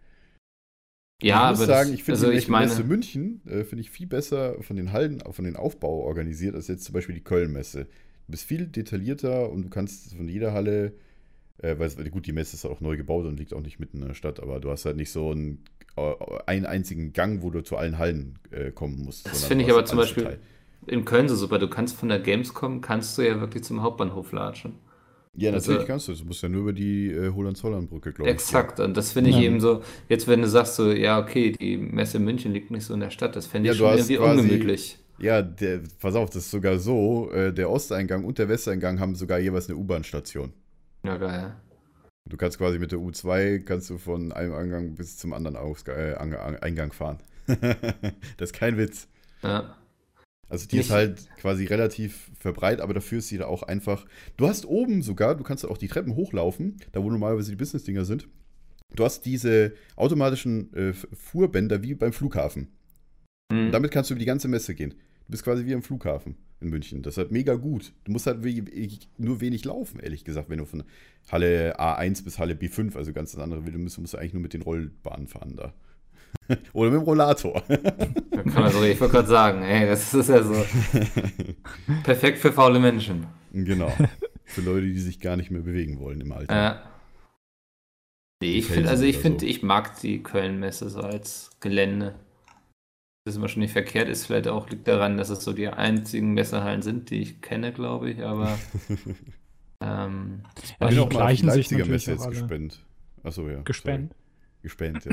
ja, 1.22 1.52
ich 1.52 1.60
muss 1.60 1.60
aber 1.60 1.68
sagen, 1.68 1.94
ich 1.94 2.04
finde 2.04 2.20
also 2.20 2.32
die 2.32 2.52
meine, 2.52 2.68
Messe 2.68 2.84
München 2.84 3.42
äh, 3.48 3.64
finde 3.64 3.82
ich 3.82 3.92
viel 3.92 4.08
besser 4.08 4.62
von 4.64 4.76
den 4.76 4.92
Hallen, 4.92 5.22
von 5.32 5.46
den 5.46 5.56
Aufbau 5.56 6.02
organisiert, 6.02 6.56
als 6.56 6.68
jetzt 6.68 6.84
zum 6.86 6.94
Beispiel 6.94 7.16
die 7.16 7.24
Köln-Messe. 7.24 7.86
Du 7.86 8.32
bist 8.32 8.44
viel 8.46 8.68
detaillierter 8.68 9.50
und 9.50 9.64
du 9.64 9.70
kannst 9.70 10.16
von 10.16 10.28
jeder 10.28 10.54
Halle, 10.54 10.94
äh, 11.60 11.78
weil 11.80 11.90
gut, 12.12 12.26
die 12.28 12.32
Messe 12.34 12.56
ist 12.56 12.66
auch 12.66 12.82
neu 12.82 12.98
gebaut 12.98 13.26
und 13.26 13.38
liegt 13.38 13.54
auch 13.54 13.62
nicht 13.62 13.80
mitten 13.80 14.02
in 14.02 14.08
der 14.08 14.14
Stadt, 14.16 14.40
aber 14.40 14.60
du 14.60 14.70
hast 14.72 14.86
halt 14.86 14.98
nicht 14.98 15.12
so 15.12 15.32
einen, 15.32 15.64
äh, 15.80 15.81
einen 16.46 16.66
einzigen 16.66 17.14
Gang, 17.14 17.42
wo 17.42 17.50
du 17.50 17.62
zu 17.62 17.78
allen 17.78 17.98
Hallen 17.98 18.40
äh, 18.52 18.72
kommen 18.72 19.04
musst. 19.04 19.26
Das 19.28 19.44
finde 19.46 19.66
ich 19.66 19.72
aber 19.72 19.86
zum 19.86 19.98
Beispiel 19.98 20.24
geteilt. 20.24 20.40
in 20.88 21.06
Köln 21.06 21.28
so 21.30 21.36
super. 21.36 21.60
Du 21.60 21.68
kannst 21.68 21.96
von 21.98 22.10
der 22.10 22.20
Gamescom, 22.20 22.82
kannst 22.82 23.18
du 23.18 23.22
ja 23.24 23.40
wirklich 23.40 23.64
zum 23.64 23.82
Hauptbahnhof 23.82 24.32
latschen. 24.32 24.76
Ja, 25.34 25.52
also- 25.52 25.72
natürlich 25.72 25.88
kannst 25.88 26.08
du. 26.08 26.14
Du 26.14 26.26
musst 26.26 26.44
ja 26.44 26.50
nur 26.50 26.62
über 26.62 26.74
die 26.74 27.08
äh, 27.12 27.32
Hohenzollern-Brücke, 27.32 28.12
glaube 28.14 28.30
ich. 28.30 28.34
Exakt, 28.34 28.80
und 28.80 28.98
das 28.98 29.14
finde 29.14 29.30
ich 29.30 29.38
Ja. 29.38 29.44
eben 29.44 29.60
so, 29.62 29.82
jetzt 30.10 30.28
wenn 30.28 30.42
du 30.42 30.48
sagst 30.50 30.76
so, 30.76 30.92
ja, 30.92 31.20
okay, 31.20 31.52
die 31.54 31.78
Messe 31.78 32.20
München 32.20 32.52
liegt 32.52 32.70
nicht 32.72 32.84
so 32.86 32.94
in 32.94 33.00
der 33.00 33.12
Stadt, 33.12 33.36
das 33.36 33.48
fände 33.48 33.68
Ja, 33.68 33.74
ich 33.74 33.80
du 33.80 33.86
schon 33.86 33.94
irgendwie 33.98 34.16
quasi- 34.18 34.42
ungemütlich. 34.42 34.98
Ja, 35.20 35.42
der, 35.42 35.82
pass 36.00 36.16
auf, 36.16 36.30
das 36.32 36.38
ist 36.46 36.52
sogar 36.52 36.80
so, 36.80 37.30
äh, 37.32 37.54
der 37.54 37.70
Osteingang 37.70 38.26
und 38.26 38.40
der 38.40 38.50
Westeingang 38.50 39.00
haben 39.00 39.14
sogar 39.16 39.40
jeweils 39.40 39.70
eine 39.70 39.78
U-Bahn-Station. 39.78 40.52
Ja, 41.06 41.16
geil. 41.18 41.54
Du 42.30 42.38
kannst 42.38 42.58
quasi 42.58 42.80
mit 42.80 42.92
der 42.92 43.00
U2, 43.00 43.60
kannst 43.60 43.90
du 43.90 43.98
von 43.98 44.32
einem 44.32 44.54
Eingang 44.54 44.96
bis 44.96 45.18
zum 45.18 45.34
anderen 45.34 45.58
Ausga 45.58 45.94
äh, 45.94 46.14
Ang- 46.16 46.34
Ang- 46.36 46.58
Eingang 46.62 46.94
fahren. 46.94 47.18
das 47.48 48.52
ist 48.52 48.54
kein 48.54 48.78
Witz. 48.78 49.08
Ja. 49.44 49.76
Also 50.48 50.68
die 50.68 50.78
Nicht- 50.78 50.86
ist 50.88 50.92
halt 50.92 51.30
quasi 51.38 51.66
relativ 51.66 52.30
verbreitet, 52.40 52.82
aber 52.82 52.94
dafür 52.94 53.20
ist 53.20 53.30
sie 53.30 53.38
da 53.38 53.48
auch 53.48 53.64
einfach. 53.64 54.06
Du 54.38 54.48
hast 54.48 54.66
oben 54.66 55.02
sogar, 55.02 55.36
du 55.36 55.44
kannst 55.44 55.66
auch 55.66 55.78
die 55.78 55.88
Treppen 55.88 56.16
hochlaufen, 56.16 56.78
da 56.92 57.02
wo 57.04 57.10
normalerweise 57.10 57.52
die 57.52 57.58
Business-Dinger 57.58 58.06
sind. 58.06 58.28
Du 58.96 59.04
hast 59.06 59.26
diese 59.26 59.74
automatischen 59.96 60.74
äh, 60.74 60.94
Fuhrbänder 60.94 61.82
wie 61.82 61.96
beim 61.96 62.12
Flughafen. 62.14 62.68
Hm. 63.52 63.68
Und 63.68 63.72
damit 63.72 63.92
kannst 63.92 64.10
du 64.10 64.14
über 64.14 64.20
die 64.20 64.26
ganze 64.26 64.48
Messe 64.50 64.76
gehen. 64.76 64.94
Du 65.32 65.36
bist 65.36 65.46
quasi 65.46 65.66
wie 65.66 65.74
am 65.74 65.82
Flughafen 65.82 66.36
in 66.60 66.70
München. 66.72 67.04
Das 67.04 67.14
ist 67.14 67.18
halt 67.18 67.32
mega 67.32 67.56
gut. 67.56 67.94
Du 68.04 68.12
musst 68.12 68.28
halt 68.28 68.40
nur 69.18 69.40
wenig 69.40 69.64
laufen, 69.64 70.02
ehrlich 70.02 70.26
gesagt, 70.26 70.50
wenn 70.50 70.58
du 70.58 70.66
von 70.66 70.84
Halle 71.32 71.80
A1 71.80 72.26
bis 72.26 72.38
Halle 72.38 72.54
B5, 72.54 72.98
also 72.98 73.14
ganz 73.14 73.32
das 73.32 73.40
andere, 73.42 73.66
willst, 73.66 73.80
musst, 73.80 73.98
musst 74.00 74.14
du 74.14 74.18
eigentlich 74.18 74.34
nur 74.34 74.42
mit 74.42 74.52
den 74.52 74.62
Rollbahnen 74.62 75.30
fahren 75.30 75.56
da. 75.56 75.74
Oder 76.74 76.92
mit 76.92 77.00
dem 77.00 77.06
Rollator. 77.06 77.62
Kann 77.68 78.54
man 78.54 78.74
so, 78.74 78.84
ich 78.84 79.00
wollte 79.00 79.14
gerade 79.14 79.28
sagen, 79.30 79.64
ey, 79.64 79.88
das 79.88 80.14
ist 80.14 80.28
ja 80.28 80.44
so 80.44 80.54
perfekt 82.04 82.40
für 82.40 82.52
faule 82.52 82.82
Menschen. 82.82 83.26
genau. 83.54 83.94
Für 84.44 84.60
Leute, 84.60 84.88
die 84.88 85.00
sich 85.00 85.22
gar 85.22 85.38
nicht 85.38 85.50
mehr 85.50 85.62
bewegen 85.62 85.98
wollen 86.02 86.20
im 86.20 86.34
Alter. 86.34 86.54
Ja. 86.54 86.92
Nee, 88.42 88.58
ich 88.58 88.66
finde, 88.66 88.90
also 88.90 89.06
ich 89.06 89.18
finde, 89.18 89.40
so. 89.40 89.46
ich 89.46 89.64
mag 89.64 89.98
die 90.02 90.22
Köln-Messe 90.22 90.90
so 90.90 91.00
als 91.00 91.52
Gelände. 91.62 92.16
Das 93.24 93.36
ist 93.36 93.42
nicht 93.58 93.72
verkehrt 93.74 94.10
ist, 94.10 94.26
vielleicht 94.26 94.48
auch 94.48 94.70
liegt 94.70 94.88
daran, 94.88 95.16
dass 95.18 95.30
es 95.30 95.44
so 95.44 95.54
die 95.54 95.68
einzigen 95.68 96.34
Messehallen 96.34 96.82
sind, 96.82 97.12
die 97.12 97.22
ich 97.22 97.42
kenne, 97.42 97.72
glaube 97.72 98.10
ich, 98.10 98.24
aber 98.24 98.58
ähm, 99.82 100.42
Ja, 100.44 100.50
Ich 100.64 100.78
bin 100.80 100.90
die 100.90 101.00
auch 101.00 101.00
mal 101.00 101.02
auf 101.04 101.10
die 101.10 101.16
gleichen 101.16 101.50
sich 101.52 101.70
Leipziger 101.72 101.80
natürlich 101.80 102.08
Messe 102.08 102.12
jetzt 102.12 102.30
gespannt. 102.30 102.86
Achso, 103.24 103.48
ja. 103.50 103.62
Gespannt. 103.62 104.14
Sorry. 104.14 104.62
Gespannt, 104.64 105.06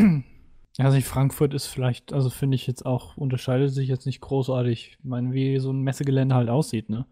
ja. 0.79 0.85
Also 0.85 0.97
nicht 0.97 1.07
Frankfurt 1.09 1.55
ist 1.55 1.67
vielleicht, 1.67 2.13
also 2.13 2.31
finde 2.31 2.55
ich 2.55 2.67
jetzt 2.67 2.87
auch, 2.87 3.17
unterscheidet 3.17 3.73
sich 3.73 3.89
jetzt 3.89 4.07
nicht 4.07 4.21
großartig. 4.21 4.97
Ich 4.99 5.05
meine, 5.05 5.33
wie 5.33 5.59
so 5.59 5.71
ein 5.73 5.83
Messegelände 5.83 6.35
halt 6.35 6.49
aussieht, 6.51 6.89
ne? 6.89 7.05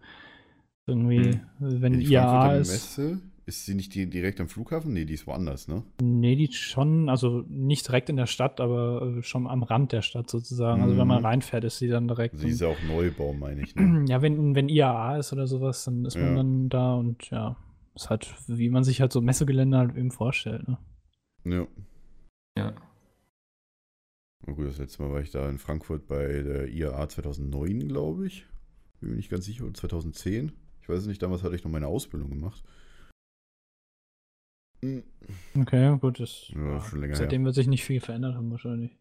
Irgendwie, 0.86 1.32
Hm. 1.32 1.40
wenn 1.58 1.94
die 1.98 2.06
IAA 2.12 2.22
Frankfurter 2.30 2.60
ist. 2.60 2.70
Messe, 2.98 3.20
ist 3.46 3.64
sie 3.64 3.74
nicht 3.74 3.94
die, 3.94 4.10
direkt 4.10 4.40
am 4.40 4.48
Flughafen? 4.48 4.92
Nee, 4.92 5.04
die 5.04 5.14
ist 5.14 5.26
woanders, 5.26 5.68
ne? 5.68 5.84
Nee, 6.02 6.34
die 6.34 6.52
schon, 6.52 7.08
also 7.08 7.44
nicht 7.48 7.86
direkt 7.86 8.08
in 8.10 8.16
der 8.16 8.26
Stadt, 8.26 8.60
aber 8.60 9.16
äh, 9.18 9.22
schon 9.22 9.46
am 9.46 9.62
Rand 9.62 9.92
der 9.92 10.02
Stadt 10.02 10.28
sozusagen. 10.28 10.82
Also 10.82 10.96
wenn 10.96 11.06
man 11.06 11.20
Mhm. 11.20 11.26
reinfährt, 11.26 11.62
ist 11.64 11.78
sie 11.78 11.86
dann 11.88 12.08
direkt. 12.08 12.36
Sie 12.36 12.48
ist 12.48 12.60
ja 12.60 12.66
auch 12.68 12.82
Neubau, 12.88 13.32
meine 13.32 13.62
ich. 13.62 13.74
Ne? 13.76 14.04
ja, 14.08 14.20
wenn, 14.20 14.54
wenn 14.56 14.68
IAA 14.68 15.18
ist 15.18 15.32
oder 15.32 15.46
sowas, 15.46 15.84
dann 15.84 16.04
ist 16.04 16.16
man 16.16 16.24
Ja. 16.30 16.34
dann 16.34 16.68
da 16.68 16.94
und 16.94 17.30
ja, 17.30 17.56
ist 17.94 18.10
halt, 18.10 18.34
wie 18.48 18.68
man 18.68 18.82
sich 18.82 19.00
halt 19.00 19.12
so 19.12 19.20
Messegelände 19.20 19.78
halt 19.78 19.96
eben 19.96 20.10
vorstellt, 20.10 20.66
ne? 20.66 20.78
Ja. 21.44 21.66
ja. 22.58 22.74
Na 24.44 24.52
gut, 24.52 24.66
das 24.66 24.78
letzte 24.78 25.02
Mal 25.02 25.12
war 25.12 25.20
ich 25.20 25.30
da 25.30 25.48
in 25.48 25.58
Frankfurt 25.58 26.06
bei 26.08 26.42
der 26.42 26.68
IAA 26.68 27.08
2009, 27.08 27.86
glaube 27.88 28.26
ich. 28.26 28.44
Bin 29.00 29.10
mir 29.10 29.16
nicht 29.16 29.30
ganz 29.30 29.44
sicher, 29.44 29.64
oder 29.64 29.74
2010. 29.74 30.52
Ich 30.82 30.88
weiß 30.88 30.98
es 30.98 31.06
nicht, 31.06 31.22
damals 31.22 31.42
hatte 31.44 31.54
ich 31.54 31.64
noch 31.64 31.70
meine 31.70 31.86
Ausbildung 31.86 32.30
gemacht. 32.30 32.62
Hm. 34.82 35.02
Okay, 35.58 35.98
gut, 35.98 36.20
das, 36.20 36.50
Ja, 36.54 36.80
seitdem 37.14 37.44
wird 37.44 37.54
sich 37.54 37.66
nicht 37.66 37.84
viel 37.84 38.00
verändert 38.00 38.34
haben 38.34 38.50
wahrscheinlich. 38.50 38.92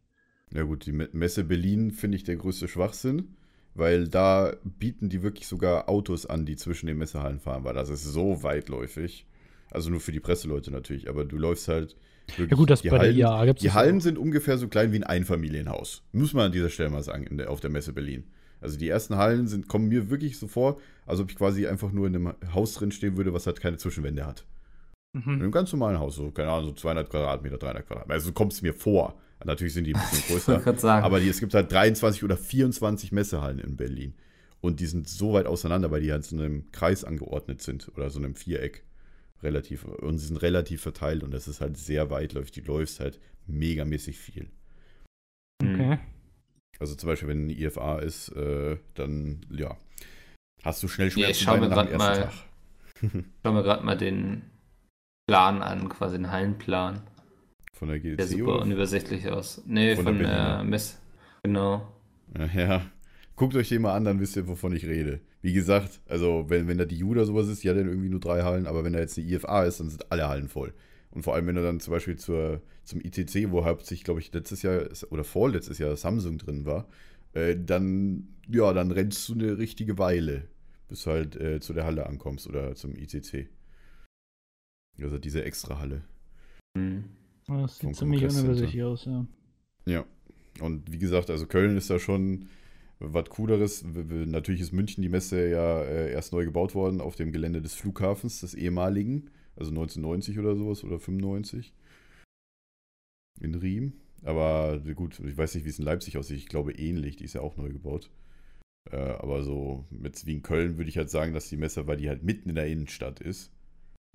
Ja 0.53 0.63
gut, 0.63 0.85
die 0.85 0.91
Me- 0.91 1.09
Messe 1.11 1.43
Berlin 1.43 1.91
finde 1.91 2.17
ich 2.17 2.23
der 2.23 2.35
größte 2.37 2.67
Schwachsinn, 2.67 3.35
weil 3.73 4.07
da 4.07 4.55
bieten 4.63 5.09
die 5.09 5.21
wirklich 5.21 5.47
sogar 5.47 5.89
Autos 5.89 6.25
an, 6.25 6.45
die 6.45 6.55
zwischen 6.55 6.87
den 6.87 6.97
Messehallen 6.97 7.39
fahren, 7.39 7.63
weil 7.63 7.73
das 7.73 7.89
ist 7.89 8.03
so 8.03 8.43
weitläufig. 8.43 9.25
Also 9.71 9.89
nur 9.89 9.99
für 9.99 10.11
die 10.11 10.19
Presseleute 10.19 10.71
natürlich, 10.71 11.09
aber 11.09 11.25
du 11.25 11.37
läufst 11.37 11.67
halt 11.67 11.95
wirklich. 12.37 12.49
Ja 12.51 12.55
gut, 12.55 12.69
das 12.69 12.81
die 12.81 12.89
bei 12.89 12.97
Hallen, 12.97 13.15
der 13.17 13.25
IAA 13.25 13.45
gibt 13.45 13.59
es 13.59 13.63
Die 13.63 13.71
Hallen 13.71 13.99
sind 13.99 14.17
ungefähr 14.17 14.57
so 14.57 14.67
klein 14.67 14.91
wie 14.93 14.97
ein 14.97 15.03
Einfamilienhaus. 15.03 16.03
Muss 16.13 16.33
man 16.33 16.45
an 16.45 16.51
dieser 16.51 16.69
Stelle 16.69 16.89
mal 16.89 17.03
sagen, 17.03 17.37
der, 17.37 17.49
auf 17.49 17.59
der 17.59 17.69
Messe 17.71 17.91
Berlin. 17.91 18.23
Also 18.61 18.77
die 18.77 18.87
ersten 18.87 19.17
Hallen 19.17 19.47
sind, 19.47 19.67
kommen 19.67 19.89
mir 19.89 20.09
wirklich 20.09 20.37
so 20.39 20.47
vor, 20.47 20.79
als 21.05 21.19
ob 21.19 21.29
ich 21.29 21.35
quasi 21.35 21.67
einfach 21.67 21.91
nur 21.91 22.07
in 22.07 22.15
einem 22.15 22.33
Haus 22.53 22.75
drin 22.75 22.91
stehen 22.91 23.17
würde, 23.17 23.33
was 23.33 23.45
halt 23.47 23.59
keine 23.59 23.77
Zwischenwände 23.77 24.25
hat. 24.25 24.45
In 25.15 25.21
Mhm. 25.21 25.41
einem 25.41 25.51
ganz 25.51 25.71
normalen 25.71 25.97
Haus, 25.97 26.15
so, 26.15 26.29
keine 26.31 26.49
Ahnung, 26.51 26.65
so 26.65 26.71
200 26.73 27.09
Quadratmeter, 27.09 27.57
300 27.57 27.87
Quadratmeter. 27.87 28.13
Also 28.15 28.27
so 28.27 28.33
kommt 28.33 28.51
es 28.53 28.61
mir 28.61 28.73
vor. 28.73 29.15
Natürlich 29.43 29.73
sind 29.73 29.85
die 29.85 29.95
ein 29.95 30.01
bisschen 30.01 30.19
Ich 30.25 30.29
wollte 30.29 30.45
größer. 30.45 30.59
gerade 30.59 30.79
sagen. 30.79 31.05
aber 31.05 31.19
die, 31.19 31.29
es 31.29 31.39
gibt 31.39 31.53
halt 31.53 31.71
23 31.71 32.23
oder 32.23 32.35
24 32.37 33.11
Messehallen 33.11 33.59
in 33.59 33.75
Berlin. 33.77 34.13
Und 34.61 34.79
die 34.79 34.87
sind 34.87 35.07
so 35.07 35.33
weit 35.33 35.45
auseinander, 35.45 35.91
weil 35.91 36.01
die 36.01 36.11
halt 36.11 36.25
so 36.25 36.35
einem 36.35 36.71
Kreis 36.71 37.03
angeordnet 37.03 37.61
sind 37.61 37.89
oder 37.95 38.09
so 38.09 38.19
einem 38.19 38.35
Viereck. 38.35 38.83
Relativ. 39.43 39.85
Und 39.85 40.17
sie 40.17 40.27
sind 40.27 40.37
relativ 40.41 40.81
verteilt 40.81 41.23
und 41.23 41.31
das 41.31 41.47
ist 41.47 41.61
halt 41.61 41.77
sehr 41.77 42.09
weitläufig. 42.09 42.51
Die 42.51 42.61
läufst 42.61 42.99
halt 42.99 43.19
megamäßig 43.47 44.17
viel. 44.17 44.49
Hm. 45.61 45.75
Okay. 45.75 45.99
Also 46.79 46.95
zum 46.95 47.07
Beispiel, 47.07 47.29
wenn 47.29 47.45
ein 47.47 47.49
IFA 47.51 47.99
ist, 47.99 48.29
äh, 48.29 48.77
dann, 48.95 49.45
ja, 49.49 49.77
hast 50.63 50.81
du 50.83 50.87
schnell 50.87 51.07
Ja, 51.09 51.29
ich 51.29 51.39
Schmerzen 51.39 51.43
schau 51.43 51.57
mir 51.57 51.69
nach 51.69 51.85
dem 51.85 51.97
grad 51.97 52.09
ersten 52.09 52.21
mal- 53.07 53.11
Tag. 53.11 53.23
Schau 53.43 53.53
mir 53.53 53.63
gerade 53.63 53.85
mal 53.85 53.97
den 53.97 54.41
Plan 55.27 55.61
an, 55.61 55.89
quasi 55.89 56.17
den 56.17 56.31
Hallenplan. 56.31 57.01
Von 57.73 57.89
der 57.89 57.99
GDC 57.99 58.17
Der 58.17 58.27
super 58.27 58.61
unübersichtlich 58.61 59.29
aus. 59.29 59.61
Nee, 59.65 59.95
Von 59.95 60.05
von, 60.05 60.21
äh, 60.23 60.63
Mess. 60.63 60.99
Genau. 61.43 61.91
Ja, 62.37 62.45
ja. 62.45 62.81
Guckt 63.35 63.55
euch 63.55 63.69
den 63.69 63.81
mal 63.81 63.95
an, 63.95 64.05
dann 64.05 64.19
wisst 64.19 64.35
ihr, 64.35 64.47
wovon 64.47 64.73
ich 64.75 64.85
rede. 64.85 65.19
Wie 65.41 65.53
gesagt, 65.53 65.99
also 66.07 66.45
wenn, 66.47 66.67
wenn 66.67 66.77
da 66.77 66.85
die 66.85 67.03
U 67.03 67.11
oder 67.11 67.25
sowas 67.25 67.47
ist, 67.47 67.63
ja, 67.63 67.73
dann 67.73 67.87
irgendwie 67.87 68.09
nur 68.09 68.19
drei 68.19 68.43
Hallen, 68.43 68.65
aber 68.65 68.83
wenn 68.83 68.93
da 68.93 68.99
jetzt 68.99 69.17
eine 69.17 69.27
IFA 69.27 69.65
ist, 69.65 69.79
dann 69.79 69.89
sind 69.89 70.11
alle 70.11 70.27
Hallen 70.27 70.47
voll. 70.47 70.73
Und 71.11 71.23
vor 71.23 71.35
allem, 71.35 71.47
wenn 71.47 71.55
du 71.55 71.63
dann 71.63 71.79
zum 71.79 71.91
Beispiel 71.91 72.17
zur, 72.17 72.61
zum 72.83 73.01
ITC, 73.01 73.51
wo 73.51 73.65
hauptsächlich, 73.65 74.03
glaube 74.03 74.19
ich, 74.19 74.33
letztes 74.33 74.61
Jahr 74.61 74.83
oder 75.09 75.23
vorletztes 75.23 75.79
Jahr 75.79 75.95
Samsung 75.95 76.37
drin 76.37 76.65
war, 76.65 76.87
äh, 77.33 77.55
dann, 77.57 78.27
ja, 78.47 78.71
dann 78.73 78.91
rennst 78.91 79.27
du 79.29 79.33
eine 79.33 79.57
richtige 79.57 79.97
Weile, 79.97 80.47
bis 80.87 81.03
du 81.03 81.11
halt 81.11 81.35
äh, 81.35 81.59
zu 81.59 81.73
der 81.73 81.85
Halle 81.85 82.05
ankommst 82.05 82.47
oder 82.47 82.75
zum 82.75 82.95
ICC. 82.95 83.49
Also 85.01 85.17
diese 85.17 85.43
extra 85.43 85.79
Halle. 85.79 86.03
Hm. 86.77 87.05
Das 87.47 87.77
sieht 87.77 87.95
ziemlich 87.95 88.23
unübersichtlich 88.23 88.83
aus, 88.83 89.05
ja. 89.05 89.25
Ja. 89.85 90.05
Und 90.61 90.91
wie 90.91 90.97
gesagt, 90.97 91.29
also 91.29 91.45
Köln 91.45 91.77
ist 91.77 91.89
da 91.89 91.99
schon 91.99 92.47
was 92.99 93.29
Cooleres. 93.29 93.83
Natürlich 93.83 94.61
ist 94.61 94.71
München 94.71 95.01
die 95.01 95.09
Messe 95.09 95.49
ja 95.49 95.81
äh, 95.83 96.11
erst 96.11 96.31
neu 96.31 96.45
gebaut 96.45 96.75
worden 96.75 97.01
auf 97.01 97.15
dem 97.15 97.31
Gelände 97.31 97.61
des 97.61 97.75
Flughafens, 97.75 98.39
des 98.41 98.53
ehemaligen, 98.53 99.29
also 99.55 99.71
1990 99.71 100.39
oder 100.39 100.55
sowas 100.55 100.83
oder 100.83 100.99
95 100.99 101.73
in 103.41 103.55
Riem. 103.55 103.93
Aber 104.23 104.79
gut, 104.95 105.19
ich 105.19 105.37
weiß 105.37 105.55
nicht, 105.55 105.65
wie 105.65 105.69
es 105.69 105.79
in 105.79 105.85
Leipzig 105.85 106.17
aussieht. 106.17 106.37
Ich 106.37 106.47
glaube 106.47 106.71
ähnlich, 106.71 107.17
die 107.17 107.25
ist 107.25 107.33
ja 107.33 107.41
auch 107.41 107.57
neu 107.57 107.69
gebaut. 107.69 108.09
Äh, 108.91 108.97
aber 108.97 109.43
so 109.43 109.85
mit 109.89 110.25
wie 110.25 110.33
in 110.33 110.41
Köln 110.41 110.77
würde 110.77 110.89
ich 110.89 110.97
halt 110.97 111.09
sagen, 111.09 111.33
dass 111.33 111.49
die 111.49 111.57
Messe, 111.57 111.85
weil 111.87 111.97
die 111.97 112.09
halt 112.09 112.23
mitten 112.23 112.49
in 112.49 112.55
der 112.55 112.67
Innenstadt 112.67 113.19
ist, 113.19 113.51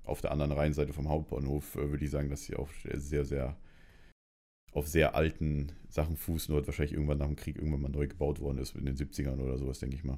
auf 0.03 0.21
der 0.21 0.31
anderen 0.31 0.51
Rheinseite 0.51 0.93
vom 0.93 1.09
Hauptbahnhof, 1.09 1.75
äh, 1.75 1.89
würde 1.89 2.03
ich 2.03 2.11
sagen, 2.11 2.29
dass 2.29 2.43
sie 2.43 2.55
auch 2.55 2.69
sehr, 2.93 3.25
sehr 3.25 3.57
auf 4.73 4.87
sehr 4.87 5.15
alten 5.15 5.73
Sachen 5.89 6.17
nur 6.47 6.57
hat 6.57 6.67
wahrscheinlich 6.67 6.93
irgendwann 6.93 7.17
nach 7.17 7.27
dem 7.27 7.35
Krieg 7.35 7.57
irgendwann 7.57 7.81
mal 7.81 7.91
neu 7.91 8.07
gebaut 8.07 8.39
worden 8.39 8.57
ist, 8.57 8.73
in 8.75 8.85
den 8.85 8.95
70ern 8.95 9.39
oder 9.39 9.57
sowas, 9.57 9.79
denke 9.79 9.97
ich 9.97 10.05
mal. 10.05 10.17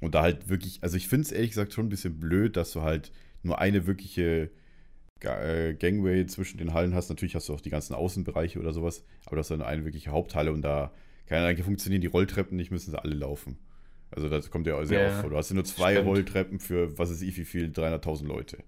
Und 0.00 0.14
da 0.14 0.22
halt 0.22 0.48
wirklich, 0.48 0.82
also 0.82 0.96
ich 0.96 1.08
finde 1.08 1.26
es 1.26 1.32
ehrlich 1.32 1.50
gesagt 1.50 1.72
schon 1.72 1.86
ein 1.86 1.90
bisschen 1.90 2.20
blöd, 2.20 2.56
dass 2.56 2.72
du 2.72 2.82
halt 2.82 3.10
nur 3.42 3.58
eine 3.58 3.88
wirkliche 3.88 4.50
äh, 5.20 5.74
Gangway 5.74 6.26
zwischen 6.26 6.58
den 6.58 6.74
Hallen 6.74 6.94
hast. 6.94 7.08
Natürlich 7.08 7.34
hast 7.34 7.48
du 7.48 7.54
auch 7.54 7.60
die 7.60 7.70
ganzen 7.70 7.94
Außenbereiche 7.94 8.60
oder 8.60 8.72
sowas, 8.72 9.04
aber 9.26 9.36
du 9.36 9.40
hast 9.40 9.50
dann 9.50 9.62
eine 9.62 9.84
wirkliche 9.84 10.12
Haupthalle 10.12 10.52
und 10.52 10.62
da 10.62 10.92
keine 11.30 11.46
Ahnung, 11.46 11.62
funktionieren 11.62 12.00
die 12.00 12.08
Rolltreppen 12.08 12.56
nicht, 12.56 12.72
müssen 12.72 12.90
sie 12.90 13.00
alle 13.00 13.14
laufen. 13.14 13.56
Also 14.10 14.28
das 14.28 14.50
kommt 14.50 14.66
ja 14.66 14.84
sehr 14.86 15.02
Ja, 15.02 15.04
oft 15.04 15.16
vor. 15.16 15.30
Du 15.30 15.36
hast 15.36 15.50
ja 15.50 15.54
nur 15.54 15.64
zwei 15.64 15.96
stimmt. 15.96 16.06
Rolltreppen 16.06 16.58
für, 16.60 16.98
was 16.98 17.10
ist 17.10 17.22
ich, 17.22 17.36
wie 17.38 17.44
viel, 17.44 17.70
300.000 17.70 18.28
Leute. 18.28 18.58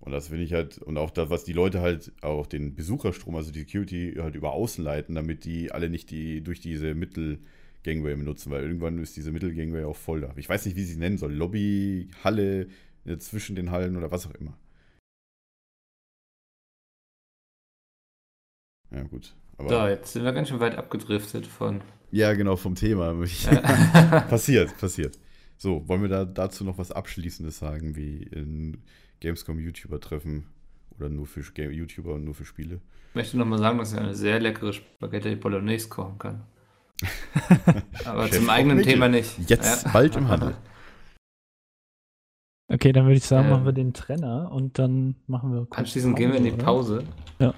Und 0.00 0.12
das 0.12 0.28
finde 0.28 0.44
ich 0.44 0.52
halt, 0.52 0.78
und 0.78 0.98
auch 0.98 1.10
das, 1.10 1.30
was 1.30 1.44
die 1.44 1.52
Leute 1.52 1.80
halt, 1.80 2.12
auch 2.22 2.46
den 2.46 2.74
Besucherstrom, 2.74 3.36
also 3.36 3.50
die 3.52 3.60
Security 3.60 4.14
halt 4.18 4.34
über 4.34 4.52
außen 4.52 4.84
leiten, 4.84 5.14
damit 5.14 5.44
die 5.44 5.72
alle 5.72 5.88
nicht 5.88 6.10
die 6.10 6.42
durch 6.42 6.60
diese 6.60 6.94
Mittelgangway 6.94 8.14
benutzen, 8.16 8.50
weil 8.50 8.64
irgendwann 8.64 8.98
ist 8.98 9.16
diese 9.16 9.32
Mittelgangway 9.32 9.84
auch 9.84 9.96
voll 9.96 10.20
da. 10.20 10.32
Ich 10.36 10.48
weiß 10.48 10.66
nicht, 10.66 10.76
wie 10.76 10.84
sie 10.84 10.92
es 10.94 10.98
nennen 10.98 11.16
soll. 11.18 11.32
Lobby, 11.32 12.10
Halle, 12.22 12.68
äh, 13.06 13.16
zwischen 13.18 13.56
den 13.56 13.70
Hallen 13.70 13.96
oder 13.96 14.10
was 14.10 14.26
auch 14.26 14.34
immer. 14.34 14.58
Ja, 18.90 19.02
gut. 19.02 19.34
Aber, 19.58 19.68
So, 19.68 19.86
jetzt 19.86 20.12
sind 20.14 20.24
wir 20.24 20.32
ganz 20.32 20.48
schön 20.48 20.60
weit 20.60 20.76
abgedriftet 20.76 21.46
von. 21.46 21.82
Ja, 22.14 22.32
genau, 22.34 22.54
vom 22.54 22.76
Thema. 22.76 23.12
Ja. 23.50 24.20
passiert, 24.20 24.78
passiert. 24.78 25.18
So, 25.56 25.88
wollen 25.88 26.02
wir 26.02 26.08
da 26.08 26.24
dazu 26.24 26.62
noch 26.62 26.78
was 26.78 26.92
Abschließendes 26.92 27.58
sagen, 27.58 27.96
wie 27.96 28.22
in 28.22 28.78
Gamescom 29.20 29.58
YouTuber 29.58 29.98
treffen 30.00 30.46
oder 30.96 31.08
nur 31.08 31.26
für 31.26 31.40
Game 31.52 31.72
YouTuber 31.72 32.14
und 32.14 32.24
nur 32.24 32.34
für 32.34 32.44
Spiele? 32.44 32.80
Ich 33.10 33.14
möchte 33.16 33.36
nochmal 33.36 33.58
sagen, 33.58 33.78
dass 33.78 33.92
ich 33.92 33.98
eine 33.98 34.14
sehr 34.14 34.38
leckere 34.38 34.72
Spaghetti 34.72 35.34
Bolognese 35.34 35.88
kochen 35.88 36.18
kann. 36.18 36.44
Aber 38.04 38.28
Chef 38.28 38.36
zum 38.38 38.48
eigenen. 38.50 38.82
Thema 38.84 39.08
nicht. 39.08 39.50
Jetzt 39.50 39.92
bald 39.92 40.14
im 40.16 40.28
Handel. 40.28 40.54
Okay, 42.72 42.92
dann 42.92 43.04
würde 43.04 43.18
ich 43.18 43.24
sagen, 43.24 43.46
Ähm. 43.48 43.52
machen 43.52 43.64
wir 43.66 43.72
den 43.72 43.92
Trenner 43.92 44.50
und 44.50 44.78
dann 44.78 45.16
machen 45.26 45.52
wir. 45.52 45.66
kurz 45.66 45.78
Anschließend 45.78 46.16
gehen 46.16 46.30
wir 46.30 46.38
in 46.38 46.44
die 46.44 46.52
oder? 46.52 46.64
Pause, 46.64 47.04
Ja, 47.38 47.52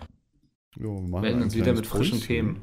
wir 0.74 0.90
machen 0.90 1.20
melden 1.22 1.38
ein 1.38 1.42
uns 1.44 1.54
wieder 1.54 1.72
mit 1.72 1.86
frischen. 1.86 2.20
Themen. 2.20 2.62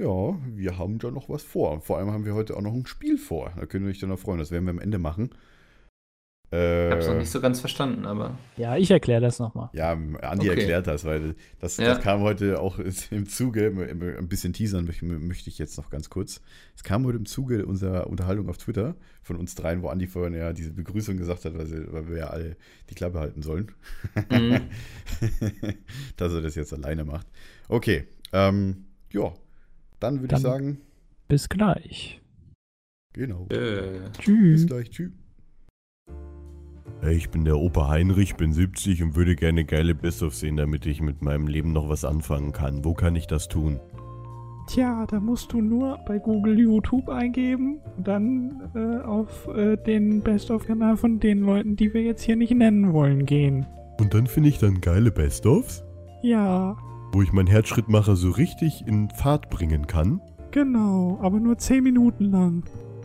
Ja, 0.00 0.38
wir 0.46 0.78
haben 0.78 0.98
da 0.98 1.10
noch 1.10 1.28
was 1.28 1.42
vor. 1.42 1.80
Vor 1.82 1.98
allem 1.98 2.10
haben 2.10 2.24
wir 2.24 2.34
heute 2.34 2.56
auch 2.56 2.62
noch 2.62 2.72
ein 2.72 2.86
Spiel 2.86 3.18
vor. 3.18 3.52
Da 3.56 3.66
können 3.66 3.84
wir 3.84 3.90
euch 3.90 3.98
dann 3.98 4.08
noch 4.08 4.18
freuen. 4.18 4.38
Das 4.38 4.50
werden 4.50 4.64
wir 4.64 4.70
am 4.70 4.78
Ende 4.78 4.98
machen. 4.98 5.30
Äh, 6.52 6.86
Ich 6.86 6.90
habe 6.92 7.00
es 7.02 7.06
noch 7.06 7.16
nicht 7.18 7.30
so 7.30 7.40
ganz 7.40 7.60
verstanden, 7.60 8.06
aber 8.06 8.38
Ja, 8.56 8.76
ich 8.78 8.90
erkläre 8.90 9.20
das 9.20 9.38
nochmal. 9.38 9.68
Ja, 9.74 9.92
Andi 9.92 10.48
Okay. 10.50 10.58
erklärt 10.58 10.86
das, 10.86 11.04
weil 11.04 11.36
das, 11.60 11.76
Ja. 11.76 11.84
das 11.94 12.00
kam 12.02 12.22
heute 12.22 12.60
auch 12.60 12.78
im 13.10 13.28
Zuge, 13.28 13.66
ein 14.18 14.26
bisschen 14.28 14.52
teasern 14.54 14.86
möchte, 14.86 15.04
möchte 15.04 15.50
ich 15.50 15.58
jetzt 15.58 15.76
noch 15.76 15.90
ganz 15.90 16.08
kurz. 16.08 16.40
Es 16.74 16.82
kam 16.82 17.04
heute 17.04 17.18
im 17.18 17.26
Zuge 17.26 17.66
unserer 17.66 18.06
Unterhaltung 18.08 18.48
auf 18.48 18.56
Twitter 18.56 18.96
von 19.22 19.36
uns 19.36 19.54
dreien, 19.54 19.82
wo 19.82 19.88
Andi 19.88 20.06
vorhin 20.06 20.32
ja 20.34 20.52
diese 20.54 20.72
Begrüßung 20.72 21.18
gesagt 21.18 21.44
hat, 21.44 21.56
weil, 21.58 21.66
sie, 21.66 21.92
weil 21.92 22.08
wir 22.08 22.16
ja 22.16 22.26
alle 22.28 22.56
die 22.88 22.94
Klappe 22.94 23.20
halten 23.20 23.42
sollen. 23.42 23.70
Mhm. 24.30 24.62
Dass 26.16 26.32
er 26.32 26.40
das 26.40 26.54
jetzt 26.54 26.72
alleine 26.72 27.04
macht. 27.04 27.26
Okay, 27.68 28.08
ähm, 28.32 28.86
ja, 29.12 29.32
dann 30.00 30.20
würde 30.20 30.34
ich 30.36 30.40
sagen, 30.42 30.78
Bis 31.28 31.48
gleich. 31.48 32.20
genau. 33.12 33.46
äh, 33.50 34.00
Bis 34.08 34.18
Tschüss. 34.18 34.66
gleich, 34.66 34.90
tschüss. 34.90 35.12
Hey, 37.02 37.14
ich 37.16 37.30
bin 37.30 37.44
der 37.46 37.56
Opa 37.56 37.88
Heinrich, 37.88 38.36
bin 38.36 38.52
70 38.52 39.02
und 39.02 39.16
würde 39.16 39.34
gerne 39.34 39.64
geile 39.64 39.94
Best-of 39.94 40.34
sehen, 40.34 40.56
damit 40.56 40.84
ich 40.84 41.00
mit 41.00 41.22
meinem 41.22 41.46
Leben 41.46 41.72
noch 41.72 41.88
was 41.88 42.04
anfangen 42.04 42.52
kann. 42.52 42.84
Wo 42.84 42.92
kann 42.92 43.16
ich 43.16 43.26
das 43.26 43.48
tun? 43.48 43.80
Tja, 44.68 45.06
da 45.06 45.18
musst 45.18 45.52
du 45.52 45.62
nur 45.62 45.98
bei 46.06 46.18
Google 46.18 46.58
YouTube 46.58 47.08
eingeben 47.08 47.80
und 47.96 48.06
dann 48.06 48.70
äh, 48.74 49.02
auf 49.02 49.48
äh, 49.48 49.76
den 49.78 50.20
Best-of-Kanal 50.22 50.96
von 50.98 51.18
den 51.20 51.40
Leuten, 51.40 51.74
die 51.74 51.92
wir 51.94 52.02
jetzt 52.02 52.22
hier 52.22 52.36
nicht 52.36 52.52
nennen 52.54 52.92
wollen, 52.92 53.24
gehen. 53.24 53.66
Und 53.98 54.12
dann 54.14 54.26
finde 54.26 54.50
ich 54.50 54.58
dann 54.58 54.80
geile 54.80 55.10
Best-ofs, 55.10 55.82
Ja, 56.22 56.76
wo 57.12 57.22
ich 57.22 57.32
meinen 57.32 57.48
Herzschrittmacher 57.48 58.16
so 58.16 58.30
richtig 58.30 58.86
in 58.86 59.10
Fahrt 59.10 59.50
bringen 59.50 59.86
kann. 59.86 60.20
genau, 60.50 61.18
aber 61.22 61.38
nur 61.40 61.58
10 61.58 61.82
Minuten 61.82 62.30
lang. 62.30 62.64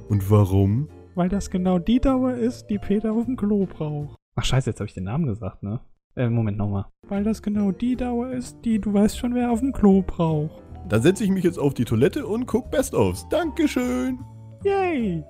Und 0.10 0.30
warum? 0.30 0.90
Weil 1.16 1.30
das 1.30 1.50
genau 1.50 1.80
die 1.80 2.00
Dauer 2.00 2.34
ist, 2.34 2.68
die 2.68 2.78
Peter 2.78 3.14
auf 3.14 3.26
dem 3.26 3.36
Klo 3.38 3.66
braucht. 3.66 4.16
Ach 4.36 4.44
scheiße, 4.44 4.70
jetzt 4.70 4.80
habe 4.80 4.88
ich 4.88 4.94
den 4.94 5.06
Namen 5.06 5.26
gesagt, 5.26 5.64
ne? 5.64 5.80
Äh, 6.16 6.30
Moment 6.30 6.58
nochmal. 6.58 6.86
Weil 7.08 7.24
das 7.24 7.42
genau 7.42 7.72
die 7.72 7.96
Dauer 7.96 8.30
ist, 8.32 8.58
die 8.66 8.80
du 8.80 8.94
weißt 8.94 9.18
schon, 9.18 9.34
wer 9.34 9.52
auf 9.52 9.60
dem 9.60 9.72
Klo 9.74 10.02
braucht. 10.02 10.62
Dann 10.90 11.02
setze 11.02 11.24
ich 11.24 11.30
mich 11.30 11.44
jetzt 11.44 11.58
auf 11.58 11.74
die 11.74 11.86
Toilette 11.86 12.26
und 12.28 12.46
guck 12.46 12.70
Best-ofs. 12.70 13.28
Dankeschön! 13.30 14.20
Yay! 14.64 15.24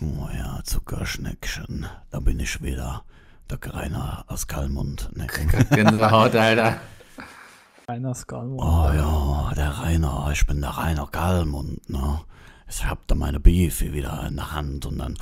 Oh 0.00 0.28
ja, 0.36 0.60
Zuckerschneckchen, 0.64 1.86
da 2.10 2.20
bin 2.20 2.40
ich 2.40 2.62
wieder. 2.62 3.04
Der 3.50 3.58
Rainer 3.74 4.24
aus 4.28 4.46
Kalmund. 4.46 5.10
Ne? 5.16 5.26
Gänsehaut, 5.70 6.34
Alter. 6.34 6.80
Einer 7.86 8.14
Skull. 8.14 8.56
Oh 8.58 8.90
ja, 8.94 9.52
der 9.54 9.68
Rainer, 9.68 10.30
ich 10.32 10.46
bin 10.46 10.62
der 10.62 10.70
Rainer 10.70 11.06
Kalmund, 11.06 11.88
ne? 11.90 12.20
Ich 12.68 12.84
hab 12.86 13.06
da 13.06 13.14
meine 13.14 13.40
Beefy 13.40 13.92
wieder 13.92 14.26
in 14.26 14.36
der 14.36 14.52
Hand 14.52 14.86
und 14.86 14.98
dann 14.98 15.18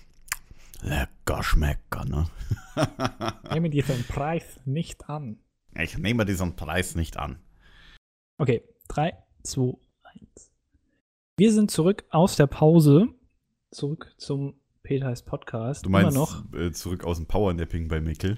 lecker 0.82 1.42
schmecker, 1.42 2.04
ne? 2.04 2.26
Nehme 3.50 3.70
diesen 3.70 4.04
Preis 4.04 4.60
nicht 4.66 5.08
an. 5.08 5.38
Ich 5.74 5.96
nehme 5.96 6.26
diesen 6.26 6.54
Preis 6.54 6.94
nicht 6.94 7.16
an. 7.16 7.38
Okay, 8.36 8.62
3, 8.88 9.16
2, 9.42 9.78
1. 10.02 10.50
Wir 11.38 11.52
sind 11.52 11.70
zurück 11.70 12.04
aus 12.10 12.36
der 12.36 12.46
Pause. 12.46 13.08
Zurück 13.70 14.14
zum 14.18 14.60
Peters 14.86 15.22
Podcast. 15.22 15.84
Du 15.84 15.90
meinst 15.90 16.14
Immer 16.14 16.20
noch. 16.26 16.44
Äh, 16.54 16.70
zurück 16.70 17.02
aus 17.04 17.16
dem 17.16 17.26
Powernapping 17.26 17.88
bei 17.88 18.00
Mikkel. 18.00 18.36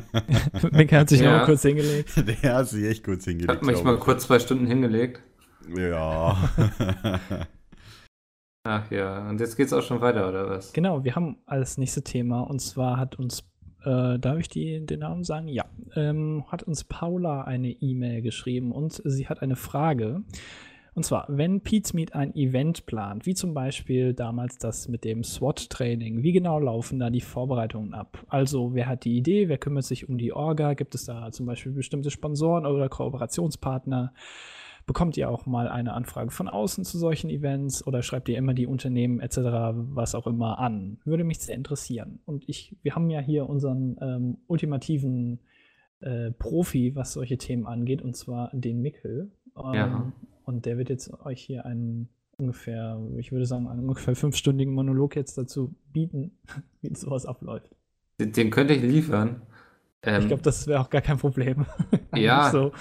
Mika 0.72 0.96
hat 1.00 1.10
sich 1.10 1.20
Ja. 1.20 1.30
noch 1.32 1.38
mal 1.40 1.44
kurz 1.44 1.60
hingelegt. 1.60 2.10
Der 2.42 2.54
hat 2.54 2.68
sich 2.68 2.84
echt 2.86 3.04
kurz 3.04 3.26
Ich 3.26 3.32
hingelegt. 3.32 3.50
habe 3.60 3.66
mich 3.66 3.84
mal 3.84 3.98
kurz 3.98 4.22
zwei 4.22 4.38
Stunden 4.38 4.66
hingelegt. 4.66 5.20
Ja. 5.76 6.38
Ach 8.66 8.90
ja, 8.90 9.28
und 9.28 9.40
jetzt 9.40 9.56
geht's 9.56 9.74
auch 9.74 9.82
schon 9.82 10.00
weiter, 10.00 10.26
oder 10.26 10.48
was? 10.48 10.72
Genau, 10.72 11.04
wir 11.04 11.14
haben 11.16 11.36
als 11.44 11.76
nächstes 11.76 12.04
Thema 12.04 12.40
und 12.40 12.60
zwar 12.60 12.96
hat 12.96 13.18
uns, 13.18 13.40
äh, 13.84 14.18
darf 14.18 14.38
ich 14.38 14.48
die, 14.48 14.86
den 14.86 15.00
Namen 15.00 15.22
sagen? 15.22 15.48
Ja, 15.48 15.66
ähm, 15.96 16.44
hat 16.48 16.62
uns 16.62 16.82
Paula 16.84 17.42
eine 17.42 17.68
E-Mail 17.70 18.22
geschrieben 18.22 18.72
und 18.72 19.02
sie 19.04 19.28
hat 19.28 19.42
eine 19.42 19.56
Frage. 19.56 20.22
Und 20.94 21.04
zwar, 21.04 21.26
wenn 21.28 21.60
Pizmeet 21.60 22.14
ein 22.14 22.34
Event 22.36 22.86
plant, 22.86 23.26
wie 23.26 23.34
zum 23.34 23.52
Beispiel 23.52 24.14
damals 24.14 24.58
das 24.58 24.86
mit 24.86 25.04
dem 25.04 25.24
SWAT-Training, 25.24 26.22
wie 26.22 26.32
genau 26.32 26.60
laufen 26.60 27.00
da 27.00 27.10
die 27.10 27.20
Vorbereitungen 27.20 27.94
ab? 27.94 28.24
Also, 28.28 28.74
wer 28.74 28.86
hat 28.86 29.04
die 29.04 29.16
Idee, 29.16 29.48
wer 29.48 29.58
kümmert 29.58 29.84
sich 29.84 30.08
um 30.08 30.18
die 30.18 30.32
Orga? 30.32 30.74
Gibt 30.74 30.94
es 30.94 31.04
da 31.04 31.32
zum 31.32 31.46
Beispiel 31.46 31.72
bestimmte 31.72 32.10
Sponsoren 32.12 32.64
oder 32.64 32.88
Kooperationspartner? 32.88 34.12
Bekommt 34.86 35.16
ihr 35.16 35.30
auch 35.30 35.46
mal 35.46 35.66
eine 35.66 35.94
Anfrage 35.94 36.30
von 36.30 36.46
außen 36.46 36.84
zu 36.84 36.98
solchen 36.98 37.30
Events 37.30 37.84
oder 37.86 38.02
schreibt 38.02 38.28
ihr 38.28 38.36
immer 38.36 38.54
die 38.54 38.66
Unternehmen 38.66 39.18
etc., 39.18 39.38
was 39.38 40.14
auch 40.14 40.26
immer 40.26 40.58
an? 40.60 40.98
Würde 41.04 41.24
mich 41.24 41.40
sehr 41.40 41.56
interessieren. 41.56 42.20
Und 42.26 42.48
ich, 42.48 42.76
wir 42.82 42.94
haben 42.94 43.10
ja 43.10 43.20
hier 43.20 43.48
unseren 43.48 43.96
ähm, 44.00 44.36
ultimativen 44.46 45.40
äh, 46.00 46.30
Profi, 46.32 46.94
was 46.94 47.14
solche 47.14 47.38
Themen 47.38 47.66
angeht, 47.66 48.02
und 48.02 48.14
zwar 48.14 48.50
den 48.52 48.80
Mickel. 48.80 49.32
Ähm, 49.56 49.74
Ja. 49.74 50.12
Und 50.44 50.66
der 50.66 50.78
wird 50.78 50.88
jetzt 50.88 51.12
euch 51.24 51.42
hier 51.42 51.64
einen 51.64 52.08
ungefähr, 52.36 53.00
ich 53.16 53.32
würde 53.32 53.46
sagen, 53.46 53.68
einen 53.68 53.80
ungefähr 53.80 54.16
fünfstündigen 54.16 54.74
Monolog 54.74 55.16
jetzt 55.16 55.38
dazu 55.38 55.74
bieten, 55.92 56.32
wie 56.82 56.94
sowas 56.94 57.26
abläuft. 57.26 57.70
Den, 58.20 58.32
den 58.32 58.50
könnte 58.50 58.74
ich 58.74 58.82
liefern. 58.82 59.42
Ähm, 60.02 60.22
Ich 60.22 60.28
glaube, 60.28 60.42
das 60.42 60.66
wäre 60.66 60.80
auch 60.80 60.90
gar 60.90 61.02
kein 61.02 61.18
Problem. 61.18 61.66
Ja. 62.14 62.50
so, 62.50 62.72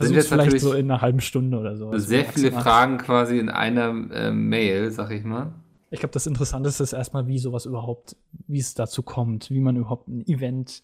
Sind 0.00 0.14
jetzt 0.14 0.28
vielleicht 0.28 0.58
so 0.60 0.72
in 0.72 0.90
einer 0.90 1.02
halben 1.02 1.20
Stunde 1.20 1.58
oder 1.58 1.76
so. 1.76 1.90
Also 1.90 2.06
sehr 2.06 2.24
viele. 2.24 2.50
Fragen 2.52 2.96
quasi 2.96 3.38
in 3.38 3.50
einer 3.50 3.88
ähm, 4.12 4.48
Mail, 4.48 4.90
sag 4.90 5.10
ich 5.10 5.22
mal. 5.24 5.52
Ich 5.90 6.00
glaube, 6.00 6.14
das 6.14 6.26
Interessanteste 6.26 6.82
ist 6.82 6.94
erstmal, 6.94 7.26
wie 7.26 7.38
sowas 7.38 7.66
überhaupt, 7.66 8.16
wie 8.46 8.58
es 8.58 8.72
dazu 8.72 9.02
kommt, 9.02 9.50
wie 9.50 9.60
man 9.60 9.76
überhaupt 9.76 10.08
ein 10.08 10.26
Event 10.26 10.82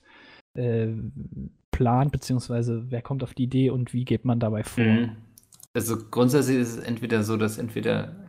äh, 0.52 0.88
plant, 1.70 2.12
beziehungsweise 2.12 2.84
wer 2.90 3.00
kommt 3.00 3.22
auf 3.22 3.32
die 3.32 3.44
Idee 3.44 3.70
und 3.70 3.94
wie 3.94 4.04
geht 4.04 4.26
man 4.26 4.40
dabei 4.40 4.64
vor. 4.64 4.84
Mhm. 4.84 5.16
Also 5.78 5.96
grundsätzlich 6.10 6.56
ist 6.56 6.76
es 6.76 6.78
entweder 6.78 7.22
so, 7.22 7.36
dass 7.36 7.56
entweder 7.56 8.28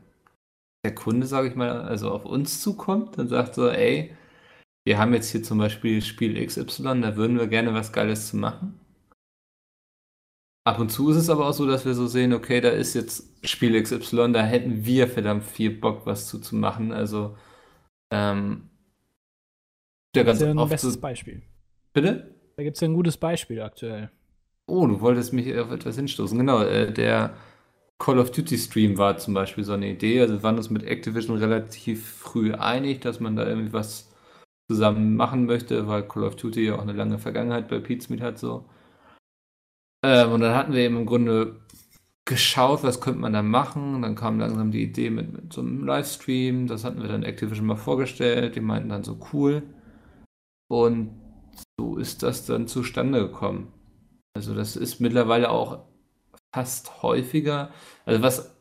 der 0.85 0.93
Kunde, 0.93 1.25
sage 1.25 1.47
ich 1.47 1.55
mal, 1.55 1.81
also 1.81 2.11
auf 2.11 2.23
uns 2.23 2.61
zukommt 2.61 3.17
und 3.17 3.27
sagt 3.27 3.55
so, 3.55 3.67
ey, 3.67 4.15
wir 4.85 4.99
haben 4.99 5.15
jetzt 5.15 5.31
hier 5.31 5.41
zum 5.41 5.57
Beispiel 5.57 6.03
Spiel 6.03 6.45
XY, 6.45 7.01
da 7.01 7.15
würden 7.15 7.39
wir 7.39 7.47
gerne 7.47 7.73
was 7.73 7.91
Geiles 7.91 8.27
zu 8.27 8.37
machen. 8.37 8.79
Ab 10.63 10.77
und 10.77 10.91
zu 10.91 11.09
ist 11.09 11.15
es 11.17 11.31
aber 11.31 11.47
auch 11.47 11.53
so, 11.53 11.65
dass 11.65 11.85
wir 11.85 11.95
so 11.95 12.05
sehen, 12.05 12.33
okay, 12.33 12.61
da 12.61 12.69
ist 12.69 12.93
jetzt 12.93 13.47
Spiel 13.47 13.81
XY, 13.81 14.31
da 14.31 14.43
hätten 14.43 14.85
wir 14.85 15.07
verdammt 15.07 15.43
viel 15.43 15.71
Bock, 15.71 16.05
was 16.05 16.27
zu, 16.27 16.37
zu 16.39 16.55
machen. 16.55 16.91
Also, 16.91 17.35
ähm, 18.11 18.69
der 20.15 20.23
Das 20.23 20.25
ganz 20.25 20.41
ist 20.41 20.45
ja 20.45 20.51
ein 20.51 20.59
oft 20.59 20.69
bestes 20.69 20.93
so, 20.93 20.99
Beispiel. 20.99 21.41
bitte? 21.93 22.35
Da 22.57 22.63
gibt 22.63 22.75
es 22.77 22.81
ja 22.81 22.87
ein 22.87 22.93
gutes 22.93 23.17
Beispiel 23.17 23.61
aktuell. 23.61 24.11
Oh, 24.69 24.87
du 24.87 25.01
wolltest 25.01 25.33
mich 25.33 25.57
auf 25.57 25.71
etwas 25.71 25.95
hinstoßen. 25.95 26.37
Genau, 26.37 26.61
äh, 26.63 26.91
der 26.91 27.33
Call 27.99 28.19
of 28.19 28.31
Duty 28.31 28.57
Stream 28.57 28.97
war 28.97 29.17
zum 29.17 29.33
Beispiel 29.33 29.63
so 29.63 29.73
eine 29.73 29.89
Idee. 29.91 30.21
Also 30.21 30.35
wir 30.35 30.43
waren 30.43 30.57
uns 30.57 30.69
mit 30.69 30.83
Activision 30.83 31.37
relativ 31.37 32.05
früh 32.07 32.53
einig, 32.53 33.01
dass 33.01 33.19
man 33.19 33.35
da 33.35 33.45
irgendwie 33.47 33.73
was 33.73 34.09
zusammen 34.69 35.15
machen 35.15 35.45
möchte, 35.45 35.87
weil 35.87 36.07
Call 36.07 36.23
of 36.23 36.35
Duty 36.35 36.67
ja 36.67 36.75
auch 36.75 36.81
eine 36.81 36.93
lange 36.93 37.19
Vergangenheit 37.19 37.67
bei 37.69 37.79
Pizmeet 37.79 38.21
hat 38.21 38.39
so. 38.39 38.65
Ähm, 40.03 40.31
und 40.31 40.41
dann 40.41 40.55
hatten 40.55 40.73
wir 40.73 40.81
eben 40.81 40.97
im 40.97 41.05
Grunde 41.05 41.61
geschaut, 42.25 42.83
was 42.83 43.01
könnte 43.01 43.19
man 43.19 43.33
da 43.33 43.41
machen. 43.41 44.01
Dann 44.03 44.15
kam 44.15 44.39
langsam 44.39 44.71
die 44.71 44.83
Idee 44.83 45.09
mit, 45.09 45.33
mit 45.33 45.53
so 45.53 45.61
einem 45.61 45.85
Livestream. 45.85 46.67
Das 46.67 46.83
hatten 46.85 47.01
wir 47.01 47.09
dann 47.09 47.23
Activision 47.23 47.67
mal 47.67 47.75
vorgestellt. 47.75 48.55
Die 48.55 48.61
meinten 48.61 48.89
dann 48.89 49.03
so 49.03 49.19
cool. 49.33 49.63
Und 50.69 51.11
so 51.79 51.97
ist 51.97 52.23
das 52.23 52.45
dann 52.45 52.67
zustande 52.67 53.21
gekommen. 53.27 53.73
Also 54.39 54.55
das 54.55 54.77
ist 54.77 55.01
mittlerweile 55.01 55.49
auch 55.49 55.85
fast 56.53 57.03
häufiger. 57.03 57.71
Also 58.05 58.21
was, 58.21 58.55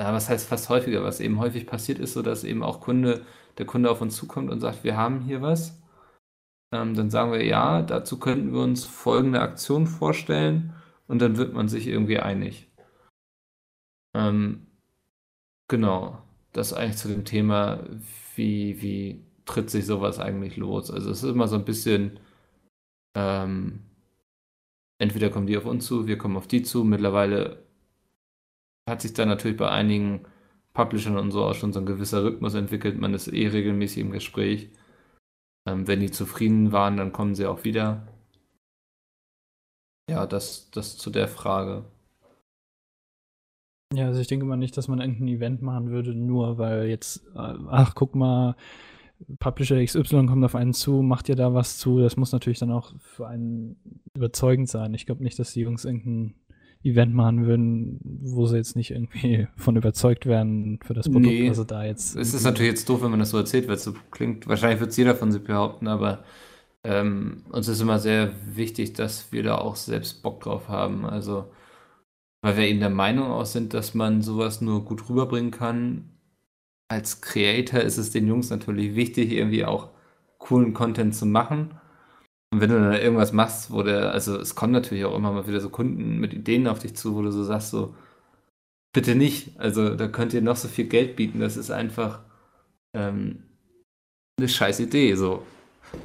ja, 0.00 0.12
was 0.12 0.28
heißt 0.28 0.48
fast 0.48 0.68
häufiger? 0.70 1.04
Was 1.04 1.20
eben 1.20 1.38
häufig 1.38 1.66
passiert 1.68 2.00
ist, 2.00 2.14
so 2.14 2.22
dass 2.22 2.42
eben 2.42 2.64
auch 2.64 2.80
Kunde, 2.80 3.24
der 3.58 3.66
Kunde 3.66 3.90
auf 3.90 4.00
uns 4.00 4.16
zukommt 4.16 4.50
und 4.50 4.60
sagt, 4.60 4.82
wir 4.82 4.96
haben 4.96 5.20
hier 5.20 5.40
was. 5.40 5.80
Ähm, 6.72 6.94
dann 6.94 7.10
sagen 7.10 7.30
wir, 7.30 7.44
ja, 7.44 7.82
dazu 7.82 8.18
könnten 8.18 8.52
wir 8.52 8.62
uns 8.62 8.84
folgende 8.84 9.40
Aktion 9.40 9.86
vorstellen 9.86 10.74
und 11.06 11.20
dann 11.20 11.36
wird 11.36 11.54
man 11.54 11.68
sich 11.68 11.86
irgendwie 11.86 12.18
einig. 12.18 12.68
Ähm, 14.14 14.66
genau, 15.68 16.22
das 16.52 16.72
eigentlich 16.72 16.96
zu 16.96 17.08
dem 17.08 17.24
Thema, 17.24 17.84
wie, 18.34 18.82
wie 18.82 19.24
tritt 19.44 19.70
sich 19.70 19.86
sowas 19.86 20.18
eigentlich 20.18 20.56
los? 20.56 20.90
Also 20.90 21.10
es 21.10 21.22
ist 21.22 21.30
immer 21.30 21.46
so 21.48 21.56
ein 21.56 21.64
bisschen, 21.64 22.18
ähm, 23.14 23.80
entweder 24.98 25.30
kommen 25.30 25.46
die 25.46 25.56
auf 25.56 25.66
uns 25.66 25.86
zu, 25.86 26.06
wir 26.06 26.18
kommen 26.18 26.36
auf 26.36 26.46
die 26.46 26.62
zu. 26.62 26.84
Mittlerweile 26.84 27.64
hat 28.88 29.02
sich 29.02 29.14
da 29.14 29.26
natürlich 29.26 29.56
bei 29.56 29.70
einigen 29.70 30.26
Publishern 30.74 31.16
und 31.16 31.30
so 31.30 31.44
auch 31.44 31.54
schon 31.54 31.72
so 31.72 31.80
ein 31.80 31.86
gewisser 31.86 32.24
Rhythmus 32.24 32.54
entwickelt. 32.54 32.98
Man 32.98 33.14
ist 33.14 33.28
eh 33.28 33.48
regelmäßig 33.48 33.98
im 33.98 34.10
Gespräch. 34.10 34.70
Ähm, 35.66 35.86
wenn 35.86 36.00
die 36.00 36.10
zufrieden 36.10 36.72
waren, 36.72 36.96
dann 36.96 37.12
kommen 37.12 37.34
sie 37.34 37.46
auch 37.46 37.64
wieder. 37.64 38.06
Ja, 40.10 40.26
das, 40.26 40.70
das 40.70 40.98
zu 40.98 41.10
der 41.10 41.28
Frage. 41.28 41.84
Ja, 43.94 44.06
also 44.06 44.20
ich 44.20 44.26
denke 44.26 44.44
mal 44.44 44.56
nicht, 44.56 44.76
dass 44.76 44.88
man 44.88 45.00
irgendein 45.00 45.28
Event 45.28 45.62
machen 45.62 45.90
würde, 45.90 46.14
nur 46.14 46.58
weil 46.58 46.86
jetzt, 46.86 47.24
äh, 47.34 47.54
ach, 47.68 47.94
guck 47.94 48.14
mal, 48.14 48.56
Publisher 49.38 49.82
XY 49.84 50.26
kommt 50.26 50.44
auf 50.44 50.54
einen 50.54 50.72
zu, 50.74 51.02
macht 51.02 51.28
ihr 51.28 51.36
da 51.36 51.54
was 51.54 51.78
zu. 51.78 52.00
Das 52.00 52.16
muss 52.16 52.32
natürlich 52.32 52.58
dann 52.58 52.70
auch 52.72 52.92
für 52.98 53.26
einen 53.26 53.76
überzeugend 54.14 54.68
sein. 54.68 54.94
Ich 54.94 55.06
glaube 55.06 55.22
nicht, 55.22 55.38
dass 55.38 55.52
die 55.52 55.60
Jungs 55.60 55.84
irgendein 55.84 56.34
Event 56.82 57.14
machen 57.14 57.46
würden, 57.46 57.98
wo 58.02 58.46
sie 58.46 58.56
jetzt 58.56 58.76
nicht 58.76 58.90
irgendwie 58.90 59.48
von 59.56 59.76
überzeugt 59.76 60.26
werden 60.26 60.78
für 60.82 60.94
das 60.94 61.06
Produkt, 61.08 61.26
Nee. 61.26 61.48
was 61.48 61.56
sie 61.56 61.64
da 61.66 61.84
jetzt. 61.84 62.16
Es 62.16 62.34
ist 62.34 62.44
natürlich 62.44 62.72
jetzt 62.72 62.88
doof, 62.88 63.02
wenn 63.02 63.10
man 63.10 63.20
das 63.20 63.30
so 63.30 63.38
erzählt, 63.38 63.68
weil 63.68 63.76
es 63.76 63.84
so 63.84 63.94
klingt. 64.10 64.46
Wahrscheinlich 64.46 64.80
wird 64.80 64.90
es 64.90 64.96
jeder 64.96 65.14
von 65.14 65.32
sich 65.32 65.42
behaupten, 65.42 65.88
aber 65.88 66.24
ähm, 66.82 67.44
uns 67.50 67.68
ist 67.68 67.80
immer 67.80 67.98
sehr 67.98 68.32
wichtig, 68.54 68.92
dass 68.92 69.32
wir 69.32 69.42
da 69.42 69.56
auch 69.56 69.76
selbst 69.76 70.22
Bock 70.22 70.42
drauf 70.42 70.68
haben. 70.68 71.06
Also, 71.06 71.46
weil 72.42 72.58
wir 72.58 72.64
eben 72.64 72.80
der 72.80 72.90
Meinung 72.90 73.28
auch 73.30 73.46
sind, 73.46 73.72
dass 73.72 73.94
man 73.94 74.20
sowas 74.20 74.60
nur 74.60 74.84
gut 74.84 75.08
rüberbringen 75.08 75.50
kann. 75.50 76.10
Als 76.94 77.20
Creator 77.20 77.80
ist 77.80 77.98
es 77.98 78.12
den 78.12 78.28
Jungs 78.28 78.50
natürlich 78.50 78.94
wichtig, 78.94 79.32
irgendwie 79.32 79.64
auch 79.64 79.88
coolen 80.38 80.74
Content 80.74 81.12
zu 81.12 81.26
machen. 81.26 81.74
Und 82.52 82.60
wenn 82.60 82.70
du 82.70 82.78
dann 82.78 82.92
irgendwas 82.92 83.32
machst, 83.32 83.72
wo 83.72 83.82
der, 83.82 84.12
also 84.12 84.38
es 84.38 84.54
kommen 84.54 84.72
natürlich 84.72 85.04
auch 85.04 85.16
immer 85.16 85.32
mal 85.32 85.48
wieder 85.48 85.60
so 85.60 85.70
Kunden 85.70 86.20
mit 86.20 86.32
Ideen 86.32 86.68
auf 86.68 86.78
dich 86.78 86.94
zu, 86.94 87.16
wo 87.16 87.22
du 87.22 87.32
so 87.32 87.42
sagst, 87.42 87.70
so, 87.70 87.96
bitte 88.92 89.16
nicht. 89.16 89.58
Also 89.58 89.96
da 89.96 90.06
könnt 90.06 90.34
ihr 90.34 90.40
noch 90.40 90.54
so 90.54 90.68
viel 90.68 90.84
Geld 90.84 91.16
bieten. 91.16 91.40
Das 91.40 91.56
ist 91.56 91.72
einfach 91.72 92.20
ähm, 92.94 93.42
eine 94.38 94.48
scheiß 94.48 94.78
Idee. 94.78 95.16
So. 95.16 95.42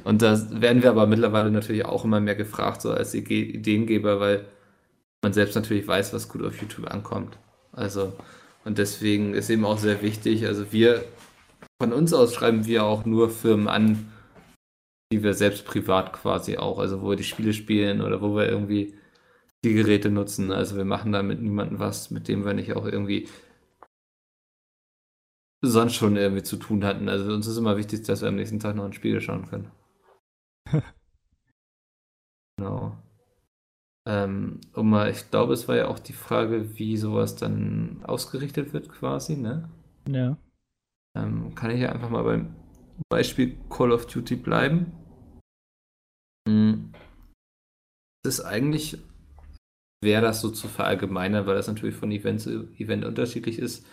Und 0.02 0.22
da 0.22 0.60
werden 0.60 0.82
wir 0.82 0.90
aber 0.90 1.06
mittlerweile 1.06 1.52
natürlich 1.52 1.84
auch 1.84 2.04
immer 2.04 2.18
mehr 2.18 2.34
gefragt, 2.34 2.82
so 2.82 2.90
als 2.90 3.14
Ide- 3.14 3.52
Ideengeber, 3.58 4.18
weil 4.18 4.46
man 5.22 5.32
selbst 5.32 5.54
natürlich 5.54 5.86
weiß, 5.86 6.12
was 6.12 6.28
gut 6.28 6.42
auf 6.42 6.60
YouTube 6.60 6.90
ankommt. 6.90 7.38
Also, 7.70 8.12
und 8.64 8.78
deswegen 8.78 9.34
ist 9.34 9.50
eben 9.50 9.64
auch 9.64 9.78
sehr 9.78 10.02
wichtig, 10.02 10.46
also 10.46 10.72
wir, 10.72 11.04
von 11.80 11.92
uns 11.92 12.12
aus 12.12 12.34
schreiben 12.34 12.66
wir 12.66 12.84
auch 12.84 13.04
nur 13.04 13.30
Firmen 13.30 13.68
an, 13.68 14.12
die 15.12 15.22
wir 15.22 15.34
selbst 15.34 15.64
privat 15.64 16.12
quasi 16.12 16.56
auch, 16.58 16.78
also 16.78 17.02
wo 17.02 17.10
wir 17.10 17.16
die 17.16 17.24
Spiele 17.24 17.52
spielen 17.52 18.00
oder 18.00 18.20
wo 18.20 18.36
wir 18.36 18.48
irgendwie 18.48 18.94
die 19.64 19.74
Geräte 19.74 20.10
nutzen. 20.10 20.52
Also 20.52 20.76
wir 20.76 20.84
machen 20.84 21.12
da 21.12 21.22
mit 21.22 21.40
niemandem 21.40 21.78
was, 21.78 22.10
mit 22.10 22.28
dem 22.28 22.44
wir 22.44 22.54
nicht 22.54 22.74
auch 22.76 22.86
irgendwie 22.86 23.28
sonst 25.62 25.94
schon 25.94 26.16
irgendwie 26.16 26.42
zu 26.42 26.56
tun 26.56 26.84
hatten. 26.84 27.08
Also 27.08 27.32
uns 27.32 27.46
ist 27.46 27.56
immer 27.56 27.76
wichtig, 27.76 28.02
dass 28.04 28.22
wir 28.22 28.28
am 28.28 28.36
nächsten 28.36 28.60
Tag 28.60 28.76
noch 28.76 28.84
ein 28.84 28.92
Spiel 28.92 29.20
schauen 29.20 29.46
können. 29.46 29.70
genau. 32.56 32.96
Ähm, 34.08 34.60
um 34.74 34.90
mal, 34.90 35.10
ich 35.10 35.30
glaube, 35.30 35.52
es 35.52 35.68
war 35.68 35.76
ja 35.76 35.88
auch 35.88 35.98
die 35.98 36.14
Frage, 36.14 36.78
wie 36.78 36.96
sowas 36.96 37.36
dann 37.36 38.02
ausgerichtet 38.04 38.72
wird, 38.72 38.88
quasi, 38.88 39.36
ne? 39.36 39.68
Ja. 40.08 40.36
Ähm, 41.16 41.54
kann 41.54 41.70
ich 41.70 41.80
ja 41.80 41.90
einfach 41.90 42.08
mal 42.10 42.22
beim 42.22 42.54
Beispiel 43.08 43.58
Call 43.68 43.92
of 43.92 44.06
Duty 44.06 44.36
bleiben. 44.36 44.92
Hm. 46.48 46.92
Es 48.24 48.38
ist 48.38 48.40
eigentlich, 48.40 48.98
wäre 50.02 50.22
das 50.22 50.40
so 50.40 50.50
zu 50.50 50.68
verallgemeinern, 50.68 51.46
weil 51.46 51.56
das 51.56 51.66
natürlich 51.66 51.96
von 51.96 52.10
Event 52.10 52.40
zu 52.40 52.70
Event 52.78 53.04
unterschiedlich 53.04 53.58
ist. 53.58 53.86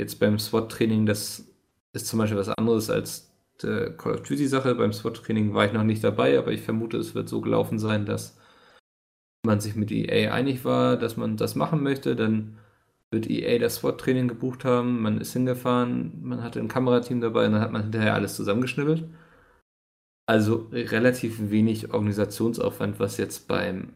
Jetzt 0.00 0.20
beim 0.20 0.38
SWAT-Training, 0.38 1.06
das 1.06 1.48
ist 1.92 2.06
zum 2.06 2.18
Beispiel 2.18 2.38
was 2.38 2.50
anderes 2.50 2.90
als 2.90 3.32
der 3.62 3.96
Call 3.96 4.14
of 4.14 4.22
Duty-Sache. 4.22 4.74
Beim 4.74 4.92
SWAT-Training 4.92 5.54
war 5.54 5.66
ich 5.66 5.72
noch 5.72 5.84
nicht 5.84 6.04
dabei, 6.04 6.38
aber 6.38 6.52
ich 6.52 6.62
vermute, 6.62 6.98
es 6.98 7.14
wird 7.14 7.28
so 7.28 7.40
gelaufen 7.40 7.78
sein, 7.78 8.06
dass 8.06 8.38
man 9.48 9.60
sich 9.60 9.74
mit 9.74 9.90
EA 9.90 10.32
einig 10.32 10.64
war, 10.64 10.96
dass 10.96 11.16
man 11.16 11.36
das 11.36 11.56
machen 11.56 11.82
möchte. 11.82 12.14
Dann 12.14 12.58
wird 13.10 13.28
EA 13.28 13.58
das 13.58 13.76
SWAT-Training 13.76 14.28
gebucht 14.28 14.64
haben, 14.64 15.00
man 15.02 15.20
ist 15.20 15.32
hingefahren, 15.32 16.20
man 16.22 16.42
hatte 16.42 16.60
ein 16.60 16.68
Kamerateam 16.68 17.20
dabei 17.20 17.46
und 17.46 17.52
dann 17.54 17.62
hat 17.62 17.72
man 17.72 17.82
hinterher 17.84 18.14
alles 18.14 18.36
zusammengeschnibbelt. 18.36 19.08
Also 20.26 20.68
relativ 20.72 21.50
wenig 21.50 21.92
Organisationsaufwand, 21.92 23.00
was 23.00 23.16
jetzt 23.16 23.48
beim 23.48 23.94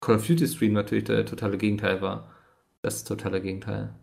Call 0.00 0.16
of 0.16 0.26
Duty 0.26 0.46
Stream 0.48 0.72
natürlich 0.72 1.04
der 1.04 1.26
totale 1.26 1.58
Gegenteil 1.58 2.00
war. 2.00 2.30
Das 2.82 3.04
totale 3.04 3.40
Gegenteil. 3.42 3.94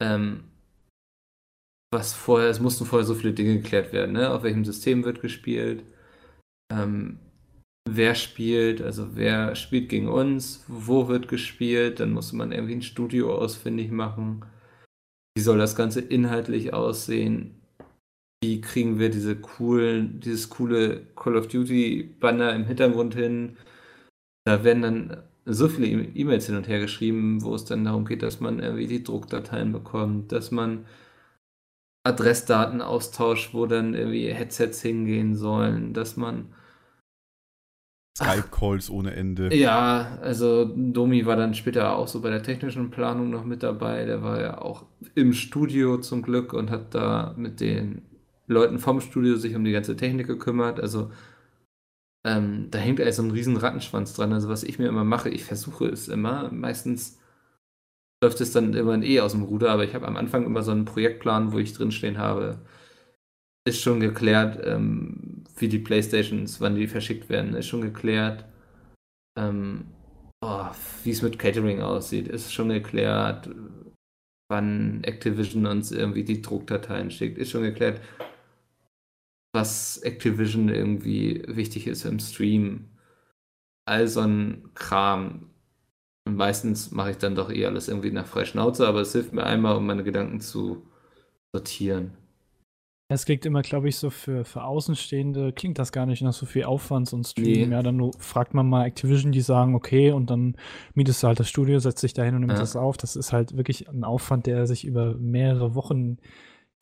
Ähm, 0.00 0.44
was 1.92 2.14
vorher, 2.14 2.48
es 2.48 2.60
mussten 2.60 2.86
vorher 2.86 3.06
so 3.06 3.14
viele 3.14 3.34
Dinge 3.34 3.56
geklärt 3.56 3.92
werden, 3.92 4.12
ne? 4.12 4.30
Auf 4.30 4.42
welchem 4.42 4.64
System 4.64 5.04
wird 5.04 5.20
gespielt, 5.20 5.84
ähm, 6.72 7.18
wer 7.88 8.14
spielt, 8.14 8.82
also 8.82 9.16
wer 9.16 9.54
spielt 9.54 9.88
gegen 9.88 10.08
uns, 10.08 10.64
wo 10.68 11.08
wird 11.08 11.28
gespielt, 11.28 12.00
dann 12.00 12.12
musste 12.12 12.36
man 12.36 12.52
irgendwie 12.52 12.74
ein 12.76 12.82
Studio 12.82 13.34
ausfindig 13.36 13.90
machen. 13.90 14.44
Wie 15.36 15.42
soll 15.42 15.58
das 15.58 15.76
Ganze 15.76 16.00
inhaltlich 16.00 16.74
aussehen? 16.74 17.62
Wie 18.42 18.60
kriegen 18.60 18.98
wir 18.98 19.10
diese 19.10 19.36
coolen, 19.36 20.20
dieses 20.20 20.50
coole 20.50 21.06
Call 21.16 21.36
of 21.36 21.48
Duty 21.48 22.16
Banner 22.20 22.54
im 22.54 22.64
Hintergrund 22.66 23.14
hin? 23.14 23.56
Da 24.44 24.64
werden 24.64 24.82
dann 24.82 25.22
so 25.44 25.68
viele 25.68 25.86
E- 25.88 26.12
E-Mails 26.14 26.46
hin 26.46 26.56
und 26.56 26.68
her 26.68 26.80
geschrieben, 26.80 27.42
wo 27.42 27.54
es 27.54 27.64
dann 27.64 27.84
darum 27.84 28.04
geht, 28.04 28.22
dass 28.22 28.40
man 28.40 28.60
irgendwie 28.60 28.86
die 28.86 29.04
Druckdateien 29.04 29.72
bekommt, 29.72 30.32
dass 30.32 30.50
man 30.50 30.86
Adressdaten 32.04 32.80
austauscht, 32.80 33.54
wo 33.54 33.66
dann 33.66 33.94
irgendwie 33.94 34.32
Headsets 34.32 34.82
hingehen 34.82 35.34
sollen, 35.36 35.94
dass 35.94 36.16
man 36.16 36.52
Skype-Calls 38.18 38.90
ohne 38.90 39.14
Ende. 39.14 39.54
Ja, 39.54 40.18
also 40.20 40.64
Domi 40.64 41.24
war 41.24 41.36
dann 41.36 41.54
später 41.54 41.96
auch 41.96 42.08
so 42.08 42.20
bei 42.20 42.30
der 42.30 42.42
technischen 42.42 42.90
Planung 42.90 43.30
noch 43.30 43.44
mit 43.44 43.62
dabei. 43.62 44.04
Der 44.04 44.22
war 44.22 44.40
ja 44.40 44.60
auch 44.60 44.84
im 45.14 45.32
Studio 45.32 45.98
zum 45.98 46.22
Glück 46.22 46.52
und 46.52 46.70
hat 46.70 46.94
da 46.94 47.34
mit 47.36 47.60
den 47.60 48.02
Leuten 48.46 48.78
vom 48.78 49.00
Studio 49.00 49.36
sich 49.36 49.54
um 49.54 49.64
die 49.64 49.72
ganze 49.72 49.96
Technik 49.96 50.26
gekümmert. 50.26 50.78
Also 50.78 51.10
ähm, 52.24 52.68
da 52.70 52.78
hängt 52.78 53.00
also 53.00 53.22
ein 53.22 53.30
riesen 53.30 53.56
Rattenschwanz 53.56 54.14
dran. 54.14 54.32
Also 54.32 54.48
was 54.48 54.62
ich 54.62 54.78
mir 54.78 54.88
immer 54.88 55.04
mache, 55.04 55.30
ich 55.30 55.44
versuche 55.44 55.86
es 55.86 56.08
immer. 56.08 56.50
Meistens 56.52 57.18
läuft 58.22 58.40
es 58.40 58.52
dann 58.52 58.74
immer 58.74 59.02
eh 59.02 59.20
aus 59.20 59.32
dem 59.32 59.42
Ruder, 59.42 59.70
aber 59.70 59.84
ich 59.84 59.94
habe 59.94 60.06
am 60.06 60.16
Anfang 60.16 60.44
immer 60.44 60.62
so 60.62 60.70
einen 60.70 60.84
Projektplan, 60.84 61.52
wo 61.52 61.58
ich 61.58 61.72
drinstehen 61.72 62.18
habe, 62.18 62.60
ist 63.64 63.80
schon 63.80 64.00
geklärt, 64.00 64.60
ähm, 64.64 65.31
wie 65.62 65.68
die 65.68 65.78
Playstations, 65.78 66.60
wann 66.60 66.74
die 66.74 66.88
verschickt 66.88 67.30
werden, 67.30 67.54
ist 67.54 67.68
schon 67.68 67.80
geklärt. 67.80 68.44
Ähm, 69.38 69.86
oh, 70.42 70.66
wie 71.04 71.10
es 71.10 71.22
mit 71.22 71.38
Catering 71.38 71.80
aussieht, 71.80 72.28
ist 72.28 72.52
schon 72.52 72.68
geklärt. 72.68 73.48
Wann 74.50 75.02
Activision 75.04 75.64
uns 75.66 75.92
irgendwie 75.92 76.24
die 76.24 76.42
Druckdateien 76.42 77.10
schickt, 77.10 77.38
ist 77.38 77.50
schon 77.50 77.62
geklärt. 77.62 78.02
Was 79.54 79.98
Activision 79.98 80.68
irgendwie 80.68 81.42
wichtig 81.46 81.86
ist 81.86 82.04
im 82.04 82.18
Stream. 82.18 82.90
All 83.86 84.08
so 84.08 84.20
ein 84.20 84.70
Kram. 84.74 85.50
Und 86.26 86.36
meistens 86.36 86.90
mache 86.90 87.12
ich 87.12 87.18
dann 87.18 87.34
doch 87.34 87.50
eh 87.50 87.66
alles 87.66 87.88
irgendwie 87.88 88.10
nach 88.10 88.26
Freischnauze, 88.26 88.86
aber 88.86 89.00
es 89.00 89.12
hilft 89.12 89.32
mir 89.32 89.44
einmal, 89.44 89.76
um 89.76 89.86
meine 89.86 90.04
Gedanken 90.04 90.40
zu 90.40 90.86
sortieren. 91.54 92.21
Es 93.12 93.24
klingt 93.24 93.44
immer, 93.46 93.62
glaube 93.62 93.88
ich, 93.88 93.96
so 93.96 94.10
für, 94.10 94.44
für 94.44 94.64
Außenstehende, 94.64 95.52
klingt 95.52 95.78
das 95.78 95.92
gar 95.92 96.06
nicht 96.06 96.22
nach 96.22 96.32
so 96.32 96.46
viel 96.46 96.64
Aufwand, 96.64 97.08
so 97.08 97.16
ein 97.16 97.24
Stream. 97.24 97.68
Nee. 97.68 97.74
Ja, 97.74 97.82
dann 97.82 98.10
fragt 98.18 98.54
man 98.54 98.68
mal 98.68 98.84
Activision, 98.86 99.32
die 99.32 99.40
sagen, 99.40 99.74
okay, 99.74 100.12
und 100.12 100.30
dann 100.30 100.56
mietest 100.94 101.22
du 101.22 101.26
halt 101.28 101.38
das 101.40 101.48
Studio, 101.48 101.78
setzt 101.78 102.02
dich 102.02 102.14
dahin 102.14 102.34
und 102.34 102.40
nimmst 102.40 102.56
Ja. 102.56 102.60
das 102.62 102.76
auf. 102.76 102.96
Das 102.96 103.16
ist 103.16 103.32
halt 103.32 103.56
wirklich 103.56 103.88
ein 103.88 104.04
Aufwand, 104.04 104.46
der 104.46 104.66
sich 104.66 104.84
über 104.84 105.14
mehrere 105.14 105.74
Wochen 105.74 106.18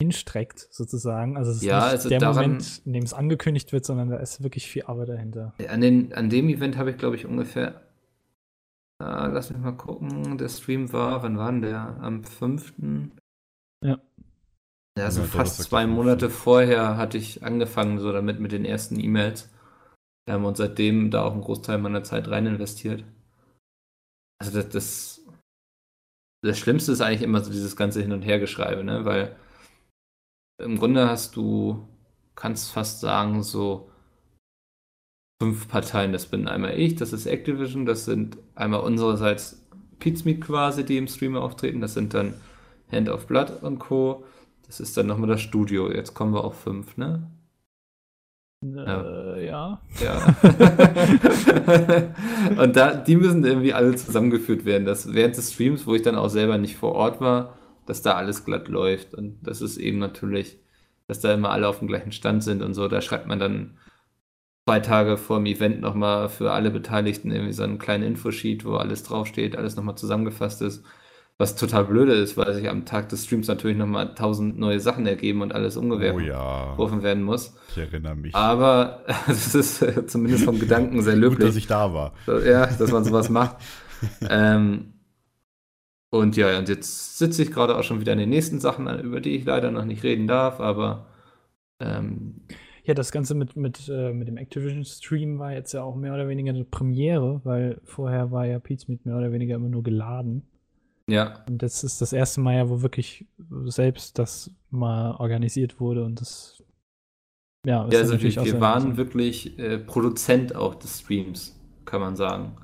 hinstreckt, 0.01 0.67
sozusagen. 0.71 1.37
Also 1.37 1.51
es 1.51 1.59
ist 1.59 1.63
Ja, 1.65 1.81
nicht 1.85 1.91
also 1.91 2.09
der 2.09 2.19
daran- 2.21 2.43
Moment, 2.53 2.83
in 2.87 2.93
dem 2.95 3.03
es 3.05 3.13
angekündigt 3.13 3.73
wird, 3.73 3.85
sondern 3.85 4.09
da 4.09 4.17
ist 4.17 4.43
wirklich 4.43 4.67
viel 4.67 4.85
Arbeit 4.85 5.11
dahinter. 5.11 5.53
An, 5.69 5.81
den, 5.83 6.13
an 6.15 6.31
dem 6.31 6.49
Event 6.49 6.79
habe 6.79 6.91
ich, 6.91 6.97
glaube 6.97 7.17
ich, 7.17 7.27
ungefähr. 7.27 7.83
Äh, 8.99 9.29
lass 9.29 9.51
mich 9.51 9.59
mal 9.61 9.73
gucken. 9.73 10.39
Der 10.39 10.49
Stream 10.49 10.93
war, 10.93 11.23
wann 11.23 11.37
war 11.39 11.51
denn 11.53 11.63
der? 11.63 11.99
Am 12.01 12.25
5. 12.25 12.73
Ja. 14.99 15.05
Also 15.05 15.23
Ja, 15.23 15.27
fast 15.27 15.63
zwei 15.63 15.87
Monate 15.87 16.29
15.. 16.29 16.31
vorher 16.31 16.97
hatte 16.97 17.19
ich 17.19 17.43
angefangen, 17.43 17.99
so 17.99 18.13
damit 18.13 18.41
mit 18.41 18.53
den 18.53 18.65
ersten 18.65 18.99
E-Mails. 19.01 19.49
Ähm, 20.29 20.45
und 20.45 20.57
seitdem 20.57 21.11
da 21.11 21.25
auch 21.25 21.33
einen 21.33 21.43
Großteil 21.43 21.79
meiner 21.79 22.05
Zeit 22.05 22.29
rein 22.29 22.47
investiert. 22.47 23.05
Also 24.39 24.53
das, 24.61 24.69
das, 24.71 25.27
das 26.43 26.59
Schlimmste 26.59 26.93
ist 26.93 27.01
eigentlich 27.01 27.23
immer 27.23 27.43
so 27.43 27.51
dieses 27.51 27.77
ganze 27.77 28.01
Hin- 28.01 28.13
und 28.13 28.23
Hergeschreibe, 28.23 28.85
ne? 28.85 29.05
Weil 29.05 29.37
im 30.59 30.79
Grunde 30.79 31.09
hast 31.09 31.37
du, 31.37 31.89
kannst 32.35 32.73
fast 32.73 33.01
sagen, 33.01 33.43
so 33.43 33.91
fünf 35.41 35.69
Parteien. 35.69 36.13
Das 36.13 36.27
bin 36.27 36.47
einmal 36.49 36.79
ich, 36.79 36.97
das 36.97 37.13
ist 37.13 37.27
Activision, 37.27 37.87
das 37.87 38.05
sind 38.05 38.39
einmal 38.55 38.81
unsererseits 38.81 39.67
Pizmeet 39.99 40.43
quasi, 40.43 40.85
die 40.85 40.99
im 40.99 41.09
Stream 41.09 41.37
auftreten, 41.37 41.81
das 41.81 41.95
sind 41.95 42.15
dann 42.15 42.35
Hand 42.93 43.09
of 43.09 43.27
Blood 43.27 43.63
und 43.63 43.79
Co. 43.79 44.25
Das 44.71 44.79
ist 44.79 44.97
dann 44.97 45.09
nochmal 45.09 45.29
das 45.29 45.41
Studio. 45.41 45.91
Jetzt 45.91 46.15
kommen 46.15 46.33
wir 46.33 46.45
auf 46.45 46.61
fünf, 46.61 46.97
ne? 46.97 47.29
Äh, 48.65 49.47
ja. 49.47 49.81
Ja. 50.01 50.37
und 52.63 52.77
da, 52.77 52.95
die 52.95 53.17
müssen 53.17 53.45
irgendwie 53.45 53.75
alle 53.75 53.97
zusammengeführt 53.97 54.65
werden. 54.65 54.85
Dass 54.85 55.13
während 55.13 55.37
des 55.37 55.53
Streams, 55.53 55.89
wo 55.89 55.95
ich 55.97 56.03
dann 56.03 56.15
auch 56.15 56.29
selber 56.29 56.57
nicht 56.57 56.77
vor 56.77 56.93
Ort 56.93 57.21
war, 57.21 57.59
dass 57.85 58.03
da 58.03 58.13
alles 58.13 58.45
glatt 58.45 58.69
läuft. 58.69 59.13
Und 59.13 59.41
das 59.43 59.61
ist 59.61 59.77
eben 59.77 59.99
natürlich, 59.99 60.61
dass 61.09 61.19
da 61.19 61.35
immer 61.35 61.51
alle 61.51 61.67
auf 61.67 61.81
dem 61.81 61.89
gleichen 61.89 62.13
Stand 62.13 62.45
sind 62.45 62.63
und 62.63 62.75
so. 62.75 62.87
Da 62.87 63.01
schreibt 63.01 63.27
man 63.27 63.41
dann 63.41 63.77
zwei 64.69 64.79
Tage 64.79 65.17
vor 65.17 65.39
dem 65.39 65.47
Event 65.47 65.81
nochmal 65.81 66.29
für 66.29 66.53
alle 66.53 66.71
Beteiligten 66.71 67.33
irgendwie 67.33 67.55
so 67.55 67.65
einen 67.65 67.81
kleinen 67.81 68.05
Infosheet, 68.05 68.65
wo 68.65 68.75
alles 68.75 69.03
draufsteht, 69.03 69.57
alles 69.57 69.75
nochmal 69.75 69.97
zusammengefasst 69.97 70.63
ist. 70.63 70.85
Was 71.41 71.57
total 71.57 71.87
blöde 71.87 72.13
ist, 72.13 72.37
weil 72.37 72.53
sich 72.53 72.69
am 72.69 72.85
Tag 72.85 73.09
des 73.09 73.25
Streams 73.25 73.49
natürlich 73.49 73.79
nochmal 73.79 74.15
tausend 74.15 74.59
neue 74.59 74.79
Sachen 74.79 75.07
ergeben 75.07 75.41
und 75.41 75.55
alles 75.55 75.79
Oh 75.79 75.81
umgeworfen 75.81 76.23
ja, 76.27 77.03
werden 77.03 77.23
muss. 77.23 77.55
ich 77.69 77.79
erinnere 77.79 78.15
mich. 78.17 78.35
Aber 78.35 79.05
es 79.29 79.55
ist 79.55 79.81
äh, 79.83 80.07
zumindest 80.07 80.45
vom 80.45 80.59
Gedanken 80.59 81.03
sehr 81.03 81.17
Gut, 81.23 81.43
dass 81.43 81.55
löblich. 81.55 81.57
ich 81.57 81.67
da 81.67 81.95
war. 81.95 82.13
Ja, 82.27 82.67
dass 82.67 82.93
man 82.93 83.05
sowas 83.05 83.31
macht. 83.31 83.57
ähm, 84.29 84.95
und 86.11 86.37
ja, 86.37 86.59
und 86.59 86.69
jetzt 86.69 87.19
sitze 87.19 87.43
ich 87.43 87.53
gerade 87.53 87.77
auch 87.77 87.85
schon 87.85 88.01
wieder 88.01 88.13
an 88.13 88.19
den 88.19 88.31
nächsten 88.31 88.61
Sachen, 88.61 88.87
über 89.01 89.21
die 89.21 89.37
ich 89.37 89.45
leider 89.45 89.71
noch 89.71 89.85
nicht 89.85 90.03
reden 90.03 90.27
darf, 90.27 90.61
aber 90.61 91.07
ähm, 91.81 92.43
Ja, 92.85 92.95
das 92.95 93.13
Ganze 93.13 93.35
mit, 93.35 93.57
mit, 93.57 93.89
äh, 93.89 94.13
mit 94.13 94.27
dem 94.29 94.37
Activision-Stream 94.37 95.39
war 95.39 95.53
jetzt 95.53 95.73
ja 95.73 95.83
auch 95.83 95.97
mehr 95.97 96.15
oder 96.15 96.29
weniger 96.29 96.51
eine 96.51 96.65
Premiere, 96.65 97.41
weil 97.45 97.81
vorher 97.85 98.31
war 98.33 98.47
ja 98.47 98.59
Pizmeet 98.59 99.07
mehr 99.07 99.17
oder 99.17 99.33
weniger 99.33 99.57
immer 99.57 99.69
nur 99.69 99.83
geladen. 99.83 100.50
Ja, 101.11 101.45
Und 101.49 101.63
das 101.63 101.85
ist 101.85 102.01
das 102.01 102.13
erste 102.13 102.41
Mal 102.41 102.57
ja, 102.57 102.69
wo 102.69 102.83
wirklich 102.83 103.27
selbst 103.65 104.19
das 104.19 104.51
mal 104.71 105.13
organisiert 105.17 105.81
wurde 105.81 106.05
und 106.05 106.21
das 106.21 106.63
ja, 107.67 107.87
ja 107.91 107.99
also 107.99 108.13
natürlich 108.13 108.37
wir, 108.37 108.45
wir 108.45 108.61
waren 108.61 108.97
wirklich 108.97 109.59
äh, 109.59 109.79
Produzent 109.79 110.55
auch 110.55 110.75
des 110.75 111.01
Streams, 111.01 111.59
kann 111.85 112.01
man 112.01 112.17
sagen. 112.17 112.57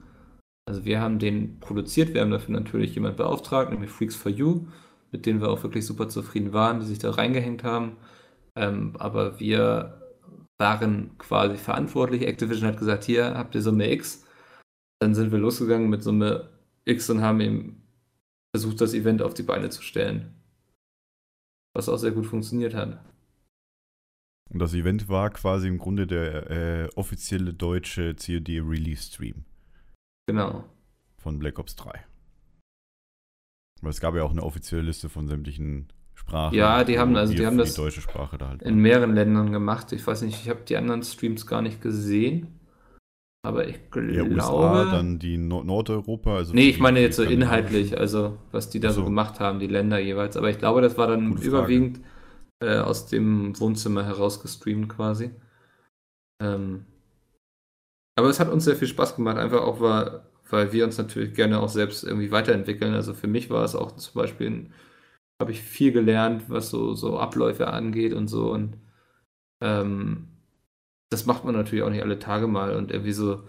Also 0.69 0.85
wir 0.85 1.01
haben 1.01 1.19
den 1.19 1.61
produziert, 1.61 2.15
wir 2.15 2.23
haben 2.23 2.31
dafür 2.31 2.55
natürlich 2.55 2.95
jemand 2.95 3.17
beauftragt, 3.17 3.71
nämlich 3.71 3.91
Freaks 3.91 4.17
for 4.17 4.33
You, 4.33 4.67
mit 5.13 5.27
denen 5.27 5.41
wir 5.41 5.51
auch 5.51 5.63
wirklich 5.63 5.87
super 5.87 6.09
zufrieden 6.09 6.53
waren, 6.53 6.81
die 6.81 6.87
sich 6.87 6.99
da 6.99 7.11
reingehängt 7.11 7.63
haben. 7.63 7.97
Ähm, 8.57 8.95
aber 8.99 9.39
wir 9.39 10.01
waren 10.59 11.17
quasi 11.19 11.57
verantwortlich. 11.57 12.27
Activision 12.27 12.69
hat 12.69 12.79
gesagt, 12.79 13.05
hier 13.05 13.35
habt 13.35 13.55
ihr 13.55 13.63
Summe 13.63 13.93
X. 13.93 14.25
Dann 15.01 15.15
sind 15.15 15.31
wir 15.31 15.39
losgegangen 15.39 15.91
mit 15.91 16.03
Summe 16.03 16.49
X 16.85 17.11
und 17.11 17.21
haben 17.21 17.41
eben 17.41 17.86
versucht, 18.61 18.81
das 18.81 18.95
Event 18.95 19.21
auf 19.23 19.35
die 19.35 19.43
Beine 19.43 19.69
zu 19.71 19.83
stellen. 19.83 20.33
Was 21.75 21.89
auch 21.91 21.99
sehr 21.99 22.13
gut 22.13 22.25
funktioniert 22.27 22.75
hat. 22.75 22.99
Und 24.51 24.61
das 24.61 24.73
Event 24.75 25.09
war 25.09 25.29
quasi 25.31 25.69
im 25.69 25.77
Grunde 25.79 26.07
der 26.07 26.51
äh, 26.51 26.89
offizielle 26.95 27.53
deutsche 27.53 28.15
COD-Release-Stream 28.15 29.45
Genau. 30.27 30.65
von 31.19 31.39
Black 31.39 31.59
Ops 31.59 31.77
3. 31.77 32.05
Weil 33.83 33.91
es 33.91 34.01
gab 34.01 34.15
ja 34.15 34.23
auch 34.23 34.31
eine 34.31 34.43
offizielle 34.43 34.83
Liste 34.83 35.09
von 35.11 35.27
sämtlichen 35.29 35.89
Sprachen. 36.15 36.55
Ja, 36.55 36.83
die 36.85 36.99
haben- 36.99 37.15
also 37.17 37.35
die 37.35 37.45
haben 37.45 37.59
das 37.59 37.75
die 37.75 37.81
deutsche 37.83 38.01
Sprache 38.01 38.39
da 38.39 38.49
halt. 38.49 38.63
in 38.63 38.79
mehreren 38.79 39.15
Ländern 39.15 39.53
gemacht. 39.53 39.93
Ich 39.93 40.07
weiß 40.07 40.23
nicht, 40.23 40.41
ich 40.43 40.49
habe 40.49 40.63
die 40.63 40.77
anderen 40.79 41.03
Streams 41.03 41.47
gar 41.47 41.61
nicht 41.61 41.83
gesehen. 41.83 42.59
Aber 43.47 43.69
ich 43.69 43.91
glaube. 43.91 44.13
ja, 44.13 44.25
USA, 44.25 44.91
dann 44.91 45.21
die 45.21 45.39
Nord 45.39 45.67
Nordeuropa. 45.67 46.37
Also 46.37 46.53
nee, 46.53 46.69
ich 46.69 46.81
meine 46.81 47.01
jetzt 47.01 47.17
so 47.17 47.23
inhaltlich, 47.23 47.97
also 47.97 48.37
was 48.51 48.71
die 48.71 48.81
da 48.81 48.91
so 48.91 49.03
so. 49.03 49.05
gemacht 49.05 49.39
haben, 49.39 49.61
die 49.61 49.69
Länder 49.69 50.01
jeweils. 50.01 50.37
Aber 50.37 50.51
ich 50.51 50.59
glaube, 50.59 50.81
das 50.81 50.99
war 50.99 51.07
dann 51.07 51.37
überwiegend 51.37 52.01
äh, 52.61 52.79
aus 52.79 53.07
dem 53.07 53.59
Wohnzimmer 53.61 54.05
heraus 54.05 54.43
gestreamt 54.43 54.89
quasi. 54.89 55.31
Ähm, 56.43 56.87
aber 58.19 58.29
es 58.29 58.41
hat 58.41 58.49
uns 58.51 58.65
sehr 58.65 58.77
viel 58.77 58.89
Spaß 58.89 59.15
gemacht, 59.15 59.37
einfach 59.37 59.61
auch, 59.61 59.81
weil, 59.81 60.23
weil 60.51 60.73
wir 60.73 60.85
uns 60.85 60.99
natürlich 60.99 61.35
gerne 61.35 61.61
auch 61.61 61.69
selbst 61.69 62.03
irgendwie 62.03 62.33
weiterentwickeln. 62.33 62.95
Also 62.95 63.15
für 63.15 63.29
mich 63.29 63.49
war 63.49 63.65
es 63.65 63.77
auch 63.77 63.93
zum 63.93 64.15
Beispiel, 64.21 64.71
habe 65.41 65.53
ich 65.53 65.63
viel 65.63 65.93
gelernt, 65.93 66.45
was 66.49 66.71
so, 66.71 66.95
so 66.95 67.19
Abläufe 67.19 67.69
angeht 67.69 68.13
und 68.13 68.27
so. 68.27 68.51
Und 68.51 68.79
ähm, 69.63 70.36
das 71.11 71.27
macht 71.27 71.45
man 71.45 71.55
natürlich 71.55 71.85
auch 71.85 71.91
nicht 71.91 72.03
alle 72.03 72.19
Tage 72.19 72.47
mal 72.47 72.75
und 72.75 72.91
irgendwie 72.91 73.13
so 73.13 73.43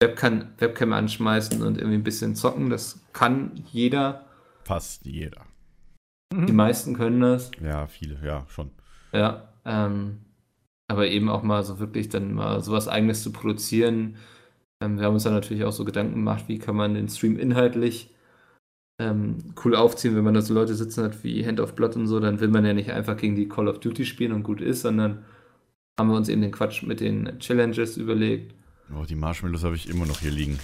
Webcam, 0.00 0.48
Webcam 0.58 0.92
anschmeißen 0.92 1.62
und 1.62 1.78
irgendwie 1.78 1.96
ein 1.96 2.04
bisschen 2.04 2.34
zocken, 2.34 2.70
das 2.70 3.04
kann 3.12 3.52
jeder. 3.70 4.26
Fast 4.64 5.04
jeder. 5.04 5.42
Die 6.32 6.52
meisten 6.52 6.94
können 6.94 7.20
das. 7.20 7.50
Ja, 7.62 7.86
viele, 7.86 8.18
ja, 8.24 8.44
schon. 8.48 8.70
Ja, 9.12 9.52
ähm, 9.64 10.20
aber 10.88 11.06
eben 11.08 11.28
auch 11.28 11.42
mal 11.42 11.62
so 11.62 11.78
wirklich 11.78 12.08
dann 12.08 12.34
mal 12.34 12.60
sowas 12.60 12.88
Eigenes 12.88 13.22
zu 13.22 13.32
produzieren. 13.32 14.16
Ähm, 14.80 14.98
wir 14.98 15.06
haben 15.06 15.14
uns 15.14 15.22
dann 15.22 15.32
natürlich 15.32 15.64
auch 15.64 15.72
so 15.72 15.84
Gedanken 15.84 16.14
gemacht, 16.14 16.44
wie 16.48 16.58
kann 16.58 16.76
man 16.76 16.94
den 16.94 17.08
Stream 17.08 17.38
inhaltlich 17.38 18.14
ähm, 18.98 19.54
cool 19.64 19.74
aufziehen, 19.74 20.16
wenn 20.16 20.24
man 20.24 20.34
da 20.34 20.42
so 20.42 20.54
Leute 20.54 20.74
sitzen 20.74 21.04
hat 21.04 21.24
wie 21.24 21.46
Hand 21.46 21.60
of 21.60 21.74
Blood 21.74 21.96
und 21.96 22.06
so, 22.06 22.20
dann 22.20 22.40
will 22.40 22.48
man 22.48 22.64
ja 22.64 22.72
nicht 22.72 22.90
einfach 22.90 23.16
gegen 23.16 23.36
die 23.36 23.48
Call 23.48 23.68
of 23.68 23.80
Duty 23.80 24.04
spielen 24.04 24.32
und 24.32 24.42
gut 24.42 24.60
ist, 24.60 24.82
sondern 24.82 25.24
haben 25.98 26.08
wir 26.10 26.16
uns 26.16 26.28
eben 26.28 26.42
den 26.42 26.52
Quatsch 26.52 26.82
mit 26.82 27.00
den 27.00 27.38
Challenges 27.38 27.96
überlegt. 27.96 28.54
Oh, 28.94 29.04
die 29.04 29.14
Marshmallows 29.14 29.64
habe 29.64 29.76
ich 29.76 29.88
immer 29.88 30.06
noch 30.06 30.20
hier 30.20 30.30
liegen. 30.30 30.58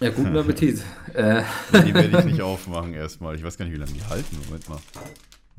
Ja, 0.00 0.10
guten 0.10 0.36
Appetit. 0.36 0.82
äh, 1.14 1.42
Die 1.72 1.94
werde 1.94 2.18
ich 2.18 2.24
nicht 2.26 2.42
aufmachen 2.42 2.92
erstmal. 2.94 3.34
Ich 3.36 3.42
weiß 3.42 3.56
gar 3.56 3.64
nicht, 3.64 3.74
wie 3.74 3.78
lange 3.78 3.92
die 3.92 4.04
halten. 4.04 4.36
Moment 4.44 4.68
mal. 4.68 4.78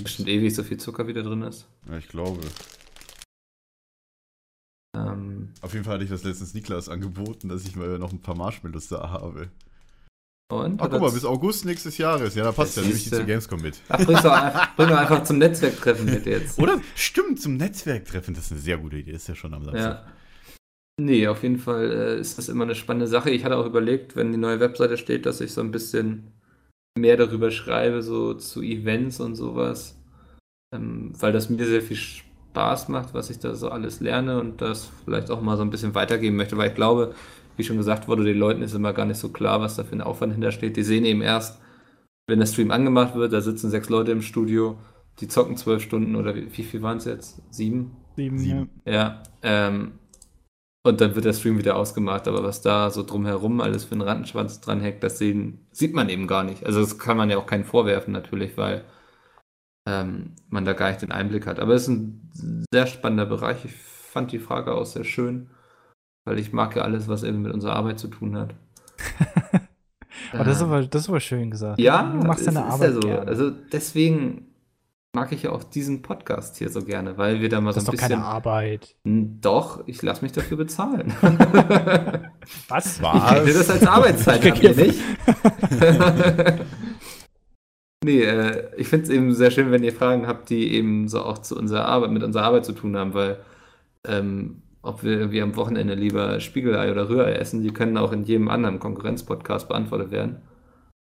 bestimmt 0.01 0.30
ewig 0.30 0.53
so 0.53 0.63
viel 0.63 0.78
Zucker 0.78 1.07
wieder 1.07 1.24
drin 1.24 1.41
ist. 1.41 1.68
Ja, 1.89 1.97
ich 1.97 2.07
glaube. 2.07 2.41
Ähm, 4.95 5.49
Auf 5.61 5.74
jeden 5.74 5.84
Fall 5.86 5.95
hatte 5.95 6.03
ich 6.03 6.09
das 6.09 6.24
letztens 6.24 6.53
Niklas 6.53 6.88
angeboten, 6.89 7.49
dass 7.49 7.65
ich 7.65 7.76
mal 7.76 7.97
noch 7.99 8.11
ein 8.13 8.22
paar 8.22 8.36
Marshmallows 8.36 8.88
da 8.88 9.09
habe. 9.09 9.49
Und? 10.49 10.81
Ach, 10.81 10.89
guck 10.89 11.01
mal, 11.01 11.11
bis 11.11 11.25
August 11.25 11.65
nächstes 11.65 11.97
Jahres. 11.97 12.35
Ja, 12.35 12.43
da 12.43 12.51
passt 12.51 12.77
ja, 12.77 12.83
nehme 12.83 12.95
ich 12.95 13.03
die 13.03 13.09
zu 13.11 13.25
Gamescom 13.25 13.61
mit. 13.61 13.79
Ach, 13.89 14.03
bring's 14.05 14.21
doch, 14.23 14.31
einfach- 14.31 14.75
bring 14.75 14.89
doch 14.89 14.97
einfach 14.97 15.23
zum 15.23 15.37
Netzwerktreffen 15.39 16.05
mit 16.05 16.25
jetzt. 16.25 16.57
Oder? 16.59 16.81
Stimmt, 16.95 17.41
zum 17.41 17.57
Netzwerktreffen. 17.57 18.33
Das 18.33 18.45
ist 18.45 18.51
eine 18.51 18.61
sehr 18.61 18.77
gute 18.77 18.97
Idee. 18.97 19.11
Ist 19.11 19.27
ja 19.27 19.35
schon 19.35 19.53
am 19.53 19.65
Samstag. 19.65 20.05
Ja. 20.05 20.11
Nee, 20.99 21.27
auf 21.27 21.43
jeden 21.43 21.59
Fall 21.59 21.91
äh, 21.91 22.19
ist 22.19 22.37
das 22.37 22.49
immer 22.49 22.63
eine 22.63 22.73
spannende 22.75 23.07
Sache. 23.07 23.29
Ich 23.29 23.43
hatte 23.45 23.57
auch 23.57 23.65
überlegt, 23.67 24.15
wenn 24.15 24.31
die 24.31 24.37
neue 24.37 24.59
Webseite 24.59 24.97
steht, 24.97 25.25
dass 25.27 25.41
ich 25.41 25.53
so 25.53 25.61
ein 25.61 25.69
bisschen 25.71 26.31
mehr 26.97 27.17
darüber 27.17 27.51
schreibe, 27.51 28.01
so 28.01 28.33
zu 28.33 28.63
Events 28.63 29.19
und 29.19 29.35
sowas. 29.35 29.95
Ähm, 30.75 31.13
weil 31.19 31.31
das 31.33 31.49
mir 31.49 31.63
sehr 31.65 31.83
viel 31.83 31.97
Spaß 31.97 32.87
macht, 32.89 33.13
was 33.13 33.29
ich 33.29 33.37
da 33.37 33.53
so 33.53 33.69
alles 33.69 33.99
lerne 33.99 34.39
und 34.39 34.61
das 34.61 34.89
vielleicht 35.05 35.29
auch 35.29 35.41
mal 35.41 35.55
so 35.57 35.61
ein 35.61 35.69
bisschen 35.69 35.93
weitergeben 35.93 36.35
möchte, 36.35 36.57
weil 36.57 36.69
ich 36.69 36.75
glaube, 36.75 37.13
wie 37.58 37.64
schon 37.64 37.78
gesagt 37.78 38.08
wurde, 38.08 38.24
den 38.24 38.38
Leuten 38.38 38.62
ist 38.62 38.74
immer 38.74 38.93
gar 38.93 39.05
nicht 39.05 39.20
so 39.20 39.30
klar, 39.30 39.60
was 39.60 39.76
da 39.76 39.84
für 39.84 39.95
ein 39.95 40.01
Aufwand 40.01 40.34
hintersteht. 40.34 40.78
Die 40.78 40.84
sehen 40.84 41.05
eben 41.05 41.22
erst, 41.22 41.60
wenn 42.28 42.39
der 42.39 42.45
Stream 42.45 42.72
angemacht 42.72 43.16
wird, 43.16 43.34
da 43.34 43.41
sitzen 43.41 43.70
sechs 43.70 43.89
Leute 43.89 44.12
im 44.12 44.22
Studio, 44.22 44.78
die 45.20 45.28
zocken 45.28 45.58
zwölf 45.58 45.82
Stunden 45.82 46.16
oder 46.16 46.36
wie, 46.36 46.55
wie 46.55 46.64
viel 46.64 46.82
waren 46.82 46.97
es 46.97 47.05
jetzt? 47.05 47.41
Sieben? 47.49 47.97
Sieben, 48.16 48.38
Sieben. 48.38 48.70
Ja, 48.86 49.24
ähm, 49.41 49.93
und 50.84 51.01
dann 51.01 51.16
wird 51.16 51.26
der 51.26 51.34
Stream 51.34 51.58
wieder 51.58 51.76
ausgemacht, 51.76 52.28
aber 52.28 52.43
was 52.43 52.62
da 52.62 52.89
so 52.91 53.03
drumherum 53.03 53.60
alles 53.60 53.84
für 53.84 53.93
einen 53.93 54.01
Rattenschwanz 54.01 54.62
dranhängt, 54.62 55.03
das 55.03 55.18
sehen, 55.18 55.68
sieht 55.72 55.93
man 55.93 56.08
eben 56.08 56.28
gar 56.28 56.43
nicht. 56.43 56.66
Also 56.66 56.80
das 56.80 56.97
kann 56.97 57.18
man 57.18 57.30
ja 57.30 57.38
auch 57.38 57.45
keinen 57.45 57.66
vorwerfen 57.66 58.14
natürlich, 58.14 58.58
weil 58.58 58.86
ähm, 59.86 60.36
man 60.49 60.66
da 60.66 60.74
gar 60.74 60.89
nicht 60.89 61.01
den 61.01 61.12
Einblick 61.12 61.45
hat. 61.45 61.60
Aber 61.60 61.74
es 61.74 61.84
ist 61.84 61.89
ein 61.89 62.66
sehr 62.72 62.88
spannender 62.88 63.26
Bereich. 63.26 63.66
Ich 63.66 63.74
fand 63.74 64.32
die 64.32 64.39
Frage 64.39 64.74
auch 64.74 64.86
sehr 64.86 65.03
schön, 65.03 65.49
weil 66.28 66.39
ich 66.39 66.51
mag 66.51 66.75
ja 66.75 66.82
alles, 66.82 67.07
was 67.07 67.23
eben 67.23 67.41
mit 67.41 67.53
unserer 67.53 67.75
Arbeit 67.78 67.99
zu 67.99 68.09
tun 68.09 68.38
hat. 68.38 68.53
Aber 70.34 70.43
das 70.43 70.57
ist 70.57 70.63
aber, 70.63 70.84
das 70.84 71.03
ist 71.03 71.09
aber 71.09 71.21
schön 71.21 71.49
gesagt. 71.49 71.80
ja, 71.80 72.03
du 72.03 72.28
machst 72.28 72.45
deine 72.45 72.59
ist 72.59 72.65
Arbeit 72.65 72.89
ja 72.89 72.93
so. 72.93 72.99
gerne. 72.99 73.28
Also 73.28 73.49
deswegen 73.49 74.47
mag 75.15 75.32
ich 75.32 75.43
ja 75.43 75.51
auch 75.51 75.63
diesen 75.63 76.01
Podcast 76.01 76.57
hier 76.57 76.69
so 76.69 76.84
gerne, 76.84 77.17
weil 77.17 77.39
wir 77.39 77.47
da 77.47 77.61
mal 77.61 77.69
das 77.71 77.78
ist 77.78 77.86
so 77.86 77.91
doch 77.93 77.97
ein 77.97 78.01
keine 78.01 78.15
bisschen 78.15 78.30
Arbeit. 78.30 78.95
Hm, 79.05 79.39
Doch, 79.39 79.88
ich 79.88 80.01
lasse 80.01 80.21
mich 80.21 80.34
dafür 80.34 80.57
bezahlen. 80.57 81.13
Was? 82.67 83.01
Was? 83.01 83.47
Ich 83.47 83.53
das 83.55 83.69
als 83.69 83.88
Arbeitszeit 83.88 84.41
krieg 84.41 84.61
ihr 84.61 84.75
nicht? 84.75 84.99
nee, 88.03 88.21
äh, 88.21 88.69
ich 88.75 88.89
finde 88.89 89.05
es 89.05 89.09
eben 89.09 89.34
sehr 89.34 89.49
schön, 89.49 89.71
wenn 89.71 89.84
ihr 89.84 89.93
Fragen 89.93 90.28
habt, 90.28 90.49
die 90.49 90.73
eben 90.73 91.07
so 91.07 91.23
auch 91.23 91.38
zu 91.38 91.57
unserer 91.57 91.86
Arbeit, 91.86 92.11
mit 92.11 92.23
unserer 92.23 92.43
Arbeit 92.43 92.65
zu 92.65 92.73
tun 92.73 92.97
haben, 92.97 93.13
weil 93.13 93.39
ähm, 94.05 94.61
ob 94.88 95.03
wir 95.03 95.19
irgendwie 95.19 95.41
am 95.41 95.55
Wochenende 95.55 95.93
lieber 95.93 96.39
Spiegelei 96.39 96.91
oder 96.91 97.09
Rührei 97.09 97.33
essen, 97.33 97.61
die 97.61 97.71
können 97.71 97.97
auch 97.97 98.11
in 98.11 98.23
jedem 98.23 98.49
anderen 98.49 98.79
Konkurrenzpodcast 98.79 99.67
beantwortet 99.67 100.11
werden. 100.11 100.38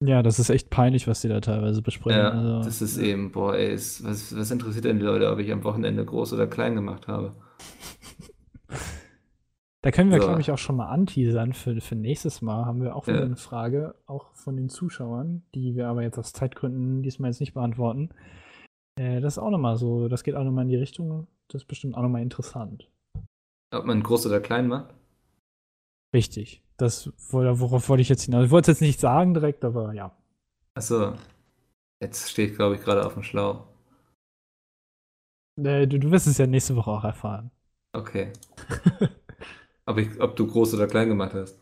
Ja, 0.02 0.22
das 0.22 0.38
ist 0.38 0.48
echt 0.48 0.70
peinlich, 0.70 1.06
was 1.06 1.20
die 1.20 1.28
da 1.28 1.40
teilweise 1.40 1.82
besprechen. 1.82 2.18
Ja, 2.18 2.30
also, 2.30 2.62
das 2.64 2.80
ist 2.80 2.96
eben, 2.98 3.32
boah, 3.32 3.54
ey, 3.54 3.72
ist, 3.74 4.02
was, 4.04 4.34
was 4.36 4.50
interessiert 4.50 4.86
denn 4.86 4.98
die 4.98 5.04
Leute, 5.04 5.30
ob 5.30 5.38
ich 5.38 5.52
am 5.52 5.62
Wochenende 5.62 6.04
groß 6.04 6.32
oder 6.32 6.46
klein 6.46 6.74
gemacht 6.74 7.06
habe? 7.08 7.34
Da 9.82 9.90
können 9.90 10.10
wir, 10.10 10.20
So. 10.20 10.26
glaube 10.26 10.42
ich, 10.42 10.50
auch 10.50 10.58
schon 10.58 10.76
mal 10.76 10.90
anteasern 10.90 11.54
für, 11.54 11.80
für 11.80 11.94
nächstes 11.96 12.42
Mal. 12.42 12.66
Haben 12.66 12.82
wir 12.82 12.94
auch 12.94 13.06
wieder 13.06 13.20
Ja. 13.20 13.24
eine 13.24 13.36
Frage, 13.36 13.94
auch 14.06 14.34
von 14.34 14.54
den 14.54 14.68
Zuschauern, 14.68 15.42
die 15.54 15.74
wir 15.74 15.88
aber 15.88 16.02
jetzt 16.02 16.18
aus 16.18 16.34
Zeitgründen 16.34 17.02
diesmal 17.02 17.30
jetzt 17.30 17.40
nicht 17.40 17.54
beantworten. 17.54 18.10
Äh, 18.96 19.22
das 19.22 19.34
ist 19.34 19.38
auch 19.38 19.48
nochmal 19.48 19.78
so, 19.78 20.08
das 20.08 20.22
geht 20.22 20.34
auch 20.34 20.44
nochmal 20.44 20.64
in 20.64 20.68
die 20.68 20.76
Richtung. 20.76 21.28
Das 21.48 21.62
ist 21.62 21.68
bestimmt 21.68 21.94
auch 21.96 22.02
nochmal 22.02 22.20
interessant. 22.20 22.89
Ob 23.72 23.84
man 23.84 24.04
groß 24.04 24.26
oder 24.26 24.40
klein 24.40 24.68
macht? 24.68 24.94
Richtig. 26.14 26.62
Das, 26.76 27.10
wor- 27.30 27.58
worauf 27.60 27.88
wollte 27.88 28.02
ich 28.02 28.08
jetzt 28.08 28.22
hinaus? 28.24 28.44
Ich 28.44 28.50
wollte 28.52 28.70
es 28.70 28.78
jetzt 28.78 28.86
nicht 28.86 29.00
sagen 29.00 29.34
direkt, 29.34 29.64
aber 29.64 29.92
ja. 29.92 30.16
Achso, 30.74 31.14
jetzt 32.00 32.30
stehe 32.30 32.48
ich, 32.50 32.56
glaube 32.56 32.76
ich, 32.76 32.82
gerade 32.82 33.06
auf 33.06 33.14
dem 33.14 33.22
Schlauch. 33.24 33.66
Äh, 35.58 35.86
du, 35.86 35.98
du 36.00 36.10
wirst 36.10 36.26
es 36.26 36.38
ja 36.38 36.46
nächste 36.48 36.74
Woche 36.76 36.90
auch 36.90 37.04
erfahren. 37.04 37.52
Okay. 37.94 38.32
ob, 39.86 39.98
ich, 39.98 40.20
ob 40.20 40.36
du 40.36 40.46
groß 40.46 40.74
oder 40.74 40.86
klein 40.86 41.08
gemacht 41.08 41.34
hast. 41.34 41.60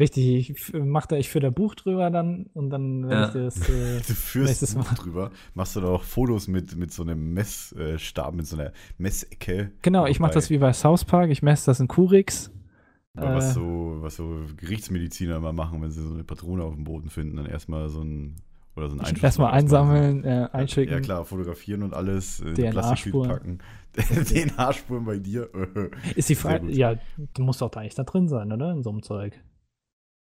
Richtig, 0.00 0.26
ich 0.26 0.50
f- 0.50 0.72
mach 0.84 1.06
da, 1.06 1.16
ich 1.16 1.28
führe 1.28 1.46
da 1.46 1.50
Buch 1.50 1.74
drüber 1.74 2.08
dann 2.10 2.46
und 2.54 2.70
dann 2.70 3.08
werde 3.08 3.20
Ja. 3.20 3.26
ich 3.26 3.32
dir 3.32 3.42
das. 3.44 3.68
Äh, 3.68 3.98
Du 4.06 4.14
führst 4.14 4.48
Nächstes 4.48 4.74
Buch 4.76 4.84
Mal. 4.84 4.94
drüber. 4.94 5.30
Machst 5.54 5.74
du 5.74 5.80
da 5.80 5.88
auch 5.88 6.04
Fotos 6.04 6.46
mit, 6.46 6.76
mit 6.76 6.92
so 6.92 7.02
einem 7.02 7.32
Messstab, 7.34 8.34
mit 8.34 8.46
so 8.46 8.56
einer 8.56 8.72
Messecke. 8.98 9.72
genau, 9.82 10.06
ich 10.06 10.20
mache 10.20 10.34
das 10.34 10.50
wie 10.50 10.58
bei 10.58 10.72
South 10.72 11.04
Park. 11.04 11.30
Ich 11.30 11.42
messe 11.42 11.66
das 11.66 11.80
in 11.80 11.88
Kurix. 11.88 12.52
Aber 13.16 13.34
was 13.34 13.50
Äh. 13.50 13.54
so, 13.54 13.96
was 14.00 14.14
so 14.14 14.42
Gerichtsmediziner 14.56 15.40
mal 15.40 15.52
machen, 15.52 15.82
wenn 15.82 15.90
sie 15.90 16.06
so 16.06 16.14
eine 16.14 16.22
Patrone 16.22 16.62
auf 16.62 16.74
dem 16.74 16.84
Boden 16.84 17.10
finden, 17.10 17.36
dann 17.36 17.46
erstmal 17.46 17.88
so 17.88 18.00
ein 18.02 18.36
oder 18.76 18.90
so 18.90 18.96
ein 18.96 19.00
Einschuss- 19.00 19.24
Erstmal 19.24 19.50
einsammeln, 19.52 20.22
äh, 20.22 20.36
Ja, 20.42 20.46
einschicken. 20.52 20.94
Ja 20.94 21.00
klar, 21.00 21.24
fotografieren 21.24 21.82
und 21.82 21.94
alles, 21.94 22.38
äh, 22.38 22.50
in 22.50 22.54
DNA 22.54 22.70
Plastiktüten 22.70 23.20
-Spuren. 23.22 23.26
packen. 23.28 23.58
DNA-Spuren 24.24 25.04
bei 25.04 25.18
dir. 25.18 25.48
Ist 26.14 26.28
die 26.28 26.36
Frage, 26.36 26.70
ja, 26.70 26.94
du 27.34 27.42
musst 27.42 27.60
doch 27.60 27.70
da 27.70 27.80
eigentlich 27.80 27.96
da 27.96 28.04
drin 28.04 28.28
sein, 28.28 28.52
oder? 28.52 28.70
In 28.70 28.84
so 28.84 28.90
einem 28.90 29.02
Zeug. 29.02 29.32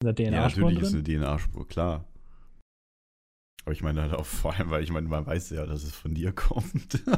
Sind 0.04 0.18
da 0.18 0.22
Ja, 0.22 0.30
DNA-Spuren 0.30 0.74
natürlich 0.74 0.82
ist 0.82 0.92
drin? 1.06 1.16
eine 1.18 1.34
DNA-Spur, 1.36 1.66
klar. 1.68 2.04
Aber 3.64 3.72
ich 3.72 3.82
meine 3.82 4.02
halt 4.02 4.12
auch 4.12 4.26
vor 4.26 4.52
allem, 4.54 4.70
weil 4.70 4.82
ich 4.82 4.90
meine, 4.92 5.08
man 5.08 5.26
weiß 5.26 5.48
ja, 5.50 5.64
dass 5.64 5.82
es 5.84 5.94
von 5.94 6.14
dir 6.14 6.32
kommt. 6.32 7.02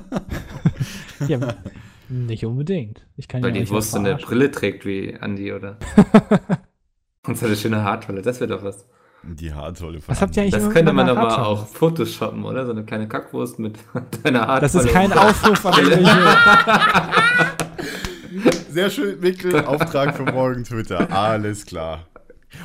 Ja, 1.29 1.39
nicht 2.11 2.45
unbedingt. 2.45 3.07
Ich 3.17 3.27
kann 3.27 3.43
Weil 3.43 3.57
ja 3.57 3.63
die 3.63 3.71
Wurst 3.71 3.93
so 3.93 3.99
eine. 3.99 4.17
Brille 4.17 4.51
trägt 4.51 4.85
wie 4.85 5.17
Andi, 5.19 5.53
oder? 5.53 5.79
Und 7.27 7.39
so 7.39 7.47
eine 7.47 7.57
schöne 7.57 7.83
Haartolle, 7.83 8.21
das 8.23 8.39
wäre 8.39 8.51
doch 8.57 8.63
was. 8.63 8.87
Die 9.23 9.53
Haartolle 9.53 10.01
von 10.01 10.13
Was 10.15 10.21
habt 10.21 10.37
ihr 10.37 10.43
eigentlich 10.43 10.55
Das 10.63 10.71
könnte 10.71 10.93
man 10.93 11.09
aber 11.09 11.45
auch 11.49 11.67
photoshoppen, 11.67 12.45
oder? 12.45 12.65
So 12.67 12.73
eine 12.73 12.85
kleine 12.85 13.09
Kackwurst 13.09 13.59
mit 13.59 13.79
deiner 14.23 14.41
Haartolle. 14.47 14.61
Das 14.61 14.75
ist 14.75 14.89
kein 14.93 15.11
Aufruf 15.13 15.67
an. 15.67 15.75
Sehr 18.71 18.91
schön, 18.91 19.19
Mikkel, 19.21 19.65
Auftrag 19.65 20.15
für 20.17 20.25
morgen 20.31 20.65
Twitter. 20.65 21.11
Alles 21.11 21.65
klar. 21.65 22.07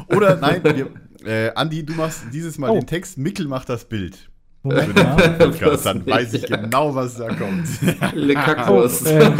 Oder 0.07 0.35
nein, 0.41 0.61
wir, 0.63 0.87
äh, 1.25 1.51
Andi, 1.55 1.85
du 1.85 1.93
machst 1.93 2.23
dieses 2.33 2.57
Mal 2.57 2.69
Oh. 2.71 2.73
den 2.75 2.87
Text, 2.87 3.17
Mikkel 3.17 3.47
macht 3.47 3.69
das 3.69 3.85
Bild. 3.85 4.29
Moment 4.63 4.93
Podcast, 5.39 5.87
dann 5.87 6.05
weiß 6.05 6.33
ich 6.35 6.45
genau, 6.45 6.93
was 6.93 7.15
da 7.17 7.29
kommt. 7.29 7.67
Eine 7.99 8.35
Oh, 8.69 8.87
ähm, 9.07 9.33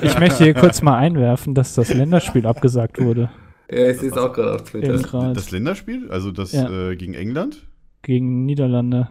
ich 0.00 0.18
möchte 0.18 0.44
hier 0.44 0.54
kurz 0.54 0.80
mal 0.80 0.96
einwerfen, 0.96 1.54
dass 1.54 1.74
das 1.74 1.92
Länderspiel 1.92 2.46
abgesagt 2.46 2.98
wurde. 2.98 3.30
ja, 3.70 3.88
ich 3.90 3.98
sehe 3.98 4.10
es 4.10 4.16
auch 4.16 4.32
gerade 4.32 4.54
auf 4.54 4.62
Twitter. 4.64 4.96
Gerade 4.96 5.34
Das 5.34 5.50
Länderspiel, 5.50 6.10
also 6.10 6.32
das 6.32 6.52
Ja. 6.52 6.70
äh, 6.90 6.96
gegen 6.96 7.12
England? 7.14 7.66
gegen 8.02 8.46
Niederlande. 8.46 9.08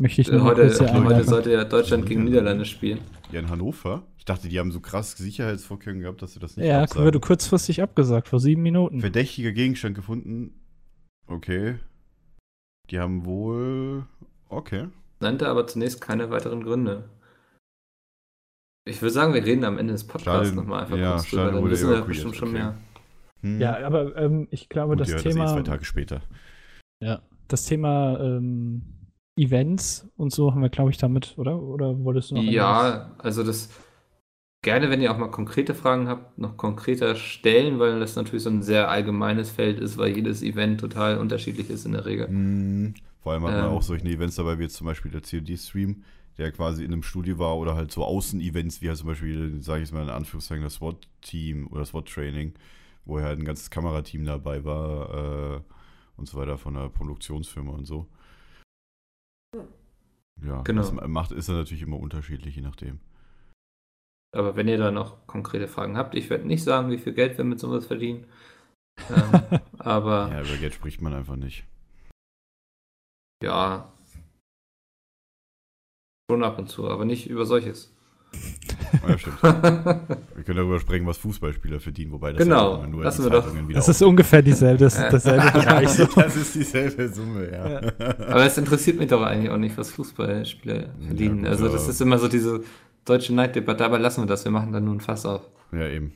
Möchte 0.00 0.20
ich 0.20 0.30
nur 0.30 0.42
mal 0.42 0.50
Heute, 0.50 0.78
heute 1.04 1.24
sollte 1.24 1.50
ja 1.50 1.64
Deutschland 1.64 2.06
gegen 2.06 2.22
Niederlande 2.22 2.64
spielen. 2.66 3.00
Ja, 3.32 3.40
in 3.40 3.50
Hannover. 3.50 4.02
Ich 4.28 4.34
dachte, 4.34 4.48
die 4.50 4.58
haben 4.58 4.72
so 4.72 4.80
krass 4.80 5.12
Sicherheitsvorkehrungen 5.12 6.02
gehabt, 6.02 6.20
dass 6.20 6.34
sie 6.34 6.38
das 6.38 6.54
nicht 6.54 6.66
Ja, 6.66 6.82
absagen. 6.82 7.06
wurde 7.06 7.18
kurzfristig 7.18 7.80
abgesagt, 7.80 8.28
vor 8.28 8.40
sieben 8.40 8.60
Minuten. 8.60 9.00
Verdächtiger 9.00 9.52
Gegenstand 9.52 9.94
gefunden. 9.94 10.52
Okay. 11.26 11.76
Die 12.90 12.98
haben 12.98 13.24
wohl. 13.24 14.04
Okay. 14.50 14.88
Nannte 15.20 15.48
aber 15.48 15.66
zunächst 15.66 16.02
keine 16.02 16.28
weiteren 16.28 16.62
Gründe. 16.62 17.08
Ich 18.84 19.00
würde 19.00 19.14
sagen, 19.14 19.32
wir 19.32 19.42
reden 19.42 19.64
am 19.64 19.78
Ende 19.78 19.94
des 19.94 20.06
Podcasts 20.06 20.52
nochmal 20.52 20.82
einfach 20.82 20.98
ja, 20.98 21.12
kurz 21.12 21.30
drüber. 21.30 21.50
Dann 21.50 21.70
wissen 21.70 21.88
wir 21.88 22.02
bestimmt 22.02 22.36
schon 22.36 22.48
okay. 22.48 22.58
mehr. 22.58 22.74
Hm. 23.40 23.60
Ja, 23.62 23.78
aber 23.78 24.14
ähm, 24.16 24.46
ich 24.50 24.68
glaube, 24.68 24.90
Gut, 24.90 25.00
das 25.00 25.08
ja, 25.08 25.16
Thema. 25.16 25.44
Das 25.44 25.52
ist 25.52 25.56
eh 25.56 25.62
zwei 25.62 25.70
Tage 25.70 25.84
später. 25.86 26.20
Ja, 27.02 27.22
das 27.48 27.64
Thema 27.64 28.20
ähm, 28.20 28.82
Events 29.38 30.06
und 30.18 30.34
so 30.34 30.52
haben 30.52 30.60
wir, 30.60 30.68
glaube 30.68 30.90
ich, 30.90 30.98
damit, 30.98 31.32
oder? 31.38 31.58
Oder 31.62 31.98
wolltest 32.04 32.30
du 32.30 32.34
noch? 32.34 32.42
Ja, 32.42 33.14
also 33.16 33.42
das 33.42 33.70
gerne, 34.68 34.90
wenn 34.90 35.00
ihr 35.00 35.10
auch 35.10 35.16
mal 35.16 35.30
konkrete 35.30 35.74
Fragen 35.74 36.08
habt, 36.08 36.36
noch 36.38 36.58
konkreter 36.58 37.14
stellen, 37.16 37.78
weil 37.78 37.98
das 38.00 38.16
natürlich 38.16 38.42
so 38.42 38.50
ein 38.50 38.62
sehr 38.62 38.90
allgemeines 38.90 39.50
Feld 39.50 39.80
ist, 39.80 39.96
weil 39.96 40.14
jedes 40.14 40.42
Event 40.42 40.78
total 40.78 41.16
unterschiedlich 41.18 41.70
ist 41.70 41.86
in 41.86 41.92
der 41.92 42.04
Regel. 42.04 42.28
Hm. 42.28 42.94
Vor 43.22 43.32
allem 43.32 43.44
hat 43.44 43.56
man 43.56 43.64
Ähm. 43.64 43.70
auch 43.70 43.82
solche 43.82 44.04
Events 44.06 44.36
dabei, 44.36 44.58
wie 44.58 44.64
jetzt 44.64 44.76
zum 44.76 44.86
Beispiel 44.86 45.10
der 45.10 45.22
COD-Stream, 45.22 46.04
der 46.36 46.52
quasi 46.52 46.84
in 46.84 46.92
einem 46.92 47.02
Studio 47.02 47.38
war 47.38 47.56
oder 47.56 47.74
halt 47.76 47.90
so 47.90 48.04
Außenevents, 48.04 48.82
wie 48.82 48.88
halt 48.88 48.98
zum 48.98 49.06
Beispiel, 49.08 49.62
sage 49.62 49.80
ich 49.80 49.88
jetzt 49.88 49.94
mal 49.94 50.02
in 50.02 50.10
Anführungszeichen, 50.10 50.62
das 50.62 50.74
SWAT-Team 50.74 51.66
oder 51.68 51.84
SWAT-Training, 51.86 52.52
wo 53.06 53.20
halt 53.20 53.38
ein 53.38 53.44
ganzes 53.46 53.70
Kamerateam 53.70 54.24
dabei 54.26 54.64
war 54.64 55.56
äh, 55.56 55.60
und 56.18 56.28
so 56.28 56.36
weiter 56.38 56.58
von 56.58 56.74
der 56.74 56.90
Produktionsfirma 56.90 57.72
und 57.72 57.86
so. 57.86 58.06
Ja, 60.44 60.62
Genau. 60.62 60.82
das 60.82 60.92
macht, 60.92 61.32
ist 61.32 61.48
dann 61.48 61.56
natürlich 61.56 61.82
immer 61.82 61.98
unterschiedlich, 61.98 62.54
je 62.56 62.62
nachdem. 62.62 63.00
Aber 64.36 64.56
wenn 64.56 64.68
ihr 64.68 64.78
da 64.78 64.90
noch 64.90 65.26
konkrete 65.26 65.68
Fragen 65.68 65.96
habt, 65.96 66.14
ich 66.14 66.28
werde 66.30 66.46
nicht 66.46 66.62
sagen, 66.62 66.90
wie 66.90 66.98
viel 66.98 67.14
Geld 67.14 67.38
wir 67.38 67.44
mit 67.44 67.58
sowas 67.58 67.86
verdienen. 67.86 68.26
Ähm, 69.10 69.58
aber 69.78 70.28
Ja, 70.32 70.40
über 70.42 70.56
Geld 70.56 70.74
spricht 70.74 71.00
man 71.00 71.14
einfach 71.14 71.36
nicht. 71.36 71.64
ja. 73.42 73.92
Schon 76.30 76.44
ab 76.44 76.58
und 76.58 76.68
zu, 76.68 76.86
aber 76.90 77.06
nicht 77.06 77.26
über 77.30 77.46
solches. 77.46 77.90
Oh, 79.02 79.08
ja, 79.08 79.16
stimmt. 79.16 79.42
Wir 79.42 80.44
können 80.44 80.58
darüber 80.58 80.78
sprechen, 80.78 81.06
was 81.06 81.16
Fußballspieler 81.16 81.80
verdienen, 81.80 82.12
wobei 82.12 82.32
das 82.32 82.42
Genau, 82.42 82.82
ja 82.82 82.86
nur 82.86 83.02
lassen 83.04 83.24
in 83.24 83.30
wir 83.30 83.38
doch. 83.38 83.44
Zeitungen 83.44 83.68
wieder 83.68 83.78
Das 83.78 83.88
ist 83.88 84.02
ungefähr 84.02 84.42
dieselbe, 84.42 84.84
das, 84.84 84.94
dasselbe 85.10 85.50
Bereich. 85.50 85.88
So. 85.88 86.04
Das 86.04 86.36
ist 86.36 86.54
dieselbe 86.54 87.08
Summe, 87.08 87.50
ja. 87.50 87.78
Aber 88.26 88.44
es 88.44 88.58
interessiert 88.58 88.98
mich 88.98 89.08
doch 89.08 89.22
eigentlich 89.22 89.50
auch 89.50 89.56
nicht, 89.56 89.78
was 89.78 89.90
Fußballspieler 89.92 90.90
verdienen. 91.00 91.38
gut, 91.38 91.48
also 91.48 91.68
das 91.68 91.88
ist 91.88 92.00
immer 92.02 92.18
so 92.18 92.28
diese 92.28 92.62
deutsche 93.04 93.34
Neiddebatte, 93.34 93.84
aber 93.84 93.98
lassen 93.98 94.22
wir 94.22 94.26
das, 94.26 94.44
wir 94.44 94.52
machen 94.52 94.72
dann 94.72 94.84
nur 94.84 94.94
ein 94.94 95.00
Fass 95.00 95.26
auf. 95.26 95.42
Ja, 95.72 95.86
eben. 95.88 96.14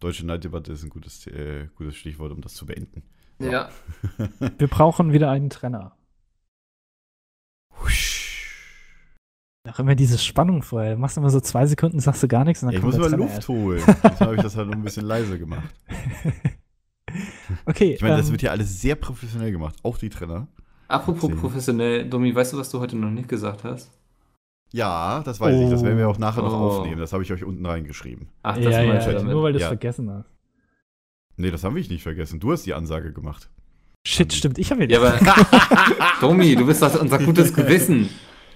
Deutsche 0.00 0.26
Neiddebatte 0.26 0.72
ist 0.72 0.82
ein 0.82 0.90
gutes, 0.90 1.26
äh, 1.26 1.68
gutes 1.76 1.96
Stichwort, 1.96 2.32
um 2.32 2.40
das 2.40 2.54
zu 2.54 2.66
beenden. 2.66 3.02
Ja. 3.38 3.70
Wir 4.58 4.68
brauchen 4.68 5.12
wieder 5.12 5.30
einen 5.30 5.50
Trenner. 5.50 5.96
Auch 9.68 9.78
immer 9.78 9.94
diese 9.94 10.18
Spannung 10.18 10.62
vorher. 10.62 10.94
Du 10.94 11.00
machst 11.00 11.16
immer 11.16 11.30
so 11.30 11.40
zwei 11.40 11.66
Sekunden, 11.66 12.00
sagst 12.00 12.22
du 12.22 12.28
gar 12.28 12.44
nichts. 12.44 12.62
Und 12.62 12.68
dann 12.68 12.72
Ja, 12.72 12.78
ich 12.78 12.82
kommt 12.82 12.98
muss 12.98 13.10
mal 13.10 13.18
Luft 13.18 13.48
holen. 13.48 13.82
Deshalb 13.86 14.20
habe 14.20 14.36
ich 14.36 14.42
das 14.42 14.56
halt 14.56 14.68
noch 14.68 14.74
ein 14.74 14.82
bisschen 14.82 15.04
leiser 15.04 15.38
gemacht. 15.38 15.68
erst. 15.86 16.26
okay. 17.66 17.94
Ich 17.94 18.02
meine, 18.02 18.16
das 18.16 18.26
ähm, 18.26 18.32
wird 18.32 18.42
ja 18.42 18.50
alles 18.52 18.80
sehr 18.80 18.94
professionell 18.94 19.52
gemacht. 19.52 19.76
Auch 19.82 19.98
die 19.98 20.08
Trenner. 20.08 20.48
Apropos 20.88 21.30
professionell, 21.36 22.08
Domi, 22.08 22.34
weißt 22.34 22.54
du, 22.54 22.58
was 22.58 22.70
du 22.70 22.80
heute 22.80 22.96
noch 22.96 23.10
nicht 23.10 23.28
gesagt 23.28 23.62
hast? 23.64 23.92
Ja, 24.72 25.22
das 25.24 25.40
weiß 25.40 25.60
ich. 25.60 25.70
Das 25.70 25.82
werden 25.82 25.98
wir 25.98 26.08
auch 26.08 26.18
nachher 26.18 26.42
noch 26.42 26.52
Oh. 26.52 26.78
aufnehmen. 26.78 27.00
Das 27.00 27.12
habe 27.12 27.22
ich 27.22 27.32
euch 27.32 27.42
unten 27.44 27.64
reingeschrieben. 27.66 28.28
Ach, 28.42 28.54
das 28.56 28.64
ja, 28.64 28.82
ja, 28.82 28.98
ich 28.98 29.06
ja, 29.06 29.22
nur 29.22 29.42
weil 29.42 29.52
du 29.52 29.58
es 29.58 29.62
Ja. 29.62 29.68
vergessen 29.68 30.10
hast. 30.10 30.28
Nee, 31.36 31.50
das 31.50 31.64
habe 31.64 31.80
ich 31.80 31.88
nicht 31.90 32.02
vergessen. 32.02 32.38
Du 32.38 32.52
hast 32.52 32.66
die 32.66 32.74
Ansage 32.74 33.12
gemacht. 33.12 33.48
Shit, 34.06 34.32
stimmt. 34.32 34.58
Ich 34.58 34.70
habe 34.70 34.84
Ja, 34.86 35.00
aber 35.00 35.18
Domi, 36.20 36.54
du 36.54 36.66
bist 36.66 36.82
das 36.82 36.96
unser 36.96 37.18
gutes 37.18 37.52
Gewissen. 37.54 38.08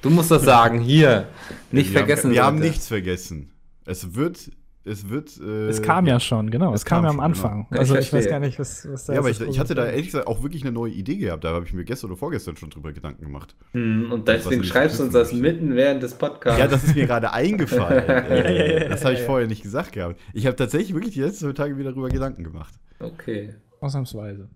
Du 0.02 0.10
musst 0.10 0.30
das 0.30 0.42
sagen, 0.44 0.80
hier. 0.80 1.28
Nicht 1.72 1.90
wir 1.92 1.98
vergessen. 1.98 2.24
Haben, 2.28 2.34
wir 2.34 2.44
haben 2.44 2.56
Leute. 2.58 2.68
nichts 2.68 2.88
vergessen. 2.88 3.50
Es 3.86 4.14
wird, 4.14 4.50
es 4.84 5.08
wird. 5.08 5.38
Äh, 5.40 5.68
Es 5.68 5.80
kam 5.82 6.06
ja 6.06 6.20
schon, 6.20 6.50
genau. 6.50 6.72
Es, 6.74 6.80
es 6.80 6.84
kam, 6.84 6.98
kam 6.98 7.04
ja 7.04 7.10
am 7.10 7.16
schon, 7.16 7.24
Anfang. 7.24 7.66
genau. 7.68 7.80
Also 7.80 7.94
Ich 7.96 8.00
ich 8.06 8.12
weiß 8.12 8.28
gar 8.28 8.40
nicht, 8.40 8.58
was, 8.58 8.86
was 8.90 9.06
da 9.06 9.12
Ja, 9.14 9.18
aber 9.20 9.30
ist 9.30 9.40
ich, 9.40 9.48
ich 9.48 9.58
hatte 9.58 9.74
da 9.74 9.86
ehrlich 9.86 10.06
gesagt 10.06 10.26
auch 10.26 10.42
wirklich 10.42 10.62
eine 10.62 10.72
neue 10.72 10.92
Idee 10.92 11.16
gehabt. 11.16 11.44
Da 11.44 11.52
habe 11.52 11.64
ich 11.64 11.72
mir 11.72 11.84
gestern 11.84 12.10
oder 12.10 12.18
vorgestern 12.18 12.56
schon 12.56 12.70
drüber 12.70 12.92
Gedanken 12.92 13.22
gemacht. 13.24 13.54
Hm, 13.72 14.12
und 14.12 14.28
deswegen 14.28 14.60
nicht 14.60 14.70
schreibst 14.70 14.98
du 14.98 15.04
uns 15.04 15.12
das 15.12 15.32
mitten 15.32 15.74
während 15.74 16.02
des 16.02 16.14
Podcasts. 16.14 16.58
Ja, 16.58 16.66
das 16.66 16.84
ist 16.84 16.94
mir 16.94 17.06
gerade 17.06 17.32
eingefallen. 17.32 18.04
äh, 18.08 18.88
das 18.88 19.04
habe 19.04 19.14
ich 19.14 19.20
vorher 19.22 19.46
nicht 19.48 19.62
gesagt 19.62 19.92
gehabt. 19.92 20.20
Ich 20.32 20.46
habe 20.46 20.56
tatsächlich 20.56 20.94
wirklich 20.94 21.14
die 21.14 21.20
letzten 21.20 21.46
zwei 21.46 21.52
Tage 21.52 21.76
wieder 21.78 21.90
darüber 21.90 22.08
Gedanken 22.08 22.44
gemacht. 22.44 22.74
Okay. 23.00 23.54
Ausnahmsweise. 23.80 24.48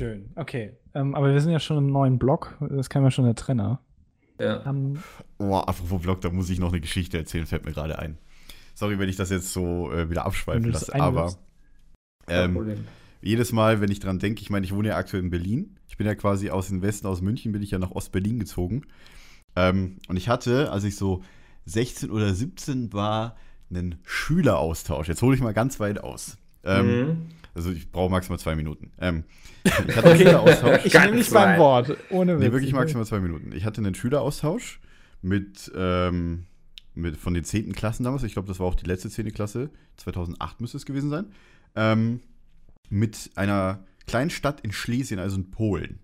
Schön. 0.00 0.32
Okay. 0.36 0.76
Ähm, 0.94 1.14
aber 1.14 1.32
wir 1.32 1.40
sind 1.40 1.52
ja 1.52 1.60
schon 1.60 1.78
im 1.78 1.86
neuen 1.92 2.18
Block. 2.18 2.56
Das 2.70 2.88
kam 2.90 3.04
ja 3.04 3.10
schon 3.10 3.24
der 3.24 3.34
Trenner. 3.34 3.80
Ja. 4.40 4.64
Ähm, 4.66 4.98
Oh, 5.38 5.54
apropos 5.56 6.02
Vlog, 6.02 6.20
da 6.20 6.30
muss 6.30 6.50
ich 6.50 6.58
noch 6.58 6.70
eine 6.72 6.80
Geschichte 6.80 7.18
erzählen, 7.18 7.46
fällt 7.46 7.64
mir 7.64 7.72
gerade 7.72 7.98
ein. 7.98 8.18
Sorry, 8.74 8.98
wenn 8.98 9.08
ich 9.08 9.16
das 9.16 9.30
jetzt 9.30 9.52
so 9.52 9.90
äh, 9.92 10.08
wieder 10.10 10.24
abschweifen 10.26 10.70
lasse, 10.70 10.94
aber 10.94 11.34
ähm, 12.28 12.84
jedes 13.20 13.52
Mal, 13.52 13.80
wenn 13.80 13.90
ich 13.90 14.00
dran 14.00 14.18
denke, 14.18 14.42
ich 14.42 14.50
meine, 14.50 14.64
ich 14.66 14.74
wohne 14.74 14.88
ja 14.88 14.96
aktuell 14.96 15.22
in 15.22 15.30
Berlin. 15.30 15.76
Ich 15.88 15.96
bin 15.96 16.06
ja 16.06 16.14
quasi 16.14 16.50
aus 16.50 16.68
dem 16.68 16.82
Westen, 16.82 17.06
aus 17.06 17.20
München, 17.20 17.52
bin 17.52 17.62
ich 17.62 17.70
ja 17.70 17.78
nach 17.78 17.90
Ostberlin 17.90 18.38
gezogen. 18.38 18.82
Ähm, 19.54 19.98
und 20.08 20.16
ich 20.16 20.28
hatte, 20.28 20.72
als 20.72 20.84
ich 20.84 20.96
so 20.96 21.22
16 21.66 22.10
oder 22.10 22.32
17 22.34 22.92
war, 22.92 23.36
einen 23.70 23.96
Schüleraustausch. 24.04 25.08
Jetzt 25.08 25.22
hole 25.22 25.36
ich 25.36 25.42
mal 25.42 25.52
ganz 25.54 25.78
weit 25.80 26.02
aus. 26.02 26.38
Ähm, 26.64 26.86
Mhm. 26.86 27.16
Also 27.54 27.70
ich 27.70 27.92
brauche 27.92 28.10
maximal 28.10 28.38
zwei 28.38 28.54
Minuten. 28.56 28.92
Ähm, 28.98 29.24
ich 29.64 29.72
hatte 29.94 30.08
einen 30.10 30.18
Schüleraustausch. 30.18 30.80
Ich 30.84 30.94
nehme 30.94 31.18
dich 31.18 31.30
weit. 31.32 31.44
beim 31.48 31.58
Wort. 31.58 31.96
Ohne 32.08 32.36
Witz. 32.36 32.46
Nee, 32.46 32.52
wirklich 32.52 32.72
maximal 32.72 33.04
zwei 33.04 33.20
Minuten. 33.20 33.52
Ich 33.52 33.66
hatte 33.66 33.82
einen 33.82 33.94
Schüleraustausch 33.94 34.80
mit, 35.20 35.70
ähm, 35.76 36.44
mit 36.94 37.16
von 37.16 37.34
den 37.34 37.44
10. 37.44 37.72
Klassen 37.72 38.04
damals. 38.04 38.22
Ich 38.22 38.32
glaube, 38.32 38.48
das 38.48 38.60
war 38.60 38.66
auch 38.66 38.74
die 38.74 38.86
letzte 38.86 39.10
10. 39.10 39.32
Klasse. 39.32 39.70
2008 39.96 40.60
müsste 40.60 40.76
es 40.76 40.86
gewesen 40.86 41.10
sein. 41.10 41.26
Ähm, 41.74 42.20
mit 42.90 43.30
einer 43.36 43.84
kleinen 44.06 44.30
Stadt 44.30 44.60
in 44.60 44.72
Schlesien, 44.72 45.18
also 45.18 45.36
in 45.36 45.50
Polen. 45.50 45.98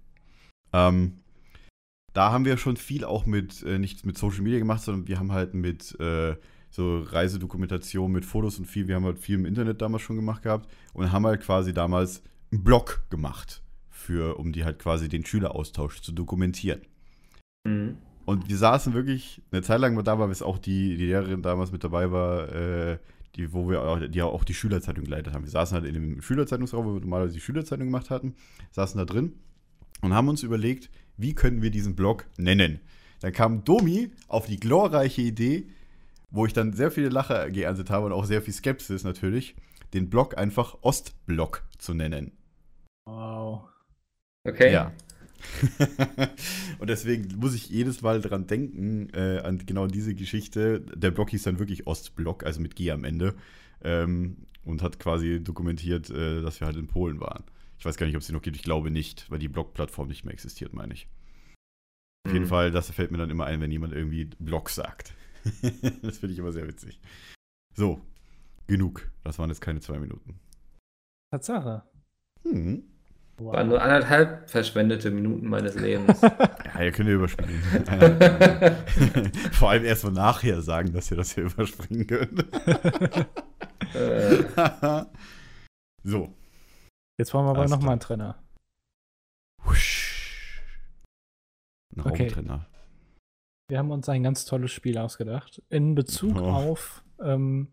Ähm, 0.72 1.18
da 2.14 2.32
haben 2.32 2.44
wir 2.44 2.56
schon 2.56 2.76
viel 2.76 3.04
auch 3.04 3.26
mit, 3.26 3.62
äh, 3.62 3.78
nicht 3.78 4.06
mit 4.06 4.16
Social 4.16 4.42
Media 4.42 4.58
gemacht, 4.58 4.82
sondern 4.82 5.08
wir 5.08 5.18
haben 5.18 5.32
halt 5.32 5.54
mit 5.54 5.98
äh, 6.00 6.36
so 6.70 7.00
Reisedokumentation, 7.00 8.10
mit 8.10 8.24
Fotos 8.24 8.58
und 8.58 8.66
viel, 8.66 8.88
wir 8.88 8.96
haben 8.96 9.04
halt 9.04 9.18
viel 9.18 9.36
im 9.36 9.46
Internet 9.46 9.80
damals 9.82 10.02
schon 10.02 10.16
gemacht 10.16 10.42
gehabt 10.42 10.68
und 10.94 11.12
haben 11.12 11.26
halt 11.26 11.42
quasi 11.42 11.72
damals 11.72 12.22
einen 12.50 12.64
Blog 12.64 13.04
gemacht, 13.10 13.62
für, 13.90 14.38
um 14.38 14.52
die 14.52 14.64
halt 14.64 14.78
quasi 14.78 15.08
den 15.08 15.24
Schüleraustausch 15.24 16.00
zu 16.00 16.12
dokumentieren. 16.12 16.80
Mhm. 17.64 17.98
Und 18.28 18.46
wir 18.50 18.58
saßen 18.58 18.92
wirklich 18.92 19.40
eine 19.50 19.62
Zeit 19.62 19.80
lang 19.80 20.04
da 20.04 20.18
war, 20.18 20.28
bis 20.28 20.42
auch 20.42 20.58
die, 20.58 20.98
die 20.98 21.06
Lehrerin 21.06 21.40
damals 21.40 21.72
mit 21.72 21.82
dabei 21.82 22.12
war, 22.12 22.54
äh, 22.54 22.98
die, 23.36 23.54
wo 23.54 23.70
wir 23.70 23.80
auch, 23.80 23.98
die 24.06 24.20
auch 24.20 24.44
die 24.44 24.52
Schülerzeitung 24.52 25.04
geleitet 25.04 25.32
haben. 25.32 25.44
Wir 25.44 25.50
saßen 25.50 25.74
halt 25.74 25.86
in 25.86 25.94
dem 25.94 26.20
Schülerzeitungsraum, 26.20 26.84
wo 26.84 26.92
wir 26.92 27.00
normalerweise 27.00 27.32
die 27.32 27.40
Schülerzeitung 27.40 27.86
gemacht 27.86 28.10
hatten, 28.10 28.34
saßen 28.72 28.98
da 28.98 29.06
drin 29.06 29.32
und 30.02 30.12
haben 30.12 30.28
uns 30.28 30.42
überlegt, 30.42 30.90
wie 31.16 31.34
können 31.34 31.62
wir 31.62 31.70
diesen 31.70 31.96
Blog 31.96 32.26
nennen. 32.36 32.80
Dann 33.20 33.32
kam 33.32 33.64
Domi 33.64 34.10
auf 34.28 34.44
die 34.44 34.60
glorreiche 34.60 35.22
Idee, 35.22 35.70
wo 36.28 36.44
ich 36.44 36.52
dann 36.52 36.74
sehr 36.74 36.90
viele 36.90 37.08
Lacher 37.08 37.50
geerntet 37.50 37.88
habe 37.88 38.04
und 38.04 38.12
auch 38.12 38.26
sehr 38.26 38.42
viel 38.42 38.52
Skepsis 38.52 39.04
natürlich, 39.04 39.56
den 39.94 40.10
Blog 40.10 40.36
einfach 40.36 40.76
Ostblock 40.82 41.62
zu 41.78 41.94
nennen. 41.94 42.32
Wow. 43.06 43.70
Okay. 44.44 44.70
Ja. 44.70 44.92
und 46.78 46.90
deswegen 46.90 47.38
muss 47.38 47.54
ich 47.54 47.68
jedes 47.68 48.02
Mal 48.02 48.20
dran 48.20 48.46
denken, 48.46 49.08
äh, 49.14 49.38
an 49.44 49.58
genau 49.64 49.86
diese 49.86 50.14
Geschichte. 50.14 50.80
Der 50.80 51.10
Blog 51.10 51.30
hieß 51.30 51.42
dann 51.44 51.58
wirklich 51.58 51.86
Ostblock, 51.86 52.44
also 52.44 52.60
mit 52.60 52.76
G 52.76 52.90
am 52.90 53.04
Ende. 53.04 53.34
Ähm, 53.82 54.38
und 54.64 54.82
hat 54.82 54.98
quasi 54.98 55.42
dokumentiert, 55.42 56.10
äh, 56.10 56.42
dass 56.42 56.60
wir 56.60 56.66
halt 56.66 56.76
in 56.76 56.88
Polen 56.88 57.20
waren. 57.20 57.44
Ich 57.78 57.84
weiß 57.84 57.96
gar 57.96 58.06
nicht, 58.06 58.16
ob 58.16 58.20
es 58.20 58.26
sie 58.26 58.32
noch 58.32 58.42
gibt. 58.42 58.56
Ich 58.56 58.62
glaube 58.62 58.90
nicht, 58.90 59.30
weil 59.30 59.38
die 59.38 59.48
Blog-Plattform 59.48 60.08
nicht 60.08 60.24
mehr 60.24 60.34
existiert, 60.34 60.74
meine 60.74 60.92
ich. 60.94 61.08
Auf 62.26 62.32
jeden 62.32 62.44
Mhm. 62.44 62.48
Fall, 62.50 62.70
das 62.70 62.90
fällt 62.90 63.10
mir 63.10 63.18
dann 63.18 63.30
immer 63.30 63.46
ein, 63.46 63.60
wenn 63.60 63.70
jemand 63.70 63.94
irgendwie 63.94 64.24
Blog 64.38 64.68
sagt. 64.68 65.14
das 66.02 66.18
finde 66.18 66.32
ich 66.32 66.38
immer 66.38 66.52
sehr 66.52 66.66
witzig. 66.66 67.00
So, 67.74 68.00
genug. 68.66 69.10
Das 69.24 69.38
waren 69.38 69.48
jetzt 69.48 69.60
keine 69.60 69.80
zwei 69.80 69.98
Minuten. 69.98 70.38
Tatsache. 71.32 71.84
Hm. 72.42 72.82
Waren 73.40 73.68
nur 73.68 73.80
anderthalb 73.80 74.50
verschwendete 74.50 75.10
Minuten 75.10 75.48
meines 75.48 75.74
Lebens. 75.76 76.20
Ja, 76.74 76.84
ihr 76.84 76.92
könnt 76.92 77.08
ja 77.08 77.14
überspringen. 77.16 77.60
Vor 79.52 79.70
allem 79.70 79.84
erst 79.84 80.04
mal 80.04 80.12
nachher 80.12 80.60
sagen, 80.62 80.92
dass 80.92 81.10
ihr 81.10 81.16
das 81.16 81.32
hier 81.34 81.44
überspringen 81.44 82.06
könnt. 82.06 82.44
äh, 83.94 84.44
so. 86.04 86.32
Jetzt 87.18 87.32
brauchen 87.32 87.46
wir 87.46 87.50
aber 87.50 87.66
nochmal 87.66 87.92
einen 87.92 88.00
Trenner. 88.00 88.38
Husch. 89.64 90.62
Ein 91.96 92.00
Okay. 92.02 92.24
Raumtrenner. 92.24 92.66
Wir 93.68 93.78
haben 93.78 93.90
uns 93.90 94.08
ein 94.08 94.22
ganz 94.22 94.44
tolles 94.44 94.70
Spiel 94.70 94.98
ausgedacht. 94.98 95.60
In 95.68 95.94
Bezug 95.96 96.36
Oh. 96.40 96.44
auf 96.50 97.02
ähm, 97.20 97.72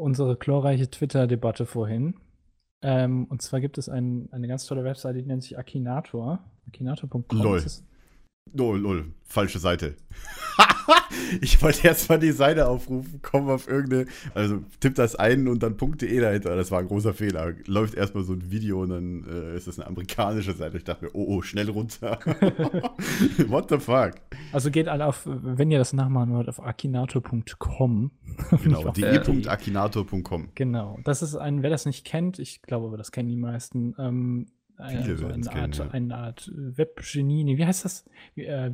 unsere 0.00 0.36
glorreiche 0.36 0.90
Twitter-Debatte 0.90 1.64
vorhin. 1.66 2.18
Ähm, 2.82 3.26
und 3.26 3.42
zwar 3.42 3.60
gibt 3.60 3.76
es 3.78 3.88
ein, 3.88 4.28
eine 4.32 4.48
ganz 4.48 4.66
tolle 4.66 4.84
Webseite, 4.84 5.18
die 5.20 5.26
nennt 5.26 5.42
sich 5.42 5.58
Akinator. 5.58 6.40
Akinator.com. 6.66 7.24
Lol. 7.32 7.58
Ist- 7.58 7.84
Oh, 8.58 8.74
lol. 8.74 9.12
Falsche 9.24 9.58
Seite. 9.60 9.94
ich 11.40 11.62
wollte 11.62 11.86
erst 11.86 12.08
mal 12.08 12.18
die 12.18 12.32
Seite 12.32 12.68
aufrufen, 12.68 13.20
komme 13.22 13.52
auf 13.52 13.68
irgendeine, 13.68 14.06
also 14.34 14.62
tipp 14.80 14.94
das 14.96 15.14
ein 15.14 15.48
und 15.48 15.62
dann 15.62 15.76
.de 15.76 16.20
dahinter. 16.20 16.56
Das 16.56 16.70
war 16.70 16.80
ein 16.80 16.88
großer 16.88 17.14
Fehler. 17.14 17.54
Läuft 17.66 17.94
erstmal 17.94 18.24
so 18.24 18.32
ein 18.32 18.50
Video 18.50 18.82
und 18.82 18.90
dann 18.90 19.24
äh, 19.24 19.56
ist 19.56 19.68
das 19.68 19.78
eine 19.78 19.86
amerikanische 19.86 20.52
Seite. 20.52 20.76
Ich 20.78 20.84
dachte 20.84 21.04
mir, 21.04 21.10
oh, 21.14 21.36
oh, 21.36 21.42
schnell 21.42 21.70
runter. 21.70 22.18
What 23.46 23.70
the 23.70 23.78
fuck? 23.78 24.14
Also 24.52 24.70
geht 24.70 24.88
alle 24.88 25.06
auf, 25.06 25.22
wenn 25.24 25.70
ihr 25.70 25.78
das 25.78 25.92
nachmachen 25.92 26.32
wollt, 26.32 26.48
auf 26.48 26.60
akinator.com. 26.60 28.10
Genau, 28.62 28.90
de.akinator.com. 28.90 30.48
Genau, 30.54 30.98
das 31.04 31.22
ist 31.22 31.36
ein, 31.36 31.62
wer 31.62 31.70
das 31.70 31.86
nicht 31.86 32.04
kennt, 32.04 32.38
ich 32.38 32.62
glaube, 32.62 32.86
aber 32.86 32.96
das 32.96 33.12
kennen 33.12 33.28
die 33.28 33.36
meisten, 33.36 33.94
ähm, 33.98 34.46
Viele 34.88 35.02
also 35.02 35.26
eine, 35.26 35.46
Art, 35.46 35.50
kennen, 35.50 35.72
ja. 35.72 35.90
eine 35.90 36.16
Art 36.16 36.50
Webgenie, 36.54 37.44
nee, 37.44 37.56
wie 37.56 37.66
heißt 37.66 37.84
das? 37.84 38.08
Äh, 38.36 38.70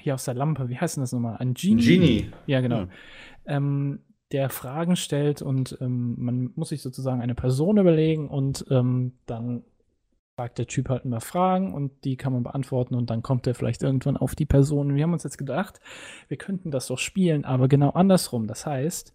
hier 0.00 0.14
aus 0.14 0.24
der 0.24 0.34
Lampe, 0.34 0.68
wie 0.68 0.78
heißt 0.78 0.96
denn 0.96 1.02
das 1.02 1.12
nochmal? 1.12 1.36
Ein 1.38 1.54
Genie? 1.54 1.82
Genie. 1.82 2.30
Ja, 2.46 2.60
genau. 2.60 2.80
Ja. 2.80 2.88
Ähm, 3.46 4.00
der 4.32 4.48
Fragen 4.48 4.96
stellt 4.96 5.42
und 5.42 5.76
ähm, 5.80 6.14
man 6.18 6.52
muss 6.54 6.68
sich 6.68 6.82
sozusagen 6.82 7.20
eine 7.20 7.34
Person 7.34 7.78
überlegen 7.78 8.28
und 8.28 8.64
ähm, 8.70 9.14
dann 9.26 9.64
fragt 10.36 10.58
der 10.58 10.66
Typ 10.66 10.88
halt 10.88 11.04
immer 11.04 11.20
Fragen 11.20 11.74
und 11.74 12.04
die 12.04 12.16
kann 12.16 12.32
man 12.32 12.42
beantworten 12.42 12.94
und 12.94 13.10
dann 13.10 13.22
kommt 13.22 13.46
er 13.46 13.54
vielleicht 13.54 13.82
irgendwann 13.82 14.16
auf 14.16 14.34
die 14.34 14.46
Person. 14.46 14.94
Wir 14.94 15.02
haben 15.02 15.12
uns 15.12 15.24
jetzt 15.24 15.36
gedacht, 15.36 15.80
wir 16.28 16.38
könnten 16.38 16.70
das 16.70 16.86
doch 16.86 16.98
spielen, 16.98 17.44
aber 17.44 17.68
genau 17.68 17.90
andersrum. 17.90 18.46
Das 18.46 18.64
heißt, 18.64 19.12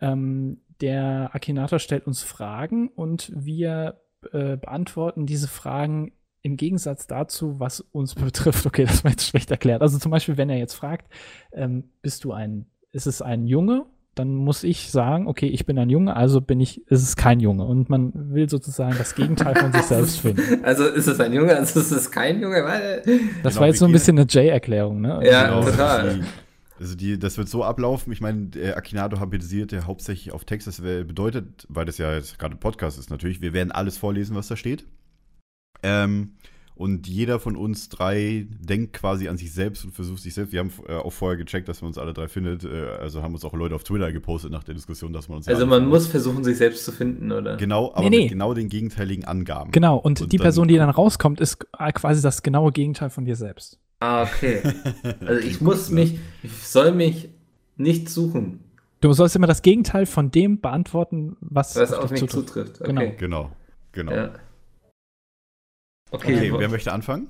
ähm, 0.00 0.60
der 0.80 1.30
Akinator 1.34 1.78
stellt 1.78 2.06
uns 2.06 2.22
Fragen 2.22 2.88
und 2.88 3.32
wir 3.34 3.99
äh, 4.32 4.56
beantworten 4.56 5.26
diese 5.26 5.48
Fragen 5.48 6.12
im 6.42 6.56
Gegensatz 6.56 7.06
dazu, 7.06 7.60
was 7.60 7.80
uns 7.80 8.14
betrifft. 8.16 8.64
Okay, 8.66 8.84
das 8.84 9.04
war 9.04 9.10
jetzt 9.10 9.26
schlecht 9.26 9.50
erklärt. 9.50 9.82
Also 9.82 9.98
zum 9.98 10.10
Beispiel, 10.10 10.36
wenn 10.36 10.50
er 10.50 10.58
jetzt 10.58 10.74
fragt, 10.74 11.10
ähm, 11.52 11.84
bist 12.02 12.24
du 12.24 12.32
ein, 12.32 12.66
ist 12.92 13.06
es 13.06 13.22
ein 13.22 13.46
Junge? 13.46 13.86
Dann 14.16 14.34
muss 14.34 14.64
ich 14.64 14.90
sagen, 14.90 15.28
okay, 15.28 15.46
ich 15.46 15.66
bin 15.66 15.78
ein 15.78 15.88
Junge, 15.88 16.16
also 16.16 16.40
bin 16.40 16.58
ich, 16.60 16.84
ist 16.90 17.02
es 17.02 17.14
kein 17.16 17.38
Junge. 17.38 17.64
Und 17.64 17.88
man 17.88 18.12
will 18.34 18.50
sozusagen 18.50 18.98
das 18.98 19.14
Gegenteil 19.14 19.54
von 19.54 19.72
sich 19.72 19.82
selbst 19.82 20.20
finden. 20.22 20.64
Also 20.64 20.84
ist 20.86 21.06
es 21.06 21.20
ein 21.20 21.32
Junge, 21.32 21.56
also 21.56 21.78
ist 21.78 21.92
es 21.92 22.10
kein 22.10 22.40
Junge, 22.42 22.64
weil. 22.64 23.02
Das 23.42 23.52
Genau, 23.54 23.60
war 23.60 23.66
jetzt 23.68 23.78
so 23.78 23.86
ein 23.86 23.92
bisschen 23.92 24.18
eine 24.18 24.26
Jay-Erklärung, 24.28 25.00
ne? 25.00 25.20
Ja, 25.22 25.46
Genau, 25.48 25.62
total. 25.64 26.20
Also 26.80 26.94
die, 26.96 27.18
das 27.18 27.36
wird 27.36 27.48
so 27.48 27.62
ablaufen. 27.62 28.10
Ich 28.12 28.22
meine, 28.22 28.46
der 28.46 28.76
Akinato 28.78 29.20
habilisiert 29.20 29.70
ja 29.70 29.86
hauptsächlich 29.86 30.32
auf 30.32 30.44
Text. 30.46 30.66
Das 30.66 30.80
bedeutet, 30.80 31.66
weil 31.68 31.84
das 31.84 31.98
ja 31.98 32.14
jetzt 32.14 32.38
gerade 32.38 32.56
Podcast 32.56 32.98
ist 32.98 33.10
natürlich, 33.10 33.42
wir 33.42 33.52
werden 33.52 33.70
alles 33.70 33.98
vorlesen, 33.98 34.34
was 34.34 34.48
da 34.48 34.56
steht. 34.56 34.86
Ähm, 35.82 36.32
und 36.74 37.06
jeder 37.06 37.38
von 37.38 37.56
uns 37.56 37.90
drei 37.90 38.46
denkt 38.58 38.94
quasi 38.94 39.28
an 39.28 39.36
sich 39.36 39.52
selbst 39.52 39.84
und 39.84 39.92
versucht 39.92 40.22
sich 40.22 40.32
selbst. 40.32 40.52
Wir 40.52 40.60
haben 40.60 40.72
äh, 40.88 40.94
auch 40.94 41.12
vorher 41.12 41.36
gecheckt, 41.36 41.68
dass 41.68 41.82
man 41.82 41.88
uns 41.88 41.98
alle 41.98 42.14
drei 42.14 42.26
findet. 42.28 42.64
Äh, 42.64 42.86
also 42.98 43.22
haben 43.22 43.34
uns 43.34 43.44
auch 43.44 43.52
Leute 43.52 43.74
auf 43.74 43.84
Twitter 43.84 44.10
gepostet 44.12 44.50
nach 44.50 44.64
der 44.64 44.72
Diskussion, 44.74 45.12
dass 45.12 45.28
man 45.28 45.36
uns 45.36 45.48
Also 45.48 45.66
man 45.66 45.86
muss 45.86 46.06
versuchen, 46.06 46.42
sich 46.42 46.56
selbst 46.56 46.86
zu 46.86 46.92
finden, 46.92 47.30
oder? 47.30 47.58
Genau, 47.58 47.92
aber 47.92 48.04
Nee, 48.04 48.08
nee. 48.08 48.20
mit 48.22 48.28
genau 48.30 48.54
den 48.54 48.70
gegenteiligen 48.70 49.26
Angaben. 49.26 49.70
Genau, 49.72 49.98
und, 49.98 50.22
Und 50.22 50.32
die 50.32 50.38
dann- 50.38 50.44
Person, 50.44 50.68
die 50.68 50.76
dann 50.76 50.88
rauskommt, 50.88 51.42
ist 51.42 51.58
quasi 51.92 52.22
das 52.22 52.42
genaue 52.42 52.72
Gegenteil 52.72 53.10
von 53.10 53.26
dir 53.26 53.36
selbst. 53.36 53.78
Ah, 54.00 54.22
okay. 54.24 54.62
Also 55.26 55.46
ich 55.46 55.60
muss 55.60 55.86
gut, 55.88 55.94
ne? 55.94 56.00
mich, 56.00 56.18
ich 56.42 56.52
soll 56.66 56.92
mich 56.92 57.28
nicht 57.76 58.08
suchen, 58.08 58.60
Du 59.00 59.12
sollst 59.14 59.34
immer 59.34 59.46
das 59.46 59.62
Gegenteil 59.62 60.04
von 60.04 60.30
dem 60.30 60.60
beantworten, 60.60 61.36
was, 61.40 61.74
was 61.76 61.92
auf 61.94 62.10
dich 62.12 62.20
mich 62.22 62.30
zutrifft. 62.30 62.76
zutrifft. 62.76 62.84
Genau. 62.84 63.00
Okay. 63.00 63.14
Genau, 63.18 63.50
genau. 63.92 64.12
Ja. 64.12 64.34
Okay, 66.10 66.36
Okay, 66.36 66.52
wer 66.58 66.68
möchte 66.68 66.92
anfangen? 66.92 67.28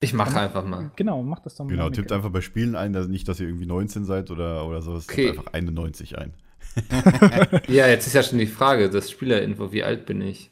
ich 0.00 0.14
mache 0.14 0.40
einfach 0.40 0.64
mal. 0.64 0.90
Genau, 0.96 1.22
mach 1.22 1.40
das 1.40 1.54
doch 1.56 1.64
mal. 1.64 1.70
Genau, 1.70 1.84
Mikkel. 1.84 1.96
tippt 2.02 2.12
einfach 2.12 2.30
bei 2.30 2.40
Spielen 2.40 2.74
ein, 2.76 2.92
dass 2.92 3.08
nicht, 3.08 3.28
dass 3.28 3.40
ihr 3.40 3.46
irgendwie 3.46 3.66
19 3.66 4.04
seid 4.04 4.30
oder, 4.30 4.66
oder 4.66 4.80
sowas. 4.82 5.08
Okay. 5.08 5.26
Tippt 5.26 5.38
einfach 5.38 5.52
91 5.52 6.18
ein. 6.18 6.32
Ja, 7.68 7.86
jetzt 7.88 8.06
ist 8.06 8.14
ja 8.14 8.22
schon 8.22 8.38
die 8.38 8.46
Frage, 8.46 8.88
das 8.88 9.10
Spielerinfo, 9.10 9.72
wie 9.72 9.84
alt 9.84 10.06
bin 10.06 10.20
ich? 10.22 10.50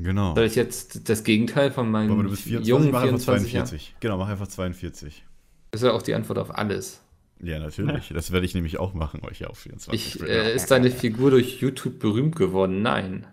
Genau. 0.00 0.34
Soll 0.34 0.44
ich 0.44 0.54
jetzt 0.56 1.08
das 1.08 1.22
Gegenteil 1.24 1.70
von 1.70 1.90
meinem 1.90 2.12
Aber 2.12 2.24
du 2.24 2.30
bist 2.30 2.42
24, 2.42 2.68
jungen 2.68 2.90
mach 2.90 3.02
einfach 3.02 3.18
24 3.18 3.52
Jahren? 3.52 3.66
42. 3.66 3.94
Genau, 4.00 4.18
mach 4.18 4.28
einfach 4.28 4.48
42. 4.48 5.24
Das 5.70 5.82
ist 5.82 5.86
ja 5.86 5.92
auch 5.92 6.02
die 6.02 6.14
Antwort 6.14 6.38
auf 6.38 6.56
alles. 6.56 7.00
Ja, 7.40 7.58
natürlich. 7.58 8.08
Das 8.14 8.30
werde 8.32 8.46
ich 8.46 8.54
nämlich 8.54 8.78
auch 8.78 8.94
machen, 8.94 9.20
euch 9.24 9.44
auf 9.46 9.58
24. 9.58 10.16
Ich, 10.16 10.22
äh, 10.28 10.54
ist 10.54 10.70
deine 10.70 10.90
Figur 10.90 11.30
durch 11.30 11.60
YouTube 11.60 11.98
berühmt 11.98 12.36
geworden? 12.36 12.82
Nein. 12.82 13.26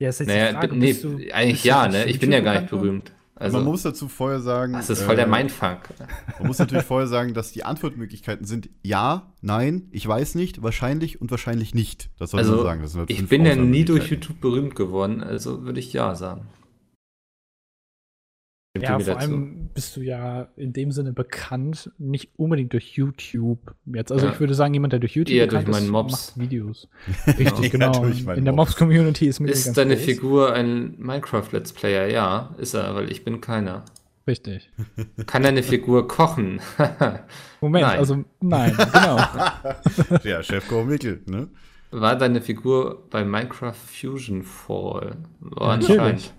Ja, 0.00 0.08
ist 0.08 0.20
jetzt 0.20 0.28
die 0.30 0.34
Naja, 0.34 0.52
Frage, 0.52 0.76
nee, 0.76 0.86
bist 0.92 1.04
du- 1.04 1.18
eigentlich 1.32 1.64
ja, 1.64 1.86
ne? 1.88 2.04
Ich 2.06 2.18
bin 2.18 2.32
ja 2.32 2.40
gar 2.40 2.60
nicht 2.60 2.70
berühmt. 2.70 3.12
Also, 3.40 3.56
man 3.56 3.64
muss 3.66 3.82
dazu 3.82 4.08
vorher 4.08 4.40
sagen. 4.40 4.74
das 4.74 4.90
ist 4.90 5.02
voll 5.02 5.16
der 5.16 5.26
äh, 5.26 5.30
Mindfuck. 5.30 5.78
Man 6.38 6.46
muss 6.46 6.58
natürlich 6.58 6.84
vorher 6.84 7.08
sagen, 7.08 7.32
dass 7.34 7.52
die 7.52 7.64
Antwortmöglichkeiten 7.64 8.46
sind 8.46 8.68
ja, 8.82 9.32
nein, 9.40 9.88
ich 9.90 10.06
weiß 10.06 10.34
nicht, 10.34 10.62
wahrscheinlich 10.62 11.20
und 11.20 11.30
wahrscheinlich 11.30 11.74
nicht. 11.74 12.10
Das 12.18 12.30
soll 12.30 12.42
man 12.42 12.50
Also, 12.50 12.62
sagen. 12.62 12.82
Das 12.82 12.92
sind 12.92 13.00
halt 13.00 13.10
ich 13.10 13.26
bin 13.28 13.46
ja 13.46 13.56
nie 13.56 13.84
durch. 13.84 14.10
YouTube 14.10 14.40
berühmt 14.40 14.74
geworden, 14.74 15.22
also 15.22 15.62
würde 15.62 15.80
ich 15.80 15.92
ja 15.92 16.14
sagen. 16.14 16.42
Stimmt 18.72 18.84
ihr 18.84 18.88
Ja, 18.90 18.98
mir 18.98 19.04
vor 19.04 19.18
allem 19.18 19.70
bist 19.74 19.96
du 19.96 20.00
ja 20.00 20.46
in 20.56 20.72
dem 20.72 20.92
Sinne 20.92 21.12
bekannt, 21.12 21.90
nicht 21.98 22.30
unbedingt 22.36 22.72
durch 22.72 22.92
YouTube. 22.96 23.74
Jetzt, 23.86 24.12
also 24.12 24.26
Ja. 24.26 24.32
ich 24.32 24.38
würde 24.38 24.54
sagen, 24.54 24.72
jemand, 24.74 24.92
der 24.92 25.00
durch 25.00 25.16
YouTube 25.16 25.34
Eher 25.36 25.46
bekannt 25.48 25.66
durch 25.66 25.74
meinen 25.76 25.86
ist, 25.86 25.90
Mobs. 25.90 26.12
macht 26.36 26.38
Videos. 26.38 26.88
Ja, 27.26 27.32
Richtig, 27.32 27.70
genau. 27.72 27.92
durch 28.00 28.24
meinen 28.24 28.38
in 28.38 28.44
der 28.44 28.54
Mobs. 28.54 28.70
Mobs-Community 28.70 29.26
ist 29.26 29.40
Mikkel 29.40 29.54
Ist 29.56 29.64
ganz 29.64 29.74
deine 29.76 29.96
groß. 29.96 30.04
Figur 30.04 30.52
ein 30.52 30.94
Minecraft-Let's 30.98 31.72
Player? 31.72 32.06
Ja, 32.08 32.54
ist 32.58 32.74
er, 32.74 32.94
weil 32.94 33.10
ich 33.10 33.24
bin 33.24 33.40
keiner. 33.40 33.84
Richtig. 34.28 34.70
Kann 35.26 35.42
deine 35.42 35.64
Figur 35.64 36.06
kochen? 36.06 36.60
Moment, 37.60 37.86
Nein. 37.86 37.98
also 37.98 38.24
nein, 38.40 38.76
genau. 38.76 39.16
Ja, 40.22 40.42
Chefkoch 40.44 40.84
Mikkel, 40.84 41.22
ne? 41.26 41.48
War 41.90 42.14
deine 42.16 42.40
Figur 42.40 43.08
bei 43.10 43.24
Minecraft 43.24 43.72
Fusion 43.74 44.44
Fall? 44.44 45.16
Natürlich. 45.40 45.90
anscheinend. 45.90 46.34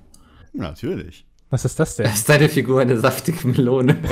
Natürlich. 0.54 1.26
Was 1.52 1.66
ist 1.66 1.80
das 1.80 1.98
denn? 1.98 2.06
Ist 2.08 2.28
deine 2.30 2.48
Figur 2.50 2.80
eine 2.82 2.98
saftige 2.98 3.46
Melone? 3.48 3.98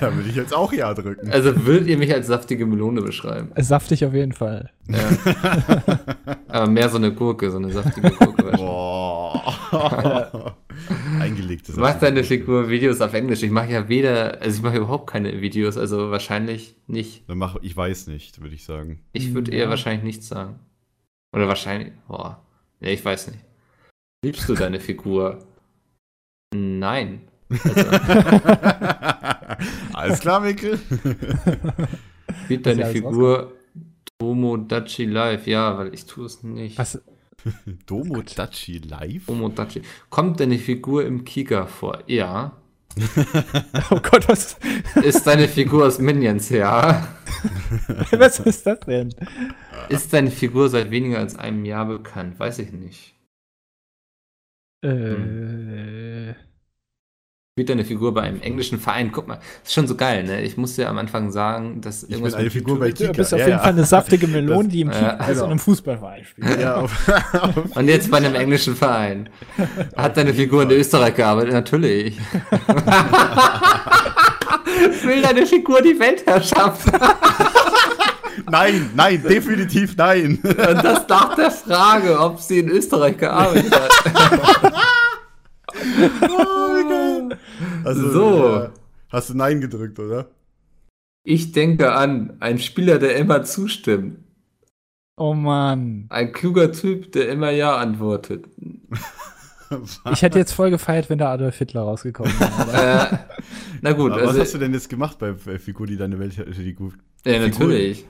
Da 0.00 0.14
würde 0.14 0.28
ich 0.28 0.34
jetzt 0.36 0.54
auch 0.54 0.72
ja 0.72 0.92
drücken. 0.94 1.30
Also 1.30 1.64
würdet 1.64 1.86
ihr 1.88 1.96
mich 1.96 2.12
als 2.12 2.26
saftige 2.26 2.66
Melone 2.66 3.00
beschreiben? 3.02 3.50
Saftig 3.56 4.04
auf 4.04 4.14
jeden 4.14 4.32
Fall. 4.32 4.70
Ja. 4.88 4.98
Aber 6.48 6.66
mehr 6.66 6.88
so 6.88 6.96
eine 6.96 7.12
Gurke, 7.14 7.50
so 7.50 7.58
eine 7.58 7.70
saftige 7.70 8.10
Gurke. 8.10 8.50
Boah. 8.56 9.42
Eingelegtes. 11.20 11.76
Macht 11.76 12.02
deine 12.02 12.24
Figur 12.24 12.68
Videos 12.68 13.00
auf 13.00 13.14
Englisch? 13.14 13.42
Ich 13.44 13.50
mache 13.52 13.70
ja 13.70 13.88
weder, 13.88 14.40
also 14.40 14.56
ich 14.56 14.62
mache 14.62 14.78
überhaupt 14.78 15.08
keine 15.08 15.40
Videos, 15.40 15.76
also 15.78 16.10
wahrscheinlich 16.10 16.74
nicht. 16.88 17.28
Dann 17.28 17.38
mach, 17.38 17.56
ich 17.62 17.76
weiß 17.76 18.08
nicht, 18.08 18.42
würde 18.42 18.54
ich 18.56 18.64
sagen. 18.64 19.00
Ich 19.12 19.34
würde 19.34 19.52
Ja. 19.52 19.58
eher 19.58 19.68
wahrscheinlich 19.70 20.02
nichts 20.02 20.28
sagen. 20.28 20.58
Oder 21.32 21.46
wahrscheinlich, 21.48 21.92
boah, 22.08 22.42
nee, 22.80 22.92
ich 22.92 23.04
weiß 23.04 23.28
nicht. 23.28 23.38
Liebst 24.24 24.48
du 24.48 24.54
deine 24.54 24.78
Figur? 24.78 25.40
Nein. 26.54 27.22
Also, 27.50 27.80
Alles 29.92 30.20
klar, 30.20 30.38
Mikkel? 30.40 30.78
du 32.48 32.58
deine 32.58 32.86
Figur 32.86 33.52
Tomodachi 34.20 35.06
Live? 35.06 35.48
Ja, 35.48 35.76
weil 35.76 35.92
ich 35.92 36.06
tue 36.06 36.26
es 36.26 36.44
nicht. 36.44 36.78
Was? 36.78 37.02
Domodachi 37.86 38.78
live? 38.78 39.26
Tomodachi. 39.26 39.82
Kommt 40.08 40.38
deine 40.38 40.58
Figur 40.58 41.04
im 41.04 41.24
Kika 41.24 41.66
vor? 41.66 42.04
Ja. 42.06 42.52
Oh 43.90 43.98
Gott, 44.00 44.28
was, 44.28 44.56
Ist 45.02 45.26
deine 45.26 45.48
Figur 45.48 45.86
aus 45.86 45.98
Minions? 45.98 46.50
Ja. 46.50 47.08
was 48.12 48.38
ist 48.38 48.66
das 48.66 48.80
denn? 48.80 49.14
Ist 49.88 50.12
deine 50.12 50.30
Figur 50.30 50.68
seit 50.68 50.90
weniger 50.90 51.18
als 51.18 51.36
einem 51.36 51.64
Jahr 51.64 51.86
bekannt? 51.86 52.38
Weiß 52.38 52.58
ich 52.58 52.70
nicht. 52.72 53.14
Äh, 54.82 56.34
Spielt 57.54 57.68
deine 57.68 57.84
Figur 57.84 58.14
bei 58.14 58.22
einem 58.22 58.40
englischen 58.40 58.78
Verein? 58.80 59.12
Guck 59.12 59.28
mal, 59.28 59.38
ist 59.62 59.74
schon 59.74 59.86
so 59.86 59.94
geil, 59.94 60.24
ne? 60.24 60.40
Ich 60.40 60.56
musste 60.56 60.82
ja 60.82 60.88
am 60.88 60.96
Anfang 60.96 61.30
sagen, 61.30 61.82
dass 61.82 62.02
Ich 62.02 62.08
bin 62.08 62.12
irgendwas 62.18 62.32
eine 62.34 62.44
mit 62.44 62.52
Figur 62.54 62.78
bei 62.78 62.86
YouTube- 62.86 62.98
du 62.98 63.04
Kika. 63.12 63.16
bist 63.18 63.34
auf 63.34 63.40
ja, 63.40 63.46
jeden 63.46 63.58
ja. 63.58 63.62
Fall 63.62 63.72
eine 63.74 63.84
saftige 63.84 64.26
Melone, 64.26 64.68
die 64.70 64.80
im 64.80 64.88
Ja, 64.90 64.94
Kika 64.98 65.16
also 65.18 65.44
in 65.44 65.50
einem 65.50 65.58
Fußballverein 65.58 66.24
spielt. 66.24 66.58
Ja, 66.60 66.76
auf, 66.80 67.08
auf, 67.34 67.76
Und 67.76 67.88
jetzt 67.88 68.10
bei 68.10 68.16
einem 68.16 68.34
englischen 68.34 68.74
Verein. 68.74 69.28
Hat 69.94 70.16
deine 70.16 70.32
Figur 70.32 70.62
in 70.62 70.70
Österreich 70.70 71.14
gearbeitet? 71.14 71.52
Natürlich. 71.52 72.18
Will 75.04 75.20
deine 75.20 75.44
Figur 75.46 75.82
die 75.82 75.98
Weltherrschaft? 76.00 76.86
Nein, 78.50 78.90
nein, 78.94 79.22
definitiv 79.22 79.96
nein. 79.96 80.38
Und 80.42 80.56
das 80.56 81.06
nach 81.08 81.34
der 81.34 81.50
Frage, 81.50 82.18
ob 82.18 82.38
sie 82.40 82.58
in 82.60 82.68
Österreich 82.68 83.16
gearbeitet 83.16 83.72
hat. 83.74 84.72
Also, 87.84 88.10
So. 88.10 88.68
Hast 89.10 89.28
du 89.30 89.34
Nein 89.34 89.60
gedrückt, 89.60 89.98
oder? 89.98 90.30
Ich 91.24 91.52
denke 91.52 91.92
an 91.92 92.36
einen 92.40 92.58
Spieler, 92.58 92.98
der 92.98 93.16
immer 93.16 93.44
zustimmt. 93.44 94.18
Oh 95.16 95.34
Mann. 95.34 96.06
Ein 96.08 96.32
kluger 96.32 96.72
Typ, 96.72 97.12
der 97.12 97.28
immer 97.28 97.50
Ja 97.50 97.76
antwortet. 97.76 98.46
Ich 100.12 100.22
hätte 100.22 100.38
jetzt 100.38 100.52
voll 100.52 100.70
gefeiert, 100.70 101.08
wenn 101.08 101.18
da 101.18 101.32
Adolf 101.32 101.56
Hitler 101.56 101.82
rausgekommen 101.82 102.32
wäre. 102.40 103.08
Äh, 103.10 103.18
na 103.80 103.92
gut, 103.92 104.12
Aber 104.12 104.22
was 104.22 104.28
also, 104.28 104.40
hast 104.40 104.54
du 104.54 104.58
denn 104.58 104.74
jetzt 104.74 104.88
gemacht 104.88 105.18
bei 105.18 105.34
Figur, 105.34 105.86
die 105.86 105.96
deine 105.96 106.18
Welt 106.18 106.34
die 106.36 106.74
gut. 106.74 106.94
ja, 107.24 107.38
natürlich. 107.38 108.06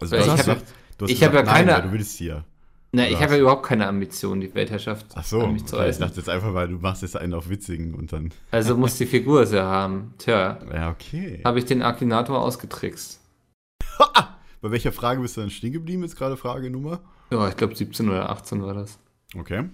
Also, 0.00 0.16
Ich 0.16 0.28
hast 0.28 0.48
hab 0.48 0.58
ja- 1.00 1.06
ich 1.06 1.22
hab 1.24 1.32
keine- 1.44 1.72
Nein, 1.72 1.82
du 1.82 1.92
willst 1.92 2.16
hier. 2.18 2.44
Na, 2.92 3.08
ich 3.08 3.20
habe 3.20 3.34
ja 3.34 3.40
überhaupt 3.40 3.64
keine 3.66 3.88
Ambition, 3.88 4.40
die 4.40 4.54
Weltherrschaft 4.54 5.06
Ach 5.14 5.24
so, 5.24 5.40
an 5.42 5.52
mich 5.54 5.64
zu 5.66 5.76
okay, 5.76 5.90
ich 5.90 5.96
dachte 5.98 6.16
jetzt 6.18 6.28
einfach, 6.28 6.54
weil 6.54 6.68
du 6.68 6.76
machst 6.78 7.02
jetzt 7.02 7.16
einen 7.16 7.34
auf 7.34 7.48
Witzigen 7.48 7.92
und 7.94 8.12
dann. 8.12 8.30
Also 8.52 8.76
muss 8.76 8.96
die 8.98 9.06
Figur 9.06 9.42
es 9.42 9.50
ja 9.50 9.64
haben. 9.64 10.14
Tja, 10.18 10.60
Ja, 10.72 10.90
okay. 10.90 11.40
habe 11.44 11.58
ich 11.58 11.64
den 11.64 11.82
Akinator 11.82 12.40
ausgetrickst. 12.40 13.20
Bei 14.60 14.70
welcher 14.70 14.92
Frage 14.92 15.20
bist 15.20 15.36
du 15.36 15.40
dann 15.40 15.50
stehen 15.50 15.72
geblieben? 15.72 16.02
Jetzt 16.02 16.16
gerade 16.16 16.36
Frage 16.36 16.70
Nummer? 16.70 17.00
Ja, 17.30 17.48
ich 17.48 17.56
glaube 17.56 17.74
17 17.74 18.08
oder 18.08 18.30
18 18.30 18.62
war 18.62 18.74
das. 18.74 18.98
Okay. 19.36 19.64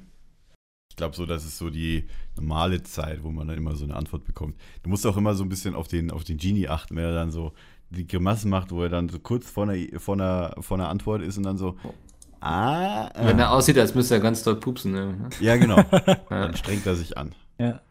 Ich 0.90 0.96
glaube 0.96 1.14
so, 1.14 1.26
das 1.26 1.44
ist 1.44 1.58
so 1.58 1.70
die 1.70 2.06
normale 2.36 2.82
Zeit, 2.82 3.22
wo 3.22 3.30
man 3.30 3.46
dann 3.48 3.56
immer 3.58 3.76
so 3.76 3.84
eine 3.84 3.96
Antwort 3.96 4.24
bekommt. 4.24 4.56
Du 4.82 4.90
musst 4.90 5.06
auch 5.06 5.16
immer 5.16 5.34
so 5.34 5.44
ein 5.44 5.48
bisschen 5.48 5.74
auf 5.74 5.88
den, 5.88 6.10
auf 6.10 6.24
den 6.24 6.38
Genie 6.38 6.68
achten, 6.68 6.96
wenn 6.96 7.04
er 7.04 7.14
dann 7.14 7.30
so 7.30 7.52
die 7.90 8.06
Grimassen 8.06 8.50
macht, 8.50 8.70
wo 8.70 8.82
er 8.82 8.88
dann 8.88 9.08
so 9.08 9.18
kurz 9.18 9.50
vor 9.50 9.68
einer, 9.68 9.98
vor 10.00 10.14
einer, 10.14 10.54
vor 10.60 10.78
einer 10.78 10.88
Antwort 10.88 11.22
ist 11.22 11.36
und 11.36 11.42
dann 11.44 11.58
so. 11.58 11.76
Ah. 12.40 13.10
Wenn 13.26 13.38
er 13.38 13.52
aussieht, 13.52 13.76
als 13.78 13.94
müsste 13.94 14.14
er 14.14 14.20
ganz 14.20 14.42
doll 14.42 14.56
pupsen. 14.58 14.92
Ne? 14.92 15.28
ja, 15.40 15.56
genau. 15.56 15.76
Ja, 16.06 16.14
Dann 16.28 16.56
strengt 16.56 16.86
er 16.86 16.94
sich 16.96 17.18
an. 17.18 17.34
Ja. 17.58 17.82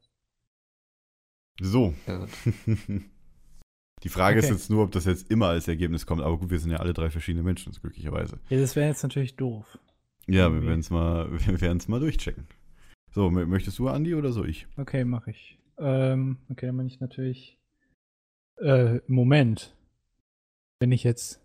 So. 1.62 1.94
ja. 2.08 2.26
Die 4.04 4.10
Frage 4.10 4.40
ist 4.40 4.46
Okay. 4.46 4.54
jetzt 4.54 4.70
nur, 4.70 4.84
ob 4.86 4.92
das 4.94 5.04
jetzt 5.06 5.30
immer 5.30 5.48
als 5.50 5.68
Ergebnis 5.68 6.06
kommt. 6.06 6.22
Aber 6.22 6.38
gut, 6.38 6.50
wir 6.50 6.60
sind 6.60 6.72
ja 6.72 6.78
alle 6.78 6.94
drei 6.94 7.10
verschiedene 7.12 7.44
Menschen, 7.44 7.74
glücklicherweise. 7.74 8.40
Ja, 8.50 8.58
das 8.60 8.76
wäre 8.78 8.88
jetzt 8.88 9.04
natürlich 9.04 9.36
doof. 9.36 9.78
Ja, 10.26 10.54
wir 10.54 10.64
werden 10.64 10.80
es 10.80 10.90
mal, 10.90 11.30
wir 11.48 11.60
werden's 11.62 11.88
mal 11.90 12.00
durchchecken. 12.00 12.48
So, 13.12 13.28
mö- 13.28 13.46
möchtest 13.46 13.78
du, 13.78 13.90
Andi, 13.90 14.16
oder 14.16 14.32
so 14.32 14.46
ich? 14.46 14.68
Okay, 14.78 15.04
mache 15.04 15.32
ich. 15.32 15.60
Ähm, 15.78 16.38
okay, 16.50 16.68
dann 16.68 16.78
bin 16.78 16.88
ich 16.88 17.00
natürlich. 17.02 17.58
Äh, 18.62 19.00
Moment. 19.08 19.76
Wenn 20.80 20.92
ich 20.92 21.04
jetzt. 21.04 21.42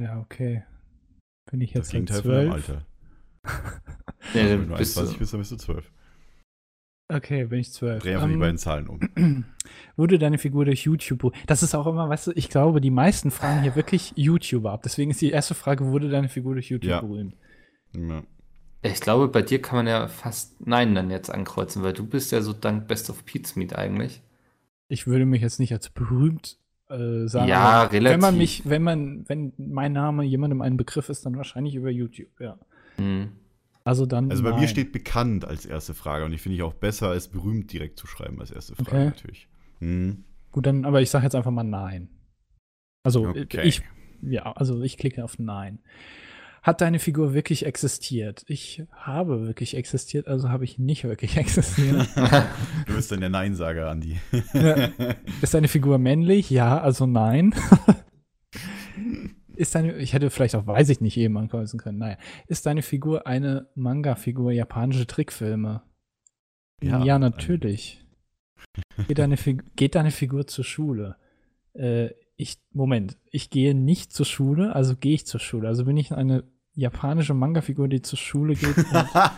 Ja, 0.00 0.20
okay. 0.20 0.64
Bin 1.50 1.60
ich 1.60 1.72
Das 1.72 1.90
jetzt 1.90 1.92
Gegenteil 1.92 2.16
halt 2.16 2.24
von 2.24 2.32
deinem 2.32 2.62
zwölf? 2.62 2.68
Alter. 2.70 2.86
Ja, 4.34 4.42
Wenn 4.44 4.48
dann 4.48 4.68
du 4.68 4.76
bist 4.76 4.98
21 4.98 5.14
du, 5.14 5.18
bist, 5.20 5.32
dann 5.32 5.40
bist 5.40 5.52
du 5.52 5.56
12. 5.56 5.92
Okay, 7.10 7.44
bin 7.46 7.60
ich 7.60 7.72
zwölf. 7.72 8.02
Dreh 8.02 8.14
einfach 8.14 8.26
die 8.26 8.34
Ähm, 8.34 8.40
beiden 8.40 8.58
Zahlen 8.58 8.86
um. 8.88 9.00
Wurde 9.96 10.18
deine 10.18 10.36
Figur 10.36 10.66
durch 10.66 10.82
YouTube. 10.84 11.32
Das 11.46 11.62
ist 11.62 11.74
auch 11.74 11.86
immer, 11.86 12.08
weißt 12.10 12.26
du, 12.26 12.32
ich 12.34 12.50
glaube, 12.50 12.82
die 12.82 12.90
meisten 12.90 13.30
fragen 13.30 13.62
hier 13.62 13.74
wirklich 13.74 14.12
YouTuber 14.16 14.72
ab. 14.72 14.82
Deswegen 14.82 15.10
ist 15.12 15.20
die 15.22 15.30
erste 15.30 15.54
Frage, 15.54 15.86
wurde 15.86 16.10
deine 16.10 16.28
Figur 16.28 16.52
durch 16.54 16.68
YouTube 16.68 16.90
Ja. 16.90 17.00
berühmt? 17.00 17.34
Ja. 17.96 18.22
ich 18.82 19.00
glaube, 19.00 19.28
bei 19.28 19.40
dir 19.40 19.62
kann 19.62 19.76
man 19.76 19.86
ja 19.86 20.08
fast 20.08 20.60
Nein 20.66 20.94
dann 20.94 21.10
jetzt 21.10 21.30
ankreuzen, 21.30 21.82
weil 21.82 21.94
du 21.94 22.06
bist 22.06 22.30
ja 22.32 22.42
so 22.42 22.52
dank 22.52 22.86
Best 22.86 23.08
of 23.08 23.24
Pete's 23.24 23.56
Meet 23.56 23.74
eigentlich. 23.74 24.20
Ich 24.88 25.06
würde 25.06 25.24
mich 25.24 25.40
jetzt 25.40 25.58
nicht 25.60 25.72
als 25.72 25.88
berühmt 25.88 26.58
äh, 26.88 27.26
sagen. 27.28 27.48
Ja, 27.48 27.60
aber 27.60 27.92
Wenn 27.92 28.02
man 28.04 28.34
relativ. 28.34 28.38
mich, 28.38 28.62
wenn 28.68 28.82
man, 28.82 29.28
wenn 29.28 29.52
mein 29.58 29.92
Name 29.92 30.24
jemandem 30.24 30.62
ein 30.62 30.76
Begriff 30.76 31.08
ist, 31.08 31.26
dann 31.26 31.36
wahrscheinlich 31.36 31.74
über 31.74 31.90
YouTube, 31.90 32.40
ja. 32.40 32.58
Hm. 32.96 33.32
Also 33.84 34.04
dann. 34.06 34.30
Also 34.30 34.42
bei 34.42 34.50
mir 34.50 34.56
nein. 34.56 34.68
steht 34.68 34.92
bekannt 34.92 35.44
als 35.44 35.64
erste 35.64 35.94
Frage 35.94 36.24
und 36.24 36.32
ich 36.32 36.42
finde 36.42 36.56
ich 36.56 36.62
auch 36.62 36.74
besser 36.74 37.08
als 37.08 37.28
berühmt 37.28 37.72
direkt 37.72 37.98
zu 37.98 38.06
schreiben 38.06 38.38
als 38.40 38.50
erste 38.50 38.74
Frage 38.74 38.90
Okay. 38.90 39.04
natürlich. 39.04 39.48
Hm. 39.78 40.24
Gut, 40.52 40.66
dann, 40.66 40.84
aber 40.84 41.00
ich 41.00 41.10
sage 41.10 41.24
jetzt 41.24 41.34
einfach 41.34 41.50
mal 41.50 41.62
nein. 41.62 42.08
Also 43.02 43.28
Okay. 43.28 43.62
ich, 43.62 43.82
ja, 44.22 44.52
also 44.52 44.82
ich 44.82 44.98
klicke 44.98 45.24
auf 45.24 45.38
nein. 45.38 45.78
Hat 46.68 46.82
deine 46.82 46.98
Figur 46.98 47.32
wirklich 47.32 47.64
existiert? 47.64 48.44
Ich 48.46 48.82
habe 48.92 49.46
wirklich 49.46 49.74
existiert, 49.74 50.28
also 50.28 50.50
habe 50.50 50.64
ich 50.64 50.78
nicht 50.78 51.04
wirklich 51.04 51.36
existiert. 51.38 52.06
Du 52.86 52.94
bist 52.94 53.10
dann 53.10 53.20
der 53.20 53.30
Neinsager, 53.30 53.88
Andi. 53.88 54.18
Ja. 54.52 54.90
Ist 55.40 55.54
deine 55.54 55.68
Figur 55.68 55.96
männlich? 55.96 56.50
Ja, 56.50 56.78
also 56.78 57.06
nein. 57.06 57.54
Ist 59.56 59.74
deine, 59.74 59.96
ich 59.96 60.12
hätte 60.12 60.28
vielleicht 60.28 60.56
auch, 60.56 60.66
weiß 60.66 60.90
ich 60.90 61.00
nicht, 61.00 61.16
eben 61.16 61.38
ankreuzen 61.38 61.80
können. 61.80 61.96
Naja. 61.96 62.18
Ist 62.48 62.66
deine 62.66 62.82
Figur 62.82 63.26
eine 63.26 63.68
Manga-Figur, 63.74 64.52
japanische 64.52 65.06
Trickfilme? 65.06 65.80
Ja, 66.82 67.02
Ja, 67.02 67.18
natürlich. 67.18 68.04
Geht 69.06 69.20
deine, 69.20 69.38
Figur, 69.38 69.64
geht 69.74 69.94
deine 69.94 70.10
Figur 70.10 70.46
zur 70.46 70.66
Schule? 70.66 71.16
Äh, 71.72 72.10
ich, 72.36 72.58
Moment, 72.74 73.16
ich 73.30 73.48
gehe 73.48 73.74
nicht 73.74 74.12
zur 74.12 74.26
Schule, 74.26 74.74
also 74.76 74.96
gehe 74.96 75.14
ich 75.14 75.24
zur 75.24 75.40
Schule. 75.40 75.66
Also 75.66 75.86
bin 75.86 75.96
ich 75.96 76.12
eine 76.12 76.44
japanische 76.78 77.34
Manga-Figur, 77.34 77.88
die 77.88 78.00
zur 78.02 78.18
Schule 78.18 78.54
geht. 78.54 78.76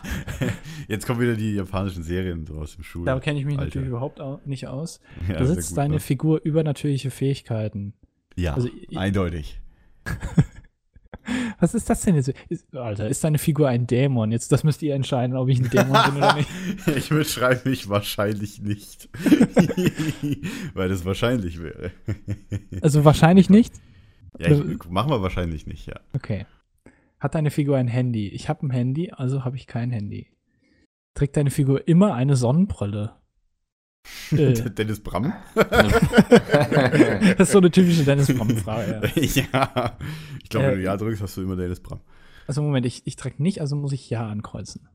Jetzt 0.89 1.07
kommen 1.07 1.21
wieder 1.21 1.35
die 1.35 1.55
japanischen 1.55 2.03
Serien 2.03 2.47
aus 2.57 2.75
dem 2.75 2.85
Schul. 2.85 3.07
da 3.07 3.19
kenne 3.19 3.39
ich 3.39 3.47
mich 3.47 3.55
Alter. 3.55 3.67
natürlich 3.67 3.89
überhaupt 3.89 4.21
au- 4.21 4.41
nicht 4.45 4.69
aus. 4.69 5.01
Ja, 5.29 5.39
Besitzt 5.39 5.77
deine 5.77 5.95
ne? 5.95 6.01
Figur 6.01 6.41
übernatürliche 6.45 7.11
Fähigkeiten? 7.11 7.95
Ja, 8.37 8.55
also 8.55 8.69
eindeutig. 8.95 9.61
Was 11.61 11.75
ist 11.75 11.89
das 11.89 12.03
denn 12.03 12.17
jetzt? 12.17 12.33
Ist, 12.49 12.75
Alter, 12.75 13.09
ist 13.09 13.23
deine 13.23 13.39
Figur 13.39 13.69
ein 13.69 13.87
Dämon? 13.87 14.33
Jetzt, 14.33 14.53
das 14.53 14.65
müsst 14.65 14.83
ihr 14.83 14.95
entscheiden, 14.95 15.37
ob 15.37 15.49
ich 15.49 15.61
ein 15.61 15.71
Dämon 15.71 15.97
bin 16.07 16.17
oder 16.17 16.35
nicht. 16.35 16.49
ich 16.97 17.09
beschreibe 17.09 17.69
mich 17.69 17.89
wahrscheinlich 17.89 18.61
nicht. 18.61 19.09
Weil 20.75 20.89
das 20.89 21.05
wahrscheinlich 21.05 21.63
wäre. 21.63 21.91
Also 22.83 23.05
wahrscheinlich 23.05 23.49
nicht. 23.49 23.75
Ja, 24.39 24.51
ich, 24.51 24.89
machen 24.91 25.11
wir 25.11 25.23
wahrscheinlich 25.23 25.67
nicht, 25.67 25.87
ja. 25.87 26.01
Okay. 26.15 26.47
Hat 27.21 27.35
deine 27.35 27.51
Figur 27.51 27.77
ein 27.77 27.89
Handy? 27.89 28.29
Ich 28.29 28.49
habe 28.49 28.67
ein 28.67 28.71
Handy, 28.71 29.11
also 29.13 29.45
habe 29.45 29.57
ich 29.57 29.67
kein 29.67 29.91
Handy. 29.91 30.29
Trägt 31.15 31.37
deine 31.37 31.51
Figur 31.51 31.87
immer 31.87 32.15
eine 32.15 32.37
Sonnenbrille? 32.37 33.13
Äh, 34.33 34.55
Dennis 34.55 35.01
Bram? 35.01 35.35
das 35.55 37.41
ist 37.41 37.53
so 37.53 37.59
eine 37.59 37.71
typische 37.71 38.03
Dennis 38.05 38.29
Bram-Frage. 38.35 39.11
Ja. 39.15 39.45
ja. 39.53 39.97
Ich 40.43 40.49
glaube, 40.49 40.67
wenn 40.69 40.73
Äh, 40.73 40.77
du 40.77 40.83
Ja 40.83 40.97
drückst, 40.97 41.21
hast 41.23 41.37
du 41.37 41.43
immer 41.43 41.57
Dennis 41.57 41.81
Bram. 41.81 42.01
Also 42.47 42.63
Moment, 42.63 42.87
ich, 42.87 43.03
ich 43.07 43.17
trage 43.17 43.43
nicht, 43.43 43.61
also 43.61 43.77
muss 43.77 43.93
ich 43.93 44.09
Ja 44.09 44.27
ankreuzen. 44.27 44.89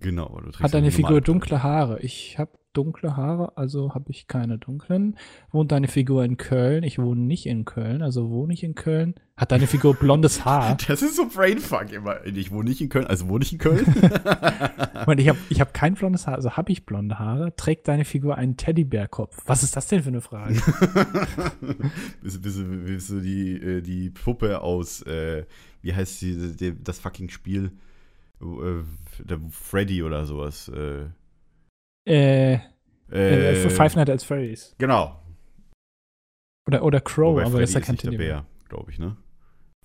Genau. 0.00 0.40
Hat 0.60 0.74
deine 0.74 0.86
eine 0.86 0.92
Figur 0.92 1.20
dunkle 1.20 1.62
Haare? 1.62 2.00
Ich 2.00 2.38
habe 2.38 2.52
dunkle 2.74 3.16
Haare, 3.16 3.56
also 3.56 3.94
habe 3.94 4.10
ich 4.10 4.28
keine 4.28 4.58
dunklen. 4.58 5.16
Wohnt 5.50 5.72
deine 5.72 5.88
Figur 5.88 6.24
in 6.24 6.36
Köln? 6.36 6.84
Ich 6.84 6.98
wohne 6.98 7.22
nicht 7.22 7.46
in 7.46 7.64
Köln, 7.64 8.02
also 8.02 8.30
wohne 8.30 8.52
ich 8.54 8.62
in 8.62 8.74
Köln. 8.76 9.14
Hat 9.36 9.50
deine 9.50 9.66
Figur 9.66 9.94
blondes 9.94 10.44
Haar? 10.44 10.76
Das 10.86 11.02
ist 11.02 11.16
so 11.16 11.26
Brainfuck 11.26 11.90
immer. 11.92 12.24
Ich 12.26 12.52
wohne 12.52 12.68
nicht 12.68 12.80
in 12.80 12.88
Köln, 12.88 13.06
also 13.06 13.28
wohne 13.28 13.44
ich 13.44 13.52
in 13.52 13.58
Köln? 13.58 13.84
Moment, 15.06 15.20
ich 15.20 15.28
habe 15.28 15.38
ich 15.48 15.60
hab 15.60 15.74
kein 15.74 15.94
blondes 15.94 16.26
Haar, 16.28 16.34
also 16.36 16.52
habe 16.52 16.70
ich 16.70 16.86
blonde 16.86 17.18
Haare. 17.18 17.56
Trägt 17.56 17.88
deine 17.88 18.04
Figur 18.04 18.36
einen 18.36 18.56
Teddybärkopf? 18.56 19.42
Was 19.46 19.62
ist 19.64 19.74
das 19.74 19.88
denn 19.88 20.02
für 20.02 20.08
eine 20.10 20.20
Frage? 20.20 20.54
bist, 22.22 22.42
bist, 22.42 22.58
du- 22.58 22.64
bist 22.84 23.10
du 23.10 23.20
die, 23.20 23.52
äh, 23.54 23.80
die 23.80 24.10
Puppe 24.10 24.60
aus, 24.60 25.02
äh, 25.02 25.44
wie 25.82 25.94
heißt 25.94 26.22
die, 26.22 26.74
das 26.82 26.98
fucking 27.00 27.28
Spiel? 27.30 27.72
Äh, 28.40 28.82
der 29.24 29.40
Freddy 29.50 30.02
oder 30.02 30.24
sowas. 30.26 30.68
Äh, 30.68 31.06
äh, 32.08 32.54
äh, 32.54 32.58
äh, 33.10 33.54
für 33.56 33.70
Five 33.70 33.96
Nights 33.96 34.10
at 34.10 34.22
Freddy's. 34.22 34.74
Genau. 34.78 35.20
Oder, 36.66 36.82
oder 36.84 37.00
Crow, 37.00 37.32
Wobei 37.32 37.42
aber 37.42 37.50
Freddy 37.52 37.60
das 37.62 37.70
ist 37.70 37.74
ja 37.74 37.80
kein 37.80 37.92
nicht 37.94 38.04
der. 38.04 38.10
Bär, 38.18 38.46
glaube 38.68 38.90
ich, 38.90 38.98
ne? 38.98 39.16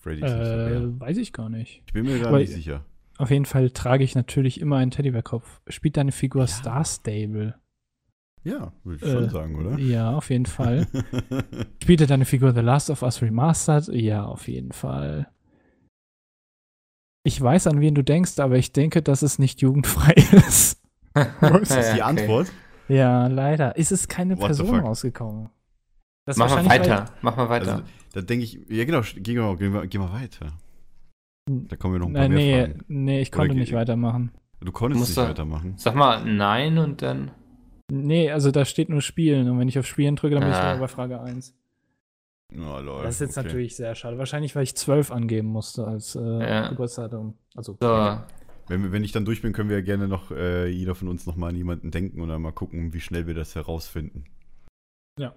Freddy 0.02 0.22
ist 0.24 0.32
nicht 0.34 0.46
der 0.46 0.70
Bär. 0.70 0.82
Äh, 0.82 1.00
weiß 1.00 1.18
ich 1.18 1.34
gar 1.34 1.50
nicht. 1.50 1.84
Ich 1.88 1.94
bin 1.94 2.06
mir 2.06 2.20
da 2.22 2.28
aber- 2.30 2.40
nicht 2.40 2.52
sicher. 2.54 2.86
Auf 3.20 3.30
jeden 3.30 3.46
Fall 3.46 3.70
trage 3.70 4.04
ich 4.04 4.16
natürlich 4.16 4.60
immer 4.60 4.78
einen 4.78 4.90
Teddybärkopf. 4.92 5.62
Spielt 5.68 5.98
deine 5.98 6.12
Figur 6.12 6.48
Star 6.48 6.84
Stable? 6.84 7.56
Ja, 8.44 8.74
würde 8.84 9.06
ich 9.06 9.12
schon 9.12 9.24
Äh, 9.26 9.30
sagen, 9.30 9.56
oder? 9.56 9.78
Ja, 9.80 10.12
auf 10.18 10.30
jeden 10.30 10.48
Fall. 10.48 10.88
Spielte 11.82 12.08
deine 12.08 12.26
Figur 12.26 12.54
The 12.54 12.60
Last 12.62 12.90
of 12.90 13.04
Us 13.04 13.22
Remastered? 13.22 13.88
Ja, 13.90 14.26
auf 14.26 14.48
jeden 14.48 14.72
Fall. 14.74 15.28
Ich 17.24 17.40
weiß, 17.42 17.68
an 17.68 17.80
wen 17.80 17.96
du 17.96 18.04
denkst, 18.04 18.40
aber 18.40 18.58
ich 18.58 18.74
denke, 18.74 19.02
dass 19.02 19.22
es 19.22 19.40
nicht 19.40 19.62
jugendfrei 19.62 20.12
ist. 20.48 20.82
ist 21.16 21.72
das 21.72 21.92
die 21.94 22.00
Ja, 22.00 22.10
okay. 22.10 22.22
Antwort? 22.22 22.52
Ja, 22.90 23.28
leider. 23.28 23.76
Ist 23.78 23.92
es 23.92 24.08
keine 24.08 24.38
What 24.38 24.48
Person 24.48 24.80
rausgekommen? 24.80 25.50
Das 26.26 26.38
Mach 26.38 26.50
mal 26.50 26.66
weiter. 26.66 27.06
Mach 27.22 27.36
mal 27.38 27.50
weiter. 27.50 27.72
Also, 27.74 27.84
da 28.14 28.22
denke 28.22 28.44
ich, 28.46 28.60
ja 28.70 28.84
genau, 28.86 29.02
gehen 29.02 29.36
wir, 29.38 29.56
gehen, 29.58 29.74
wir, 29.74 29.88
gehen 29.88 30.02
wir 30.02 30.12
weiter. 30.12 30.54
Da 31.50 31.76
kommen 31.76 31.96
wir 31.96 32.00
noch 32.00 32.08
ein 32.08 32.14
paar 32.14 32.28
nee, 32.30 32.36
mehr 32.36 32.68
nee, 32.68 32.74
Fragen. 32.74 32.86
nee, 32.88 33.22
ich 33.22 33.30
Oder 33.30 33.38
konnte 33.38 33.54
ge- 33.56 33.60
nicht 33.62 33.74
weitermachen. 33.74 34.32
Du 34.62 34.72
konntest 34.72 35.00
Musst 35.00 35.18
nicht 35.18 35.26
du- 35.26 35.30
weitermachen. 35.30 35.74
Sag 35.78 35.96
mal 35.96 36.24
Nein 36.24 36.78
und 36.78 37.02
dann. 37.02 37.32
Nee, 37.92 38.32
also 38.32 38.52
da 38.52 38.64
steht 38.64 38.88
nur 38.90 39.02
Spielen 39.02 39.50
und 39.50 39.60
wenn 39.60 39.68
ich 39.68 39.78
auf 39.78 39.86
Spielen 39.86 40.16
drücke, 40.16 40.36
dann 40.36 40.44
bin 40.44 40.52
ich 40.54 40.58
Ah. 40.58 40.76
bei 40.78 40.88
Frage 40.88 41.20
1. 41.22 41.54
Oh, 42.56 42.80
lol, 42.80 43.04
Das 43.04 43.16
ist 43.16 43.22
jetzt 43.22 43.38
okay. 43.38 43.48
natürlich 43.48 43.76
sehr 43.76 43.96
schade. 43.96 44.18
Wahrscheinlich, 44.18 44.56
weil 44.56 44.64
ich 44.64 44.76
12 44.76 45.12
angeben 45.12 45.48
musste 45.48 45.86
als 45.88 46.16
äh, 46.16 46.20
Ja. 46.22 46.70
Geburtsdatum. 46.70 47.36
Also, 47.56 47.78
So. 47.80 48.18
Wenn, 48.68 48.92
wenn 48.94 49.04
ich 49.04 49.12
dann 49.12 49.26
durch 49.26 49.42
bin, 49.42 49.52
können 49.52 49.70
wir 49.70 49.78
ja 49.78 49.84
gerne 49.84 50.08
noch, 50.08 50.32
äh, 50.32 50.68
jeder 50.70 50.96
von 50.96 51.10
uns 51.10 51.26
noch 51.26 51.36
mal 51.36 51.50
an 51.50 51.56
jemanden 51.56 51.92
denken 51.92 52.22
oder 52.22 52.40
mal 52.40 52.52
gucken, 52.54 52.94
wie 52.94 53.02
schnell 53.02 53.28
wir 53.28 53.34
das 53.34 53.56
herausfinden. 53.56 54.24
Ja. 55.20 55.36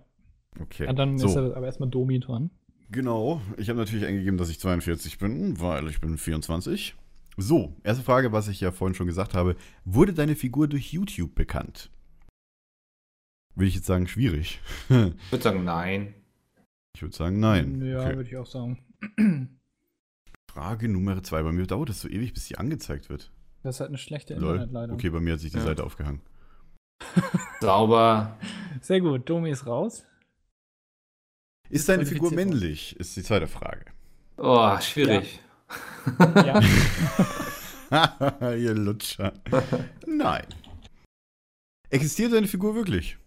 Okay. 0.61 0.85
ja, 0.87 0.93
dann 0.93 1.19
so, 1.19 1.27
ist 1.27 1.37
aber 1.37 1.67
erstmal 1.67 1.89
Domi 1.91 2.21
dran. 2.21 2.51
genau. 2.91 3.41
Ich 3.57 3.69
habe 3.69 3.79
natürlich 3.81 4.07
eingegeben, 4.07 4.39
dass 4.39 4.49
ich 4.49 4.61
42 4.61 5.19
bin, 5.19 5.61
weil 5.61 5.89
ich 5.89 6.01
bin 6.01 6.17
24. 6.19 6.95
So, 7.37 7.75
erste 7.83 8.03
Frage, 8.05 8.33
was 8.33 8.49
ich 8.49 8.61
ja 8.61 8.71
vorhin 8.71 8.95
schon 8.95 9.07
gesagt 9.09 9.35
habe. 9.35 9.57
Wurde 9.85 10.15
deine 10.15 10.37
Figur 10.37 10.69
durch 10.69 10.93
YouTube 10.93 11.35
bekannt? 11.35 11.91
Würde 13.55 13.69
ich 13.69 13.75
jetzt 13.75 13.87
sagen, 13.87 14.07
schwierig. 14.07 14.61
Ich 14.89 15.33
würde 15.33 15.43
sagen 15.43 15.65
Nein. 15.65 16.15
Ich 16.97 17.03
würde 17.03 17.15
sagen, 17.15 17.41
nein. 17.41 17.85
Ja, 17.85 18.01
okay. 18.01 18.17
würde 18.17 18.31
ich 18.31 18.39
auch 18.39 18.47
sagen. 18.47 18.79
Frage 20.51 20.89
Nummer 20.89 21.23
zwei. 21.23 21.43
Bei 21.43 21.53
mir 21.53 21.67
dauert 21.67 21.91
es 21.91 22.01
so 22.01 22.09
ewig, 22.09 22.33
bis 22.33 22.47
sie 22.47 22.57
angezeigt 22.57 23.11
wird. 23.11 23.31
Das 23.63 23.77
ist 23.77 23.81
halt 23.81 23.89
eine 23.89 23.99
schlechte 23.99 24.35
Lol. 24.37 24.55
Internetleitung. 24.55 24.95
Okay, 24.97 25.11
bei 25.11 25.21
mir 25.21 25.35
hat 25.35 25.41
sich 25.41 25.53
die 25.53 25.59
Ja. 25.59 25.65
Seite 25.65 25.85
aufgehangen. 25.85 26.23
Sauber. 27.61 28.39
Sehr 28.81 29.03
gut, 29.03 29.29
Domi 29.29 29.51
ist 29.51 29.67
raus. 29.67 30.07
Ist 31.69 31.87
deine 31.91 32.07
Figur 32.07 32.33
männlich? 32.33 32.99
Ist 32.99 33.15
die 33.15 33.23
zweite 33.23 33.47
Frage. 33.47 33.85
Oh, 34.39 34.81
schwierig. 34.81 35.39
Ja. 36.35 36.63
Ihr 38.57 38.75
Lutscher. 38.75 39.35
Nein. 40.07 40.47
Existiert 41.91 42.33
deine 42.33 42.47
Figur 42.47 42.75
wirklich? 42.75 43.19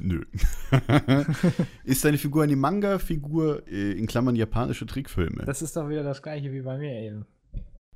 Nö. 0.00 0.22
ist 1.84 2.04
deine 2.04 2.18
Figur 2.18 2.42
eine 2.42 2.56
Manga-Figur, 2.56 3.66
äh, 3.68 3.92
in 3.92 4.06
Klammern 4.06 4.36
japanische 4.36 4.86
Trickfilme? 4.86 5.44
Das 5.44 5.62
ist 5.62 5.76
doch 5.76 5.88
wieder 5.88 6.02
das 6.02 6.22
gleiche 6.22 6.52
wie 6.52 6.60
bei 6.62 6.78
mir 6.78 6.92
eben. 6.92 7.26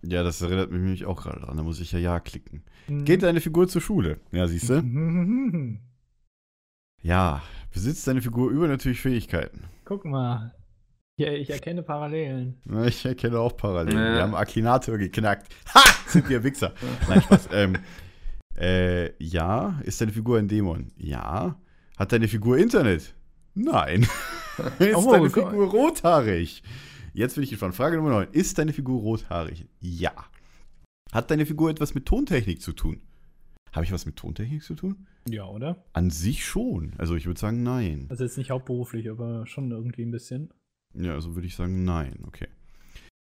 ja, 0.03 0.23
das 0.23 0.41
erinnert 0.43 0.71
mich 0.71 0.81
nämlich 0.81 1.05
auch 1.05 1.23
gerade 1.23 1.41
dran. 1.41 1.57
Da 1.57 1.63
muss 1.63 1.81
ich 1.81 1.93
ja 1.93 1.99
Ja 1.99 2.21
klicken. 2.21 2.63
Mhm. 2.89 3.05
Geht 3.05 3.23
deine 3.23 3.41
Figur 3.41 3.69
zur 3.69 3.81
Schule? 3.81 4.19
Ja, 4.33 4.47
siehst 4.47 4.71
du? 4.71 4.83
Ja, 7.03 7.43
besitzt 7.71 8.07
deine 8.09 8.23
Figur 8.23 8.51
übernatürliche 8.51 9.03
Fähigkeiten? 9.03 9.65
Guck 9.85 10.07
mal. 10.07 10.55
Ja, 11.17 11.31
ich 11.33 11.51
erkenne 11.51 11.83
Parallelen. 11.83 12.59
Ich 12.87 13.05
erkenne 13.05 13.39
auch 13.39 13.55
Parallelen. 13.57 13.99
Ja. 13.99 14.15
Wir 14.15 14.23
haben 14.23 14.35
Akinator 14.35 14.97
geknackt. 14.97 15.47
Ha! 15.75 15.81
Sind 16.07 16.29
wir 16.31 16.43
Wichser. 16.43 16.73
Nein, 17.09 17.21
Spaß. 17.21 17.51
ähm, 17.53 17.77
äh, 18.59 19.13
ja. 19.23 19.81
Ist 19.85 20.01
deine 20.01 20.13
Figur 20.13 20.39
ein 20.39 20.49
Dämon? 20.49 20.93
Ja. 20.97 21.59
Hat 21.97 22.13
deine 22.13 22.29
Figur 22.29 22.59
Internet? 22.59 23.15
Nein. 23.55 24.03
ist 24.79 24.95
Oh, 24.97 25.11
deine 25.13 25.31
Gott. 25.31 25.51
Figur 25.51 25.67
rothaarig? 25.71 26.63
Jetzt 27.13 27.35
bin 27.35 27.45
ich 27.45 27.51
gespannt. 27.51 27.75
Frage 27.75 27.97
Nummer 27.97 28.11
9. 28.11 28.29
Ist 28.33 28.59
deine 28.59 28.73
Figur 28.73 29.01
rothaarig? 29.01 29.67
Ja. 29.81 30.13
Hat 31.13 31.31
deine 31.31 31.47
Figur 31.47 31.71
etwas 31.71 31.95
mit 31.95 32.07
Tontechnik 32.07 32.61
zu 32.61 32.73
tun? 32.73 33.01
Habe 33.73 33.85
ich 33.85 33.93
was 33.93 34.07
mit 34.07 34.17
Tontechnik 34.17 34.63
zu 34.63 34.75
tun? 34.75 35.07
Ja, 35.29 35.47
oder? 35.47 35.85
An 35.93 36.11
sich 36.11 36.45
schon. 36.45 36.93
Also 36.99 37.15
ich 37.15 37.27
würde 37.27 37.39
sagen, 37.41 37.63
nein. 37.63 38.07
Also 38.09 38.25
jetzt 38.25 38.39
nicht 38.39 38.51
hauptberuflich, 38.51 39.09
aber 39.11 39.47
schon 39.47 39.71
irgendwie 39.71 40.03
ein 40.03 40.11
bisschen. 40.11 40.53
Ja, 40.95 41.15
also 41.15 41.35
würde 41.35 41.47
ich 41.47 41.57
sagen, 41.57 41.85
nein. 41.85 42.19
Okay. 42.27 42.49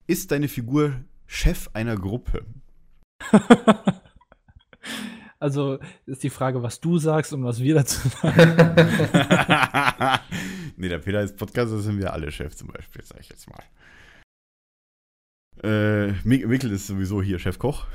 Ist 0.06 0.30
deine 0.30 0.48
Figur 0.48 0.93
Chef 1.26 1.68
einer 1.74 1.97
Gruppe? 1.97 2.44
also 5.39 5.79
ist 6.07 6.23
die 6.23 6.31
Frage, 6.31 6.63
was 6.63 6.81
du 6.81 6.99
sagst 6.99 7.33
und 7.33 7.45
was 7.45 7.61
wir 7.61 7.75
dazu 7.75 8.09
sagen. 8.23 8.39
nee, 10.77 10.89
der 10.89 10.99
Peter 10.99 11.21
ist 11.23 11.37
Podcaster, 11.37 11.79
sind 11.79 11.99
wir 11.99 12.13
alle 12.13 12.31
Chef 12.33 12.55
zum 12.57 12.69
Beispiel, 12.69 13.03
sag 13.05 13.21
ich 13.21 13.29
jetzt 13.29 13.49
mal. 13.51 13.63
Äh, 15.63 16.13
Mik 16.25 16.47
Mikkel 16.47 16.71
ist 16.73 16.87
sowieso 16.87 17.23
hier 17.23 17.39
Chefkoch, 17.39 17.87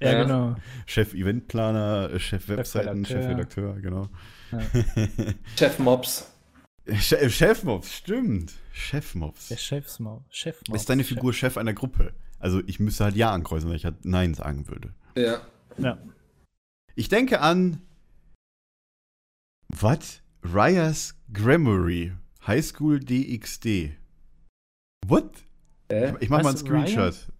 ja, 0.00 0.12
Ja. 0.12 0.22
genau. 0.24 0.56
Chef 0.86 1.14
Eventplaner, 1.14 2.10
äh, 2.12 2.18
Chef 2.18 2.48
Webseiten, 2.48 3.04
Chefredakteur. 3.04 3.70
Chefredakteur, 3.76 3.80
genau. 3.80 4.08
Ja. 4.50 4.60
Chef 5.56 5.78
Mops. 5.78 6.30
Che 6.86 7.30
Chefmobs, 7.30 7.92
stimmt. 7.94 8.52
Chefmobs. 8.72 9.48
Der 9.48 9.56
Chefsmaul. 9.56 10.20
Chef 10.28 10.60
Ist 10.72 10.90
deine 10.90 11.02
Figur 11.04 11.32
Chef 11.32 11.56
einer 11.56 11.72
Gruppe? 11.72 12.12
Also 12.38 12.60
ich 12.66 12.78
müsste 12.78 13.04
halt 13.04 13.16
Ja 13.16 13.30
ankreuzen, 13.32 13.70
weil 13.70 13.76
ich 13.76 13.86
halt 13.86 14.04
Nein 14.04 14.34
sagen 14.34 14.68
würde. 14.68 14.92
Ja. 15.16 15.40
Ja. 15.78 15.96
Ich 16.96 17.08
denke 17.08 17.40
an. 17.40 17.80
Was? 19.68 20.22
Ryas 20.44 21.16
Grammary. 21.32 22.12
High 22.46 22.64
School 22.64 23.00
DXD. 23.00 23.96
What? 25.06 25.44
Hä? 25.90 26.14
Ich 26.20 26.30
mach 26.30 26.42
mal 26.42 26.50
einen 26.50 26.58
Screenshot. 26.58 27.32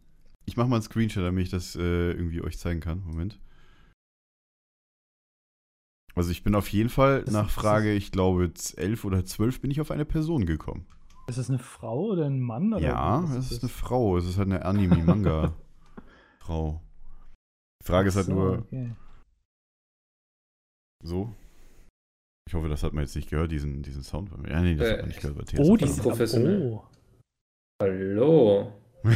Ich 0.47 0.57
mach 0.57 0.67
mal 0.67 0.77
einen 0.77 0.83
Screenshot, 0.83 1.23
damit 1.23 1.45
ich 1.45 1.51
das 1.51 1.77
äh, 1.77 2.13
irgendwie 2.13 2.43
euch 2.43 2.59
zeigen 2.59 2.81
kann. 2.81 3.03
Moment. 3.05 3.39
Also 6.17 6.31
ich 6.31 6.43
bin 6.43 6.55
auf 6.55 6.69
jeden 6.69 6.91
Fall 6.91 7.25
nach 7.29 7.51
Frage, 7.51 7.93
ich 7.93 8.13
glaube, 8.13 8.53
11 8.77 9.05
oder 9.05 9.25
12 9.25 9.61
bin 9.61 9.71
ich 9.71 9.81
auf 9.81 9.91
eine 9.91 10.05
Person 10.05 10.47
gekommen. 10.47 10.87
Ist 11.27 11.39
das 11.39 11.49
eine 11.49 11.59
Frau 11.59 12.11
oder 12.11 12.27
ein 12.27 12.41
Mann? 12.41 12.75
Oder 12.75 12.83
ja, 12.83 13.25
es 13.37 13.51
ist 13.51 13.63
eine 13.63 13.71
Frau. 13.71 14.17
Es 14.19 14.27
ist 14.27 14.37
halt 14.37 14.49
eine 14.49 14.65
Anime-Manga-Frau. 14.65 16.81
Die 17.83 17.87
Frage 17.87 18.09
ist 18.09 18.17
halt 18.17 18.27
So, 18.27 18.33
nur, 18.33 18.59
okay. 18.59 18.93
So. 21.05 21.33
Ich 22.49 22.55
hoffe, 22.55 22.69
das 22.69 22.83
hat 22.83 22.93
man 22.93 23.05
jetzt 23.05 23.15
nicht 23.15 23.31
gehört, 23.31 23.53
diesen, 23.53 23.83
diesen 23.83 24.03
Sound. 24.03 24.31
Ja, 24.49 24.61
nee, 24.61 24.75
das 24.75 24.89
Äh, 24.89 24.93
hat 24.93 24.99
man 25.01 25.09
nicht 25.09 25.21
gehört. 25.21 25.37
bei 25.55 25.59
Oh, 25.59 25.77
die 25.77 25.85
ist 25.85 26.01
professionell. 26.03 26.63
Oh. 26.73 26.83
Hallo. 27.83 28.73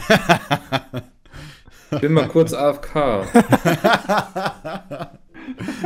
Ich 1.90 2.00
bin 2.02 2.12
mal 2.12 2.28
kurz 2.28 2.52
AFK. 2.52 2.96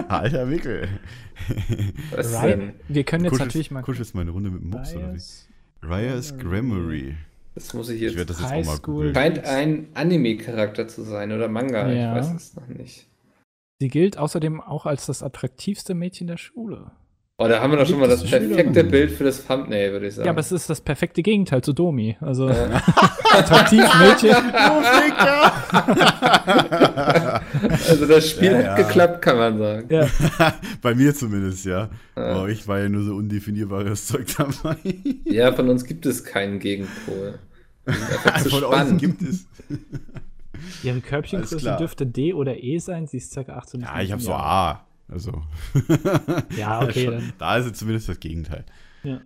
Alter 0.08 0.50
Wickel. 0.50 0.88
Was 2.10 2.32
Ryan, 2.42 2.58
denn? 2.60 2.72
wir 2.88 3.04
können 3.04 3.24
jetzt 3.24 3.34
Kuschelst- 3.34 3.44
natürlich 3.46 3.70
mal. 3.70 3.82
Kuschelst 3.82 4.12
mal 4.16 4.22
eine 4.22 4.32
Runde 4.32 4.50
mit 4.50 4.64
Mops 4.64 4.94
oder 4.96 5.10
wie? 5.10 5.18
Bias 5.18 5.46
Ryas 5.84 6.36
Grammary. 6.38 7.14
Das 7.54 7.72
muss 7.74 7.88
ich 7.90 8.02
Ich 8.02 8.16
werde 8.16 8.32
jetzt. 8.32 8.40
das 8.40 8.40
jetzt 8.40 8.50
High 8.50 8.66
auch 8.66 8.72
mal 8.72 8.78
googeln. 8.80 9.14
Scheint 9.14 9.44
ein 9.44 9.88
Anime-Charakter 9.94 10.88
zu 10.88 11.02
sein 11.02 11.30
oder 11.30 11.46
Manga. 11.48 11.88
Ja. 11.92 12.16
Ich 12.18 12.24
weiß 12.24 12.34
es 12.34 12.56
noch 12.56 12.66
nicht. 12.66 13.06
Sie 13.82 13.88
gilt 13.88 14.16
außerdem 14.16 14.60
auch 14.60 14.86
als 14.86 15.06
das 15.06 15.24
attraktivste 15.24 15.94
Mädchen 15.94 16.28
der 16.28 16.36
Schule. 16.36 16.92
Oh, 17.38 17.48
da 17.48 17.60
haben 17.60 17.72
wir 17.72 17.78
doch 17.78 17.86
schon 17.88 17.98
mal 17.98 18.08
das 18.08 18.22
es 18.22 18.30
Schüler? 18.30 18.46
perfekte 18.54 18.84
Bild 18.84 19.10
für 19.10 19.24
das 19.24 19.44
Thumbnail, 19.44 19.90
würde 19.90 20.06
ich 20.06 20.14
sagen. 20.14 20.26
Ja, 20.26 20.30
aber 20.30 20.38
es 20.38 20.52
ist 20.52 20.70
das 20.70 20.80
perfekte 20.80 21.20
Gegenteil 21.24 21.62
zu 21.64 21.72
Domi. 21.72 22.16
Also 22.20 22.48
Ja. 22.48 22.80
attraktiv 23.32 23.82
Mädchen. 23.98 24.36
Also 27.88 28.06
das 28.06 28.30
Spiel 28.30 28.52
Ja, 28.52 28.58
hat 28.58 28.64
ja. 28.64 28.74
geklappt, 28.76 29.22
kann 29.22 29.36
man 29.36 29.58
sagen. 29.58 29.88
Ja. 29.92 30.06
Bei 30.82 30.94
mir 30.94 31.12
zumindest, 31.12 31.64
ja. 31.64 31.90
Ja. 32.16 32.22
Aber 32.22 32.48
ich 32.50 32.68
war 32.68 32.78
ja 32.78 32.88
nur 32.88 33.02
so 33.02 33.14
undefinierbares 33.16 34.06
Zeug 34.06 34.26
dabei. 34.36 34.76
Ja, 35.24 35.52
von 35.52 35.68
uns 35.68 35.84
gibt 35.84 36.06
es 36.06 36.22
keinen 36.22 36.60
Gegenpol. 36.60 37.40
Von 37.84 38.62
euch 38.64 38.74
spannend. 38.74 39.00
gibt 39.00 39.22
es. 39.22 39.46
Ihre 40.82 41.00
Körbchengröße 41.00 41.76
dürfte 41.78 42.06
D 42.06 42.34
oder 42.34 42.62
E 42.62 42.78
sein. 42.78 43.06
Sie 43.06 43.16
ist 43.18 43.34
ca. 43.34 43.40
18. 43.52 43.80
Ja, 43.82 44.00
ich 44.00 44.12
habe 44.12 44.22
so. 44.22 44.32
A. 44.32 44.84
Also. 45.08 45.42
Ja, 46.56 46.82
okay, 46.82 47.04
Schon- 47.04 47.14
dann. 47.14 47.32
Da 47.38 47.56
ist 47.56 47.66
es 47.66 47.72
zumindest 47.78 48.08
das 48.08 48.20
Gegenteil. 48.20 48.64
Ja. 49.02 49.20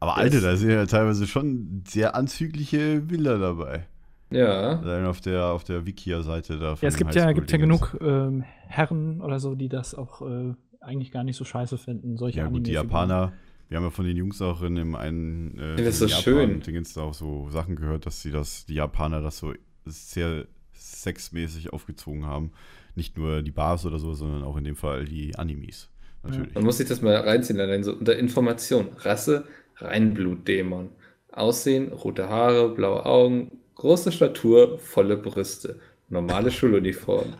Aber 0.00 0.16
Alter, 0.16 0.40
da 0.40 0.56
sind 0.56 0.70
ja 0.70 0.84
teilweise 0.86 1.26
schon 1.26 1.82
sehr 1.86 2.14
anzügliche 2.14 3.00
Bilder 3.00 3.38
dabei. 3.38 3.86
Ja. 4.30 4.78
Allein 4.80 5.06
auf 5.06 5.20
der, 5.20 5.46
auf 5.46 5.64
der 5.64 5.86
Wikia-Seite 5.86 6.58
da. 6.58 6.74
Ja, 6.80 6.88
es 6.88 6.96
gibt 6.96 7.14
ja, 7.14 7.30
gibt 7.32 7.50
ja 7.52 7.58
genug 7.58 7.96
ähm, 8.00 8.42
Herren 8.66 9.20
oder 9.20 9.38
so, 9.38 9.54
die 9.54 9.68
das 9.68 9.94
auch 9.94 10.22
äh, 10.22 10.52
eigentlich 10.80 11.10
gar 11.12 11.22
nicht 11.24 11.36
so 11.36 11.44
scheiße 11.44 11.78
finden. 11.78 12.16
Solche 12.16 12.40
Ja, 12.40 12.48
gut, 12.48 12.66
die. 12.66 12.72
Japaner. 12.72 13.32
Wir 13.68 13.78
haben 13.78 13.84
ja 13.84 13.90
von 13.90 14.04
den 14.04 14.16
Jungs 14.16 14.42
auch 14.42 14.62
in 14.62 14.74
dem 14.74 14.94
einen. 14.94 15.58
Äh, 15.58 15.76
das 15.76 15.86
ist 15.86 15.98
so 16.00 16.06
Japan- 16.06 16.22
schön. 16.22 16.60
Dingens 16.60 16.92
da 16.94 17.02
auch 17.02 17.14
so 17.14 17.48
Sachen 17.50 17.76
gehört, 17.76 18.04
dass 18.06 18.20
sie 18.20 18.30
das, 18.30 18.66
die 18.66 18.74
Japaner 18.74 19.22
das 19.22 19.38
so 19.38 19.52
sehr 19.86 20.46
sexmäßig 20.72 21.72
aufgezogen 21.72 22.26
haben. 22.26 22.52
Nicht 22.94 23.16
nur 23.18 23.42
die 23.42 23.50
Bars 23.50 23.84
oder 23.86 23.98
so, 23.98 24.14
sondern 24.14 24.42
auch 24.44 24.56
in 24.56 24.64
dem 24.64 24.76
Fall 24.76 25.04
die 25.04 25.34
Animes. 25.36 25.88
Natürlich. 26.22 26.54
Man 26.54 26.64
muss 26.64 26.78
sich 26.78 26.88
das 26.88 27.02
mal 27.02 27.16
reinziehen, 27.16 27.60
allein 27.60 27.82
so 27.84 27.92
unter 27.92 28.16
Information. 28.16 28.88
Rasse, 28.98 29.44
Reinblutdämon. 29.76 30.90
Aussehen, 31.32 31.92
rote 31.92 32.28
Haare, 32.28 32.68
blaue 32.72 33.04
Augen, 33.04 33.50
große 33.74 34.12
Statur, 34.12 34.78
volle 34.78 35.16
Brüste. 35.16 35.80
Normale 36.08 36.50
Schuluniform. 36.52 37.34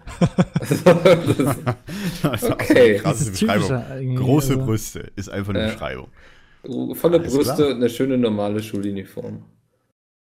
also, 0.58 0.84
das, 0.84 1.56
Das 2.22 2.42
ist 2.42 2.50
Okay. 2.50 3.00
Dieses 3.06 3.30
Beschreibung. 3.40 4.16
Große 4.16 4.52
also- 4.54 4.64
Brüste 4.64 5.12
ist 5.16 5.28
einfach 5.28 5.54
eine. 5.54 5.66
Beschreibung. 5.68 6.08
volle 6.94 7.20
Alles 7.20 7.32
Brüste 7.34 7.54
klar. 7.54 7.68
und 7.68 7.74
eine 7.76 7.88
schöne 7.90 8.18
normale 8.18 8.62
Schuluniform. 8.62 9.44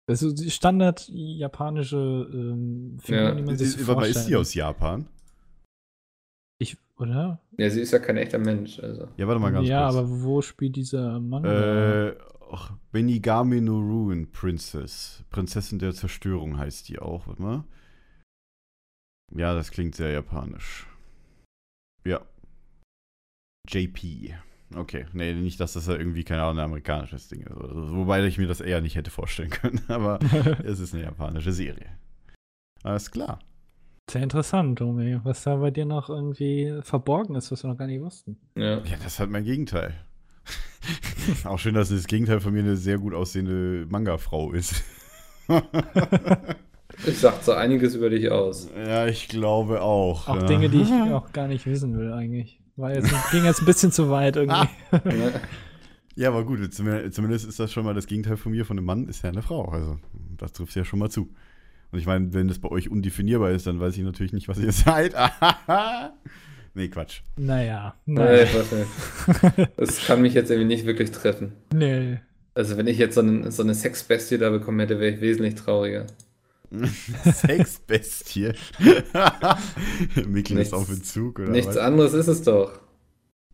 Das 0.09 0.23
ist 0.23 0.39
die 0.39 0.51
standard 0.51 1.09
japanische 1.09 1.97
ähm, 2.33 2.99
Figur, 3.01 3.23
Ja. 3.23 3.35
die 3.35 3.43
man 3.43 3.57
sich 3.59 3.73
so 3.73 3.87
warte 3.89 4.01
mal, 4.01 4.07
ist 4.07 4.13
vorstellt. 4.15 4.29
die 4.29 4.37
aus 4.37 4.55
Japan? 4.55 5.09
Ich, 6.59 6.77
oder? 6.97 7.41
Ja, 7.59 7.69
sie 7.71 7.81
ist 7.81 7.93
ja 7.93 7.99
kein 7.99 8.17
echter 8.17 8.39
Mensch. 8.39 8.79
Also. 8.79 9.09
Ja, 9.17 9.27
warte 9.27 9.41
mal 9.41 9.51
ganz 9.53 9.69
ja, 9.69 9.87
kurz. 9.89 9.97
aber 9.97 10.23
wo 10.23 10.43
spielt 10.43 10.77
dieser 10.77 11.19
Manga? 11.19 12.09
Äh, 12.11 12.19
ach, 12.53 12.73
Benigami 12.93 13.61
no 13.61 13.81
Ruin 13.81 14.31
Princess. 14.31 15.25
Prinzessin 15.31 15.81
der 15.81 15.93
Zerstörung 15.93 16.57
heißt 16.57 16.89
die 16.89 17.01
auch, 17.01 17.27
warte 17.27 17.43
mal. 17.43 17.65
Ja, 19.35 19.55
das 19.55 19.73
klingt 19.73 19.97
sehr 19.97 20.13
japanisch. 20.13 20.87
Ja. 22.05 22.25
JP. 23.69 24.35
Okay, 24.75 25.07
nee, 25.13 25.33
nicht, 25.33 25.61
dass 25.61 25.75
das 25.75 25.87
ja 25.87 25.95
irgendwie, 25.95 26.25
keine 26.25 26.43
Ahnung, 26.43 26.59
ein 26.59 26.65
amerikanisches 26.65 27.29
Ding 27.29 27.43
ist. 27.43 27.57
Also, 27.57 27.97
wobei 27.97 28.25
ich 28.25 28.39
mir 28.39 28.49
das 28.49 28.61
eher 28.61 28.81
nicht 28.81 28.97
hätte 28.97 29.11
vorstellen 29.11 29.51
können, 29.51 29.81
aber 29.89 30.19
es 30.65 30.81
ist 30.81 30.95
eine 30.95 31.05
japanische 31.05 31.53
Serie. 31.53 31.87
Alles 32.83 33.11
klar. 33.11 33.39
Sehr 34.11 34.23
interessant, 34.23 34.81
Domi, 34.81 35.19
was 35.25 35.43
da 35.43 35.57
bei 35.57 35.71
dir 35.71 35.85
noch 35.85 36.09
irgendwie 36.09 36.79
verborgen 36.83 37.35
ist, 37.35 37.51
was 37.51 37.65
wir 37.65 37.71
noch 37.71 37.79
gar 37.79 37.89
nicht 37.89 38.01
wussten. 38.01 38.39
Ja. 38.57 38.79
Ja, 38.79 38.97
das 39.03 39.15
ist 39.15 39.21
halt 39.21 39.31
mein 39.31 39.45
Gegenteil. 39.45 39.95
auch 41.45 41.59
schön, 41.59 41.75
dass 41.75 41.89
das 41.89 42.07
Gegenteil 42.07 42.41
von 42.41 42.53
mir 42.53 42.61
eine 42.61 42.77
sehr 42.77 42.99
gut 42.99 43.15
aussehende 43.15 43.87
Manga-Frau 43.89 44.53
ist. 44.53 44.85
Ich 47.05 47.19
sag 47.19 47.43
so 47.43 47.53
einiges 47.53 47.97
über 47.97 48.11
dich 48.11 48.31
aus. 48.31 48.71
Ja, 48.77 49.07
ich 49.07 49.27
glaube 49.29 49.83
auch. 49.83 50.29
Auch 50.29 50.37
ja. 50.37 50.47
Dinge, 50.47 50.69
die 50.69 50.83
ich 50.83 50.93
auch 50.93 51.33
gar 51.33 51.49
nicht 51.49 51.67
wissen 51.67 51.99
will, 51.99 52.13
eigentlich. 52.13 52.61
War 52.77 52.95
jetzt, 52.95 53.11
ging 53.31 53.45
jetzt 53.45 53.61
ein 53.61 53.67
bisschen 53.67 53.91
zu 53.91 54.11
weit 54.11 54.37
irgendwie. 54.37 54.69
Ja. 54.93 55.31
Ja, 56.19 56.29
aber 56.31 56.45
gut, 56.45 56.73
zumindest 56.73 57.47
ist 57.47 57.61
das 57.61 57.71
schon 57.71 57.85
mal 57.85 57.93
das 57.93 58.07
Gegenteil 58.07 58.39
von 58.39 58.53
mir. 58.53 58.65
Von 58.65 58.79
einem 58.79 58.87
Mann 58.87 59.07
ist 59.07 59.23
ja 59.23 59.29
eine 59.29 59.43
Frau. 59.43 59.67
Also, 59.67 59.99
das 60.39 60.53
trifft 60.53 60.75
ja 60.75 60.85
schon 60.85 60.99
mal 60.99 61.11
zu. 61.11 61.29
Und 61.93 61.99
ich 61.99 62.07
meine, 62.07 62.33
wenn 62.33 62.49
das 62.49 62.59
bei 62.59 62.71
euch 62.71 62.91
undefinierbar 62.91 63.51
ist, 63.51 63.67
dann 63.67 63.81
weiß 63.81 63.97
ich 63.99 64.03
natürlich 64.03 64.33
nicht, 64.33 64.49
was 64.49 64.59
ihr 64.59 64.73
seid. 64.73 65.15
nee, 66.75 66.89
Quatsch. 66.89 67.21
Naja. 67.37 67.95
Nee, 68.07 68.21
naja. 68.21 68.43
ich 68.45 68.55
weiß 68.55 68.73
nicht. 68.73 69.71
Das 69.77 70.07
kann 70.07 70.23
mich 70.23 70.33
jetzt 70.33 70.51
irgendwie 70.51 70.69
nicht 70.75 70.87
wirklich 70.87 71.11
treffen. 71.11 71.53
Nee. 71.75 72.19
Also 72.55 72.79
wenn 72.79 72.87
ich 72.87 72.97
jetzt 72.97 73.15
so, 73.15 73.21
einen, 73.21 73.51
so 73.51 73.63
eine 73.63 73.75
Sexbestie 73.75 74.39
da 74.39 74.49
bekommen 74.49 74.81
hätte, 74.81 74.99
wäre 74.99 75.15
ich 75.15 75.21
wesentlich 75.21 75.55
trauriger. 75.55 76.07
Sexbestie. 77.33 78.53
Mikkel 80.27 80.57
Nichts- 80.57 80.69
ist 80.69 80.73
auf 80.75 80.89
Entzug, 80.91 81.39
oder 81.41 81.51
Nichts 81.51 81.69
was? 81.69 81.77
anderes 81.79 82.13
ist 82.15 82.29
es 82.29 82.43
doch. 82.43 82.81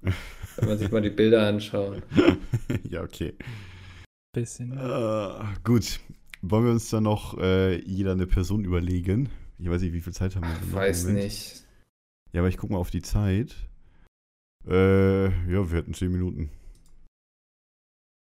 Kann 0.56 0.68
man 0.68 0.78
sich 0.78 0.90
mal 0.90 1.00
die 1.02 1.10
Bilder 1.10 1.46
anschauen. 1.46 2.02
ja, 2.88 3.02
okay. 3.02 3.34
Bisschen. 4.34 4.72
Äh, 4.72 5.44
gut. 5.64 6.00
Wollen 6.42 6.64
wir 6.64 6.72
uns 6.72 6.90
dann 6.90 7.04
noch 7.04 7.38
äh, 7.38 7.80
jeder 7.84 8.12
eine 8.12 8.26
Person 8.26 8.64
überlegen? 8.64 9.28
Ich 9.58 9.70
weiß 9.70 9.80
nicht, 9.82 9.92
wie 9.92 10.00
viel 10.00 10.12
Zeit 10.12 10.34
haben 10.34 10.42
wir 10.44 10.54
denn 10.54 10.70
noch? 10.70 10.76
Weiß 10.76 11.04
Moment. 11.04 11.24
nicht. 11.24 11.64
Ja, 12.32 12.40
aber 12.40 12.48
ich 12.48 12.56
guck 12.56 12.70
mal 12.70 12.78
auf 12.78 12.90
die 12.90 13.02
Zeit. 13.02 13.54
Äh, 14.66 15.24
ja, 15.26 15.70
wir 15.70 15.78
hätten 15.78 15.94
10 15.94 16.10
Minuten. 16.10 16.50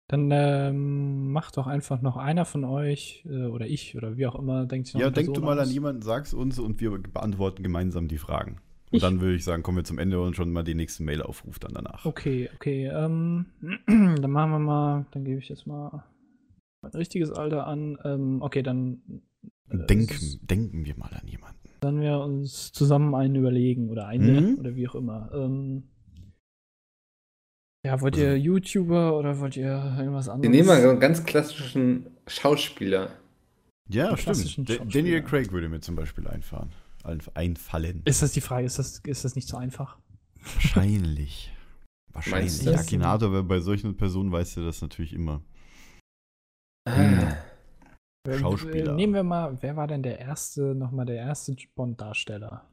Dann 0.09 0.29
ähm, 0.31 1.31
macht 1.31 1.55
doch 1.57 1.67
einfach 1.67 2.01
noch 2.01 2.17
einer 2.17 2.43
von 2.43 2.63
euch 2.65 3.23
äh, 3.29 3.45
oder 3.45 3.67
ich 3.67 3.95
oder 3.95 4.17
wie 4.17 4.25
auch 4.25 4.35
immer, 4.35 4.65
denkt 4.65 4.87
sich 4.87 4.95
noch 4.95 5.01
Ja, 5.01 5.11
denk 5.11 5.33
du 5.33 5.41
mal 5.41 5.59
an 5.59 5.67
aus. 5.67 5.73
jemanden, 5.73 6.01
sag's 6.01 6.33
uns 6.33 6.57
und 6.59 6.81
wir 6.81 6.91
beantworten 6.97 7.61
gemeinsam 7.63 8.07
die 8.07 8.17
Fragen. 8.17 8.57
Und 8.91 8.97
Ich? 8.97 9.01
dann 9.03 9.21
würde 9.21 9.35
ich 9.35 9.43
sagen, 9.43 9.61
kommen 9.61 9.77
wir 9.77 9.83
zum 9.83 9.99
Ende 9.99 10.19
und 10.19 10.35
schon 10.35 10.51
mal 10.51 10.63
den 10.63 10.77
nächsten 10.77 11.05
Mail-Aufruf 11.05 11.59
dann 11.59 11.73
danach. 11.75 12.05
Okay, 12.05 12.49
okay. 12.55 12.87
Ähm, 12.87 13.45
dann 13.87 14.31
machen 14.31 14.49
wir 14.51 14.59
mal, 14.59 15.05
dann 15.11 15.25
gebe 15.25 15.39
ich 15.39 15.47
jetzt 15.47 15.67
mal 15.67 16.03
mein 16.81 16.91
richtiges 16.93 17.31
Alter 17.31 17.67
an. 17.67 17.99
Ähm, 18.03 18.41
okay, 18.41 18.63
dann 18.63 19.03
äh, 19.69 19.77
Denken, 19.85 20.09
s- 20.11 20.39
denken 20.41 20.85
wir 20.85 20.97
mal 20.97 21.13
an 21.13 21.27
jemanden. 21.27 21.69
dann 21.81 22.01
wir 22.01 22.19
uns 22.19 22.71
zusammen 22.71 23.13
einen 23.13 23.35
überlegen 23.35 23.89
oder 23.89 24.07
eine 24.07 24.41
Mhm. 24.41 24.55
oder 24.57 24.75
wie 24.75 24.87
auch 24.87 24.95
immer. 24.95 25.29
Ähm, 25.35 25.83
ja, 27.85 28.01
wollt 28.01 28.17
ihr 28.17 28.37
YouTuber 28.37 29.17
oder 29.17 29.39
wollt 29.39 29.55
ihr 29.57 29.95
irgendwas 29.97 30.27
anderes? 30.29 30.43
Wir 30.43 30.49
nehmen 30.49 30.67
mal 30.67 30.81
so 30.81 30.89
einen 30.89 30.99
ganz 30.99 31.23
klassischen 31.23 32.07
Schauspieler. 32.27 33.11
Ja, 33.87 34.09
Einen 34.09 34.17
stimmt. 34.17 34.37
Schauspieler. 34.37 34.85
Daniel 34.85 35.23
Craig 35.23 35.51
würde 35.51 35.69
mir 35.69 35.79
zum 35.79 35.95
Beispiel 35.95 36.27
einfahren. 36.27 36.71
Einf- 37.03 37.31
Einfallen. 37.33 38.01
Ist 38.05 38.21
das 38.21 38.33
die 38.33 38.41
Frage? 38.41 38.65
Ist 38.65 38.77
das, 38.77 38.99
ist 38.99 39.23
das 39.25 39.35
nicht 39.35 39.47
so 39.47 39.57
einfach? 39.57 39.97
Wahrscheinlich. 40.41 41.51
Wahrscheinlich. 42.13 42.59
Du? 42.63 42.73
Akinator, 42.75 43.29
aber 43.29 43.43
bei 43.43 43.59
solchen 43.59 43.95
Personen 43.95 44.31
weißt 44.31 44.57
du 44.57 44.65
das 44.65 44.81
natürlich 44.81 45.13
immer. 45.13 45.41
Ah, 46.87 47.33
Äh, 48.27 48.37
Schauspieler. 48.37 48.93
Nehmen 48.93 49.13
wir 49.13 49.23
mal, 49.23 49.57
wer 49.61 49.75
war 49.75 49.87
denn 49.87 50.03
der 50.03 50.19
erste, 50.19 50.75
nochmal 50.75 51.05
der 51.05 51.15
erste 51.17 51.55
Bond-Darsteller? 51.75 52.67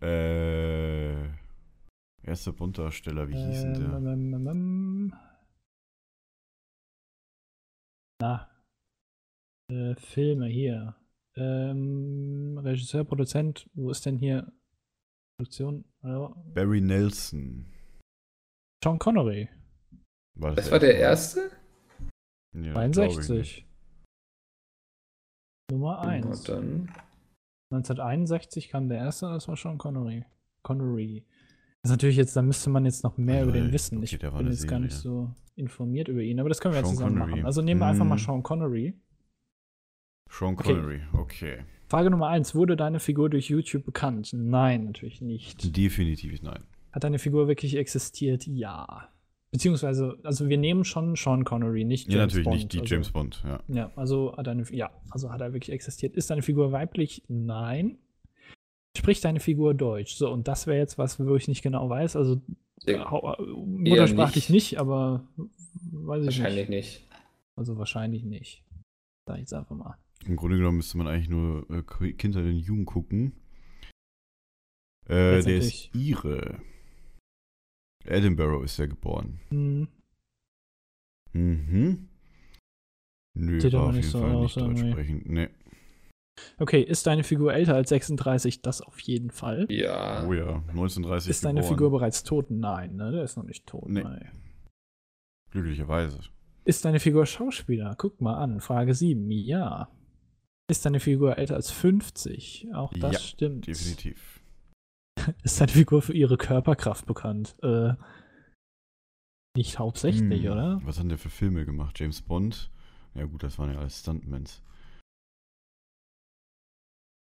Äh. 0.00 1.41
Erster 2.24 2.52
Bunddarsteller, 2.52 3.28
wie 3.28 3.34
hieß 3.34 3.62
denn 3.62 3.74
der? 3.74 3.96
Ähm, 3.96 4.34
ähm, 4.34 4.46
ähm. 4.46 5.14
Na. 8.20 8.48
Äh, 9.68 9.94
Filme 9.96 10.46
hier. 10.46 10.96
Ähm, 11.34 12.58
Regisseur, 12.62 13.04
Produzent, 13.04 13.68
wo 13.74 13.90
ist 13.90 14.06
denn 14.06 14.18
hier 14.18 14.52
Produktion? 15.36 15.84
Barry 16.02 16.80
Nelson. 16.80 17.66
Sean 18.84 18.98
Connery, 18.98 19.48
War 20.34 20.54
das 20.54 20.70
war 20.70 20.78
der 20.78 20.96
erste? 20.96 21.50
Ja, 22.54 22.74
62. 22.74 23.66
Nummer 25.70 26.00
Na 26.02 26.08
1. 26.10 26.42
dann. 26.44 26.88
1961 27.70 28.68
kam 28.68 28.88
der 28.88 28.98
erste, 28.98 29.26
das 29.28 29.48
war 29.48 29.56
Sean 29.56 29.78
Connery. 29.78 30.24
Connery. 30.62 31.24
Das 31.82 31.90
ist 31.90 31.94
natürlich 31.96 32.16
jetzt, 32.16 32.36
da 32.36 32.42
müsste 32.42 32.70
man 32.70 32.84
jetzt 32.84 33.02
noch 33.02 33.16
mehr 33.18 33.38
Also, 33.38 33.48
über 33.50 33.58
den 33.58 33.64
okay, 33.66 33.72
wissen. 33.74 34.02
Ich 34.02 34.16
bin 34.18 34.30
eine 34.30 34.50
jetzt 34.50 34.68
gar 34.68 34.78
nicht 34.78 34.92
Serie. 34.94 35.02
so 35.02 35.30
informiert 35.56 36.08
über 36.08 36.20
ihn, 36.20 36.38
aber 36.38 36.48
das 36.48 36.60
können 36.60 36.74
wir 36.74 36.80
ja 36.80 36.86
Sean 36.86 36.94
zusammen 36.94 37.18
Connery. 37.18 37.30
machen. 37.32 37.46
Also 37.46 37.60
nehmen 37.62 37.80
wir 37.80 37.86
einfach 37.86 38.04
mal 38.04 38.14
Mm. 38.14 38.18
Sean 38.18 38.42
Connery. 38.42 38.94
Sean 40.30 40.54
Okay. 40.54 40.74
Connery, 40.74 41.00
okay. 41.12 41.64
Frage 41.88 42.10
Nummer 42.10 42.28
eins: 42.28 42.54
Wurde 42.54 42.76
deine 42.76 43.00
Figur 43.00 43.28
durch 43.30 43.48
YouTube 43.50 43.84
bekannt? 43.84 44.30
Nein, 44.32 44.84
natürlich 44.86 45.20
nicht. 45.20 45.76
Definitiv 45.76 46.40
nein. 46.42 46.62
Hat 46.92 47.04
deine 47.04 47.18
Figur 47.18 47.48
wirklich 47.48 47.76
existiert? 47.76 48.46
Ja. 48.46 49.08
Beziehungsweise, 49.50 50.16
also 50.22 50.48
wir 50.48 50.56
nehmen 50.56 50.84
schon 50.84 51.14
Sean 51.16 51.44
Connery, 51.44 51.84
nicht 51.84 52.08
Ja, 52.08 52.20
James 52.20 52.32
natürlich 52.32 52.44
Bond. 52.44 52.56
nicht 52.56 52.72
die 52.72 52.80
also, 52.80 52.94
James 52.94 53.10
Bond, 53.10 53.42
ja. 53.44 53.60
Ja, 53.68 53.90
also 53.96 54.34
hat 54.36 54.46
deine, 54.46 54.64
ja, 54.70 54.90
also 55.10 55.30
hat 55.30 55.42
er 55.42 55.52
wirklich 55.52 55.74
existiert. 55.74 56.14
Ist 56.16 56.30
deine 56.30 56.40
Figur 56.42 56.72
weiblich? 56.72 57.22
Nein. 57.28 57.98
Spricht 59.02 59.24
deine 59.24 59.40
Figur 59.40 59.74
Deutsch? 59.74 60.14
So, 60.14 60.30
und 60.30 60.46
das 60.48 60.66
wäre 60.66 60.78
jetzt 60.78 60.96
was, 60.98 61.18
wo 61.18 61.34
ich 61.36 61.48
nicht 61.48 61.62
genau 61.62 61.88
weiß. 61.90 62.16
Also 62.16 62.40
Ja, 62.84 63.02
äh, 63.12 63.42
muttersprachlich 63.42 64.48
nicht. 64.48 64.78
aber 64.78 65.26
weiß 65.92 66.22
ich 66.22 66.26
Wahrscheinlich 66.38 66.68
nicht. 66.68 67.00
nicht. 67.02 67.08
Also 67.56 67.76
wahrscheinlich 67.78 68.22
nicht. 68.24 68.64
Sag 69.26 69.36
ich 69.36 69.40
jetzt 69.42 69.54
einfach 69.54 69.76
mal. 69.76 69.96
Im 70.26 70.36
Grunde 70.36 70.56
genommen 70.56 70.76
müsste 70.76 70.98
man 70.98 71.08
eigentlich 71.08 71.28
nur 71.28 71.68
äh, 71.70 72.12
Kindheit 72.12 72.44
und 72.44 72.56
Jugend 72.56 72.86
gucken. 72.86 73.32
Äh, 75.08 75.42
der 75.42 75.56
ist 75.56 75.94
Ire. 75.94 76.62
Edinburgh 78.04 78.64
ist 78.64 78.78
er 78.78 78.88
geboren. 78.88 79.40
Hm, 79.48 79.88
Mhm. 81.34 82.08
Nö, 83.34 83.62
war 83.72 83.80
aber 83.80 83.88
auf 83.88 83.94
nicht 83.94 84.04
jeden 84.04 84.12
so 84.12 84.20
Fall 84.20 84.40
nicht 84.42 84.56
deutsch 84.56 84.90
sprechend. 84.90 85.26
Nee. 85.28 85.48
Okay, 86.58 86.80
ist 86.82 87.06
deine 87.06 87.24
Figur 87.24 87.52
älter 87.54 87.74
als 87.74 87.90
36? 87.90 88.62
Das 88.62 88.80
auf 88.80 88.98
jeden 89.00 89.30
Fall. 89.30 89.66
Ja. 89.68 90.26
Oh 90.26 90.32
ja, 90.32 90.62
1930 90.68 91.30
Ist 91.30 91.44
deine 91.44 91.60
geboren. 91.60 91.74
Figur 91.74 91.90
bereits 91.90 92.22
tot? 92.24 92.50
Nein, 92.50 92.96
ne? 92.96 93.12
Der 93.12 93.22
ist 93.22 93.36
noch 93.36 93.44
nicht 93.44 93.66
tot. 93.66 93.88
Nee. 93.88 94.02
Nein. 94.02 94.30
Glücklicherweise. 95.50 96.20
Ist 96.64 96.84
deine 96.84 97.00
Figur 97.00 97.26
Schauspieler? 97.26 97.94
Guck 97.98 98.20
mal 98.20 98.36
an. 98.36 98.60
Frage 98.60 98.94
7. 98.94 99.30
Ja. 99.30 99.88
Ist 100.70 100.86
deine 100.86 101.00
Figur 101.00 101.36
älter 101.36 101.54
als 101.56 101.70
50? 101.70 102.68
Auch 102.72 102.92
das 102.94 103.12
Ja, 103.14 103.18
stimmt. 103.18 103.66
Definitiv. 103.66 104.40
Ist 105.42 105.60
deine 105.60 105.72
Figur 105.72 106.00
für 106.02 106.14
ihre 106.14 106.38
Körperkraft 106.38 107.04
bekannt? 107.06 107.56
Äh, 107.62 107.94
nicht 109.56 109.78
hauptsächlich, 109.78 110.44
Hm, 110.44 110.50
oder? 110.52 110.80
Was 110.84 110.98
hat 110.98 111.10
der 111.10 111.18
für 111.18 111.28
Filme 111.28 111.66
gemacht? 111.66 112.00
James 112.00 112.22
Bond? 112.22 112.70
Ja 113.14 113.26
gut, 113.26 113.42
das 113.42 113.58
waren 113.58 113.70
ja 113.72 113.78
alles 113.78 114.00
Stuntmans. 114.00 114.62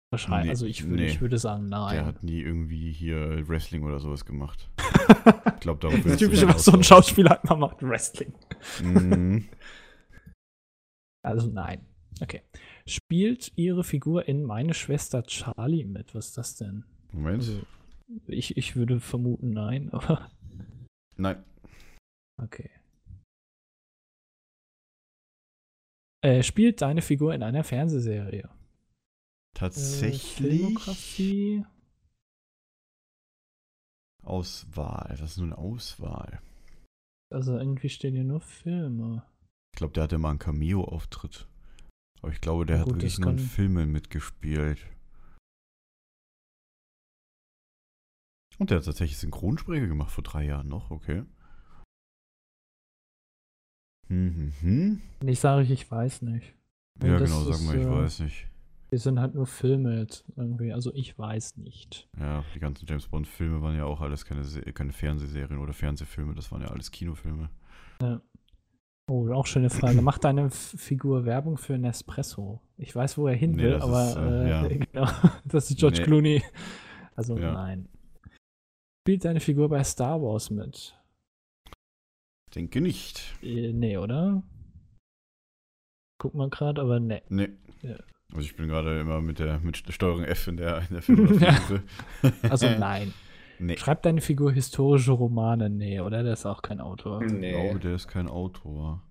Wahrscheinlich. 0.09 0.45
nee, 0.45 0.49
also 0.51 0.65
ich 0.65 0.84
würde, 0.85 1.03
nee. 1.03 1.09
ich 1.09 1.19
würde 1.19 1.38
sagen, 1.38 1.69
Der 1.69 1.79
nein. 1.79 2.05
hat 2.05 2.23
nie 2.23 2.39
irgendwie 2.39 2.91
hier 2.91 3.47
Wrestling 3.47 3.84
oder 3.84 3.99
sowas 3.99 4.25
gemacht. 4.25 4.69
Ich 5.57 5.61
glaube, 5.61 5.79
darauf 5.81 6.01
das 6.03 6.17
Typische, 6.17 6.47
was 6.47 6.63
so 6.63 6.71
ein? 6.71 6.84
Schauspieler 6.84 7.31
halt 7.31 7.43
mal 7.45 7.55
macht, 7.55 7.81
Wrestling. 7.81 8.34
Mhm. 8.81 9.49
Also 11.25 11.49
nein. 11.49 11.85
Okay. 12.21 12.41
Spielt 12.85 13.51
ihre 13.57 13.84
Figur 13.84 14.27
in 14.29 14.43
Meine 14.43 14.73
Schwester 14.73 15.23
Charlie 15.23 15.84
mit? 15.84 16.15
Was 16.15 16.27
ist 16.27 16.38
das 16.38 16.55
denn? 16.55 16.85
Moment. 17.11 17.39
Also, 17.39 17.61
ich, 18.27 18.55
ich 18.55 18.75
würde 18.77 19.01
vermuten, 19.01 19.49
nein, 19.51 19.89
aber 19.91 20.31
Nein. 21.17 21.43
okay. 22.41 22.69
Äh, 26.23 26.43
spielt 26.43 26.81
deine 26.81 27.01
Figur 27.01 27.34
in 27.34 27.43
einer 27.43 27.63
Fernsehserie? 27.65 28.49
Tatsächlich? 29.57 30.77
Auswahl. 34.23 35.15
Das 35.17 35.31
ist 35.31 35.38
nur 35.38 35.47
eine 35.47 35.57
Auswahl. 35.57 36.43
Also 37.34 37.57
irgendwie 37.57 37.89
stehen 37.89 38.13
hier 38.13 38.23
nur 38.23 38.41
Filme. 38.41 39.25
Ich 39.73 39.79
glaube, 39.79 39.93
der 39.93 40.03
hatte 40.03 40.19
mal 40.19 40.29
einen 40.29 40.39
Cameo-Auftritt. 40.39 41.47
Aber 42.21 42.31
ich 42.31 42.39
glaube, 42.39 42.67
der 42.67 42.75
Ja, 42.75 42.81
hat 42.81 42.85
gut, 42.89 42.95
wirklich 42.97 43.15
das 43.15 43.19
nur 43.19 43.31
in 43.31 43.39
Filmen 43.39 43.91
mitgespielt. 43.91 44.85
Und 48.59 48.69
der 48.69 48.77
hat 48.77 48.85
tatsächlich 48.85 49.17
Synchronsprecher 49.17 49.88
gemacht 49.88 50.11
vor 50.11 50.23
drei 50.23 50.45
Jahren 50.45 50.67
noch, 50.67 50.91
okay. 50.91 51.23
Hm, 54.07 54.35
hm, 54.35 54.53
hm. 54.61 55.01
Ich 55.27 55.39
sage, 55.39 55.73
ich 55.73 55.89
weiß 55.89 56.21
nicht. 56.21 56.53
Und 57.01 57.09
Ja, 57.09 57.17
genau, 57.17 57.43
sag 57.43 57.59
mal, 57.61 57.75
ich 57.75 57.85
äh, 57.85 57.89
weiß 57.89 58.19
nicht. 58.19 58.47
Wir 58.89 58.99
sind 58.99 59.19
halt 59.19 59.35
nur 59.35 59.45
Filme 59.45 59.99
jetzt 59.99 60.23
irgendwie. 60.38 60.72
Also 60.72 60.93
ich 60.93 61.18
weiß 61.18 61.57
nicht. 61.57 62.07
Ja, 62.19 62.43
die 62.55 62.59
ganzen 62.59 62.85
James 62.88 63.07
Bond-Filme 63.07 63.61
waren 63.61 63.76
ja 63.76 63.84
auch 63.84 63.99
alles 63.99 64.23
keine, 64.23 64.43
keine 64.73 64.93
Fernsehserien 64.93 65.59
oder 65.59 65.73
Fernsehfilme, 65.73 66.34
das 66.35 66.51
waren 66.51 66.61
ja 66.61 66.69
alles 66.69 66.89
Kinofilme. 66.91 67.49
Oh, 69.09 69.30
auch 69.31 69.45
schöne 69.45 69.69
Frage. 69.69 70.01
Macht 70.01 70.23
deine 70.23 70.49
Figur 70.49 71.26
Werbung 71.26 71.57
für 71.57 71.77
Nespresso? 71.77 72.61
Ich 72.77 72.95
weiß, 72.95 73.18
wo 73.18 73.27
er 73.27 73.35
hin 73.35 73.51
Nee, 73.51 73.64
will, 73.64 73.76
aber 73.76 74.09
ist, 74.09 74.15
äh, 74.18 74.45
äh, 74.45 74.49
ja. 74.49 74.68
genau, 74.68 75.07
das 75.45 75.69
ist 75.69 75.80
George 75.80 75.99
Nee. 75.99 76.03
Clooney. 76.03 76.43
Also 77.15 77.38
Ja. 77.38 77.53
nein. 77.53 77.89
Spielt 79.05 79.23
deine 79.26 79.39
Figur 79.39 79.69
bei 79.69 79.84
Star 79.84 80.22
Wars 80.22 80.49
mit? 80.49 80.93
Denke 82.53 82.81
nicht. 82.81 83.34
Äh, 83.41 83.72
nee, 83.73 83.97
oder? 83.97 84.43
Guck 86.19 86.34
mal 86.35 86.49
gerade, 86.49 86.81
aber 86.81 86.99
nee. 86.99 87.22
Nee. 87.30 87.49
Ja. 87.81 87.97
Also 88.33 88.45
ich 88.45 88.55
bin 88.55 88.67
gerade 88.67 88.99
immer 88.99 89.21
mit 89.21 89.39
der 89.39 89.59
mit 89.59 89.77
Steuerung 89.89 90.23
F 90.23 90.47
in 90.47 90.57
der, 90.57 90.79
in 90.89 90.93
der 90.95 91.01
Filmsuche. 91.01 91.83
Also 92.49 92.67
nein. 92.69 93.13
nee. 93.59 93.77
Schreibt 93.77 94.05
deine 94.05 94.21
Figur 94.21 94.51
historische 94.51 95.13
Romane? 95.13 95.69
Nee, 95.69 96.01
oder? 96.01 96.23
Der 96.23 96.33
ist 96.33 96.45
auch 96.45 96.61
kein 96.61 96.81
Autor. 96.81 97.21
Ich 97.21 97.31
Nee. 97.31 97.51
glaube, 97.51 97.79
der 97.79 97.95
ist 97.95 98.07
kein 98.07 98.27
Autor. 98.27 99.01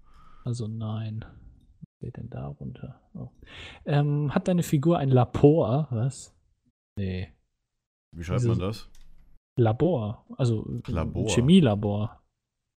Also 0.44 0.68
nein. 0.68 1.24
Was 1.24 1.88
steht 1.98 2.16
denn 2.18 2.28
da 2.30 2.46
runter? 2.48 3.00
Oh. 3.14 3.28
Ähm, 3.86 4.34
hat 4.34 4.48
deine 4.48 4.62
Figur 4.62 4.98
ein 4.98 5.08
Labor? 5.08 5.88
Was? 5.90 6.36
Nee. 6.98 7.28
Wie 8.12 8.22
schreibt 8.22 8.40
Diese- 8.40 8.48
man 8.50 8.58
das? 8.58 8.88
Labor. 9.58 10.26
Also 10.36 10.66
Labor. 10.86 11.28
Chemielabor. 11.30 12.20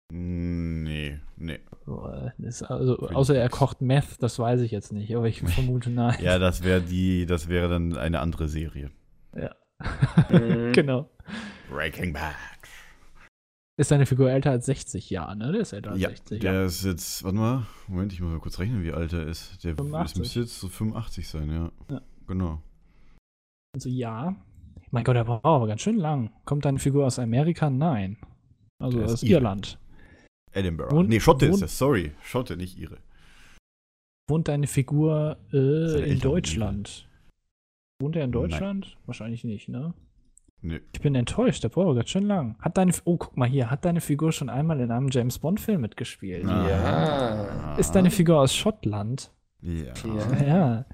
Nee, 0.09 1.19
nee. 1.35 1.59
Also, 1.85 2.97
außer 2.99 3.35
er 3.35 3.49
kocht 3.49 3.81
Meth, 3.81 4.21
das 4.21 4.39
weiß 4.39 4.61
ich 4.61 4.71
jetzt 4.71 4.93
nicht, 4.93 5.15
aber 5.15 5.27
ich 5.27 5.41
vermute 5.45 5.89
nein. 5.89 6.17
Ja, 6.21 6.39
das 6.39 6.63
wäre 6.63 6.81
die, 6.81 7.25
das 7.25 7.49
wäre 7.49 7.67
dann 7.69 7.97
eine 7.97 8.19
andere 8.19 8.47
Serie. 8.47 8.91
Mhm. 9.33 10.71
genau. 10.73 11.09
Breaking 11.69 12.13
Bad. 12.13 12.33
Ist 13.79 13.91
deine 13.91 14.07
Figur 14.07 14.31
älter 14.31 14.49
als 14.51 14.65
60 14.65 15.09
Jahre, 15.11 15.35
ne? 15.35 15.51
Der 15.51 15.61
ist 15.61 15.71
älter 15.73 15.91
als 15.91 15.99
Ja, 15.99 16.09
60. 16.09 16.39
der 16.39 16.65
ist 16.65 16.83
jetzt, 16.83 17.23
warte 17.23 17.37
mal, 17.37 17.67
Moment, 17.87 18.11
ich 18.11 18.21
muss 18.21 18.31
mal 18.31 18.39
kurz 18.39 18.57
rechnen, 18.57 18.81
wie 18.83 18.91
alt 18.91 19.13
er 19.13 19.27
ist. 19.27 19.63
Der 19.63 19.75
85. 19.75 20.13
das 20.13 20.19
müsste 20.19 20.39
jetzt 20.39 20.59
so 20.59 20.67
85 20.67 21.27
sein, 21.27 21.51
ja. 21.51 21.71
Ja. 21.91 22.01
Genau. 22.25 22.61
Also 23.75 23.89
ja. 23.89 24.35
Mein 24.89 25.03
Gott, 25.03 25.15
der 25.15 25.25
braucht 25.25 25.45
aber 25.45 25.67
ganz 25.67 25.81
schön 25.81 25.97
lang. 25.97 26.31
Kommt 26.45 26.65
deine 26.65 26.79
Figur 26.79 27.05
aus 27.05 27.19
Amerika? 27.19 27.69
Nein. 27.69 28.17
Also 28.81 29.03
aus. 29.03 29.21
Irland. 29.21 29.77
Edinburgh. 30.57 30.91
Wohnt- 30.95 31.09
nee, 31.09 31.19
Schotte 31.19 31.45
ist 31.45 31.61
es, 31.61 31.77
sorry. 31.77 32.11
Schotte, 32.23 32.57
nicht 32.57 32.77
ihre. 32.77 32.97
Wohnt 34.29 34.47
deine 34.47 34.67
Figur 34.67 35.37
äh, 35.53 36.11
in 36.11 36.19
Deutschland? 36.19 37.07
Wohnt 38.01 38.15
er 38.15 38.25
in 38.25 38.31
Nein. 38.31 38.41
Deutschland? 38.41 38.97
Wahrscheinlich 39.05 39.43
nicht, 39.43 39.69
ne? 39.69 39.93
Nö. 40.61 40.79
Ich 40.93 41.01
bin 41.01 41.13
enttäuscht, 41.15 41.63
der 41.63 41.69
braucht 41.69 41.95
ganz 41.95 42.09
schön 42.09 42.25
lang. 42.25 42.55
Hat 42.59 42.77
deine, 42.77 42.91
oh, 43.05 43.17
guck 43.17 43.37
mal 43.37 43.47
hier, 43.47 43.69
hat 43.69 43.85
deine 43.85 44.01
Figur 44.01 44.31
schon 44.31 44.49
einmal 44.49 44.79
in 44.81 44.91
einem 44.91 45.09
James 45.11 45.37
Bond-Film 45.39 45.81
mitgespielt? 45.81 46.43
Ja. 46.43 47.75
Ist 47.77 47.91
deine 47.93 48.09
Figur 48.11 48.41
aus 48.41 48.55
Schottland? 48.55 49.31
Ja. 49.61 49.93
Ja. 50.03 50.45
Ja. 50.45 50.85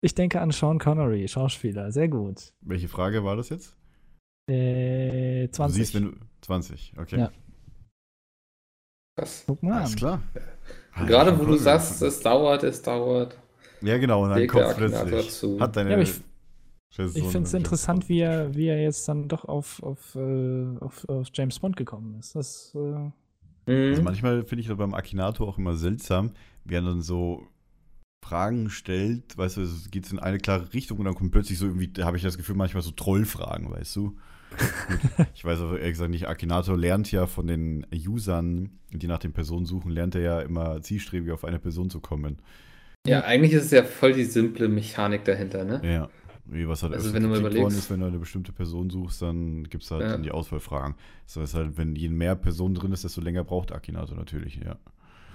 Ich 0.00 0.14
denke 0.14 0.40
an 0.40 0.50
Sean 0.50 0.78
Connery, 0.78 1.26
Schauspieler. 1.26 1.90
Sehr 1.90 2.08
gut. 2.08 2.52
Welche 2.60 2.88
Frage 2.88 3.24
war 3.24 3.36
das 3.36 3.48
jetzt? 3.48 3.76
Äh, 4.48 5.46
Du 5.46 5.52
20. 5.52 5.76
siehst, 5.76 5.94
wenn 5.94 6.04
du. 6.04 6.12
20, 6.42 6.92
okay. 6.98 7.18
Ja. 7.18 7.30
Krass. 9.18 9.44
Guck 9.46 9.62
mal 9.62 9.80
Alles 9.80 9.96
klar. 9.96 10.22
Gerade 11.06 11.38
wo 11.38 11.44
du 11.44 11.56
sagst, 11.56 12.02
es 12.02 12.20
dauert, 12.20 12.62
es 12.62 12.82
dauert. 12.82 13.36
Ja, 13.80 13.98
genau, 13.98 14.24
und 14.24 14.30
dann 14.30 14.46
kommt 14.46 14.76
plötzlich. 14.76 15.30
zu. 15.30 15.60
Hat 15.60 15.76
deine 15.76 15.90
Ja, 15.90 15.98
ich, 16.00 16.20
ich 17.14 17.24
finde 17.24 17.46
es 17.46 17.54
interessant, 17.54 18.04
James 18.04 18.08
wie 18.08 18.20
er, 18.20 18.54
wie 18.54 18.66
er 18.66 18.82
jetzt 18.82 19.08
dann 19.08 19.28
doch 19.28 19.44
auf, 19.44 19.82
auf, 19.82 20.14
äh, 20.16 20.76
auf, 20.80 21.08
auf 21.08 21.28
James 21.32 21.58
Bond 21.58 21.76
gekommen 21.76 22.16
ist. 22.18 22.34
Das, 22.34 22.72
äh, 22.74 22.78
Bond. 22.78 23.12
Also 23.66 24.00
Mhm. 24.00 24.04
manchmal 24.04 24.44
finde 24.44 24.62
ich 24.62 24.68
das 24.68 24.76
beim 24.78 24.94
Akinator 24.94 25.46
auch 25.46 25.58
immer 25.58 25.76
seltsam, 25.76 26.32
wie 26.64 26.74
er 26.74 26.82
dann 26.82 27.02
so 27.02 27.46
Fragen 28.24 28.70
stellt, 28.70 29.36
weißt 29.36 29.58
du, 29.58 29.62
es 29.62 29.90
geht 29.90 30.10
in 30.10 30.18
eine 30.18 30.38
klare 30.38 30.72
Richtung 30.72 30.98
und 30.98 31.04
dann 31.04 31.14
kommt 31.14 31.32
plötzlich 31.32 31.58
so 31.58 31.66
irgendwie, 31.66 31.88
da 31.88 32.04
habe 32.06 32.16
ich 32.16 32.22
das 32.22 32.36
Gefühl, 32.36 32.56
manchmal 32.56 32.82
so 32.82 32.90
Trollfragen, 32.92 33.70
weißt 33.70 33.94
du? 33.96 34.16
Ich 35.34 35.44
weiß 35.44 35.60
aber 35.60 35.78
ehrlich 35.78 35.92
gesagt 35.94 36.10
nicht, 36.10 36.26
Akinator 36.28 36.76
lernt 36.76 37.10
ja 37.12 37.26
von 37.26 37.46
den 37.46 37.86
Usern, 37.92 38.70
die 38.90 39.06
nach 39.06 39.18
den 39.18 39.32
Personen 39.32 39.66
suchen, 39.66 39.90
lernt 39.90 40.14
er 40.14 40.20
ja 40.22 40.40
immer 40.40 40.80
zielstrebig 40.82 41.32
auf 41.32 41.44
eine 41.44 41.58
Person 41.58 41.90
zu 41.90 42.00
kommen. 42.00 42.38
Ja, 43.06 43.20
eigentlich 43.22 43.52
ist 43.52 43.66
es 43.66 43.70
ja 43.70 43.84
voll 43.84 44.12
die 44.12 44.24
simple 44.24 44.68
Mechanik 44.68 45.24
dahinter, 45.24 45.64
ne? 45.64 45.80
Ja. 45.84 46.08
Wie 46.50 46.66
was 46.66 46.82
halt 46.82 46.94
Also 46.94 47.12
wenn 47.12 47.22
du 47.22 47.28
mal 47.28 47.42
worden 47.42 47.52
überlegst- 47.56 47.78
ist, 47.78 47.90
wenn 47.90 48.00
du 48.00 48.06
eine 48.06 48.18
bestimmte 48.18 48.52
Person 48.52 48.88
suchst, 48.88 49.20
dann 49.20 49.64
gibt 49.64 49.84
es 49.84 49.90
halt 49.90 50.02
Ja. 50.02 50.08
dann 50.12 50.22
die 50.22 50.30
Auswahlfragen. 50.30 50.94
Das 51.26 51.36
heißt 51.36 51.54
halt, 51.54 51.76
wenn 51.76 51.94
je 51.94 52.08
mehr 52.08 52.34
Personen 52.36 52.74
drin 52.74 52.90
ist, 52.92 53.04
desto 53.04 53.20
länger 53.20 53.44
braucht 53.44 53.70
Akinator 53.72 54.16
natürlich, 54.16 54.56
ja. 54.56 54.76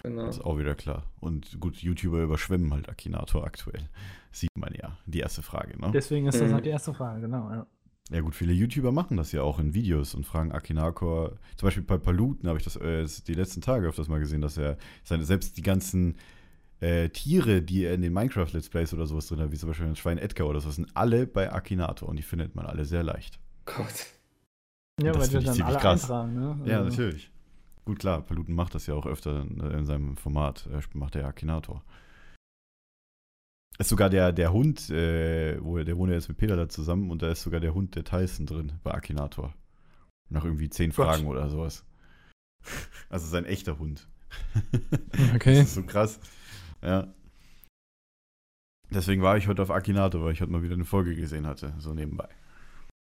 Genau. 0.01 0.25
Das 0.25 0.37
ist 0.37 0.43
auch 0.43 0.57
wieder 0.57 0.75
klar. 0.75 1.03
Und 1.19 1.59
gut, 1.61 1.77
YouTuber 1.77 2.23
überschwemmen 2.23 2.73
halt 2.73 2.89
Akinator 2.89 3.45
aktuell. 3.45 3.87
Sieht 4.31 4.49
man 4.57 4.73
ja. 4.73 4.97
Die 5.05 5.19
erste 5.19 5.43
Frage, 5.43 5.79
ne? 5.79 5.91
deswegen 5.93 6.27
ist 6.27 6.41
das 6.41 6.49
Mhm. 6.49 6.55
halt 6.55 6.65
die 6.65 6.69
erste 6.71 6.93
Frage, 6.93 7.21
genau. 7.21 7.49
Ja. 7.51 7.67
Ja 8.11 8.19
gut, 8.21 8.35
viele 8.35 8.53
YouTuber 8.53 8.91
machen 8.91 9.17
das 9.17 9.31
ja 9.31 9.41
auch 9.43 9.59
in 9.59 9.73
Videos 9.73 10.13
und 10.13 10.25
fragen 10.25 10.51
Akinator, 10.51 11.37
zum 11.55 11.67
Beispiel 11.67 11.83
bei 11.83 11.97
Paluten 11.97 12.49
habe 12.49 12.59
ich 12.59 12.65
das 12.65 12.75
äh, 12.75 13.07
die 13.27 13.33
letzten 13.33 13.61
Tage 13.61 13.87
öfters 13.87 14.09
mal 14.09 14.19
gesehen, 14.19 14.41
dass 14.41 14.57
er 14.57 14.77
seine, 15.03 15.23
selbst 15.23 15.57
die 15.57 15.61
ganzen 15.61 16.17
äh, 16.81 17.09
Tiere, 17.09 17.61
die 17.61 17.85
er 17.85 17.93
in 17.93 18.01
den 18.01 18.11
Minecraft-Let's 18.13 18.69
Plays 18.69 18.93
oder 18.93 19.07
sowas 19.07 19.27
drin 19.27 19.39
hat, 19.39 19.51
wie 19.51 19.57
zum 19.57 19.69
Beispiel 19.69 19.87
ein 19.87 19.95
Schwein 19.95 20.17
Edgar 20.17 20.47
oder 20.47 20.59
so, 20.59 20.69
sind 20.69 20.89
alle 20.95 21.25
bei 21.25 21.51
Akinator 21.51 22.09
und 22.09 22.17
die 22.17 22.23
findet 22.23 22.55
man 22.55 22.65
alle 22.65 22.83
sehr 22.83 23.03
leicht. 23.03 23.39
Gott. 23.65 24.07
Ja, 25.01 25.13
Das 25.13 25.31
weil 25.31 25.39
die 25.39 25.45
dann 25.45 25.61
alle 25.61 25.77
krass. 25.77 26.03
eintragen, 26.03 26.33
ne? 26.35 26.59
Ja, 26.65 26.79
Also, 26.79 26.89
natürlich. 26.89 27.31
Gut, 27.85 27.99
klar, 27.99 28.21
Paluten 28.21 28.53
macht 28.53 28.75
das 28.75 28.85
ja 28.85 28.93
auch 28.93 29.05
öfter 29.05 29.41
in, 29.41 29.59
in 29.59 29.85
seinem 29.85 30.17
Format, 30.17 30.67
äh, 30.71 30.81
macht 30.93 31.15
der 31.15 31.25
Akinator. 31.25 31.83
Ist 33.79 33.89
sogar 33.89 34.09
der, 34.09 34.31
der 34.31 34.53
Hund, 34.53 34.89
äh, 34.89 35.57
wo, 35.63 35.79
der 35.79 35.97
wohnt 35.97 36.09
ja 36.09 36.15
jetzt 36.15 36.29
mit 36.29 36.37
Peter 36.37 36.55
da 36.55 36.69
zusammen 36.69 37.09
und 37.09 37.21
da 37.21 37.31
ist 37.31 37.41
sogar 37.41 37.59
der 37.59 37.73
Hund 37.73 37.95
der 37.95 38.03
Tyson 38.03 38.45
drin 38.45 38.73
bei 38.83 38.93
Akinator. 38.93 39.53
Nach 40.29 40.45
irgendwie 40.45 40.69
zehn 40.69 40.91
Gott. 40.91 41.07
Fragen 41.07 41.27
oder 41.27 41.49
sowas. 41.49 41.85
Also 43.09 43.27
sein 43.27 43.45
echter 43.45 43.79
Hund. 43.79 44.07
Okay. 45.35 45.57
Das 45.57 45.67
ist 45.67 45.75
so 45.75 45.83
krass. 45.83 46.19
Ja. 46.81 47.13
Deswegen 48.89 49.21
war 49.21 49.37
ich 49.37 49.47
heute 49.47 49.61
auf 49.61 49.69
Akinator, 49.69 50.23
weil 50.23 50.33
ich 50.33 50.41
heute 50.41 50.51
mal 50.51 50.63
wieder 50.63 50.73
eine 50.73 50.85
Folge 50.85 51.15
gesehen 51.15 51.45
hatte, 51.45 51.73
so 51.77 51.93
nebenbei. 51.93 52.29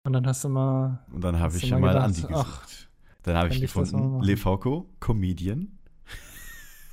Und 0.06 0.14
dann 0.14 0.26
hast 0.26 0.44
du 0.44 0.50
mal. 0.50 1.06
Und 1.12 1.24
dann 1.24 1.40
habe 1.40 1.56
ich 1.58 1.70
mal 1.72 1.80
mal 1.80 1.88
gedacht, 1.90 2.06
Andi 2.06 2.22
ach, 2.34 2.62
gesucht. 2.62 2.90
Dann 3.24 3.36
habe 3.36 3.50
ich 3.50 3.62
gefunden? 3.62 4.22
Lefauco, 4.22 4.90
Comedian. 5.00 5.78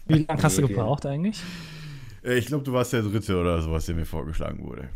Wie 0.06 0.24
lange 0.24 0.42
hast 0.42 0.58
du 0.58 0.62
gebraucht 0.66 1.06
eigentlich? 1.06 1.42
Äh, 2.26 2.38
Ich 2.38 2.46
glaube, 2.46 2.64
du 2.64 2.72
warst 2.72 2.92
der 2.92 3.02
Dritte 3.02 3.38
oder 3.40 3.60
sowas, 3.62 3.86
der 3.86 3.94
mir 3.94 4.04
vorgeschlagen 4.06 4.64
wurde. 4.66 4.88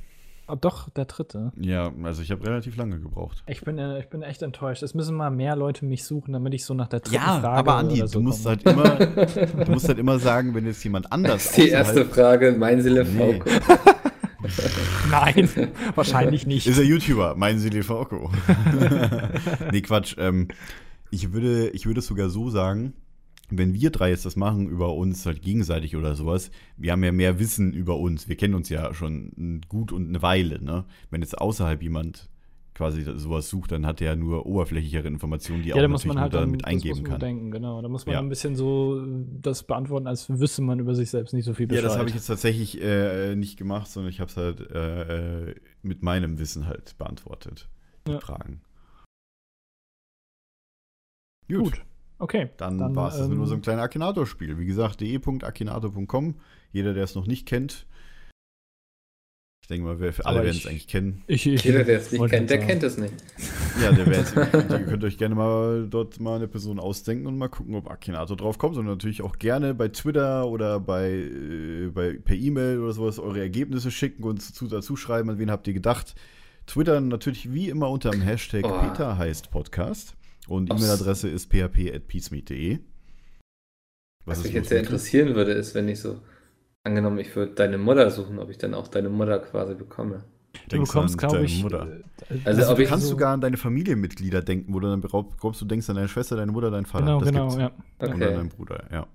Oh, 0.48 0.56
doch, 0.60 0.90
der 0.90 1.04
dritte. 1.04 1.52
Ja, 1.60 1.92
also 2.02 2.22
ich 2.22 2.32
habe 2.32 2.44
relativ 2.44 2.76
lange 2.76 2.98
gebraucht. 2.98 3.44
Ich 3.46 3.60
bin, 3.60 3.78
äh, 3.78 4.00
ich 4.00 4.08
bin 4.08 4.22
echt 4.22 4.42
enttäuscht. 4.42 4.82
Es 4.82 4.94
müssen 4.94 5.16
mal 5.16 5.30
mehr 5.30 5.54
Leute 5.54 5.84
mich 5.84 6.02
suchen, 6.04 6.32
damit 6.32 6.54
ich 6.54 6.64
so 6.64 6.74
nach 6.74 6.88
der 6.88 6.98
dritten 7.00 7.14
Ja, 7.14 7.38
Frage 7.40 7.56
aber 7.58 7.74
Andi, 7.76 7.98
so 7.98 8.18
du 8.18 8.20
musst 8.22 8.42
komme. 8.44 8.56
halt 8.56 8.64
immer, 8.66 9.64
du 9.64 9.70
musst 9.70 9.86
halt 9.86 9.98
immer 10.00 10.18
sagen, 10.18 10.52
wenn 10.54 10.66
jetzt 10.66 10.82
jemand 10.82 11.12
anders 11.12 11.44
Das 11.44 11.56
ist 11.56 11.56
die 11.66 11.68
erste 11.70 12.04
Frage, 12.04 12.56
mein 12.58 12.82
Sille 12.82 13.04
Nee. 13.04 13.40
Nein, 15.10 15.48
wahrscheinlich 15.94 16.46
nicht. 16.46 16.66
Ist 16.66 16.78
er 16.78 16.84
YouTuber? 16.84 17.36
Meinen 17.36 17.58
Sie 17.58 17.68
Lefauco? 17.68 18.30
nee, 19.72 19.82
Quatsch. 19.82 20.16
Ähm, 20.18 20.48
ich, 21.10 21.32
würde, 21.32 21.68
ich 21.70 21.86
würde 21.86 22.00
es 22.00 22.06
sogar 22.06 22.28
so 22.30 22.50
sagen, 22.50 22.94
wenn 23.50 23.74
wir 23.74 23.90
drei 23.90 24.10
jetzt 24.10 24.24
das 24.26 24.36
machen 24.36 24.68
über 24.68 24.94
uns 24.94 25.26
halt 25.26 25.42
gegenseitig 25.42 25.96
oder 25.96 26.14
sowas, 26.14 26.50
wir 26.76 26.92
haben 26.92 27.04
ja 27.04 27.12
mehr 27.12 27.38
Wissen 27.38 27.72
über 27.72 27.98
uns. 27.98 28.28
Wir 28.28 28.36
kennen 28.36 28.54
uns 28.54 28.68
ja 28.68 28.92
schon 28.94 29.60
gut 29.68 29.92
und 29.92 30.08
eine 30.08 30.22
Weile, 30.22 30.62
ne? 30.62 30.84
Wenn 31.10 31.20
jetzt 31.22 31.38
außerhalb 31.38 31.82
jemand 31.82 32.28
quasi 32.74 33.02
sowas 33.02 33.50
sucht, 33.50 33.72
dann 33.72 33.84
hat 33.84 34.00
er 34.00 34.06
ja 34.12 34.16
nur 34.16 34.46
oberflächlichere 34.46 35.06
Informationen, 35.06 35.62
die 35.62 35.68
ja, 35.68 35.76
auch 35.76 35.88
muss 35.88 36.06
man 36.06 36.18
halt 36.18 36.32
dann, 36.32 36.54
das 36.54 36.64
eingeben 36.64 37.02
kann. 37.04 37.20
denken, 37.20 37.50
genau. 37.50 37.82
Da 37.82 37.88
muss 37.88 38.06
man 38.06 38.14
Ja. 38.14 38.20
ein 38.20 38.30
bisschen 38.30 38.56
so 38.56 39.04
das 39.42 39.64
beantworten, 39.64 40.06
als 40.06 40.30
wüsste 40.30 40.62
man 40.62 40.78
über 40.78 40.94
sich 40.94 41.10
selbst 41.10 41.34
nicht 41.34 41.44
so 41.44 41.52
viel 41.52 41.64
Ja, 41.66 41.68
Bescheid. 41.68 41.84
das 41.84 41.98
habe 41.98 42.08
ich 42.08 42.14
jetzt 42.14 42.26
tatsächlich 42.26 42.80
äh, 42.80 43.34
nicht 43.36 43.58
gemacht, 43.58 43.88
sondern 43.90 44.10
ich 44.10 44.20
habe 44.20 44.30
es 44.30 44.36
halt 44.38 44.60
äh, 44.70 45.50
äh, 45.50 45.54
mit 45.82 46.02
meinem 46.02 46.38
Wissen 46.38 46.66
halt 46.66 46.96
beantwortet. 46.96 47.68
Die 48.06 48.12
Ja. 48.12 48.20
Fragen. 48.20 48.62
Gut. 51.48 51.82
Okay. 52.20 52.50
Dann, 52.58 52.94
war 52.94 53.08
es 53.08 53.16
das 53.16 53.28
mit 53.28 53.36
ähm, 53.36 53.42
unserem 53.42 53.62
kleinen 53.62 53.80
Akinator-Spiel. 53.80 54.58
Wie 54.58 54.66
gesagt, 54.66 55.00
de.akinator.com. 55.00 56.34
Jeder, 56.70 56.92
der 56.94 57.04
es 57.04 57.14
noch 57.14 57.26
nicht 57.26 57.46
kennt. 57.46 57.86
Ich 59.62 59.68
denke 59.68 59.86
mal, 59.86 60.00
wir, 60.00 60.12
alle 60.26 60.42
werden 60.42 60.56
es 60.56 60.66
eigentlich 60.66 60.86
kennen. 60.86 61.22
Ich, 61.28 61.46
ich, 61.46 61.64
Jeder, 61.64 61.84
der 61.84 61.98
es 61.98 62.12
nicht 62.12 62.28
kennt, 62.28 62.50
der 62.50 62.58
sagen. 62.58 62.68
kennt 62.68 62.82
es 62.82 62.98
nicht. 62.98 63.14
Ja, 63.80 63.92
der 63.92 64.06
werdet, 64.06 64.34
ihr 64.70 64.84
könnt 64.86 65.04
euch 65.04 65.16
gerne 65.16 65.34
mal 65.34 65.86
dort 65.88 66.20
mal 66.20 66.36
eine 66.36 66.48
Person 66.48 66.78
ausdenken 66.78 67.26
und 67.26 67.38
mal 67.38 67.48
gucken, 67.48 67.74
ob 67.74 67.88
Akinator 67.90 68.36
drauf 68.36 68.58
kommt. 68.58 68.76
Und 68.76 68.84
natürlich 68.84 69.22
auch 69.22 69.38
gerne 69.38 69.72
bei 69.74 69.88
Twitter 69.88 70.46
oder 70.46 70.78
bei, 70.78 71.10
äh, 71.10 71.88
bei 71.94 72.14
per 72.14 72.36
E-Mail 72.36 72.80
oder 72.80 72.92
sowas 72.92 73.18
eure 73.18 73.40
Ergebnisse 73.40 73.90
schicken 73.90 74.24
und 74.24 74.42
zu, 74.42 74.66
dazu 74.66 74.96
schreiben, 74.96 75.30
an 75.30 75.38
wen 75.38 75.50
habt 75.50 75.66
ihr 75.68 75.74
gedacht. 75.74 76.14
Twitter 76.66 77.00
natürlich 77.00 77.52
wie 77.52 77.70
immer 77.70 77.88
unter 77.88 78.10
dem 78.10 78.20
Hashtag 78.20 78.64
Oh. 78.64 78.80
Peter 78.80 79.16
heißt 79.16 79.50
Podcast. 79.50 80.16
Und. 80.50 80.70
E-Mail-Adresse 80.70 81.28
ist 81.28 81.46
php.peacemeet.de. 81.50 82.80
Was, 84.26 84.42
mich 84.42 84.52
jetzt 84.52 84.68
sehr 84.68 84.80
interessieren 84.80 85.34
würde, 85.34 85.52
ist, 85.52 85.74
wenn 85.74 85.88
ich 85.88 86.00
so, 86.00 86.20
angenommen, 86.84 87.18
ich 87.18 87.34
würde 87.36 87.52
deine 87.54 87.78
Mutter 87.78 88.10
suchen, 88.10 88.38
ob 88.38 88.50
ich 88.50 88.58
dann 88.58 88.74
auch 88.74 88.88
deine 88.88 89.08
Mutter 89.08 89.38
quasi 89.38 89.74
bekomme. 89.74 90.24
Du 90.52 90.76
Denkst 90.76 90.90
bekommst, 90.90 91.14
an 91.14 91.18
glaube 91.18 91.34
deine 91.36 91.46
ich. 91.46 91.62
Mutter. 91.62 92.00
äh, 92.28 92.34
Also, 92.44 92.62
Also, 92.62 92.74
du 92.74 92.84
kannst 92.84 93.04
so- 93.06 93.10
sogar 93.12 93.32
an 93.32 93.40
deine 93.40 93.56
Familienmitglieder 93.56 94.42
denken, 94.42 94.74
wo 94.74 94.80
du 94.80 94.88
dann 94.88 95.00
glaub- 95.00 95.38
glaubst, 95.40 95.60
du 95.60 95.64
denkst 95.66 95.88
an 95.88 95.96
deine 95.96 96.08
Schwester, 96.08 96.36
deine 96.36 96.50
Mutter, 96.52 96.70
deinen 96.72 96.86
Vater. 96.86 97.04
Genau, 97.04 97.20
das 97.20 97.28
genau, 97.30 97.42
gibt's. 97.48 97.56
ja. 97.60 97.70
Oder 98.00 98.14
Okay, 98.14 98.34
deinen 98.34 98.48
Bruder, 98.48 98.84
ja. 98.90 99.06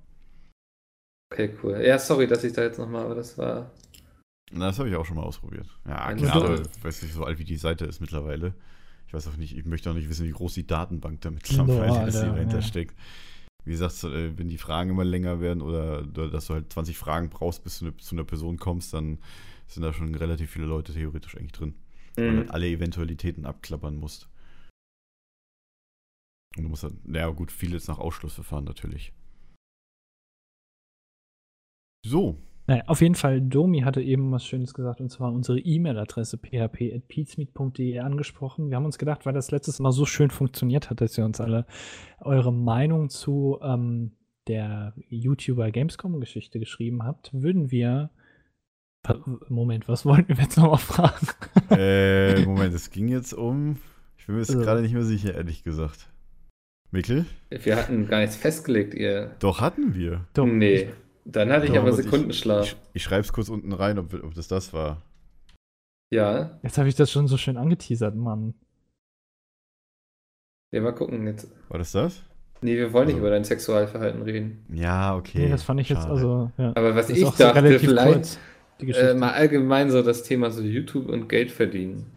okay, 1.34 1.54
cool. 1.64 1.82
Ja, 1.86 2.00
sorry, 2.00 2.28
dass 2.28 2.44
ich 2.46 2.54
da 2.54 2.64
jetzt 2.64 2.80
nochmal, 2.80 3.04
aber 3.06 3.16
das 3.16 3.38
war. 3.38 3.72
Na, 4.52 4.68
das 4.68 4.80
habe 4.80 4.88
ich 4.90 4.96
auch 4.96 5.06
schon 5.06 5.18
mal 5.18 5.24
ausprobiert. 5.24 5.68
Ja, 5.88 6.16
Foto. 6.18 6.54
ich 6.56 6.84
weiß 6.84 7.02
nicht, 7.04 7.14
so 7.14 7.24
alt 7.26 7.40
wie 7.40 7.44
die 7.44 7.58
Seite 7.58 7.86
ist 7.86 8.00
mittlerweile. 8.00 8.54
Ich 9.16 9.26
weiß 9.26 9.34
auch 9.34 9.38
nicht, 9.38 9.56
ich 9.56 9.64
möchte 9.64 9.90
auch 9.90 9.94
nicht 9.94 10.10
wissen, 10.10 10.26
wie 10.28 10.32
groß 10.32 10.56
die 10.56 10.68
Datenbank 10.68 11.22
da 11.22 11.32
mittlerweile 11.32 11.78
Boah, 11.78 12.06
ist, 12.06 12.22
die 12.22 12.26
dahinter 12.26 12.58
ja. 12.58 12.62
steckt. 12.62 12.98
Wie 13.64 13.72
gesagt, 13.72 14.04
äh, 14.04 14.38
wenn 14.38 14.50
die 14.50 14.58
Fragen 14.58 14.90
immer 14.90 15.06
länger 15.06 15.40
werden 15.40 15.62
oder, 15.62 16.04
dass 16.06 16.48
du 16.48 16.54
halt 16.54 16.74
20 16.74 16.98
Fragen 16.98 17.30
brauchst, 17.30 17.64
bis 17.64 17.80
du 17.80 17.86
ne- 17.86 17.96
zu 17.96 18.14
einer 18.14 18.26
Person 18.26 18.58
kommst, 18.58 18.94
dann 18.94 19.20
sind 19.68 19.84
da 19.84 19.94
schon 19.94 20.14
relativ 20.16 20.52
viele 20.52 20.66
Leute 20.66 20.92
theoretisch 20.92 21.38
eigentlich 21.38 21.54
drin. 21.54 21.76
Weil 22.18 22.26
du 22.26 22.32
Mhm. 22.34 22.38
halt 22.40 22.52
alle 22.52 22.68
Eventualitäten 22.68 23.46
abklappern 23.46 23.96
musst. 23.96 24.28
Und 26.58 26.64
du 26.64 26.70
musst 26.70 26.84
dann, 26.84 27.00
naja 27.06 27.30
gut, 27.30 27.54
vieles 27.54 27.88
nach 27.88 28.00
Ausschlussverfahren 28.00 28.66
natürlich. 28.66 29.14
So, 32.06 32.38
Naja, 32.68 32.84
auf 32.88 33.02
jeden 33.02 33.14
Fall, 33.16 33.42
Domi 33.42 33.82
hatte 33.82 34.02
eben 34.02 34.32
was 34.32 34.44
Schönes 34.44 34.74
gesagt, 34.74 35.00
und 35.00 35.12
zwar 35.12 35.32
unsere 35.32 35.60
E-Mail-Adresse 35.60 36.38
php.peatsmeet.de 36.40 38.00
angesprochen. 38.00 38.70
Wir 38.70 38.78
haben 38.78 38.86
uns 38.86 38.98
gedacht, 38.98 39.26
weil 39.26 39.34
das 39.34 39.52
letztes 39.52 39.80
Mal 39.80 39.92
so 39.92 40.06
schön 40.06 40.32
funktioniert 40.32 40.90
hat, 40.90 41.00
dass 41.00 41.16
ihr 41.18 41.26
uns 41.26 41.40
alle 41.40 41.68
eure 42.20 42.52
Meinung 42.52 43.10
zu 43.10 43.60
ähm, 43.62 44.14
der 44.48 44.94
YouTuber 45.10 45.70
Gamescom-Geschichte 45.72 46.60
geschrieben 46.60 47.04
habt, 47.04 47.32
würden 47.34 47.72
wir. 47.72 48.10
Moment, 49.50 49.88
was 49.88 50.04
wollten 50.04 50.36
wir 50.36 50.44
jetzt 50.44 50.58
nochmal 50.58 50.80
fragen? 50.80 51.28
äh, 51.70 52.44
Moment, 52.46 52.74
es 52.74 52.90
ging 52.90 53.08
jetzt 53.08 53.34
um. 53.34 53.78
Ich 54.18 54.26
bin 54.26 54.36
mir 54.36 54.42
jetzt 54.42 54.52
So. 54.52 54.60
gerade 54.60 54.82
nicht 54.82 54.94
mehr 54.94 55.04
sicher, 55.04 55.36
ehrlich 55.36 55.64
gesagt. 55.64 56.10
Mikkel? 56.90 57.26
Wir 57.50 57.76
hatten 57.76 58.08
gar 58.08 58.22
nichts 58.22 58.36
festgelegt, 58.36 58.96
ihr. 58.96 59.36
Doch, 59.40 59.62
hatten 59.62 59.94
wir. 59.94 60.26
Doch, 60.34 60.48
nee. 60.48 60.88
Dann 61.26 61.52
hatte 61.52 61.66
ich 61.66 61.78
aber 61.78 61.92
Sekundenschlaf. 61.92 62.66
Ich, 62.66 62.76
ich 62.94 63.04
schreibe 63.04 63.22
es 63.22 63.34
kurz 63.34 63.50
unten 63.50 63.74
rein, 63.74 63.98
ob, 63.98 64.14
ob 64.14 64.34
das 64.36 64.48
das 64.48 64.72
war. 64.74 65.02
ja. 66.14 66.60
Jetzt 66.64 66.78
habe 66.78 66.88
ich 66.88 66.96
das 66.96 67.12
schon 67.12 67.28
so 67.28 67.36
schön 67.38 67.58
angeteasert, 67.58 68.16
Mann. 68.16 68.54
Ja, 70.72 70.82
mal 70.82 70.94
gucken 70.94 71.26
jetzt. 71.28 71.48
War 71.70 71.78
das 71.80 71.92
das? 71.94 72.22
Nee, 72.62 72.76
wir 72.78 72.94
wollen 72.94 73.08
nicht 73.08 73.16
Also- 73.16 73.26
über 73.28 73.30
dein 73.32 73.44
Sexualverhalten 73.44 74.22
reden. 74.22 74.66
Ja, 74.70 75.16
okay. 75.16 75.40
Nee, 75.46 75.50
das 75.50 75.64
fand 75.64 75.80
ich 75.82 75.90
jetzt 75.90 76.00
Schade. 76.04 76.12
also. 76.14 76.52
Ja. 76.58 76.70
Aber 76.76 76.96
was 76.96 77.10
ich 77.10 77.24
dachte, 77.24 77.80
vielleicht 77.80 78.14
kurz, 78.14 78.40
die 78.82 78.86
Geschichte. 78.88 79.12
äh, 79.12 79.14
mal 79.14 79.32
allgemein 79.34 79.90
so 79.92 80.02
das 80.02 80.24
Thema 80.24 80.52
so 80.52 80.62
YouTube 80.62 81.08
und 81.08 81.28
Geld 81.28 81.52
verdienen. 81.52 82.12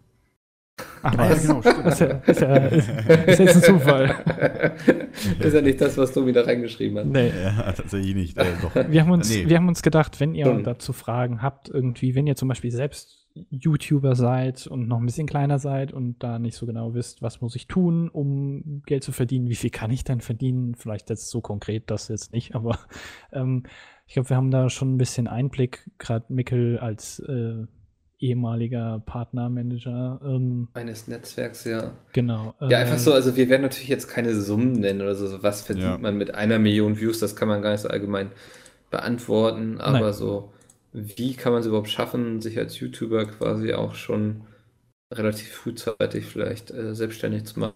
Ach, 1.02 1.14
Ah, 1.16 1.24
ja, 1.24 1.30
was? 1.30 1.42
genau, 1.46 1.60
stimmt. 1.62 1.86
Ist 1.86 2.00
ja, 2.00 2.06
ist, 2.06 2.40
ja, 2.40 2.56
ist, 2.56 2.88
ist 3.28 3.38
jetzt 3.38 3.56
ein 3.56 3.62
Zufall. 3.62 4.14
ist 5.40 5.54
ja 5.54 5.60
nicht 5.62 5.80
das, 5.80 5.96
was 5.96 6.12
du 6.12 6.26
wieder 6.26 6.46
reingeschrieben 6.46 6.98
hast. 6.98 7.06
Nee. 7.06 7.30
Ja, 7.42 7.72
tatsächlich 7.72 8.14
nicht. 8.14 8.38
Äh, 8.38 8.44
doch. 8.62 8.74
Wir 8.90 9.02
haben, 9.02 9.10
uns, 9.10 9.30
Nee. 9.30 9.48
wir 9.48 9.56
haben 9.56 9.68
uns 9.68 9.82
gedacht, 9.82 10.20
wenn 10.20 10.34
ihr 10.34 10.46
Hm. 10.46 10.64
dazu 10.64 10.92
Fragen 10.92 11.40
habt, 11.42 11.68
irgendwie, 11.68 12.14
wenn 12.14 12.26
ihr 12.26 12.36
zum 12.36 12.48
Beispiel 12.48 12.70
selbst 12.70 13.26
YouTuber 13.50 14.16
seid 14.16 14.66
und 14.66 14.88
noch 14.88 14.98
ein 14.98 15.06
bisschen 15.06 15.28
kleiner 15.28 15.60
seid 15.60 15.92
und 15.92 16.18
da 16.22 16.38
nicht 16.40 16.56
so 16.56 16.66
genau 16.66 16.94
wisst, 16.94 17.22
was 17.22 17.40
muss 17.40 17.54
ich 17.54 17.68
tun, 17.68 18.08
um 18.08 18.82
Geld 18.86 19.04
zu 19.04 19.12
verdienen, 19.12 19.48
wie 19.48 19.54
viel 19.54 19.70
kann 19.70 19.92
ich 19.92 20.02
denn 20.02 20.20
verdienen? 20.20 20.74
Vielleicht 20.74 21.08
jetzt 21.10 21.30
so 21.30 21.40
konkret 21.40 21.84
das 21.90 22.08
jetzt 22.08 22.32
nicht, 22.32 22.56
aber 22.56 22.78
ähm, 23.32 23.62
ich 24.08 24.14
glaube, 24.14 24.30
wir 24.30 24.36
haben 24.36 24.50
da 24.50 24.68
schon 24.70 24.94
ein 24.94 24.98
bisschen 24.98 25.28
Einblick, 25.28 25.88
gerade 25.98 26.24
Mickel 26.30 26.78
als 26.78 27.20
äh, 27.20 27.64
ehemaliger 28.18 29.02
Partnermanager. 29.06 30.20
Ähm, 30.24 30.68
Eines 30.74 31.08
Netzwerks, 31.08 31.64
ja. 31.64 31.92
genau. 32.12 32.54
Ja, 32.60 32.68
äh, 32.68 32.74
einfach 32.82 32.98
so, 32.98 33.12
also 33.12 33.36
wir 33.36 33.48
werden 33.48 33.62
natürlich 33.62 33.88
jetzt 33.88 34.08
keine 34.08 34.34
Summen 34.34 34.72
nennen 34.72 35.00
oder 35.00 35.14
so, 35.14 35.42
was 35.42 35.62
verdient 35.62 35.86
Ja. 35.86 35.98
man 35.98 36.16
mit 36.18 36.34
einer 36.34 36.58
Million 36.58 36.98
Views, 36.98 37.20
das 37.20 37.36
kann 37.36 37.48
man 37.48 37.62
gar 37.62 37.72
nicht 37.72 37.80
so 37.80 37.88
allgemein 37.88 38.32
beantworten, 38.90 39.80
aber 39.80 40.00
Nein. 40.00 40.12
so, 40.12 40.52
wie 40.92 41.34
kann 41.34 41.52
man 41.52 41.60
es 41.60 41.66
überhaupt 41.66 41.90
schaffen, 41.90 42.40
sich 42.40 42.58
als 42.58 42.78
YouTuber 42.80 43.26
quasi 43.26 43.72
auch 43.74 43.94
schon 43.94 44.42
relativ 45.12 45.52
frühzeitig 45.52 46.24
vielleicht 46.26 46.70
äh, 46.70 46.94
selbstständig 46.94 47.44
zu 47.44 47.60
machen? 47.60 47.74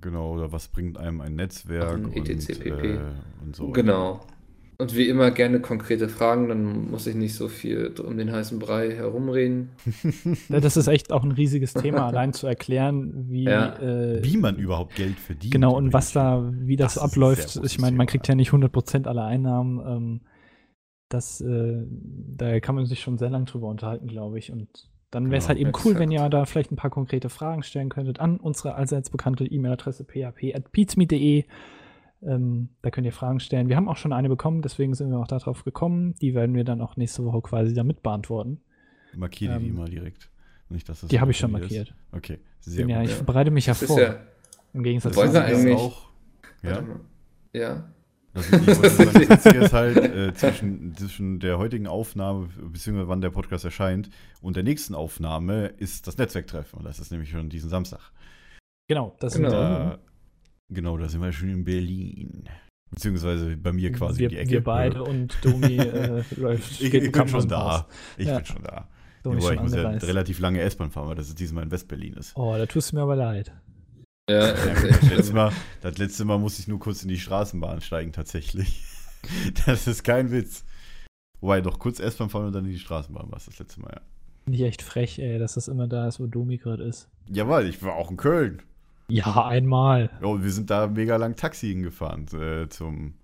Genau, 0.00 0.34
oder 0.34 0.52
was 0.52 0.68
bringt 0.68 0.98
einem 0.98 1.20
ein 1.20 1.34
Netzwerk 1.34 2.00
Machen, 2.02 2.12
etc. 2.12 2.48
und, 2.50 2.58
pp. 2.60 2.94
äh, 2.94 2.98
und 3.42 3.56
so. 3.56 3.70
Genau. 3.70 4.12
Und 4.12 4.20
wie 4.90 5.08
immer 5.08 5.32
gerne 5.32 5.60
konkrete 5.60 6.08
Fragen, 6.08 6.48
dann 6.48 6.88
muss 6.90 7.06
ich 7.08 7.16
nicht 7.16 7.34
so 7.34 7.48
viel 7.48 7.92
um 8.00 8.16
den 8.16 8.30
heißen 8.30 8.60
Brei 8.60 8.92
herumreden. 8.94 9.70
Das 10.48 10.76
ist 10.76 10.86
echt 10.86 11.12
auch 11.12 11.24
ein 11.24 11.32
riesiges 11.32 11.74
Thema, 11.74 12.06
allein 12.06 12.32
zu 12.32 12.46
erklären, 12.46 13.28
wie, 13.28 13.44
Ja. 13.44 13.76
äh, 13.80 14.22
Wie 14.22 14.36
man 14.36 14.56
überhaupt 14.56 14.94
Geld 14.94 15.18
verdient. 15.18 15.52
genau 15.52 15.76
und 15.76 15.92
was 15.92 16.12
da, 16.12 16.48
wie 16.52 16.76
das, 16.76 16.94
Das 16.94 17.02
abläuft. 17.02 17.60
Ich 17.64 17.78
meine, 17.80 17.96
man 17.96 18.06
kriegt 18.06 18.28
ja 18.28 18.36
nicht 18.36 18.52
100% 18.52 19.08
aller 19.08 19.24
Einnahmen. 19.24 19.80
Ähm, 19.84 20.20
das, 21.08 21.40
äh, 21.40 21.82
da 22.36 22.60
kann 22.60 22.76
man 22.76 22.86
sich 22.86 23.00
schon 23.00 23.18
sehr 23.18 23.30
lang 23.30 23.46
drüber 23.46 23.66
unterhalten, 23.68 24.06
glaube 24.06 24.38
ich. 24.38 24.52
Und 24.52 24.68
dann 25.10 25.30
wäre 25.30 25.38
es 25.38 25.44
Genau, 25.46 25.48
halt 25.48 25.58
eben 25.58 25.72
cool, 25.84 25.98
wenn 25.98 26.12
exakt. 26.12 26.26
ihr 26.26 26.38
da 26.38 26.44
vielleicht 26.44 26.70
ein 26.70 26.76
paar 26.76 26.90
konkrete 26.90 27.30
Fragen 27.30 27.62
stellen 27.64 27.88
könntet 27.88 28.20
an 28.20 28.36
unsere 28.38 28.74
allseits 28.76 29.10
bekannte 29.10 29.44
E-Mail-Adresse 29.44 30.04
php.peatsmeet.de. 30.04 31.44
Ähm, 32.22 32.70
da 32.82 32.90
könnt 32.90 33.06
ihr 33.06 33.12
Fragen 33.12 33.38
stellen. 33.40 33.68
Wir 33.68 33.76
haben 33.76 33.88
auch 33.88 33.96
schon 33.96 34.12
eine 34.12 34.28
bekommen, 34.28 34.62
deswegen 34.62 34.94
sind 34.94 35.10
wir 35.10 35.18
auch 35.18 35.28
darauf 35.28 35.64
gekommen. 35.64 36.14
Die 36.20 36.34
werden 36.34 36.54
wir 36.54 36.64
dann 36.64 36.80
auch 36.80 36.96
nächste 36.96 37.24
Woche 37.24 37.40
quasi 37.42 37.74
damit 37.74 38.02
beantworten. 38.02 38.60
Markiere 39.16 39.58
die 39.60 39.68
ähm, 39.68 39.76
mal 39.76 39.88
direkt. 39.88 40.30
Nicht, 40.68 40.88
dass 40.88 41.00
das 41.00 41.08
Die 41.10 41.20
habe 41.20 41.30
ich 41.30 41.38
schon 41.38 41.50
irgendwie 41.50 41.76
ist. 41.76 41.88
markiert. 41.88 41.94
Okay, 42.12 42.38
sehr 42.60 42.86
ja, 42.88 43.00
gut. 43.00 43.10
ich 43.10 43.16
ja. 43.18 43.22
bereite 43.24 43.50
mich 43.50 43.66
ja 43.66 43.72
Das 43.72 43.84
vor. 43.84 44.00
ja, 44.00 44.16
Im 44.74 44.82
Gegensatz 44.82 45.14
zu 45.14 45.20
eigentlich- 45.22 45.76
auch. 45.76 46.08
Ja, 46.62 46.82
ja. 47.54 47.88
also 48.34 48.56
ich 48.56 48.74
sagen, 48.74 49.30
Witzige 49.30 49.58
ist 49.58 49.72
halt 49.72 49.96
äh, 49.96 50.34
zwischen, 50.34 50.94
zwischen 50.96 51.38
der 51.40 51.56
heutigen 51.58 51.86
Aufnahme, 51.86 52.48
beziehungsweise 52.70 53.08
wann 53.08 53.20
der 53.20 53.30
Podcast 53.30 53.64
erscheint, 53.64 54.10
und 54.42 54.56
der 54.56 54.64
nächsten 54.64 54.94
Aufnahme 54.94 55.68
ist 55.78 56.06
das 56.08 56.18
Netzwerktreffen. 56.18 56.78
Und 56.80 56.84
das 56.84 56.98
ist 56.98 57.12
nämlich 57.12 57.30
schon 57.30 57.48
diesen 57.48 57.70
Samstag. 57.70 58.12
Genau, 58.88 59.14
das 59.20 59.34
Genau. 59.34 59.50
sind 59.50 59.58
Da, 59.58 59.98
genau, 60.68 60.96
da 60.96 61.08
sind 61.08 61.20
wir 61.20 61.32
schon 61.32 61.48
in 61.50 61.64
Berlin. 61.64 62.48
Beziehungsweise 62.90 63.56
bei 63.56 63.72
mir 63.72 63.92
quasi 63.92 64.20
wir, 64.20 64.28
die 64.30 64.38
Ecke. 64.38 64.50
wir 64.50 64.64
beide 64.64 65.02
und 65.04 65.36
Domi 65.42 65.76
äh, 65.76 66.22
läuft 66.36 66.80
Ich, 66.80 66.92
ich 66.92 66.94
im 66.94 67.12
bin 67.12 67.28
schon 67.28 67.48
da. 67.48 67.86
Ich 68.16 68.26
Ja. 68.26 68.36
bin 68.36 68.46
schon 68.46 68.62
da. 68.62 68.88
Domi 69.22 69.36
Wobei 69.42 69.46
schon 69.48 69.56
ich 69.56 69.62
muss 69.62 69.74
ja 69.74 69.88
relativ 69.90 70.38
lange 70.38 70.60
S-Bahn 70.62 70.90
fahren, 70.90 71.08
weil 71.08 71.14
das 71.16 71.34
diesmal 71.34 71.64
in 71.64 71.70
West-Berlin 71.70 72.14
ist. 72.14 72.34
Oh, 72.36 72.54
da 72.56 72.64
tust 72.66 72.92
du 72.92 72.96
mir 72.96 73.02
aber 73.02 73.16
leid. 73.16 73.52
Ja, 74.30 74.48
Ja, 74.48 74.52
das, 74.52 75.10
letzte. 75.10 75.32
Mal, 75.34 75.52
das 75.82 75.98
letzte 75.98 76.24
Mal 76.24 76.38
musste 76.38 76.62
ich 76.62 76.68
nur 76.68 76.78
kurz 76.78 77.02
in 77.02 77.08
die 77.08 77.18
Straßenbahn 77.18 77.80
steigen, 77.80 78.12
tatsächlich. 78.12 78.84
Das 79.66 79.88
ist 79.88 80.04
kein 80.04 80.30
Witz. 80.30 80.64
Wobei, 81.40 81.60
doch 81.60 81.80
kurz 81.80 81.98
S-Bahn 81.98 82.30
fahren 82.30 82.46
und 82.46 82.52
dann 82.52 82.64
in 82.64 82.70
die 82.70 82.78
Straßenbahn 82.78 83.28
war 83.30 83.36
es 83.38 83.46
das 83.46 83.58
letzte 83.58 83.80
Mal, 83.80 83.90
ja. 83.96 84.00
Nicht 84.46 84.62
echt 84.62 84.80
frech, 84.80 85.18
ey, 85.18 85.38
dass 85.40 85.54
das 85.54 85.66
immer 85.66 85.88
da 85.88 86.06
ist, 86.06 86.20
wo 86.20 86.26
Domi 86.26 86.56
gerade 86.56 86.84
ist. 86.84 87.08
Jawohl, 87.28 87.66
ich 87.66 87.82
war 87.82 87.94
auch 87.96 88.12
in 88.12 88.16
Köln. 88.16 88.62
Ja, 89.10 89.46
einmal. 89.46 90.10
Ja, 90.20 90.26
und 90.28 90.44
wir 90.44 90.50
sind 90.50 90.70
da 90.70 90.86
mega 90.86 91.16
lang 91.16 91.34
Taxi 91.36 91.68
hingefahren 91.68 92.26
äh, 92.38 92.68
zum. 92.68 93.14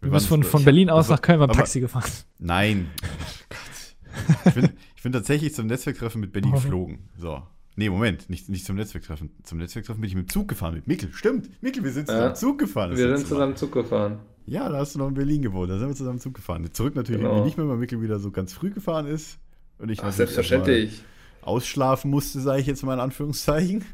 Du 0.00 0.10
bist 0.10 0.26
von, 0.26 0.42
von 0.44 0.64
Berlin 0.64 0.90
aus 0.90 1.08
war- 1.08 1.16
nach 1.16 1.22
Köln 1.22 1.38
beim 1.40 1.50
aber- 1.50 1.58
Taxi 1.58 1.80
gefahren. 1.80 2.10
Nein. 2.38 2.88
Oh 3.02 3.06
Gott. 3.48 4.46
Ich 4.46 4.54
bin, 4.54 4.68
ich 4.96 5.02
bin 5.02 5.12
tatsächlich 5.12 5.54
zum 5.54 5.66
Netzwerktreffen 5.66 6.20
mit 6.20 6.32
Benny 6.32 6.48
Oh. 6.48 6.52
geflogen. 6.54 7.08
So. 7.16 7.42
Nee, 7.76 7.90
Moment, 7.90 8.28
nicht, 8.28 8.48
nicht 8.48 8.64
zum 8.64 8.74
Netzwerktreffen. 8.76 9.30
Zum 9.44 9.58
Netzwerktreffen 9.58 10.00
bin 10.00 10.08
ich 10.08 10.16
mit 10.16 10.26
dem 10.28 10.30
Zug 10.30 10.48
gefahren, 10.48 10.74
mit 10.74 10.88
Mikkel. 10.88 11.12
Stimmt, 11.12 11.62
Mikkel, 11.62 11.84
wir 11.84 11.92
sind 11.92 12.06
zusammen 12.08 12.26
Ja. 12.28 12.34
Zug 12.34 12.58
gefahren. 12.58 12.96
Wir 12.96 13.16
sind 13.16 13.28
zusammen 13.28 13.54
Zug 13.56 13.70
gefahren. 13.72 14.18
Ja, 14.46 14.68
da 14.68 14.78
hast 14.78 14.94
du 14.94 14.98
noch 14.98 15.08
in 15.08 15.14
Berlin 15.14 15.42
gewohnt. 15.42 15.70
Da 15.70 15.78
sind 15.78 15.86
wir 15.88 15.94
zusammen 15.94 16.18
Zug 16.18 16.34
gefahren. 16.34 16.68
Zurück 16.72 16.96
natürlich 16.96 17.22
Genau. 17.22 17.44
nicht 17.44 17.56
mehr, 17.56 17.68
weil 17.68 17.76
Mikkel 17.76 18.02
wieder 18.02 18.18
so 18.18 18.32
ganz 18.32 18.52
früh 18.52 18.70
gefahren 18.70 19.06
ist. 19.06 19.38
Und 19.78 19.90
ich 19.90 20.00
Ach, 20.00 20.04
natürlich 20.04 20.16
selbstverständlich. 20.16 21.02
Ausschlafen 21.42 22.10
musste, 22.10 22.40
sage 22.40 22.60
ich 22.60 22.66
jetzt 22.66 22.82
mal 22.82 22.94
in 22.94 23.00
Anführungszeichen. 23.00 23.84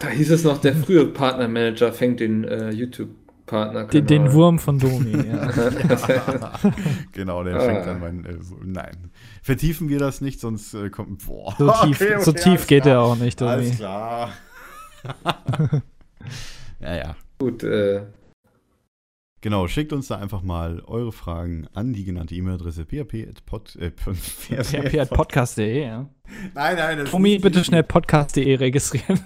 Da 0.00 0.08
hieß 0.08 0.30
es 0.30 0.44
noch, 0.44 0.58
der 0.58 0.74
frühe 0.76 1.06
Partnermanager 1.06 1.92
fängt 1.92 2.20
den 2.20 2.44
äh, 2.44 2.70
YouTube-Partner. 2.70 3.84
Den, 3.86 4.06
den 4.06 4.32
Wurm 4.32 4.58
von 4.58 4.78
Domi, 4.78 5.12
ja. 5.26 5.50
genau, 7.12 7.42
der 7.44 7.56
Ah. 7.56 7.60
fängt 7.60 7.86
an 7.86 8.00
mein. 8.00 8.24
Äh, 8.26 8.42
so- 8.42 8.58
nein. 8.62 9.10
Vertiefen 9.42 9.88
wir 9.88 9.98
das 9.98 10.20
nicht, 10.20 10.40
sonst 10.40 10.74
äh, 10.74 10.90
kommt. 10.90 11.26
Boah. 11.26 11.54
So 11.58 11.70
tief, 11.84 12.00
Okay, 12.02 12.20
so 12.20 12.30
okay, 12.32 12.40
tief 12.40 12.46
alles 12.52 12.66
geht 12.66 12.82
klar. 12.82 12.94
er 12.94 13.00
auch 13.02 13.16
nicht, 13.16 13.40
Alles 13.42 13.66
Domi. 13.66 13.76
klar. 13.76 14.32
ja, 16.80 16.96
ja. 16.96 17.16
Gut, 17.38 17.62
äh, 17.64 18.02
Genau, 19.42 19.68
schickt 19.68 19.92
uns 19.92 20.08
da 20.08 20.16
einfach 20.18 20.42
mal 20.42 20.82
eure 20.86 21.12
Fragen 21.12 21.68
an 21.72 21.92
die 21.92 22.04
genannte 22.04 22.34
E-Mail-Adresse 22.34 22.84
php.pod. 22.84 23.76
Äh, 23.76 23.90
php.podcast.de, 23.92 25.82
ja. 25.84 26.08
Nein, 26.54 26.76
nein, 26.76 26.98
das 26.98 27.10
Domi, 27.12 27.36
ist 27.36 27.42
bitte 27.42 27.62
schnell 27.62 27.84
podcast.de 27.84 28.54
registrieren. 28.56 29.20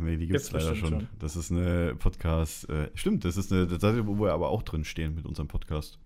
Nee, 0.00 0.16
die 0.16 0.26
gibt 0.26 0.40
es 0.40 0.50
Gibt's 0.50 0.64
leider 0.64 0.76
schon. 0.76 0.88
schon. 0.88 1.08
Das 1.18 1.36
ist 1.36 1.50
eine 1.50 1.94
Podcast. 1.96 2.68
Äh, 2.68 2.90
stimmt, 2.94 3.24
das 3.24 3.36
ist 3.36 3.52
eine 3.52 3.66
das 3.66 3.80
Seite, 3.80 4.06
wo 4.06 4.18
wir 4.20 4.32
aber 4.32 4.50
auch 4.50 4.62
drin 4.62 4.84
stehen 4.84 5.14
mit 5.14 5.26
unserem 5.26 5.48
Podcast. 5.48 5.98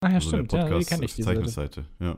Ach 0.00 0.08
ja, 0.08 0.14
Also 0.16 0.30
der 0.30 0.38
stimmt, 0.38 0.52
ja, 0.52 0.64
die 0.64 0.70
Podcast 0.70 0.88
kenne 0.88 1.04
ich, 1.04 1.14
die 1.14 1.22
Seite. 1.22 1.40
Verzeichnisseite. 1.42 1.84
Ja. 2.00 2.16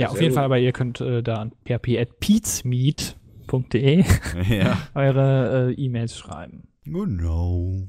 Ja, 0.00 0.08
auf 0.08 0.16
jeden 0.20 0.30
gut. 0.30 0.34
Fall, 0.34 0.44
aber 0.44 0.58
ihr 0.58 0.72
könnt 0.72 1.00
äh, 1.00 1.22
da 1.22 1.36
an 1.36 1.52
php.peatsmeet.de 1.64 4.04
ja. 4.58 4.88
eure 4.94 5.70
äh, 5.70 5.74
E-Mails 5.74 6.18
schreiben. 6.18 6.66
Genau. 6.84 7.86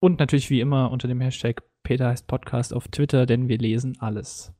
Und 0.00 0.18
natürlich 0.18 0.50
wie 0.50 0.60
immer 0.60 0.90
unter 0.90 1.08
dem 1.08 1.20
Hashtag 1.20 1.62
Peter 1.82 2.08
heißt 2.08 2.26
Podcast 2.26 2.74
auf 2.74 2.88
Twitter, 2.88 3.26
denn 3.26 3.48
wir 3.48 3.58
lesen 3.58 3.96
alles. 4.00 4.52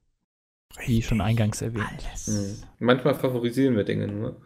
Wie 0.84 1.02
schon 1.02 1.20
eingangs 1.20 1.62
erwähnt. 1.62 2.06
mh. 2.26 2.66
manchmal 2.78 3.14
favorisieren 3.14 3.76
wir 3.76 3.84
Dinge 3.84 4.08
nur. 4.08 4.36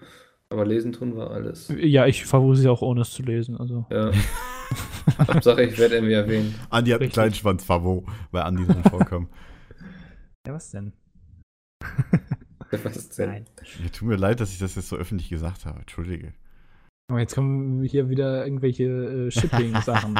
Aber 0.52 0.66
lesen 0.66 0.92
tun 0.92 1.16
wir 1.16 1.30
alles. 1.30 1.72
Ja, 1.78 2.06
ich 2.06 2.26
favorisiere 2.26 2.72
auch 2.72 2.82
ohne 2.82 3.02
es 3.02 3.12
zu 3.12 3.22
lesen. 3.22 3.56
Also. 3.56 3.86
Ja. 3.90 4.10
Hauptsache, 5.18 5.62
ich 5.62 5.78
werde 5.78 5.94
irgendwie 5.94 6.14
erwähnt. 6.14 6.54
Andi 6.70 6.90
hat 6.90 7.00
einen 7.00 7.10
kleinen 7.10 7.34
Schwanz, 7.34 7.64
Favo, 7.64 8.04
weil 8.32 8.42
Andi 8.42 8.66
drin 8.66 8.84
vorkam. 8.84 9.28
Ja, 10.46 10.54
was 10.54 10.70
denn? 10.70 10.94
Was 12.70 12.96
ist 12.96 13.18
denn? 13.18 13.28
Nein. 13.28 13.46
Mir 13.82 13.92
tut 13.92 14.08
mir 14.08 14.16
leid, 14.16 14.40
dass 14.40 14.52
ich 14.52 14.58
das 14.58 14.74
jetzt 14.74 14.88
so 14.88 14.96
öffentlich 14.96 15.28
gesagt 15.28 15.66
habe. 15.66 15.80
Entschuldige. 15.80 16.32
Aber 17.10 17.20
jetzt 17.20 17.34
kommen 17.34 17.82
hier 17.82 18.08
wieder 18.08 18.44
irgendwelche 18.44 18.84
äh, 18.84 19.30
Shipping-Sachen. 19.30 20.14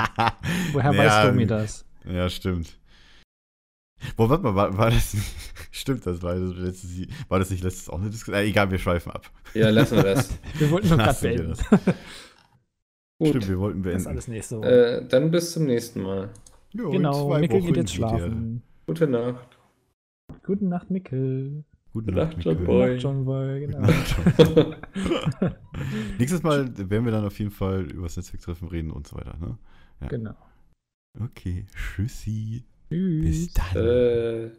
Woher 0.72 0.92
Ja, 0.92 0.98
weiß 0.98 1.30
Domi 1.30 1.46
das? 1.46 1.86
Ja, 2.04 2.28
stimmt. 2.28 2.79
Boah, 4.16 4.30
warte 4.30 4.42
mal, 4.44 4.54
war, 4.54 4.76
war 4.78 4.90
das 4.90 5.14
nicht, 5.14 5.26
stimmt, 5.70 6.06
das 6.06 6.22
war 6.22 6.34
das 6.34 6.54
letztes, 6.54 6.90
war 7.28 7.38
das 7.38 7.50
nicht 7.50 7.62
letztes 7.62 7.88
auch 7.88 8.00
eine 8.00 8.10
Diskussion? 8.10 8.36
Äh, 8.42 8.46
egal, 8.48 8.70
wir 8.70 8.78
schweifen 8.78 9.12
ab. 9.12 9.30
Ja, 9.54 9.70
lassen 9.70 9.96
wir 9.96 10.04
das. 10.04 10.38
Wir 10.58 10.70
wollten 10.70 10.88
nur 10.88 10.98
gerade 10.98 11.18
beenden. 11.20 11.48
das. 11.48 11.64
Gut. 13.18 13.28
Stimmt, 13.28 13.48
wir 13.48 13.58
wollten 13.58 13.82
Das 13.82 13.90
ist 13.90 13.92
beenden. 14.04 14.08
alles 14.08 14.28
nächste 14.28 14.58
Woche. 14.58 14.68
Äh, 15.02 15.06
dann 15.08 15.30
bis 15.30 15.52
zum 15.52 15.64
nächsten 15.66 16.00
Mal. 16.02 16.30
In 16.72 16.90
genau, 16.90 17.36
Mickel 17.38 17.58
Wochen 17.58 17.66
geht 17.66 17.76
jetzt 17.76 17.94
schlafen. 17.94 18.62
Gute 18.86 19.06
Nacht. 19.06 19.58
Gute 20.44 20.64
Nacht, 20.64 20.90
Mickel. 20.90 21.64
Gute 21.92 22.12
Nacht, 22.12 22.36
Nacht, 22.36 22.44
John. 22.46 22.64
Boy. 22.64 22.92
Nacht, 22.92 23.02
John 23.02 23.24
Boy, 23.26 23.60
genau. 23.66 23.88
Nächstes 26.18 26.42
Mal 26.42 26.72
werden 26.78 27.04
wir 27.04 27.12
dann 27.12 27.24
auf 27.26 27.38
jeden 27.38 27.50
Fall 27.50 27.82
über 27.90 28.04
das 28.04 28.16
Netzwerktreffen 28.16 28.68
reden 28.68 28.90
und 28.90 29.06
so 29.06 29.16
weiter, 29.16 29.36
ne? 29.38 29.58
Ja. 30.00 30.08
genau. 30.08 30.34
Okay, 31.20 31.66
tschüssi. 31.74 32.64
Tschüss. 32.90 33.24
Bis 33.24 33.52
dann. 33.54 33.76
äh, 33.76 34.50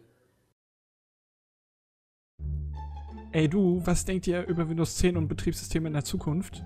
Ey 3.32 3.48
du, 3.48 3.82
was 3.84 4.04
denkt 4.04 4.26
ihr 4.26 4.46
über 4.46 4.68
Windows 4.68 4.96
10 4.96 5.16
und 5.16 5.28
Betriebssysteme 5.28 5.86
in 5.88 5.92
der 5.94 6.04
Zukunft? 6.04 6.64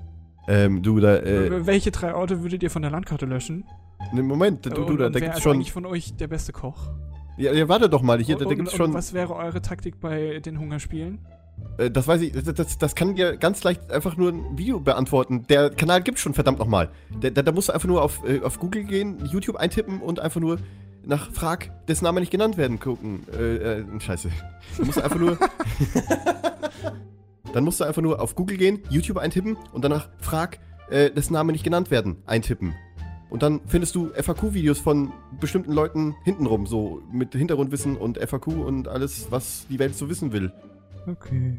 Ähm, 0.49 0.83
du, 0.83 1.01
da, 1.01 1.17
äh, 1.17 1.67
Welche 1.67 1.91
drei 1.91 2.15
Orte 2.15 2.43
würdet 2.43 2.63
ihr 2.63 2.71
von 2.71 2.83
der 2.83 2.91
Landkarte 2.93 3.27
löschen? 3.27 3.65
ne, 4.13 4.23
Moment, 4.23 4.67
du, 4.67 4.71
du, 4.71 4.83
und, 4.85 4.99
da, 4.99 5.07
und 5.07 5.15
da 5.15 5.15
wer 5.15 5.21
gibt's 5.23 5.39
ist 5.39 5.43
schon. 5.43 5.55
eigentlich 5.57 5.73
von 5.73 5.87
euch 5.87 6.15
der 6.17 6.29
beste 6.29 6.53
Koch? 6.53 6.89
Ja, 7.37 7.53
ja, 7.53 7.69
warte 7.69 7.89
doch 7.89 8.03
mal, 8.03 8.21
hier, 8.21 8.37
da, 8.37 8.45
da 8.45 8.55
gibt's 8.55 8.73
und 8.73 8.77
schon. 8.77 8.95
was 8.95 9.13
wäre 9.13 9.35
eure 9.35 9.61
Taktik 9.61 10.01
bei 10.01 10.39
den 10.39 10.59
Hungerspielen? 10.61 11.19
Äh, 11.79 11.91
das 11.91 12.07
weiß 12.07 12.23
ich, 12.23 12.33
das, 12.33 12.45
das, 12.45 12.79
das 12.79 12.95
kann 12.95 13.17
dir 13.17 13.37
ganz 13.37 13.63
leicht 13.65 13.91
einfach 13.91 14.17
nur 14.17 14.31
ein 14.33 14.57
Video 14.59 14.79
beantworten. 14.81 15.47
Der 15.49 15.71
Kanal 15.71 16.03
gibt's 16.03 16.21
schon, 16.21 16.35
verdammt 16.35 16.59
nochmal. 16.61 16.91
Da, 17.21 17.31
da, 17.31 17.43
da 17.43 17.53
musst 17.53 17.69
du 17.69 17.73
einfach 17.73 17.89
nur 17.89 18.03
auf, 18.03 18.23
äh, 18.29 18.41
auf 18.41 18.59
Google 18.61 18.85
gehen, 18.85 19.25
YouTube 19.27 19.57
eintippen 19.57 20.01
und 20.01 20.21
einfach 20.21 20.41
nur 20.41 20.59
nach 21.07 21.31
Frag, 21.31 21.87
dessen 21.87 22.05
Name 22.05 22.21
nicht 22.21 22.33
genannt 22.33 22.57
werden, 22.57 22.81
gucken. 22.81 23.25
Äh, 23.33 23.81
äh, 23.81 24.01
scheiße. 24.01 24.31
Du 24.77 24.85
musst 24.85 25.01
einfach 25.01 25.19
nur. 25.19 25.39
Dann 27.53 27.65
musst 27.65 27.81
du 27.81 27.85
einfach 27.85 28.03
nur 28.03 28.21
auf 28.21 28.35
Google 28.35 28.59
gehen, 28.59 28.81
YouTube 28.91 29.17
eintippen 29.17 29.57
und 29.73 29.83
danach 29.83 30.11
Frag, 30.21 30.59
äh, 30.91 31.11
dessen 31.11 31.33
Name 31.33 31.53
nicht 31.53 31.65
genannt 31.65 31.91
werden, 31.91 32.23
eintippen. 32.27 32.75
Und 33.31 33.43
dann 33.43 33.61
findest 33.67 33.95
du 33.95 34.11
FAQ-Videos 34.11 34.79
von 34.79 35.13
bestimmten 35.41 35.73
Leuten 35.73 36.15
hintenrum, 36.23 36.67
so 36.67 37.03
mit 37.11 37.33
Hintergrundwissen 37.33 37.97
und 37.97 38.19
FAQ 38.19 38.49
und 38.49 38.89
alles, 38.89 39.29
was 39.31 39.67
die 39.69 39.79
Welt 39.79 39.97
so 39.97 40.09
wissen 40.09 40.33
will. 40.33 40.53
Okay. 41.07 41.59